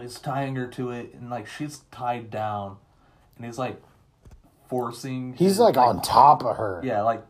He's 0.00 0.18
tying 0.18 0.56
her 0.56 0.66
to 0.68 0.90
it, 0.90 1.14
and 1.14 1.28
like 1.30 1.46
she's 1.46 1.80
tied 1.90 2.30
down, 2.30 2.78
and 3.36 3.44
he's 3.44 3.58
like 3.58 3.80
forcing. 4.68 5.34
He's 5.34 5.58
like 5.58 5.76
on 5.76 6.00
top 6.02 6.44
of 6.44 6.56
her. 6.56 6.80
Yeah, 6.82 7.02
like 7.02 7.22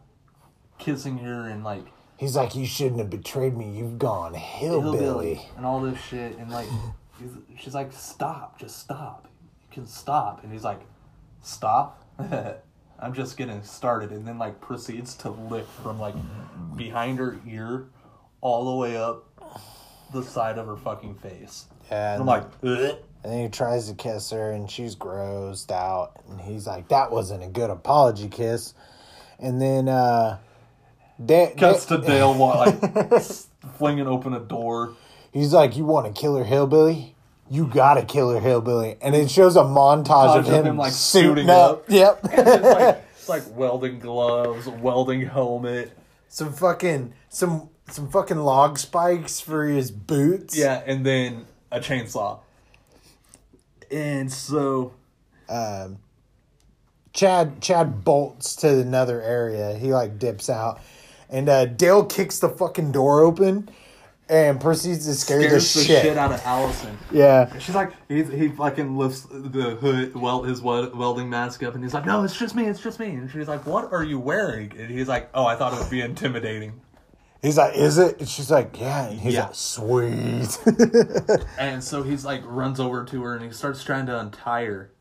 kissing 0.83 1.19
her 1.19 1.49
and 1.49 1.65
like 1.65 1.85
He's 2.19 2.37
like, 2.37 2.55
you 2.55 2.67
shouldn't 2.67 3.01
have 3.01 3.11
betrayed 3.11 3.57
me. 3.57 3.71
You've 3.77 3.99
gone 3.99 4.35
hillbilly. 4.35 4.99
hillbilly 4.99 5.49
and 5.57 5.67
all 5.67 5.81
this 5.81 5.99
shit, 6.01 6.39
and 6.39 6.51
like 6.53 6.69
he's, 7.19 7.31
she's 7.59 7.75
like, 7.75 7.93
"Stop, 7.93 8.61
just 8.61 8.79
stop. 8.79 9.27
You 9.63 9.69
can 9.73 9.87
stop." 9.89 10.45
And 10.45 10.53
he's 10.53 10.63
like, 10.63 10.81
"Stop." 11.41 12.05
I'm 13.01 13.13
just 13.13 13.37
getting 13.37 13.61
started, 13.65 14.13
and 14.13 14.25
then 14.27 14.39
like 14.39 14.61
proceeds 14.61 15.17
to 15.17 15.31
lick 15.31 15.67
from 15.83 15.99
like 15.99 16.15
behind 16.77 17.19
her 17.19 17.41
ear 17.49 17.87
all 18.41 18.71
the 18.71 18.77
way 18.77 18.97
up 18.97 19.25
the 20.13 20.23
side 20.23 20.59
of 20.59 20.67
her 20.69 20.77
fucking 20.77 21.17
face. 21.17 21.67
Yeah, 21.91 22.15
And 22.15 22.23
I'm 22.23 22.29
and, 22.29 22.45
like, 22.45 22.45
"Ugh." 22.63 22.99
and 23.25 23.33
then 23.33 23.43
he 23.45 23.49
tries 23.49 23.89
to 23.89 23.95
kiss 23.95 24.31
her, 24.31 24.53
and 24.53 24.71
she's 24.71 24.95
grossed 24.95 25.73
out. 25.73 26.21
And 26.29 26.41
he's 26.41 26.69
like, 26.69 26.89
that 26.89 27.11
wasn't 27.11 27.43
a 27.43 27.49
good 27.49 27.71
apology 27.71 28.29
kiss. 28.29 28.75
And 29.41 29.61
then, 29.61 29.89
uh, 29.89 30.39
cuts 31.57 31.87
to 31.87 31.99
Dale 31.99 32.35
while 32.35 32.59
like 32.59 33.23
flinging 33.79 34.07
open 34.07 34.33
a 34.35 34.41
door. 34.41 34.95
He's 35.33 35.53
like, 35.53 35.77
"You 35.77 35.85
want 35.85 36.07
to 36.15 36.21
kill 36.21 36.37
her 36.37 36.45
hillbilly? 36.45 37.15
You 37.51 37.67
gotta 37.67 38.03
kill 38.05 38.31
her 38.31 38.41
hillbilly." 38.41 38.97
And 39.01 39.15
it 39.15 39.31
shows 39.31 39.57
a 39.57 39.61
montage 39.63 40.37
of 40.39 40.45
Montage 40.45 40.49
of 40.49 40.55
him, 40.55 40.67
him, 40.67 40.77
like, 40.79 40.93
suiting 40.93 41.31
suiting 41.47 41.51
up. 41.51 41.71
up. 41.71 41.85
Yep. 41.89 42.21
It's 42.25 42.63
like, 42.65 43.05
it's 43.15 43.29
like 43.29 43.43
welding 43.57 43.99
gloves, 43.99 44.67
welding 44.69 45.23
helmet. 45.27 45.93
some 46.29 46.53
fucking 46.53 47.15
some 47.29 47.69
some 47.89 48.09
fucking 48.11 48.39
log 48.39 48.79
spikes 48.79 49.41
for 49.41 49.65
his 49.67 49.91
boots. 49.91 50.57
Yeah, 50.57 50.83
and 50.87 51.05
then 51.05 51.47
a 51.71 51.81
chainsaw. 51.81 52.41
And 53.91 54.33
so 54.33 54.93
Um, 55.49 55.99
Chad 57.13 57.61
Chad 57.61 58.05
bolts 58.05 58.57
to 58.57 58.81
another 58.81 59.21
area. 59.21 59.75
He 59.77 59.93
like 59.93 60.19
dips 60.19 60.49
out, 60.49 60.81
and 61.33 61.49
uh, 61.49 61.65
Dale 61.67 62.05
kicks 62.05 62.39
the 62.39 62.49
fucking 62.49 62.93
door 62.93 63.21
open, 63.23 63.69
and 64.29 64.61
proceeds 64.61 65.07
to 65.07 65.15
scare 65.15 65.43
the, 65.43 65.49
the 65.57 65.61
shit. 65.61 65.87
shit. 65.87 66.17
out 66.17 66.31
of 66.33 66.41
Allison. 66.45 66.97
Yeah. 67.11 67.59
She's 67.59 67.75
like, 67.75 67.93
he, 68.09 68.23
he 68.23 68.49
fucking 68.49 68.97
lifts 68.97 69.27
the 69.31 69.77
hood, 69.81 70.15
weld 70.15 70.47
his 70.47 70.63
wel- 70.63 70.91
welding 70.95 71.29
mask 71.29 71.63
up, 71.63 71.75
and 71.75 71.83
he's 71.83 71.93
like, 71.95 72.07
no, 72.07 72.23
it's 72.23 72.39
just 72.39 72.55
me, 72.55 72.67
it's 72.67 72.81
just 72.81 73.01
me. 73.01 73.11
And 73.11 73.31
she's 73.31 73.49
like, 73.49 73.67
what 73.67 73.93
are 73.93 74.05
you 74.05 74.21
wearing? 74.21 74.73
And 74.79 74.91
he's 74.91 75.09
like, 75.09 75.29
oh, 75.35 75.45
I 75.45 75.57
thought 75.57 75.73
it 75.73 75.81
would 75.81 75.91
be 75.91 76.01
intimidating. 76.01 76.81
He's 77.43 77.59
like, 77.59 77.75
"Is 77.75 77.99
it?" 77.99 78.21
And 78.21 78.29
she's 78.29 78.53
like, 78.53 78.79
"Yeah." 78.81 79.09
And 79.09 79.19
he's 79.19 79.35
Yeah. 79.35 79.47
like, 79.47 79.55
"Sweet." 79.57 80.59
And 81.59 81.83
so 81.83 82.05
he's 82.05 82.25
like, 82.25 82.41
runs 82.45 82.79
over 82.79 83.05
to 83.05 83.23
her 83.25 83.35
and 83.35 83.45
he 83.45 83.51
starts 83.51 83.83
trying 83.83 84.07
to 84.07 84.17
untie 84.17 84.67
her. 84.67 84.93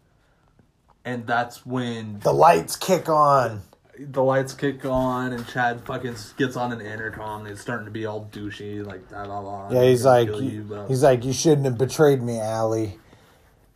And 1.05 1.27
that's 1.27 1.67
when 1.67 2.19
the 2.21 2.33
lights 2.33 2.75
kick 2.75 3.07
on. 3.09 3.61
The 4.09 4.23
lights 4.23 4.53
kick 4.53 4.85
on 4.85 5.33
and 5.33 5.47
Chad 5.47 5.81
fucking 5.85 6.15
gets 6.37 6.55
on 6.55 6.71
an 6.71 6.81
intercom 6.81 7.41
and 7.41 7.49
he's 7.49 7.59
starting 7.59 7.85
to 7.85 7.91
be 7.91 8.05
all 8.05 8.27
douchey, 8.31 8.85
like, 8.85 9.07
blah, 9.09 9.25
blah, 9.25 9.41
blah. 9.41 9.69
Yeah, 9.71 9.89
he's 9.89 10.05
like, 10.05 10.27
you, 10.27 10.85
he's 10.87 11.03
like, 11.03 11.23
you 11.25 11.33
shouldn't 11.33 11.65
have 11.65 11.77
betrayed 11.77 12.21
me, 12.21 12.39
Allie. 12.39 12.99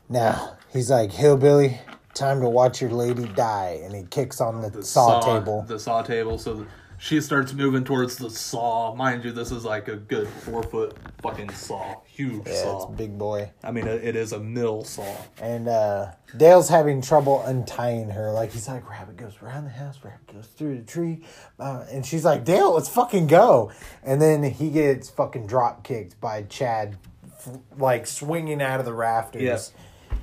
Now 0.09 0.57
he's 0.71 0.89
like, 0.89 1.11
hillbilly, 1.11 1.79
time 2.13 2.41
to 2.41 2.49
watch 2.49 2.81
your 2.81 2.91
lady 2.91 3.25
die, 3.25 3.81
and 3.83 3.93
he 3.93 4.03
kicks 4.03 4.41
on 4.41 4.61
the, 4.61 4.83
saw, 4.83 5.19
table. 5.21 5.63
The 5.67 5.79
saw 5.79 6.01
table. 6.01 6.37
So 6.37 6.65
she 6.97 7.21
starts 7.21 7.53
moving 7.53 7.83
towards 7.83 8.15
the 8.17 8.29
saw. 8.29 8.93
Mind 8.95 9.23
you, 9.23 9.31
this 9.31 9.51
is 9.51 9.65
like 9.65 9.87
a 9.87 9.95
good 9.95 10.27
four 10.27 10.63
foot 10.63 10.95
fucking 11.21 11.49
saw, 11.51 12.01
huge 12.05 12.47
yeah, 12.47 12.63
saw. 12.63 12.87
a 12.87 12.91
big 12.91 13.17
boy. 13.17 13.51
I 13.63 13.71
mean, 13.71 13.87
it 13.87 14.03
it 14.03 14.15
is 14.15 14.31
a 14.31 14.39
mill 14.39 14.83
saw. 14.83 15.15
And 15.41 15.67
uh, 15.67 16.11
Dale's 16.37 16.69
having 16.69 17.01
trouble 17.01 17.41
untying 17.43 18.09
her. 18.11 18.31
Like 18.31 18.51
he's 18.51 18.67
like, 18.67 18.89
rabbit 18.89 19.17
goes 19.17 19.33
around 19.41 19.65
the 19.65 19.71
house, 19.71 19.99
rabbit 20.03 20.33
goes 20.33 20.47
through 20.47 20.77
the 20.77 20.83
tree, 20.85 21.21
uh, 21.59 21.85
and 21.91 22.05
she's 22.05 22.25
like, 22.25 22.43
Dale, 22.45 22.73
let's 22.73 22.89
fucking 22.89 23.27
go. 23.27 23.71
And 24.03 24.21
then 24.21 24.43
he 24.43 24.69
gets 24.69 25.09
fucking 25.09 25.47
drop 25.47 25.83
kicked 25.83 26.19
by 26.21 26.43
Chad, 26.43 26.97
f- 27.37 27.57
like 27.77 28.07
swinging 28.07 28.61
out 28.61 28.79
of 28.79 28.85
the 28.85 28.93
rafters. 28.93 29.41
Yep. 29.41 29.61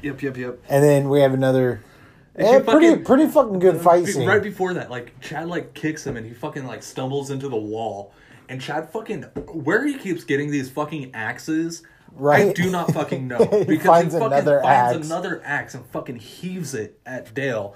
Yep, 0.02 0.22
yep, 0.22 0.36
yep. 0.36 0.58
And 0.68 0.82
then 0.82 1.08
we 1.08 1.20
have 1.20 1.32
another. 1.34 1.82
And 2.34 2.46
Yeah, 2.46 2.52
she 2.52 2.56
eh, 2.56 2.60
pretty 2.72 2.88
fucking- 2.88 3.04
pretty 3.04 3.26
fucking 3.28 3.58
good 3.58 3.80
fight 3.80 4.06
scene. 4.06 4.26
Right 4.26 4.42
before 4.42 4.74
that, 4.74 4.90
like 4.90 5.18
Chad 5.20 5.48
like 5.48 5.74
kicks 5.74 6.06
him 6.06 6.16
and 6.16 6.26
he 6.26 6.32
fucking 6.32 6.66
like 6.66 6.82
stumbles 6.82 7.30
into 7.30 7.48
the 7.48 7.56
wall 7.56 8.12
And 8.48 8.60
Chad 8.60 8.90
fucking 8.90 9.22
where 9.52 9.86
he 9.86 9.94
keeps 9.98 10.24
getting 10.24 10.50
these 10.50 10.68
fucking 10.70 11.10
axes. 11.14 11.82
right? 12.14 12.48
I 12.48 12.52
do 12.52 12.70
not 12.70 12.92
fucking 12.92 13.26
know 13.28 13.38
He 13.38 13.64
because 13.64 13.86
finds 13.86 14.14
he 14.14 14.20
fucking 14.20 14.32
another 14.38 14.60
finds 14.62 14.96
axe. 14.98 15.06
another 15.06 15.42
axe 15.44 15.74
and 15.74 15.86
fucking 15.86 16.16
heaves 16.16 16.74
it 16.74 16.98
at 17.06 17.32
Dale, 17.34 17.74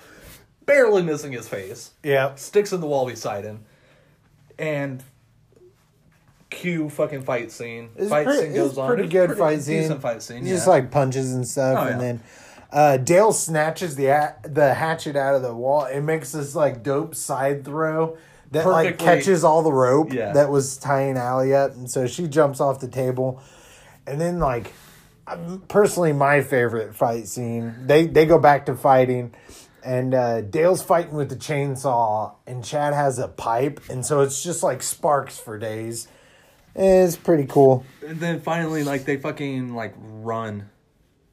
barely 0.67 1.03
missing 1.03 1.33
his 1.33 1.49
face. 1.49 1.93
Yeah. 2.03 2.35
Sticks 2.35 2.73
in 2.73 2.81
the 2.81 2.87
wall 2.87 3.07
beside 3.07 3.45
him, 3.45 3.65
and 4.59 5.03
cue 6.51 6.89
fucking 6.89 7.23
fight 7.23 7.51
scene. 7.51 7.91
It's 7.97 8.09
fight 8.11 8.27
pretty, 8.27 8.43
scene 8.43 8.55
goes 8.55 8.79
on. 8.79 8.89
pretty 8.89 9.09
good 9.09 9.29
pretty 9.29 9.39
fight 9.41 9.63
scene. 9.63 9.83
Decent 9.83 10.03
fight 10.03 10.23
scene. 10.23 10.47
Just 10.47 10.67
yeah. 10.67 10.73
like 10.73 10.91
punches 10.91 11.33
and 11.35 11.47
stuff, 11.47 11.79
Oh, 11.79 11.83
and 11.87 11.97
yeah. 11.97 11.99
then 12.07 12.21
uh, 12.73 12.97
Dale 12.99 13.33
snatches 13.33 13.97
the 13.97 14.07
a- 14.07 14.35
the 14.45 14.75
hatchet 14.75 15.17
out 15.17 15.35
of 15.35 15.43
the 15.43 15.55
wall. 15.55 15.85
It 15.85 16.01
makes 16.01 16.33
this 16.33 16.55
like 16.55 16.83
dope 16.83 17.15
side 17.15 17.65
throw 17.65 18.17
that 18.53 18.67
like 18.67 18.99
Perfectly- 18.99 19.05
catches 19.07 19.45
all 19.45 19.63
the 19.63 19.73
rope 19.73 20.13
Yeah. 20.13 20.33
that 20.33 20.51
was 20.51 20.77
tying 20.77 21.17
Allie 21.17 21.55
up, 21.55 21.73
and 21.73 21.91
so 21.91 22.07
she 22.07 22.29
jumps 22.29 22.61
off 22.61 22.81
the 22.81 22.89
table, 22.89 23.41
and 24.07 24.21
then 24.21 24.39
like 24.39 24.73
um, 25.27 25.63
personally 25.69 26.13
my 26.13 26.41
favorite 26.43 26.95
fight 26.95 27.27
scene. 27.29 27.75
They 27.87 28.07
they 28.07 28.27
go 28.27 28.39
back 28.39 28.67
to 28.67 28.75
fighting. 28.77 29.35
And 29.85 30.15
uh, 30.15 30.41
Dale's 30.41 30.83
fighting 30.83 31.15
with 31.15 31.29
the 31.29 31.37
chainsaw, 31.37 32.33
and 32.45 32.65
Chad 32.65 32.93
has 32.93 33.21
a 33.21 33.29
pipe, 33.29 33.79
and 33.89 34.05
so 34.05 34.23
it's 34.23 34.43
just 34.43 34.65
like 34.65 34.83
sparks 34.83 35.39
for 35.39 35.59
days. 35.59 36.09
It's 36.75 37.15
pretty 37.15 37.47
cool. 37.47 37.85
and 38.05 38.19
then 38.19 38.41
finally, 38.41 38.83
like 38.83 39.05
they 39.05 39.17
fucking 39.17 39.75
like 39.77 39.95
run 39.97 40.71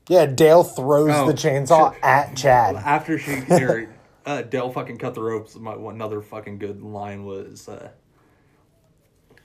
Yeah, 0.07 0.25
Dale 0.25 0.63
throws 0.63 1.11
Oh, 1.13 1.27
the 1.27 1.33
chainsaw 1.33 1.95
at 2.03 2.35
Chad. 2.35 2.75
after 2.75 3.17
she 3.17 3.41
or, 3.49 3.89
uh, 4.25 4.41
Dale 4.41 4.69
fucking 4.69 4.97
cut 4.97 5.13
the 5.15 5.21
ropes. 5.21 5.55
My 5.55 5.75
one 5.75 5.95
another 5.95 6.21
fucking 6.21 6.59
good 6.59 6.81
line 6.81 7.25
was 7.25 7.69
uh, 7.69 7.89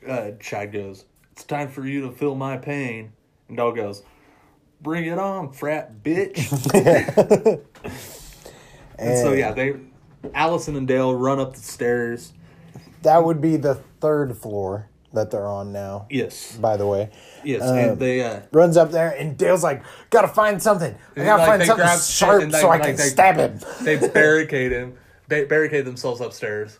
uh, 0.06 0.32
Chad 0.40 0.72
goes, 0.72 1.05
"It's 1.32 1.44
time 1.44 1.68
for 1.68 1.86
you 1.86 2.02
to 2.02 2.10
feel 2.12 2.35
my 2.35 2.56
pain," 2.56 3.12
and 3.48 3.56
Dale 3.56 3.72
goes, 3.72 4.02
"Bring 4.80 5.05
it 5.06 5.18
on, 5.18 5.52
frat 5.52 6.02
bitch." 6.02 6.51
and 8.98 9.18
so 9.18 9.32
yeah, 9.32 9.52
they 9.52 9.76
Allison 10.35 10.74
and 10.74 10.89
Dale 10.89 11.14
run 11.14 11.39
up 11.39 11.55
the 11.55 11.60
stairs. 11.60 12.32
That 13.02 13.22
would 13.24 13.40
be 13.40 13.56
the 13.56 13.76
third 14.01 14.36
floor 14.36 14.89
that 15.12 15.30
they're 15.30 15.47
on 15.47 15.72
now. 15.72 16.06
Yes, 16.10 16.56
By 16.56 16.76
the 16.76 16.86
way, 16.86 17.10
yes, 17.44 17.62
Um, 17.62 17.76
and 17.78 17.98
they 17.98 18.22
uh, 18.22 18.40
runs 18.52 18.76
up 18.76 18.90
there 18.90 19.10
and 19.10 19.36
Dale's 19.39 19.62
like, 19.62 19.82
"Gotta 20.10 20.28
find 20.28 20.62
something. 20.62 20.94
I 21.16 21.24
gotta 21.24 21.43
like, 21.43 21.48
find 21.48 21.64
something 21.64 21.98
sharp 22.01 22.43
they- 22.51 22.59
so 22.60 22.66
I 22.68 22.76
like, 22.78 22.82
can 22.82 22.97
they- 22.97 23.02
stab 23.09 23.36
him." 23.36 23.60
they 23.82 23.97
barricade 24.09 24.72
him, 24.72 24.94
ba- 25.28 25.47
barricade 25.48 25.85
themselves 25.86 26.20
upstairs, 26.20 26.78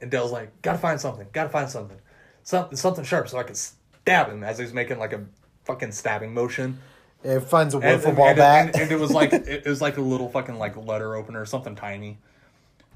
and 0.00 0.10
Dale's 0.10 0.32
like, 0.32 0.62
"Gotta 0.62 0.78
find 0.78 1.00
something, 1.00 1.26
gotta 1.32 1.50
find 1.50 1.68
something, 1.68 1.98
something, 2.42 2.76
something 2.76 3.04
sharp, 3.04 3.28
so 3.28 3.38
I 3.38 3.42
can 3.42 3.54
stab 3.54 4.28
him." 4.28 4.42
As 4.42 4.58
he's 4.58 4.72
making 4.72 4.98
like 4.98 5.12
a 5.12 5.24
fucking 5.64 5.92
stabbing 5.92 6.32
motion, 6.32 6.78
It 7.24 7.40
finds 7.40 7.74
a 7.74 7.78
wiffle 7.78 8.06
and, 8.06 8.16
ball 8.16 8.28
and, 8.28 8.36
bat. 8.36 8.66
and, 8.68 8.76
and 8.84 8.92
it 8.92 8.98
was 8.98 9.10
like 9.10 9.32
it 9.34 9.66
was 9.66 9.82
like 9.82 9.98
a 9.98 10.02
little 10.02 10.28
fucking 10.30 10.58
like 10.58 10.76
letter 10.78 11.14
opener, 11.14 11.44
something 11.44 11.74
tiny, 11.76 12.18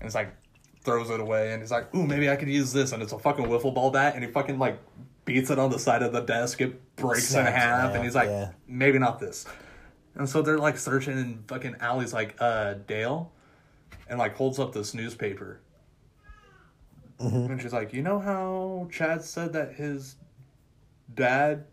and 0.00 0.06
it's 0.06 0.14
like 0.14 0.34
throws 0.82 1.10
it 1.10 1.20
away, 1.20 1.52
and 1.52 1.62
he's 1.62 1.70
like, 1.70 1.94
"Ooh, 1.94 2.06
maybe 2.06 2.30
I 2.30 2.36
could 2.36 2.48
use 2.48 2.72
this," 2.72 2.92
and 2.92 3.02
it's 3.02 3.12
a 3.12 3.18
fucking 3.18 3.46
wiffle 3.46 3.74
ball 3.74 3.90
bat, 3.90 4.14
and 4.14 4.24
he 4.24 4.30
fucking 4.30 4.58
like 4.58 4.78
beats 5.24 5.50
it 5.50 5.58
on 5.58 5.70
the 5.70 5.78
side 5.78 6.02
of 6.02 6.12
the 6.12 6.20
desk, 6.20 6.60
it 6.60 6.96
breaks 6.96 7.26
in 7.30 7.32
Snaps 7.42 7.48
in 7.48 7.54
half, 7.54 7.80
half, 7.80 7.94
and 7.94 8.04
he's 8.04 8.14
like, 8.14 8.28
yeah. 8.28 8.50
"Maybe 8.66 8.98
not 8.98 9.18
this." 9.20 9.46
And 10.14 10.28
so 10.28 10.42
they're 10.42 10.58
like 10.58 10.78
searching, 10.78 11.18
and 11.18 11.44
fucking 11.48 11.76
Allie's 11.80 12.12
like, 12.12 12.34
"Uh, 12.40 12.74
Dale," 12.86 13.30
and 14.08 14.18
like 14.18 14.34
holds 14.36 14.58
up 14.58 14.72
this 14.72 14.94
newspaper. 14.94 15.60
Mm-hmm. 17.20 17.52
And 17.52 17.60
she's 17.62 17.72
like, 17.72 17.92
"You 17.92 18.02
know 18.02 18.18
how 18.18 18.88
Chad 18.90 19.22
said 19.22 19.52
that 19.52 19.74
his 19.74 20.16
dad?" 21.14 21.64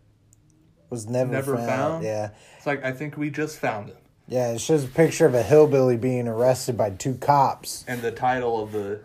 was 0.90 1.06
never, 1.06 1.30
Never 1.32 1.56
found. 1.56 1.68
found? 1.68 2.04
Yeah, 2.04 2.30
It's 2.56 2.66
like 2.66 2.82
I 2.82 2.92
think 2.92 3.16
we 3.18 3.28
just 3.30 3.58
found 3.58 3.88
him. 3.90 3.96
Yeah. 4.28 4.52
It 4.52 4.60
shows 4.60 4.84
a 4.84 4.88
picture 4.88 5.26
of 5.26 5.34
a 5.34 5.42
hillbilly 5.42 5.96
being 5.96 6.28
arrested 6.28 6.76
by 6.76 6.90
two 6.90 7.14
cops. 7.14 7.84
And 7.88 8.02
the 8.02 8.12
title 8.12 8.62
of 8.62 8.72
the 8.72 9.00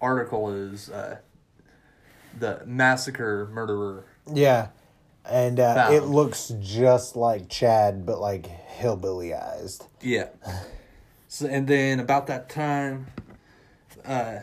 article 0.00 0.52
is 0.52 0.90
uh, 0.90 1.18
"The 2.38 2.62
Massacre 2.66 3.48
Murderer." 3.52 4.04
Yeah, 4.32 4.68
and 5.24 5.58
uh, 5.58 5.88
it 5.92 6.04
looks 6.04 6.52
just 6.60 7.16
like 7.16 7.48
Chad, 7.48 8.06
but 8.06 8.20
like 8.20 8.46
hillbillyized. 8.78 9.88
Yeah. 10.00 10.28
So, 11.28 11.46
and 11.46 11.66
then 11.66 12.00
about 12.00 12.28
that 12.28 12.48
time, 12.48 13.08
uh, 14.04 14.38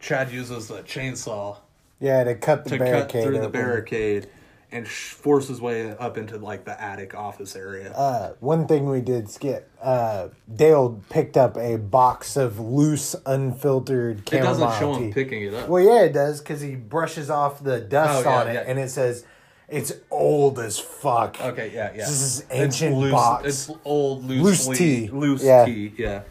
Chad 0.00 0.30
uses 0.32 0.70
a 0.70 0.82
chainsaw 0.82 1.58
Yeah, 2.00 2.24
to 2.24 2.34
cut 2.34 2.64
the 2.64 2.70
to 2.70 2.78
barricade 2.78 3.10
cut 3.10 3.24
through 3.24 3.40
the 3.40 3.48
barricade 3.48 4.28
and 4.70 4.86
sh- 4.86 5.10
force 5.12 5.48
his 5.48 5.60
way 5.60 5.96
up 5.96 6.18
into 6.18 6.36
like 6.38 6.64
the 6.64 6.80
attic 6.80 7.14
office 7.14 7.56
area. 7.56 7.92
Uh, 7.92 8.34
one 8.40 8.66
thing 8.66 8.88
we 8.88 9.00
did 9.00 9.30
skip. 9.30 9.70
Uh, 9.80 10.28
Dale 10.54 11.00
picked 11.10 11.36
up 11.36 11.56
a 11.56 11.76
box 11.78 12.36
of 12.36 12.58
loose, 12.60 13.14
unfiltered 13.26 14.18
it 14.32 14.40
doesn't 14.42 14.78
show 14.78 14.94
him 14.94 15.12
picking 15.12 15.42
it 15.42 15.54
up. 15.54 15.68
Well, 15.68 15.82
yeah, 15.82 16.02
it 16.02 16.12
does 16.12 16.40
because 16.40 16.60
he 16.60 16.74
brushes 16.76 17.30
off 17.30 17.62
the 17.62 17.80
dust 17.80 18.26
Oh, 18.26 18.30
yeah, 18.30 18.40
on 18.40 18.48
it, 18.48 18.54
yeah. 18.54 18.64
and 18.66 18.78
it 18.78 18.90
says 18.90 19.24
it's 19.68 19.92
old 20.10 20.58
as 20.58 20.78
fuck. 20.78 21.40
Okay, 21.40 21.70
yeah, 21.74 21.90
yeah. 21.92 21.96
This 21.98 22.10
is 22.20 22.40
It's 22.40 22.48
ancient 22.50 22.96
loose, 22.96 23.12
box. 23.12 23.44
It's 23.46 23.78
old 23.84 24.24
loose, 24.24 24.66
Loose 24.66 24.78
tea. 24.78 25.08
Loose 25.08 25.42
Yeah. 25.44 25.64
tea, 25.64 25.92
yeah. 25.96 26.22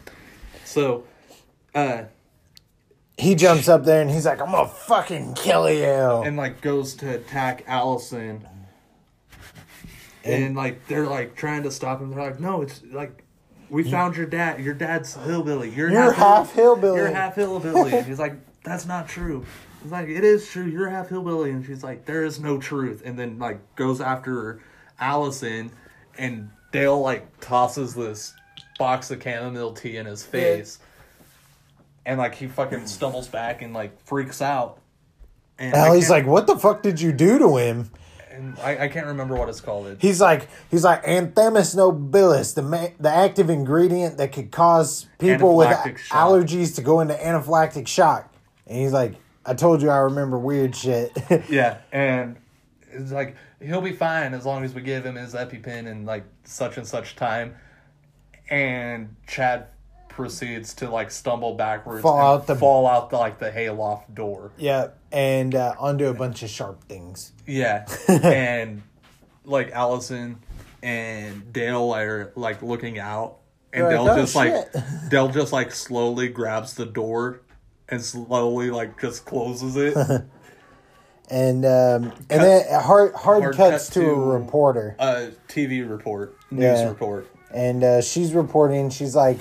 So, 0.64 1.04
uh, 1.74 2.02
He 3.18 3.34
jumps 3.34 3.68
up 3.68 3.84
there 3.84 4.00
and 4.00 4.10
he's 4.10 4.24
like, 4.26 4.40
"I'm 4.40 4.52
gonna 4.52 4.68
fucking 4.68 5.34
kill 5.34 5.68
you." 5.70 6.22
and 6.22 6.36
like 6.36 6.60
goes 6.60 6.94
to 6.96 7.14
attack 7.16 7.64
Allison. 7.66 8.46
And 10.24 10.54
like 10.54 10.86
they're 10.88 11.06
like 11.06 11.34
trying 11.36 11.62
to 11.64 11.70
stop 11.70 12.00
him. 12.00 12.10
They're 12.10 12.20
like, 12.20 12.40
no, 12.40 12.62
it's 12.62 12.82
like 12.92 13.24
we 13.70 13.82
found 13.82 14.16
your 14.16 14.26
dad. 14.26 14.60
Your 14.60 14.74
dad's 14.74 15.14
hillbilly. 15.14 15.70
You're, 15.70 15.90
You're 15.90 16.12
half 16.12 16.52
hillbilly." 16.54 16.98
You're 16.98 17.10
half 17.10 17.34
hillbilly. 17.34 17.92
and 17.92 18.06
he's 18.06 18.18
like, 18.18 18.34
that's 18.62 18.86
not 18.86 19.08
true. 19.08 19.44
He's 19.82 19.92
like, 19.92 20.08
it 20.08 20.24
is 20.24 20.48
true. 20.50 20.64
You're 20.64 20.90
half 20.90 21.08
hillbilly. 21.08 21.50
And 21.50 21.64
she's 21.64 21.82
like, 21.84 22.04
there 22.04 22.24
is 22.24 22.40
no 22.40 22.58
truth. 22.58 23.02
And 23.04 23.18
then 23.18 23.38
like 23.38 23.58
goes 23.76 24.00
after 24.00 24.60
Allison, 25.00 25.70
and 26.18 26.50
Dale 26.72 27.00
like 27.00 27.40
tosses 27.40 27.94
this 27.94 28.34
box 28.78 29.10
of 29.10 29.22
chamomile 29.22 29.72
tea 29.72 29.96
in 29.96 30.06
his 30.06 30.22
face. 30.24 30.78
And 32.08 32.18
like 32.18 32.34
he 32.34 32.48
fucking 32.48 32.86
stumbles 32.86 33.28
back 33.28 33.60
and 33.60 33.74
like 33.74 34.00
freaks 34.04 34.40
out. 34.40 34.78
And 35.58 35.74
Allie's 35.74 36.08
like, 36.08 36.26
"What 36.26 36.46
the 36.46 36.56
fuck 36.56 36.82
did 36.82 37.00
you 37.00 37.12
do 37.12 37.38
to 37.38 37.56
him?" 37.58 37.90
and 38.38 38.58
I, 38.60 38.84
I 38.84 38.88
can't 38.88 39.06
remember 39.06 39.34
what 39.34 39.48
it's 39.48 39.60
called. 39.60 39.88
It, 39.88 39.98
He's 40.00 40.20
like, 40.20 40.48
he's 40.70 40.84
like 40.84 41.04
Anthemis 41.04 41.74
nobilis, 41.76 42.54
the 42.54 42.62
ma- 42.62 42.88
the 42.98 43.10
active 43.10 43.50
ingredient 43.50 44.16
that 44.18 44.32
could 44.32 44.50
cause 44.50 45.06
people 45.18 45.56
with 45.56 45.68
Anaphylactic 45.68 45.98
shock. 45.98 46.18
allergies 46.18 46.74
to 46.76 46.82
go 46.82 47.00
into 47.00 47.14
anaphylactic 47.14 47.86
shock. 47.86 48.32
And 48.66 48.78
he's 48.78 48.92
like, 48.92 49.16
I 49.44 49.54
told 49.54 49.82
you 49.82 49.90
I 49.90 49.98
remember 49.98 50.38
weird 50.38 50.74
shit. 50.76 51.12
yeah, 51.50 51.78
and 51.92 52.36
it's 52.90 53.12
like 53.12 53.36
he'll 53.60 53.80
be 53.80 53.92
fine 53.92 54.34
as 54.34 54.46
long 54.46 54.64
as 54.64 54.72
we 54.72 54.82
give 54.82 55.04
him 55.04 55.16
his 55.16 55.34
EpiPen 55.34 55.86
in 55.86 56.06
like 56.06 56.24
such 56.44 56.76
and 56.78 56.86
such 56.86 57.16
time. 57.16 57.56
And 58.50 59.14
Chad 59.26 59.66
proceeds 60.18 60.74
to 60.74 60.90
like 60.90 61.10
stumble 61.12 61.54
backwards, 61.54 62.02
Fall 62.02 62.18
and 62.18 62.22
out 62.42 62.46
the- 62.48 62.56
fall 62.56 62.86
out 62.88 63.08
the, 63.10 63.16
like 63.16 63.38
the 63.38 63.50
hayloft 63.52 64.12
door. 64.14 64.50
yeah, 64.58 64.88
and 65.12 65.54
uh, 65.54 65.74
onto 65.78 66.06
a 66.08 66.12
bunch 66.14 66.42
of 66.42 66.50
sharp 66.50 66.82
things. 66.84 67.32
Yeah, 67.46 67.86
and 68.08 68.82
like 69.44 69.70
Allison 69.70 70.40
and 70.82 71.52
Dale 71.52 71.94
are 71.94 72.32
like 72.34 72.62
looking 72.62 72.98
out, 72.98 73.36
and 73.72 73.84
They're 73.84 73.92
Dale 73.92 74.04
like, 74.04 74.12
"Oh, 74.18 74.20
just 74.20 74.34
like 74.34 74.52
shit." 74.52 74.82
Dale 75.10 75.28
just 75.28 75.52
like 75.52 75.70
slowly 75.72 76.28
grabs 76.28 76.74
the 76.74 76.84
door 76.86 77.40
and 77.88 78.02
slowly 78.04 78.70
like 78.70 79.00
just 79.00 79.24
closes 79.24 79.76
it. 79.76 79.96
And 81.30 81.66
um, 81.66 82.12
and 82.30 82.42
then 82.42 82.64
hard 82.80 83.14
hard, 83.14 83.42
Hard 83.42 83.54
cuts 83.54 83.88
cut 83.90 84.00
to, 84.00 84.10
a 84.12 84.38
reporter, 84.38 84.96
A 84.98 85.28
TV 85.46 85.86
report, 85.88 86.34
news 86.50 86.62
Yeah. 86.62 86.88
report. 86.88 87.28
and 87.54 87.84
uh, 87.84 88.00
she's 88.00 88.32
reporting. 88.32 88.88
She's 88.88 89.14
like, 89.14 89.36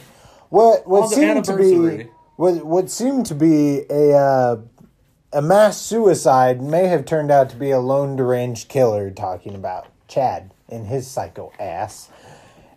"What? 0.50 0.88
What 0.88 1.10
seemed 1.10 1.46
to 1.46 1.58
be 1.58 2.10
what? 2.36 2.66
What 2.66 2.90
seemed 2.90 3.26
to 3.28 3.36
be 3.36 3.84
a 3.90 4.14
uh, 4.14 4.58
a 5.34 5.42
mass 5.42 5.82
suicide 5.82 6.62
may 6.62 6.88
have 6.88 7.06
turned 7.06 7.32
out 7.32 7.50
to 7.50 7.56
be 7.56 7.72
a 7.72 7.80
lone 7.80 8.16
deranged 8.16 8.70
killer." 8.70 9.10
Talking 9.12 9.56
about 9.56 9.88
Chad 10.08 10.52
and 10.70 10.88
his 10.88 11.08
psycho 11.08 11.52
ass, 11.60 12.10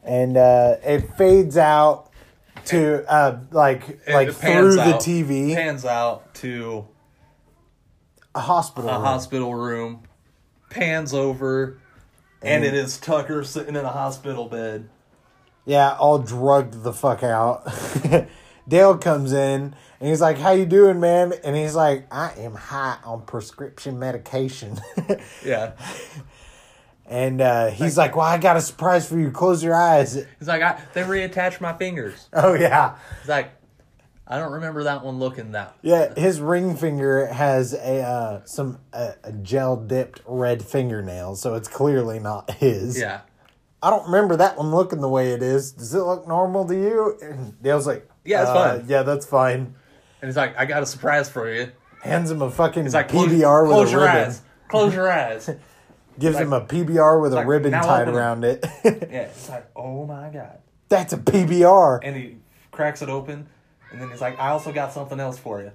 and 0.04 0.36
uh, 0.36 0.76
it 0.84 1.16
fades 1.16 1.56
out 1.56 2.10
to 2.66 3.04
uh, 3.10 3.38
like 3.50 3.88
It- 4.06 4.12
like 4.12 4.32
through 4.32 4.74
the 4.74 4.94
out- 4.94 5.00
TV, 5.00 5.54
Pans 5.54 5.84
out 5.84 6.34
to 6.36 6.86
a 8.34 8.40
hospital. 8.40 8.90
a 8.90 8.94
room. 8.94 9.02
hospital 9.02 9.54
room, 9.54 10.02
pans 10.70 11.12
over, 11.14 11.78
and 12.42 12.64
it 12.64 12.74
is 12.74 12.98
Tucker 12.98 13.42
sitting 13.44 13.76
in 13.76 13.84
a 13.84 13.88
hospital 13.90 14.46
bed. 14.48 14.88
Yeah, 15.66 15.94
all 15.96 16.18
drugged 16.18 16.82
the 16.82 16.92
fuck 16.92 17.22
out. 17.22 17.66
Dale 18.68 18.96
comes 18.98 19.32
in 19.32 19.74
and 20.00 20.08
he's 20.08 20.20
like, 20.20 20.38
"How 20.38 20.52
you 20.52 20.64
doing, 20.66 21.00
man?" 21.00 21.32
And 21.44 21.56
he's 21.56 21.74
like, 21.74 22.06
"I 22.12 22.32
am 22.38 22.54
high 22.54 22.98
on 23.04 23.22
prescription 23.22 23.98
medication." 23.98 24.80
Yeah. 25.44 25.72
and 27.06 27.40
uh, 27.40 27.68
he's 27.70 27.96
like, 27.98 28.16
"Well, 28.16 28.26
I 28.26 28.38
got 28.38 28.56
a 28.56 28.60
surprise 28.60 29.08
for 29.08 29.18
you. 29.18 29.30
Close 29.30 29.62
your 29.62 29.74
eyes." 29.74 30.14
He's 30.38 30.48
like, 30.48 30.62
I, 30.62 30.80
they 30.94 31.02
reattached 31.02 31.60
my 31.60 31.72
fingers. 31.72 32.28
Oh 32.32 32.54
yeah, 32.54 32.96
He's 33.20 33.28
like, 33.28 33.50
I 34.26 34.38
don't 34.38 34.52
remember 34.52 34.84
that 34.84 35.04
one 35.04 35.18
looking 35.18 35.52
that. 35.52 35.74
yeah. 35.82 36.14
His 36.14 36.40
ring 36.40 36.76
finger 36.76 37.26
has 37.26 37.74
a 37.74 38.02
uh, 38.02 38.40
some 38.44 38.78
uh, 38.92 39.12
a 39.24 39.32
gel 39.32 39.76
dipped 39.76 40.20
red 40.26 40.62
fingernail, 40.64 41.34
so 41.36 41.54
it's 41.54 41.68
clearly 41.68 42.18
not 42.20 42.50
his. 42.52 42.98
Yeah. 42.98 43.22
I 43.82 43.90
don't 43.90 44.06
remember 44.06 44.36
that 44.36 44.56
one 44.58 44.70
looking 44.70 45.00
the 45.00 45.08
way 45.08 45.32
it 45.32 45.42
is. 45.42 45.72
Does 45.72 45.94
it 45.94 46.00
look 46.02 46.28
normal 46.28 46.66
to 46.66 46.74
you? 46.74 47.18
And 47.22 47.60
Dale's 47.62 47.86
like, 47.86 48.08
Yeah, 48.24 48.42
it's 48.42 48.50
"Uh, 48.50 48.76
fine." 48.78 48.84
Yeah, 48.88 49.02
that's 49.02 49.24
fine. 49.26 49.74
And 50.20 50.28
he's 50.28 50.36
like, 50.36 50.56
I 50.58 50.66
got 50.66 50.82
a 50.82 50.86
surprise 50.86 51.30
for 51.30 51.50
you. 51.52 51.70
Hands 52.02 52.30
him 52.30 52.42
a 52.42 52.50
fucking 52.50 52.82
He's 52.82 52.94
like, 52.94 53.08
close, 53.08 53.28
PBR 53.30 53.62
with 53.62 53.72
close 53.72 53.88
a 53.88 53.92
your 53.92 54.00
ribbon. 54.02 54.16
eyes. 54.26 54.42
Close 54.68 54.94
your 54.94 55.10
eyes. 55.10 55.50
Gives 56.18 56.36
like- 56.36 56.44
him 56.44 56.52
a 56.52 56.60
PBR 56.60 57.22
with 57.22 57.32
a 57.32 57.36
like, 57.36 57.46
ribbon 57.46 57.70
now 57.70 57.82
tied 57.82 58.02
open 58.02 58.14
it. 58.14 58.16
around 58.18 58.44
it. 58.44 58.64
Yeah. 58.84 59.22
It's 59.22 59.48
like, 59.48 59.66
oh 59.74 60.04
my 60.06 60.28
God. 60.28 60.58
That's 60.90 61.12
a 61.14 61.18
PBR. 61.18 62.00
And 62.02 62.16
he 62.16 62.36
cracks 62.72 63.00
it 63.00 63.08
open. 63.08 63.48
And 63.92 64.00
then 64.00 64.10
he's 64.10 64.20
like, 64.20 64.38
I 64.38 64.48
also 64.50 64.72
got 64.72 64.92
something 64.92 65.18
else 65.18 65.38
for 65.38 65.60
you. 65.62 65.72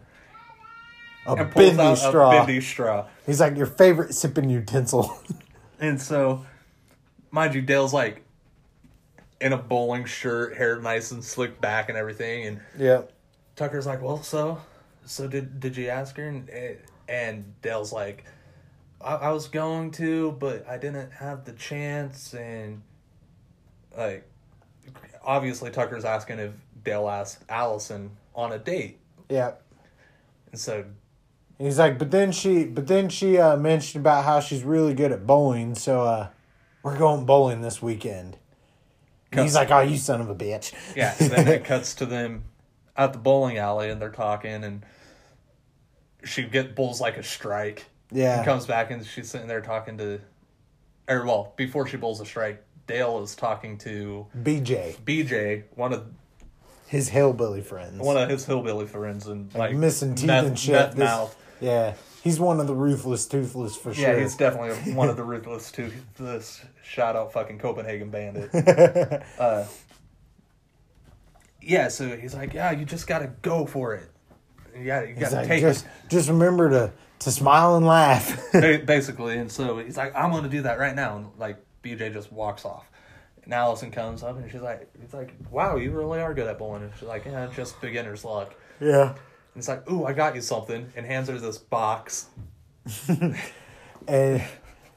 A 1.28 1.34
And 1.34 1.52
pulls 1.52 1.66
bendy 1.70 1.82
out 1.82 1.98
straw. 1.98 2.30
a 2.30 2.38
bendy 2.46 2.62
straw. 2.62 3.08
He's 3.26 3.40
like 3.40 3.58
your 3.58 3.66
favorite 3.66 4.14
sipping 4.14 4.50
utensil. 4.50 5.18
And 5.80 6.00
so, 6.02 6.46
mind 7.36 7.54
you, 7.54 7.62
Dale's 7.62 7.94
like 7.94 8.24
in 9.40 9.54
a 9.54 9.58
bowling 9.58 10.06
shirt, 10.06 10.56
hair 10.58 10.80
nice 10.80 11.12
and 11.12 11.24
slicked 11.24 11.62
back 11.62 11.90
and 11.90 11.98
everything. 11.98 12.46
And 12.46 12.60
yeah. 12.80 13.02
Tucker's 13.56 13.86
like, 13.86 14.02
"Well, 14.02 14.24
so, 14.24 14.60
so 15.06 15.28
did 15.28 15.60
did 15.60 15.78
you 15.78 15.90
ask 15.90 16.18
her?" 16.18 16.28
And 16.28 16.50
and 17.08 17.62
Dale's 17.62 17.92
like, 17.94 18.26
I, 19.02 19.16
"I 19.16 19.32
was 19.32 19.48
going 19.48 19.92
to, 19.92 20.32
but 20.40 20.68
I 20.68 20.78
didn't 20.78 21.12
have 21.12 21.46
the 21.46 21.54
chance." 21.54 22.34
And 22.34 22.82
like, 23.96 24.28
obviously, 25.24 25.70
Tucker's 25.72 26.06
asking 26.06 26.40
if 26.40 26.52
Dale 26.84 27.08
asked 27.10 27.44
Allison 27.50 28.12
on 28.34 28.52
a 28.52 28.60
date, 28.60 29.00
Yeah. 29.30 29.52
and 30.52 30.60
so 30.60 30.84
He's 31.58 31.80
like, 31.80 31.98
but 31.98 32.12
then 32.12 32.34
she, 32.34 32.66
but 32.66 32.86
then 32.86 33.08
she 33.08 33.38
uh, 33.38 33.56
mentioned 33.56 34.02
about 34.04 34.26
how 34.26 34.42
she's 34.42 34.62
really 34.64 34.94
good 34.94 35.14
at 35.14 35.26
bowling, 35.26 35.74
so 35.74 36.02
uh, 36.02 36.28
we're 36.86 36.98
going 37.00 37.26
bowling 37.26 37.62
this 37.62 37.82
weekend. 37.82 38.38
And 39.32 39.42
he's 39.42 39.56
like, 39.56 39.72
oh, 39.72 39.80
you 39.82 39.98
son 39.98 40.22
of 40.22 40.30
a 40.30 40.36
bitch. 40.36 40.72
yeah. 40.96 41.16
And 41.20 41.32
then 41.32 41.48
it 41.48 41.66
cuts 41.66 41.96
to 41.96 42.06
them 42.06 42.44
at 42.96 43.12
the 43.12 43.18
bowling 43.20 43.58
alley, 43.58 43.90
and 43.90 44.00
they're 44.00 44.12
talking, 44.12 44.64
and 44.64 44.86
she 46.24 46.44
get 46.44 46.76
bowls 46.76 47.02
like 47.02 47.18
a 47.18 47.24
strike. 47.24 47.86
yeah. 48.12 48.38
and 48.38 48.46
comes 48.46 48.66
back 48.68 48.92
and 48.92 49.04
she's 49.06 49.30
sitting 49.30 49.48
there 49.48 49.62
talking 49.62 49.98
to, 49.98 50.22
or 51.10 51.26
well, 51.26 51.54
before 51.58 51.88
she 51.88 51.98
bowls 51.98 52.22
a 52.22 52.26
strike, 52.26 52.64
Dale 52.88 53.22
is 53.24 53.36
talking 53.36 53.80
to 53.80 54.28
BJ, 54.44 54.96
BJ, 55.04 55.64
one 55.76 55.92
of 55.92 56.06
his 56.86 57.10
hillbilly 57.10 57.62
friends. 57.62 58.00
one 58.00 58.16
of 58.16 58.30
his 58.30 58.46
hillbilly 58.46 58.86
friends, 58.86 59.26
and 59.28 59.54
like 59.56 59.74
missing 59.76 60.14
teeth 60.14 60.28
meth- 60.28 60.46
and 60.46 60.60
shit. 60.60 60.74
meth 60.74 60.92
This- 60.92 61.00
mouth. 61.00 61.36
Yeah. 61.60 61.94
He's 62.26 62.40
one 62.40 62.60
of 62.60 62.66
the 62.66 62.74
ruthless, 62.74 63.28
toothless 63.28 63.76
for 63.76 63.94
sure. 63.94 64.04
Yeah, 64.04 64.20
he's 64.20 64.36
definitely 64.36 64.94
one 64.94 65.10
of 65.10 65.16
the 65.16 65.24
ruthless 65.24 65.72
toothless. 65.72 66.02
this 66.18 66.66
shout 66.84 67.16
out 67.16 67.32
fucking 67.32 67.60
Copenhagen 67.60 68.10
bandit. 68.10 68.50
uh, 69.40 69.66
yeah, 71.62 71.88
so 71.88 72.18
he's 72.18 72.34
like, 72.34 72.52
yeah, 72.56 72.72
you 72.72 72.84
just 72.84 73.06
gotta 73.06 73.28
go 73.44 73.68
for 73.68 73.94
it. 73.94 74.10
Yeah, 74.76 75.04
you 75.04 75.14
gotta 75.14 75.36
like, 75.36 75.48
take 75.48 75.62
just, 75.62 75.86
it. 75.86 75.92
just 76.10 76.28
remember 76.28 76.68
to, 76.72 76.92
to 77.20 77.32
smile 77.32 77.76
and 77.76 77.86
laugh. 77.86 78.42
Basically. 78.54 79.38
And 79.38 79.52
so 79.52 79.78
he's 79.78 79.96
like, 79.96 80.16
I'm 80.16 80.32
gonna 80.32 80.50
do 80.50 80.64
that 80.64 80.80
right 80.80 80.96
now. 80.96 81.18
And 81.18 81.28
like 81.38 81.58
BJ 81.84 82.12
just 82.12 82.32
walks 82.32 82.66
off. 82.66 82.90
And 83.44 83.54
Allison 83.54 83.92
comes 83.92 84.24
up 84.24 84.36
and 84.36 84.52
she's 84.52 84.62
like, 84.62 84.90
"It's 85.04 85.14
like, 85.14 85.32
wow, 85.52 85.76
you 85.76 85.92
really 85.92 86.22
are 86.22 86.34
good 86.34 86.48
at 86.48 86.58
bowling. 86.58 86.82
And 86.82 86.92
she's 86.96 87.08
like, 87.08 87.26
yeah, 87.26 87.48
just 87.56 87.80
beginner's 87.82 88.26
luck. 88.26 88.56
yeah. 88.80 89.14
And 89.56 89.62
it's 89.62 89.70
like, 89.70 89.90
ooh, 89.90 90.04
I 90.04 90.12
got 90.12 90.36
you 90.36 90.42
something. 90.42 90.92
And 90.98 91.06
hands 91.06 91.30
her 91.30 91.40
this 91.40 91.58
box. 91.58 92.28
And 94.08 94.44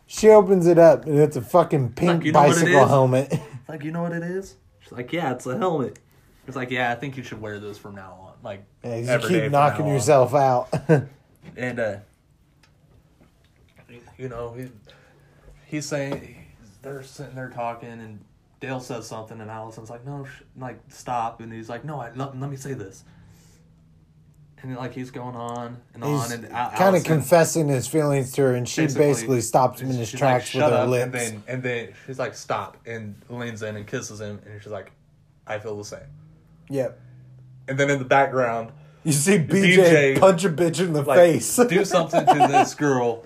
she 0.06 0.28
opens 0.28 0.66
it 0.66 0.78
up, 0.78 1.06
and 1.06 1.18
it's 1.18 1.36
a 1.36 1.40
fucking 1.40 1.92
pink 1.92 2.10
Like, 2.18 2.24
you 2.26 2.32
know 2.32 2.40
bicycle 2.40 2.86
helmet. 2.86 3.32
Like, 3.68 3.84
you 3.84 3.90
know 3.90 4.02
what 4.02 4.12
it 4.12 4.22
is? 4.22 4.56
She's 4.80 4.92
like, 4.92 5.12
yeah, 5.14 5.32
it's 5.32 5.46
a 5.46 5.56
helmet. 5.56 5.98
It's 6.46 6.56
like, 6.56 6.70
yeah, 6.70 6.90
I 6.92 6.94
think 6.94 7.16
you 7.16 7.22
should 7.22 7.40
wear 7.40 7.58
this 7.60 7.78
from 7.78 7.94
now 7.94 8.18
on. 8.20 8.32
Like, 8.42 8.64
Yeah, 8.82 8.98
'cause 9.00 9.08
every 9.08 9.28
you 9.30 9.36
keep 9.36 9.42
from 9.44 9.52
knocking 9.52 9.84
now 9.84 9.88
on. 9.90 9.94
yourself 9.94 10.34
out. 10.34 10.68
And 11.56 11.80
uh, 11.80 11.96
you 14.18 14.28
know, 14.28 14.52
he, 14.52 14.68
he's 15.66 15.86
saying 15.86 16.36
they're 16.82 17.02
sitting 17.02 17.34
there 17.34 17.48
talking, 17.48 17.88
and 17.88 18.20
Dale 18.60 18.80
says 18.80 19.06
something, 19.06 19.40
and 19.40 19.50
Allison's 19.50 19.88
like, 19.90 20.04
"No, 20.04 20.24
sh-, 20.24 20.42
like 20.58 20.78
stop," 20.88 21.40
and 21.40 21.50
he's 21.52 21.68
like, 21.70 21.84
"No, 21.84 22.00
I, 22.00 22.10
let, 22.14 22.38
let 22.38 22.50
me 22.50 22.56
say 22.56 22.74
this." 22.74 23.04
And 24.62 24.76
like 24.76 24.92
he's 24.92 25.10
going 25.10 25.36
on 25.36 25.76
and 25.94 26.02
on, 26.02 26.32
and 26.32 26.46
Al- 26.46 26.70
kind 26.72 26.96
of 26.96 27.04
confessing 27.04 27.68
his 27.68 27.86
feelings 27.86 28.32
to 28.32 28.42
her, 28.42 28.54
and 28.54 28.68
she 28.68 28.86
basically, 28.88 29.40
stops 29.40 29.80
him 29.80 29.90
in 29.90 29.96
his 29.96 30.10
tracks 30.10 30.52
like, 30.54 30.64
with 30.64 30.72
her 30.72 30.78
up," 30.80 30.88
lips. 30.88 31.04
And 31.04 31.12
then, 31.14 31.42
and 31.46 31.62
then 31.62 31.88
she's 32.06 32.18
like, 32.18 32.34
"Stop!" 32.34 32.76
and 32.84 33.14
leans 33.28 33.62
in 33.62 33.76
and 33.76 33.86
kisses 33.86 34.20
him, 34.20 34.40
and 34.44 34.60
she's 34.60 34.72
like, 34.72 34.90
"I 35.46 35.58
feel 35.60 35.76
the 35.76 35.84
same." 35.84 36.00
Yep. 36.70 37.00
And 37.68 37.78
then 37.78 37.88
in 37.90 37.98
the 37.98 38.04
background, 38.04 38.72
You 39.04 39.12
see 39.12 39.38
BJ, 39.38 39.76
BJ, 39.76 40.20
punch 40.20 40.44
a 40.44 40.50
bitch 40.50 40.80
in 40.80 40.92
the 40.92 41.02
like 41.02 41.18
face. 41.18 41.56
do 41.56 41.84
something 41.84 42.26
to 42.26 42.46
this 42.48 42.74
girl. 42.74 43.24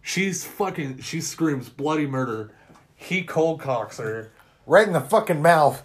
She's 0.00 0.44
fucking. 0.44 0.98
She 1.00 1.20
screams 1.20 1.68
bloody 1.68 2.06
murder. 2.06 2.50
He 2.96 3.22
cold 3.22 3.60
cocks 3.60 3.98
her, 3.98 4.32
right 4.66 4.86
in 4.86 4.92
the 4.92 5.00
fucking 5.00 5.40
mouth. 5.42 5.82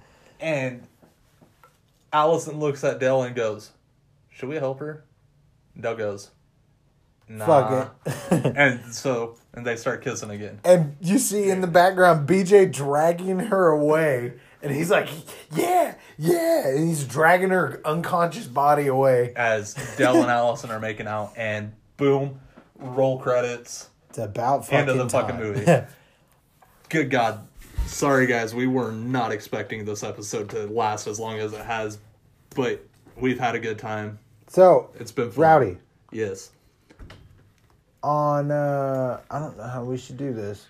and 0.40 0.86
Allison 2.12 2.58
looks 2.58 2.82
at 2.82 2.98
Dale 2.98 3.22
and 3.22 3.34
goes, 3.34 3.72
"Should 4.36 4.48
we 4.48 4.56
help 4.56 4.78
her?" 4.80 5.04
Dale 5.78 5.96
goes, 5.96 6.30
"Nah." 7.28 7.46
Fuck 7.46 7.96
it. 8.06 8.52
and 8.56 8.94
so, 8.94 9.36
and 9.54 9.66
they 9.66 9.76
start 9.76 10.02
kissing 10.02 10.30
again. 10.30 10.60
and 10.64 10.96
you 11.00 11.18
see 11.18 11.48
in 11.50 11.60
the 11.62 11.66
background 11.66 12.28
BJ 12.28 12.70
dragging 12.70 13.38
her 13.38 13.68
away. 13.68 14.34
And 14.62 14.74
he's 14.74 14.90
like, 14.90 15.08
yeah, 15.54 15.94
yeah. 16.18 16.68
And 16.68 16.88
he's 16.88 17.04
dragging 17.04 17.50
her 17.50 17.80
unconscious 17.84 18.46
body 18.46 18.88
away. 18.88 19.32
As 19.36 19.74
Dale 19.96 20.20
and 20.22 20.30
Allison 20.30 20.70
are 20.70 20.80
making 20.80 21.06
out, 21.06 21.34
and 21.36 21.72
boom, 21.96 22.40
roll 22.76 23.18
credits. 23.18 23.90
It's 24.08 24.18
about 24.18 24.64
fucking 24.64 24.78
End 24.78 24.88
of 24.88 24.96
the 24.96 25.08
fucking 25.08 25.36
movie. 25.36 25.64
Good 26.88 27.10
God. 27.10 27.46
Sorry, 27.86 28.26
guys. 28.26 28.54
We 28.54 28.66
were 28.66 28.90
not 28.90 29.30
expecting 29.30 29.84
this 29.84 30.02
episode 30.02 30.50
to 30.50 30.66
last 30.66 31.06
as 31.06 31.20
long 31.20 31.38
as 31.38 31.52
it 31.52 31.64
has, 31.64 31.98
but 32.56 32.84
we've 33.16 33.38
had 33.38 33.54
a 33.54 33.60
good 33.60 33.78
time. 33.78 34.18
So, 34.56 34.88
It's 34.98 35.12
been 35.12 35.30
fun. 35.30 35.42
Rowdy, 35.42 35.78
Yes. 36.10 36.50
on, 38.02 38.50
uh, 38.50 39.20
I 39.30 39.38
don't 39.38 39.56
know 39.58 39.64
how 39.68 39.84
we 39.84 39.98
should 39.98 40.16
do 40.16 40.32
this. 40.32 40.64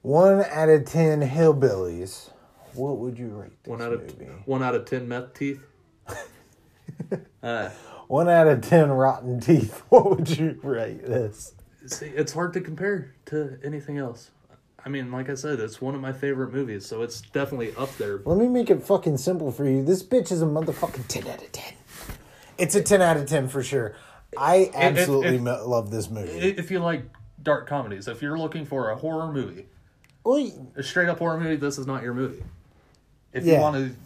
One 0.00 0.42
out 0.46 0.70
of 0.70 0.86
ten 0.86 1.20
hillbillies. 1.20 2.30
What 2.72 2.96
would 2.96 3.18
you 3.18 3.28
rate 3.28 3.62
this 3.62 3.70
One 3.70 3.82
out 3.82 3.92
of 3.92 4.00
movie? 4.00 4.24
one 4.46 4.62
out 4.62 4.74
of 4.74 4.86
ten 4.86 5.06
meth 5.06 5.34
teeth. 5.34 5.60
uh, 7.42 7.68
One 8.08 8.30
out 8.30 8.48
of 8.48 8.62
ten 8.62 8.90
rotten 8.90 9.38
teeth. 9.38 9.82
What 9.90 10.08
would 10.16 10.30
you 10.38 10.58
rate 10.62 11.04
this? 11.06 11.52
see, 11.86 12.06
it's 12.06 12.32
hard 12.32 12.54
to 12.54 12.62
compare 12.62 13.12
to 13.26 13.58
anything 13.62 13.98
else. 13.98 14.30
I 14.84 14.88
mean, 14.88 15.12
like 15.12 15.28
I 15.28 15.34
said, 15.34 15.60
it's 15.60 15.80
one 15.82 15.94
of 15.94 16.00
my 16.00 16.12
favorite 16.14 16.52
movies, 16.54 16.86
so 16.86 17.02
it's 17.02 17.20
definitely 17.20 17.74
up 17.76 17.94
there. 17.98 18.20
Let 18.24 18.38
me 18.38 18.48
make 18.48 18.70
it 18.70 18.82
fucking 18.82 19.18
simple 19.18 19.52
for 19.52 19.68
you. 19.68 19.84
This 19.84 20.02
bitch 20.02 20.32
is 20.32 20.40
a 20.42 20.46
motherfucking 20.46 21.06
10 21.06 21.28
out 21.28 21.42
of 21.42 21.52
10. 21.52 21.74
It's 22.58 22.74
a 22.74 22.82
10 22.82 23.02
out 23.02 23.16
of 23.16 23.26
10 23.26 23.48
for 23.48 23.62
sure. 23.62 23.94
I 24.36 24.70
absolutely 24.74 25.36
if- 25.36 25.42
mo- 25.42 25.66
love 25.68 25.90
this 25.90 26.10
movie. 26.10 26.32
If 26.32 26.70
you 26.70 26.78
like 26.78 27.04
dark 27.42 27.66
comedies, 27.66 28.08
if 28.08 28.22
you're 28.22 28.38
looking 28.38 28.64
for 28.64 28.90
a 28.90 28.96
horror 28.96 29.32
movie, 29.32 29.66
Well, 30.24 30.50
a 30.76 30.82
straight 30.82 31.08
up 31.08 31.18
horror 31.18 31.38
movie, 31.40 31.56
this 31.56 31.78
is 31.78 31.86
not 31.86 32.02
your 32.04 32.14
movie. 32.14 32.44
If 33.32 33.44
Yeah. 33.44 33.54
you 33.56 33.60
want 33.60 33.76
to, 33.76 33.96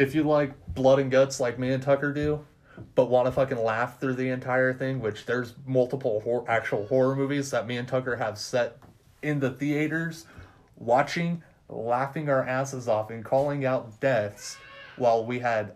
if 0.00 0.14
you 0.14 0.22
like 0.22 0.52
blood 0.74 0.98
and 1.00 1.10
guts 1.10 1.40
like 1.40 1.58
me 1.58 1.72
and 1.72 1.82
Tucker 1.82 2.12
do, 2.12 2.44
but 2.94 3.10
want 3.10 3.26
to 3.26 3.32
fucking 3.32 3.58
laugh 3.58 4.00
through 4.00 4.14
the 4.14 4.28
entire 4.30 4.72
thing, 4.72 5.00
which 5.00 5.26
there's 5.26 5.54
multiple 5.66 6.20
hor- 6.20 6.44
actual 6.48 6.86
horror 6.86 7.16
movies 7.16 7.50
that 7.50 7.66
me 7.66 7.76
and 7.76 7.88
Tucker 7.88 8.16
have 8.16 8.38
set 8.38 8.78
in 9.22 9.40
the 9.40 9.50
theaters, 9.50 10.26
watching, 10.76 11.42
laughing 11.68 12.28
our 12.28 12.44
asses 12.46 12.86
off, 12.88 13.10
and 13.10 13.24
calling 13.24 13.64
out 13.64 13.98
deaths 14.00 14.56
while 14.96 15.24
we 15.24 15.40
had 15.40 15.72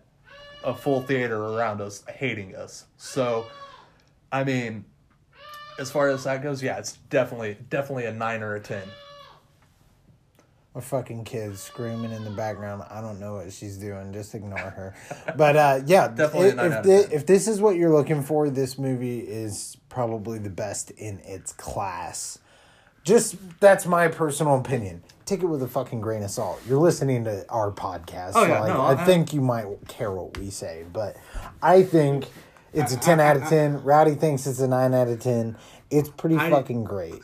a 0.64 0.74
full 0.74 1.02
theater 1.02 1.36
around 1.42 1.80
us 1.80 2.02
hating 2.08 2.54
us. 2.56 2.84
So, 2.96 3.46
I 4.32 4.44
mean, 4.44 4.84
as 5.78 5.90
far 5.90 6.08
as 6.08 6.24
that 6.24 6.42
goes, 6.42 6.62
yeah, 6.62 6.78
it's 6.78 6.94
definitely 7.10 7.56
definitely 7.70 8.06
a 8.06 8.12
nine 8.12 8.42
or 8.42 8.54
a 8.56 8.60
ten. 8.60 8.82
a 10.74 10.80
fucking 10.80 11.24
kid 11.24 11.58
screaming 11.58 12.12
in 12.12 12.24
the 12.24 12.30
background. 12.30 12.82
I 12.90 13.00
don't 13.00 13.18
know 13.20 13.34
what 13.36 13.52
she's 13.52 13.76
doing. 13.76 14.12
Just 14.12 14.34
ignore 14.34 14.58
her. 14.58 14.94
But 15.36 15.56
uh, 15.56 15.80
yeah, 15.86 16.08
Definitely 16.08 16.48
if, 16.50 16.54
nine 16.56 16.66
if, 16.66 16.72
out 16.72 16.86
of 16.86 17.12
if 17.12 17.26
this 17.26 17.48
is 17.48 17.60
what 17.60 17.76
you're 17.76 17.92
looking 17.92 18.22
for, 18.22 18.50
this 18.50 18.78
movie 18.78 19.20
is 19.20 19.76
probably 19.88 20.38
the 20.38 20.50
best 20.50 20.90
in 20.92 21.18
its 21.20 21.52
class. 21.52 22.38
Just 23.04 23.36
that's 23.60 23.86
my 23.86 24.08
personal 24.08 24.58
opinion. 24.58 25.02
Take 25.28 25.42
it 25.42 25.46
with 25.46 25.62
a 25.62 25.68
fucking 25.68 26.00
grain 26.00 26.22
of 26.22 26.30
salt. 26.30 26.58
You're 26.66 26.78
listening 26.78 27.24
to 27.24 27.46
our 27.50 27.70
podcast. 27.70 28.32
Oh, 28.34 28.46
yeah, 28.46 28.60
so, 28.60 28.60
like, 28.62 28.72
no, 28.72 28.80
I, 28.80 28.92
I- 28.92 29.04
think 29.04 29.34
you 29.34 29.42
might 29.42 29.66
care 29.86 30.10
what 30.10 30.38
we 30.38 30.48
say, 30.48 30.86
but 30.90 31.18
I 31.62 31.82
think 31.82 32.28
it's 32.72 32.94
a 32.94 32.96
ten 32.96 33.20
out 33.20 33.36
of 33.36 33.46
ten. 33.46 33.82
Rowdy 33.84 34.14
thinks 34.14 34.46
it's 34.46 34.60
a 34.60 34.66
nine 34.66 34.94
out 34.94 35.08
of 35.08 35.20
ten. 35.20 35.58
It's 35.90 36.08
pretty 36.08 36.36
I- 36.36 36.48
fucking 36.48 36.84
great. 36.84 37.20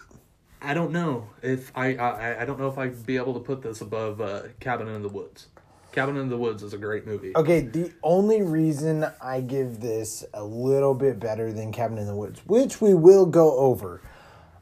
I 0.60 0.74
don't 0.74 0.92
know 0.92 1.30
if 1.42 1.72
I, 1.74 1.94
I 1.94 2.42
I 2.42 2.44
don't 2.44 2.58
know 2.60 2.68
if 2.68 2.76
I'd 2.76 3.06
be 3.06 3.16
able 3.16 3.32
to 3.32 3.40
put 3.40 3.62
this 3.62 3.80
above 3.80 4.20
uh, 4.20 4.42
Cabin 4.60 4.88
in 4.88 5.00
the 5.00 5.08
Woods. 5.08 5.46
Cabin 5.92 6.18
in 6.18 6.28
the 6.28 6.36
Woods 6.36 6.62
is 6.62 6.74
a 6.74 6.78
great 6.78 7.06
movie. 7.06 7.32
Okay, 7.34 7.60
the 7.60 7.90
only 8.02 8.42
reason 8.42 9.06
I 9.22 9.40
give 9.40 9.80
this 9.80 10.26
a 10.34 10.44
little 10.44 10.92
bit 10.92 11.18
better 11.18 11.54
than 11.54 11.72
Cabin 11.72 11.96
in 11.96 12.06
the 12.06 12.14
Woods, 12.16 12.42
which 12.44 12.82
we 12.82 12.92
will 12.92 13.24
go 13.24 13.56
over. 13.56 14.02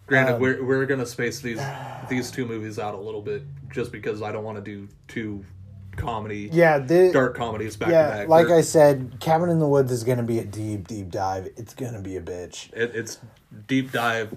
Granted, 0.07 0.35
um, 0.35 0.41
we're 0.41 0.65
we're 0.65 0.87
gonna 0.87 1.07
space 1.07 1.41
these 1.41 1.61
these 2.11 2.31
two 2.31 2.47
movies 2.47 2.79
out 2.79 2.95
a 2.95 2.99
little 3.01 3.23
bit 3.23 3.43
just 3.71 3.93
because 3.93 4.23
I 4.23 4.33
don't 4.33 4.45
want 4.45 4.57
to 4.59 4.63
do 4.65 4.89
two 5.09 5.45
comedy 5.97 6.49
Yeah, 6.53 6.79
the 6.79 7.11
dark 7.13 7.37
comedies 7.37 7.77
back 7.77 7.91
yeah, 7.91 8.07
to 8.11 8.17
back. 8.19 8.29
like 8.29 8.47
We're- 8.47 8.59
I 8.59 8.63
said, 8.63 9.17
Cabin 9.21 9.51
in 9.51 9.59
the 9.59 9.69
Woods 9.69 9.93
is 9.93 10.05
gonna 10.05 10.23
be 10.23 10.39
a 10.39 10.45
deep, 10.45 10.89
deep 10.89 11.11
dive. 11.11 11.49
It's 11.57 11.75
gonna 11.75 12.01
be 12.01 12.17
a 12.17 12.21
bitch. 12.23 12.73
it, 12.73 12.95
it's 12.95 13.19
deep 13.69 13.93
dive, 13.93 14.35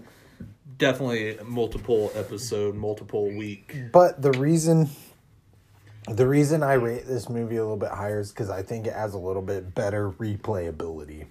definitely 0.77 1.37
multiple 1.45 2.11
episode, 2.15 2.75
multiple 2.75 3.29
week. 3.35 3.75
But 3.91 4.21
the 4.21 4.31
reason, 4.33 4.89
the 6.09 6.27
reason 6.27 6.61
I 6.61 6.73
rate 6.73 7.07
this 7.07 7.29
movie 7.29 7.55
a 7.55 7.61
little 7.61 7.77
bit 7.77 7.89
higher 7.91 8.19
is 8.19 8.31
because 8.31 8.49
I 8.49 8.61
think 8.61 8.85
it 8.85 8.93
has 8.93 9.13
a 9.13 9.17
little 9.19 9.41
bit 9.41 9.73
better 9.73 10.11
replayability. 10.11 11.25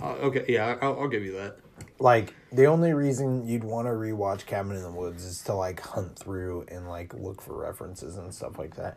Uh, 0.00 0.12
okay, 0.20 0.44
yeah, 0.48 0.76
I'll, 0.80 1.00
I'll 1.00 1.08
give 1.08 1.24
you 1.24 1.32
that. 1.32 1.56
Like 1.98 2.34
the 2.50 2.66
only 2.66 2.92
reason 2.92 3.46
you'd 3.46 3.64
want 3.64 3.86
to 3.86 3.92
rewatch 3.92 4.46
Cabin 4.46 4.76
in 4.76 4.82
the 4.82 4.90
Woods 4.90 5.24
is 5.24 5.42
to 5.42 5.54
like 5.54 5.80
hunt 5.80 6.18
through 6.18 6.64
and 6.68 6.88
like 6.88 7.12
look 7.14 7.42
for 7.42 7.54
references 7.54 8.16
and 8.16 8.32
stuff 8.32 8.58
like 8.58 8.76
that. 8.76 8.96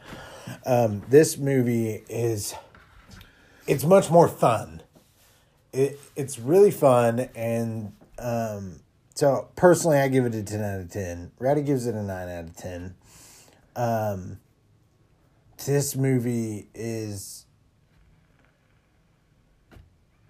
Um, 0.65 1.03
this 1.09 1.37
movie 1.37 2.03
is, 2.07 2.53
it's 3.67 3.83
much 3.83 4.09
more 4.09 4.27
fun. 4.27 4.83
It 5.73 5.99
it's 6.15 6.37
really 6.37 6.71
fun 6.71 7.29
and 7.33 7.93
um, 8.19 8.81
so 9.15 9.49
personally 9.55 9.99
I 9.99 10.07
give 10.07 10.25
it 10.25 10.35
a 10.35 10.43
ten 10.43 10.61
out 10.61 10.79
of 10.81 10.91
ten. 10.91 11.31
Rowdy 11.39 11.61
gives 11.61 11.87
it 11.87 11.95
a 11.95 12.03
nine 12.03 12.29
out 12.29 12.43
of 12.45 12.55
ten. 12.55 12.95
Um, 13.75 14.39
this 15.65 15.95
movie 15.95 16.67
is. 16.73 17.45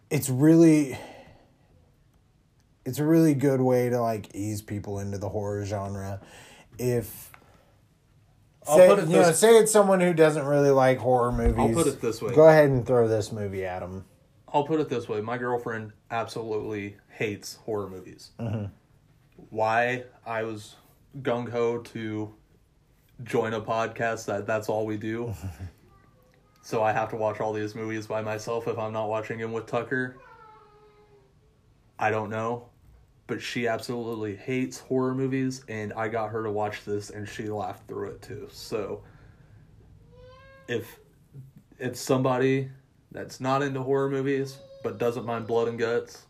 It's 0.10 0.30
really 0.30 0.98
it's 2.86 3.00
a 3.00 3.06
really 3.06 3.34
good 3.34 3.62
way 3.62 3.90
to 3.90 4.02
like 4.02 4.34
ease 4.36 4.62
people 4.62 5.00
into 5.00 5.18
the 5.18 5.30
horror 5.30 5.66
genre. 5.66 6.22
If 6.78 7.32
I'll 8.68 8.78
say, 8.78 8.88
put 8.88 9.00
it 9.00 9.08
you 9.08 9.16
know, 9.16 9.32
say 9.32 9.58
it's 9.58 9.72
someone 9.72 10.00
who 10.00 10.14
doesn't 10.14 10.46
really 10.46 10.70
like 10.70 11.00
horror 11.00 11.32
movies. 11.32 11.76
put 11.76 11.88
it 11.88 12.02
this 12.02 12.22
way. 12.22 12.34
Go 12.34 12.48
ahead 12.48 12.70
and 12.70 12.86
throw 12.86 13.08
this 13.08 13.32
movie 13.32 13.66
at 13.66 13.80
them. 13.80 14.06
I'll 14.48 14.66
put 14.66 14.80
it 14.80 14.90
this 14.90 15.08
way: 15.08 15.22
my 15.22 15.38
girlfriend 15.38 15.94
absolutely 16.10 16.98
hates 17.10 17.56
horror 17.66 17.90
movies. 17.90 18.32
Mm-hmm. 18.40 18.66
Why 19.50 20.04
I 20.26 20.44
was 20.44 20.76
gung 21.22 21.50
ho 21.50 21.80
to 21.80 22.34
join 23.24 23.54
a 23.54 23.62
podcast 23.62 24.26
that 24.26 24.46
that's 24.46 24.70
all 24.70 24.86
we 24.86 24.98
do. 24.98 25.34
so 26.62 26.84
I 26.84 26.92
have 26.92 27.10
to 27.10 27.16
watch 27.16 27.40
all 27.40 27.54
these 27.54 27.76
movies 27.76 28.08
by 28.08 28.22
myself 28.22 28.68
if 28.68 28.78
I'm 28.78 28.94
not 28.94 29.10
watching 29.10 29.40
them 29.40 29.52
with 29.52 29.66
Tucker. 29.66 30.18
I 31.98 32.10
don't 32.10 32.30
know, 32.32 32.68
but 33.32 33.42
she 33.42 33.66
absolutely 33.66 34.36
hates 34.36 34.80
horror 34.80 35.16
movies, 35.16 35.64
and 35.70 35.94
I 35.94 36.10
got 36.10 36.32
her 36.32 36.44
to 36.44 36.52
watch 36.52 36.84
this, 36.84 37.12
and 37.12 37.26
she 37.26 37.48
laughed 37.48 37.88
through 37.88 38.10
it 38.10 38.22
too. 38.22 38.50
So 38.52 39.04
if 40.68 41.00
it's 41.80 42.02
somebody 42.02 42.70
that's 43.10 43.40
not 43.40 43.64
into 43.64 43.82
horror 43.82 44.10
movies 44.10 44.58
but 44.84 44.98
doesn't 44.98 45.26
mind 45.26 45.48
blood 45.48 45.70
and 45.70 45.80
guts, 45.80 46.26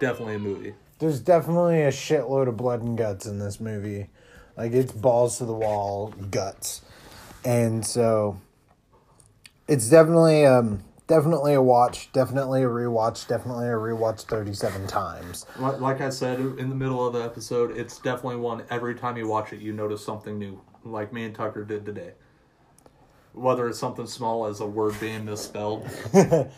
definitely 0.00 0.34
a 0.34 0.38
movie. 0.40 0.74
There's 0.98 1.20
definitely 1.20 1.82
a 1.82 1.92
shitload 1.92 2.48
of 2.48 2.56
blood 2.56 2.82
and 2.82 2.98
guts 2.98 3.24
in 3.24 3.38
this 3.38 3.60
movie. 3.60 4.08
Like 4.56 4.72
it's 4.72 4.90
balls 4.90 5.38
to 5.38 5.44
the 5.44 5.54
wall 5.54 6.12
guts. 6.32 6.82
And 7.44 7.86
so 7.86 8.40
it's 9.68 9.88
definitely 9.88 10.44
um 10.44 10.82
definitely 11.08 11.54
a 11.54 11.60
watch, 11.62 12.12
definitely 12.12 12.62
a 12.62 12.66
rewatch, 12.68 13.26
definitely 13.26 13.66
a 13.66 13.72
rewatch 13.72 14.22
37 14.22 14.86
times. 14.86 15.44
Like 15.58 16.00
I 16.00 16.10
said 16.10 16.38
in 16.38 16.68
the 16.68 16.74
middle 16.76 17.04
of 17.04 17.12
the 17.14 17.20
episode, 17.24 17.76
it's 17.76 17.98
definitely 17.98 18.36
one 18.36 18.62
every 18.70 18.94
time 18.94 19.16
you 19.16 19.26
watch 19.26 19.52
it, 19.52 19.60
you 19.60 19.72
notice 19.72 20.04
something 20.04 20.38
new, 20.38 20.60
like 20.84 21.12
me 21.12 21.24
and 21.24 21.34
Tucker 21.34 21.64
did 21.64 21.84
today. 21.84 22.12
Whether 23.32 23.68
it's 23.68 23.78
something 23.78 24.06
small 24.06 24.46
as 24.46 24.60
a 24.60 24.66
word 24.66 24.98
being 25.00 25.24
misspelled, 25.24 25.88
Yeah. 26.14 26.48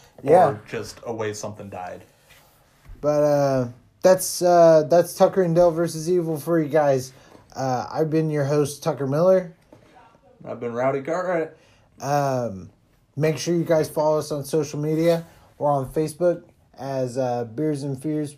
or 0.48 0.60
just 0.68 1.01
a 1.06 1.12
way 1.12 1.32
something 1.32 1.70
died. 1.70 2.05
But 3.01 3.22
uh 3.22 3.68
that's 4.02 4.43
uh 4.43 4.85
that's 4.89 5.14
Tucker 5.14 5.43
and 5.43 5.55
Dale 5.55 5.70
versus 5.70 6.10
Evil 6.10 6.39
for 6.39 6.60
you 6.60 6.68
guys. 6.68 7.12
Uh 7.55 7.86
I've 7.90 8.10
been 8.10 8.31
your 8.31 8.44
host 8.44 8.82
Tucker 8.82 9.06
Miller. 9.06 9.55
I've 10.44 10.60
been 10.60 10.72
Rowdy 10.72 11.02
Cartwright. 11.02 11.51
Um, 12.01 12.70
make 13.16 13.38
sure 13.38 13.54
you 13.54 13.64
guys 13.64 13.88
follow 13.88 14.18
us 14.18 14.30
on 14.32 14.44
social 14.44 14.78
media. 14.78 15.26
We're 15.58 15.70
on 15.70 15.92
Facebook 15.92 16.44
as 16.78 17.18
uh, 17.18 17.44
Beers 17.44 17.82
and 17.82 18.00
Fears 18.00 18.36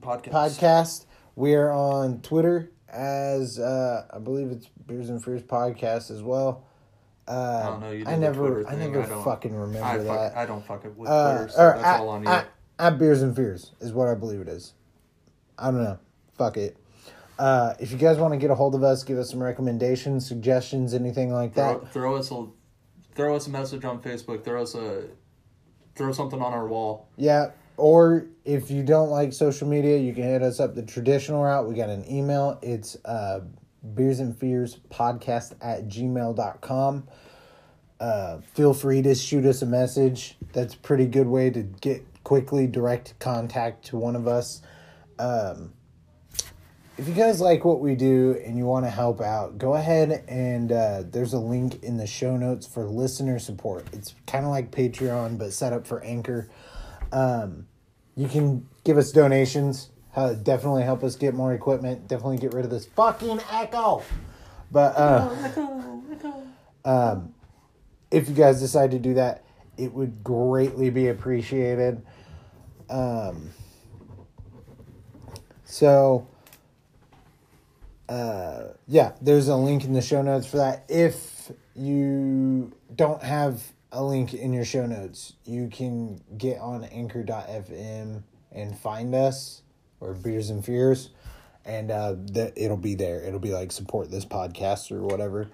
Podcast. 0.00 0.30
Podcast. 0.30 1.06
We're 1.34 1.70
on 1.70 2.20
Twitter 2.20 2.70
as 2.88 3.58
uh, 3.58 4.06
I 4.12 4.18
believe 4.18 4.50
it's 4.50 4.66
Beers 4.86 5.08
and 5.08 5.22
Fears 5.22 5.42
Podcast 5.42 6.10
as 6.10 6.22
well. 6.22 6.64
Uh, 7.26 7.62
I 7.62 7.66
don't 7.66 7.80
know. 7.80 7.90
You 7.92 8.04
I 8.06 8.16
never, 8.16 8.68
I 8.68 8.74
never 8.74 9.02
don't- 9.02 9.24
fucking 9.24 9.54
remember 9.54 9.86
I 9.86 9.98
that. 9.98 10.36
I 10.36 10.46
don't 10.46 10.64
fuck 10.64 10.84
it 10.84 10.96
with 10.96 11.08
uh, 11.08 11.36
Twitter, 11.38 11.52
so 11.52 11.56
that's 11.58 11.84
at, 11.84 12.00
all 12.00 12.08
on 12.10 12.22
you. 12.24 12.28
At, 12.28 12.48
at 12.78 12.98
Beers 12.98 13.22
and 13.22 13.34
Fears 13.34 13.72
is 13.80 13.92
what 13.92 14.08
I 14.08 14.14
believe 14.14 14.40
it 14.40 14.48
is. 14.48 14.74
I 15.58 15.70
don't 15.70 15.84
know. 15.84 15.98
Fuck 16.36 16.56
it. 16.56 16.76
Uh, 17.38 17.74
if 17.80 17.90
you 17.92 17.98
guys 17.98 18.18
want 18.18 18.34
to 18.34 18.38
get 18.38 18.50
a 18.50 18.54
hold 18.54 18.74
of 18.74 18.82
us, 18.82 19.04
give 19.04 19.18
us 19.18 19.30
some 19.30 19.42
recommendations, 19.42 20.26
suggestions, 20.26 20.94
anything 20.94 21.32
like 21.32 21.54
that. 21.54 21.80
throw, 21.80 21.88
throw 21.88 22.16
us 22.16 22.30
a 22.30 22.46
throw 23.14 23.36
us 23.36 23.46
a 23.46 23.50
message 23.50 23.84
on 23.84 24.00
Facebook. 24.00 24.44
Throw 24.44 24.62
us 24.62 24.74
a 24.74 25.04
throw 25.94 26.12
something 26.12 26.40
on 26.40 26.52
our 26.52 26.66
wall. 26.66 27.08
Yeah. 27.16 27.50
Or 27.76 28.26
if 28.44 28.70
you 28.70 28.82
don't 28.82 29.10
like 29.10 29.32
social 29.32 29.66
media, 29.68 29.98
you 29.98 30.14
can 30.14 30.24
hit 30.24 30.42
us 30.42 30.60
up 30.60 30.74
the 30.74 30.82
traditional 30.82 31.42
route. 31.42 31.68
We 31.68 31.74
got 31.74 31.88
an 31.88 32.10
email. 32.10 32.58
It's 32.62 32.96
uh, 33.04 33.40
beers 33.94 34.20
and 34.20 34.36
fears 34.36 34.78
podcast 34.90 35.54
at 35.60 35.88
gmail.com. 35.88 37.08
Uh, 38.00 38.40
feel 38.54 38.74
free 38.74 39.00
to 39.02 39.14
shoot 39.14 39.44
us 39.46 39.62
a 39.62 39.66
message. 39.66 40.36
That's 40.52 40.74
a 40.74 40.78
pretty 40.78 41.06
good 41.06 41.26
way 41.26 41.50
to 41.50 41.62
get 41.62 42.04
quickly 42.24 42.66
direct 42.66 43.18
contact 43.18 43.86
to 43.86 43.96
one 43.96 44.16
of 44.16 44.26
us. 44.26 44.60
Um, 45.18 45.72
if 46.98 47.08
you 47.08 47.14
guys 47.14 47.40
like 47.40 47.64
what 47.64 47.80
we 47.80 47.94
do 47.94 48.38
and 48.44 48.56
you 48.58 48.66
want 48.66 48.84
to 48.84 48.90
help 48.90 49.20
out, 49.20 49.56
go 49.56 49.74
ahead 49.74 50.24
and 50.28 50.70
uh, 50.70 51.02
there's 51.10 51.32
a 51.32 51.38
link 51.38 51.82
in 51.82 51.96
the 51.96 52.06
show 52.06 52.36
notes 52.36 52.66
for 52.66 52.84
listener 52.84 53.38
support. 53.38 53.86
It's 53.92 54.14
kind 54.26 54.44
of 54.44 54.50
like 54.50 54.70
Patreon, 54.70 55.38
but 55.38 55.52
set 55.52 55.72
up 55.72 55.86
for 55.86 56.02
Anchor. 56.04 56.50
Um, 57.10 57.66
you 58.14 58.28
can 58.28 58.68
give 58.84 58.98
us 58.98 59.10
donations. 59.10 59.90
Uh, 60.14 60.34
definitely 60.34 60.82
help 60.82 61.02
us 61.02 61.16
get 61.16 61.32
more 61.32 61.54
equipment. 61.54 62.08
Definitely 62.08 62.38
get 62.38 62.52
rid 62.52 62.64
of 62.66 62.70
this 62.70 62.84
fucking 62.84 63.40
echo. 63.50 64.02
But 64.70 64.94
uh, 64.96 65.34
um, 66.84 67.34
if 68.10 68.28
you 68.28 68.34
guys 68.34 68.60
decide 68.60 68.90
to 68.90 68.98
do 68.98 69.14
that, 69.14 69.44
it 69.78 69.94
would 69.94 70.22
greatly 70.22 70.90
be 70.90 71.08
appreciated. 71.08 72.02
Um, 72.90 73.50
so 75.64 76.28
uh, 78.08 78.64
yeah, 78.86 79.12
there's 79.20 79.48
a 79.48 79.56
link 79.56 79.84
in 79.84 79.92
the 79.92 80.02
show 80.02 80.22
notes 80.22 80.46
for 80.46 80.58
that. 80.58 80.84
If 80.88 81.52
you 81.74 82.72
don't 82.94 83.22
have 83.22 83.62
a 83.90 84.02
link 84.02 84.34
in 84.34 84.52
your 84.52 84.64
show 84.64 84.86
notes, 84.86 85.34
you 85.44 85.68
can 85.68 86.20
get 86.36 86.58
on 86.58 86.84
anchor.fm 86.84 88.22
and 88.50 88.78
find 88.78 89.14
us 89.14 89.62
or 90.00 90.14
Beers 90.14 90.50
and 90.50 90.64
Fears, 90.64 91.10
and 91.64 91.90
uh, 91.90 92.16
that 92.32 92.54
it'll 92.56 92.76
be 92.76 92.94
there. 92.94 93.22
It'll 93.22 93.38
be 93.38 93.52
like 93.52 93.72
support 93.72 94.10
this 94.10 94.24
podcast 94.24 94.90
or 94.90 95.02
whatever. 95.02 95.48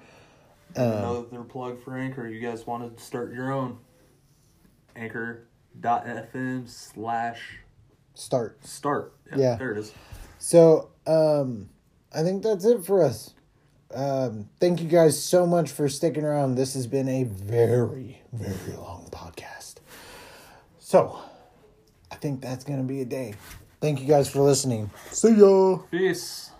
Another 0.75 1.43
plug 1.45 1.83
for 1.83 1.97
Anchor. 1.97 2.29
You 2.29 2.41
guys 2.41 2.67
want 2.67 2.97
to 2.97 3.03
start 3.03 3.33
your 3.33 3.53
own 3.53 3.79
Anchor.fm 4.97 6.69
slash 6.69 7.59
Start. 8.15 8.65
start. 8.65 9.15
Yeah. 9.35 9.57
there 9.57 9.73
it 9.73 9.79
is. 9.79 9.93
So 10.39 10.91
um, 11.07 11.69
I 12.15 12.23
think 12.23 12.43
that's 12.43 12.65
it 12.65 12.85
for 12.85 13.03
us. 13.03 13.35
um, 13.95 14.49
thank 14.61 14.81
you 14.83 14.89
guys 14.89 15.23
so 15.23 15.47
much 15.47 15.71
for 15.71 15.89
sticking 15.89 16.25
around. 16.25 16.55
This 16.57 16.75
has 16.75 16.87
been 16.87 17.09
a 17.09 17.25
very, 17.25 18.23
very 18.33 18.77
long 18.77 19.09
podcast. 19.11 19.77
So, 20.79 21.19
I 22.11 22.17
think 22.17 22.41
that's 22.41 22.65
going 22.65 22.79
to 22.79 22.85
be 22.85 23.01
a 23.01 23.05
day. 23.05 23.35
Thank 23.81 24.01
you 24.01 24.07
guys 24.07 24.29
for 24.31 24.41
listening. 24.41 24.91
See 25.11 25.35
ya. 25.35 25.79
Peace. 25.91 26.51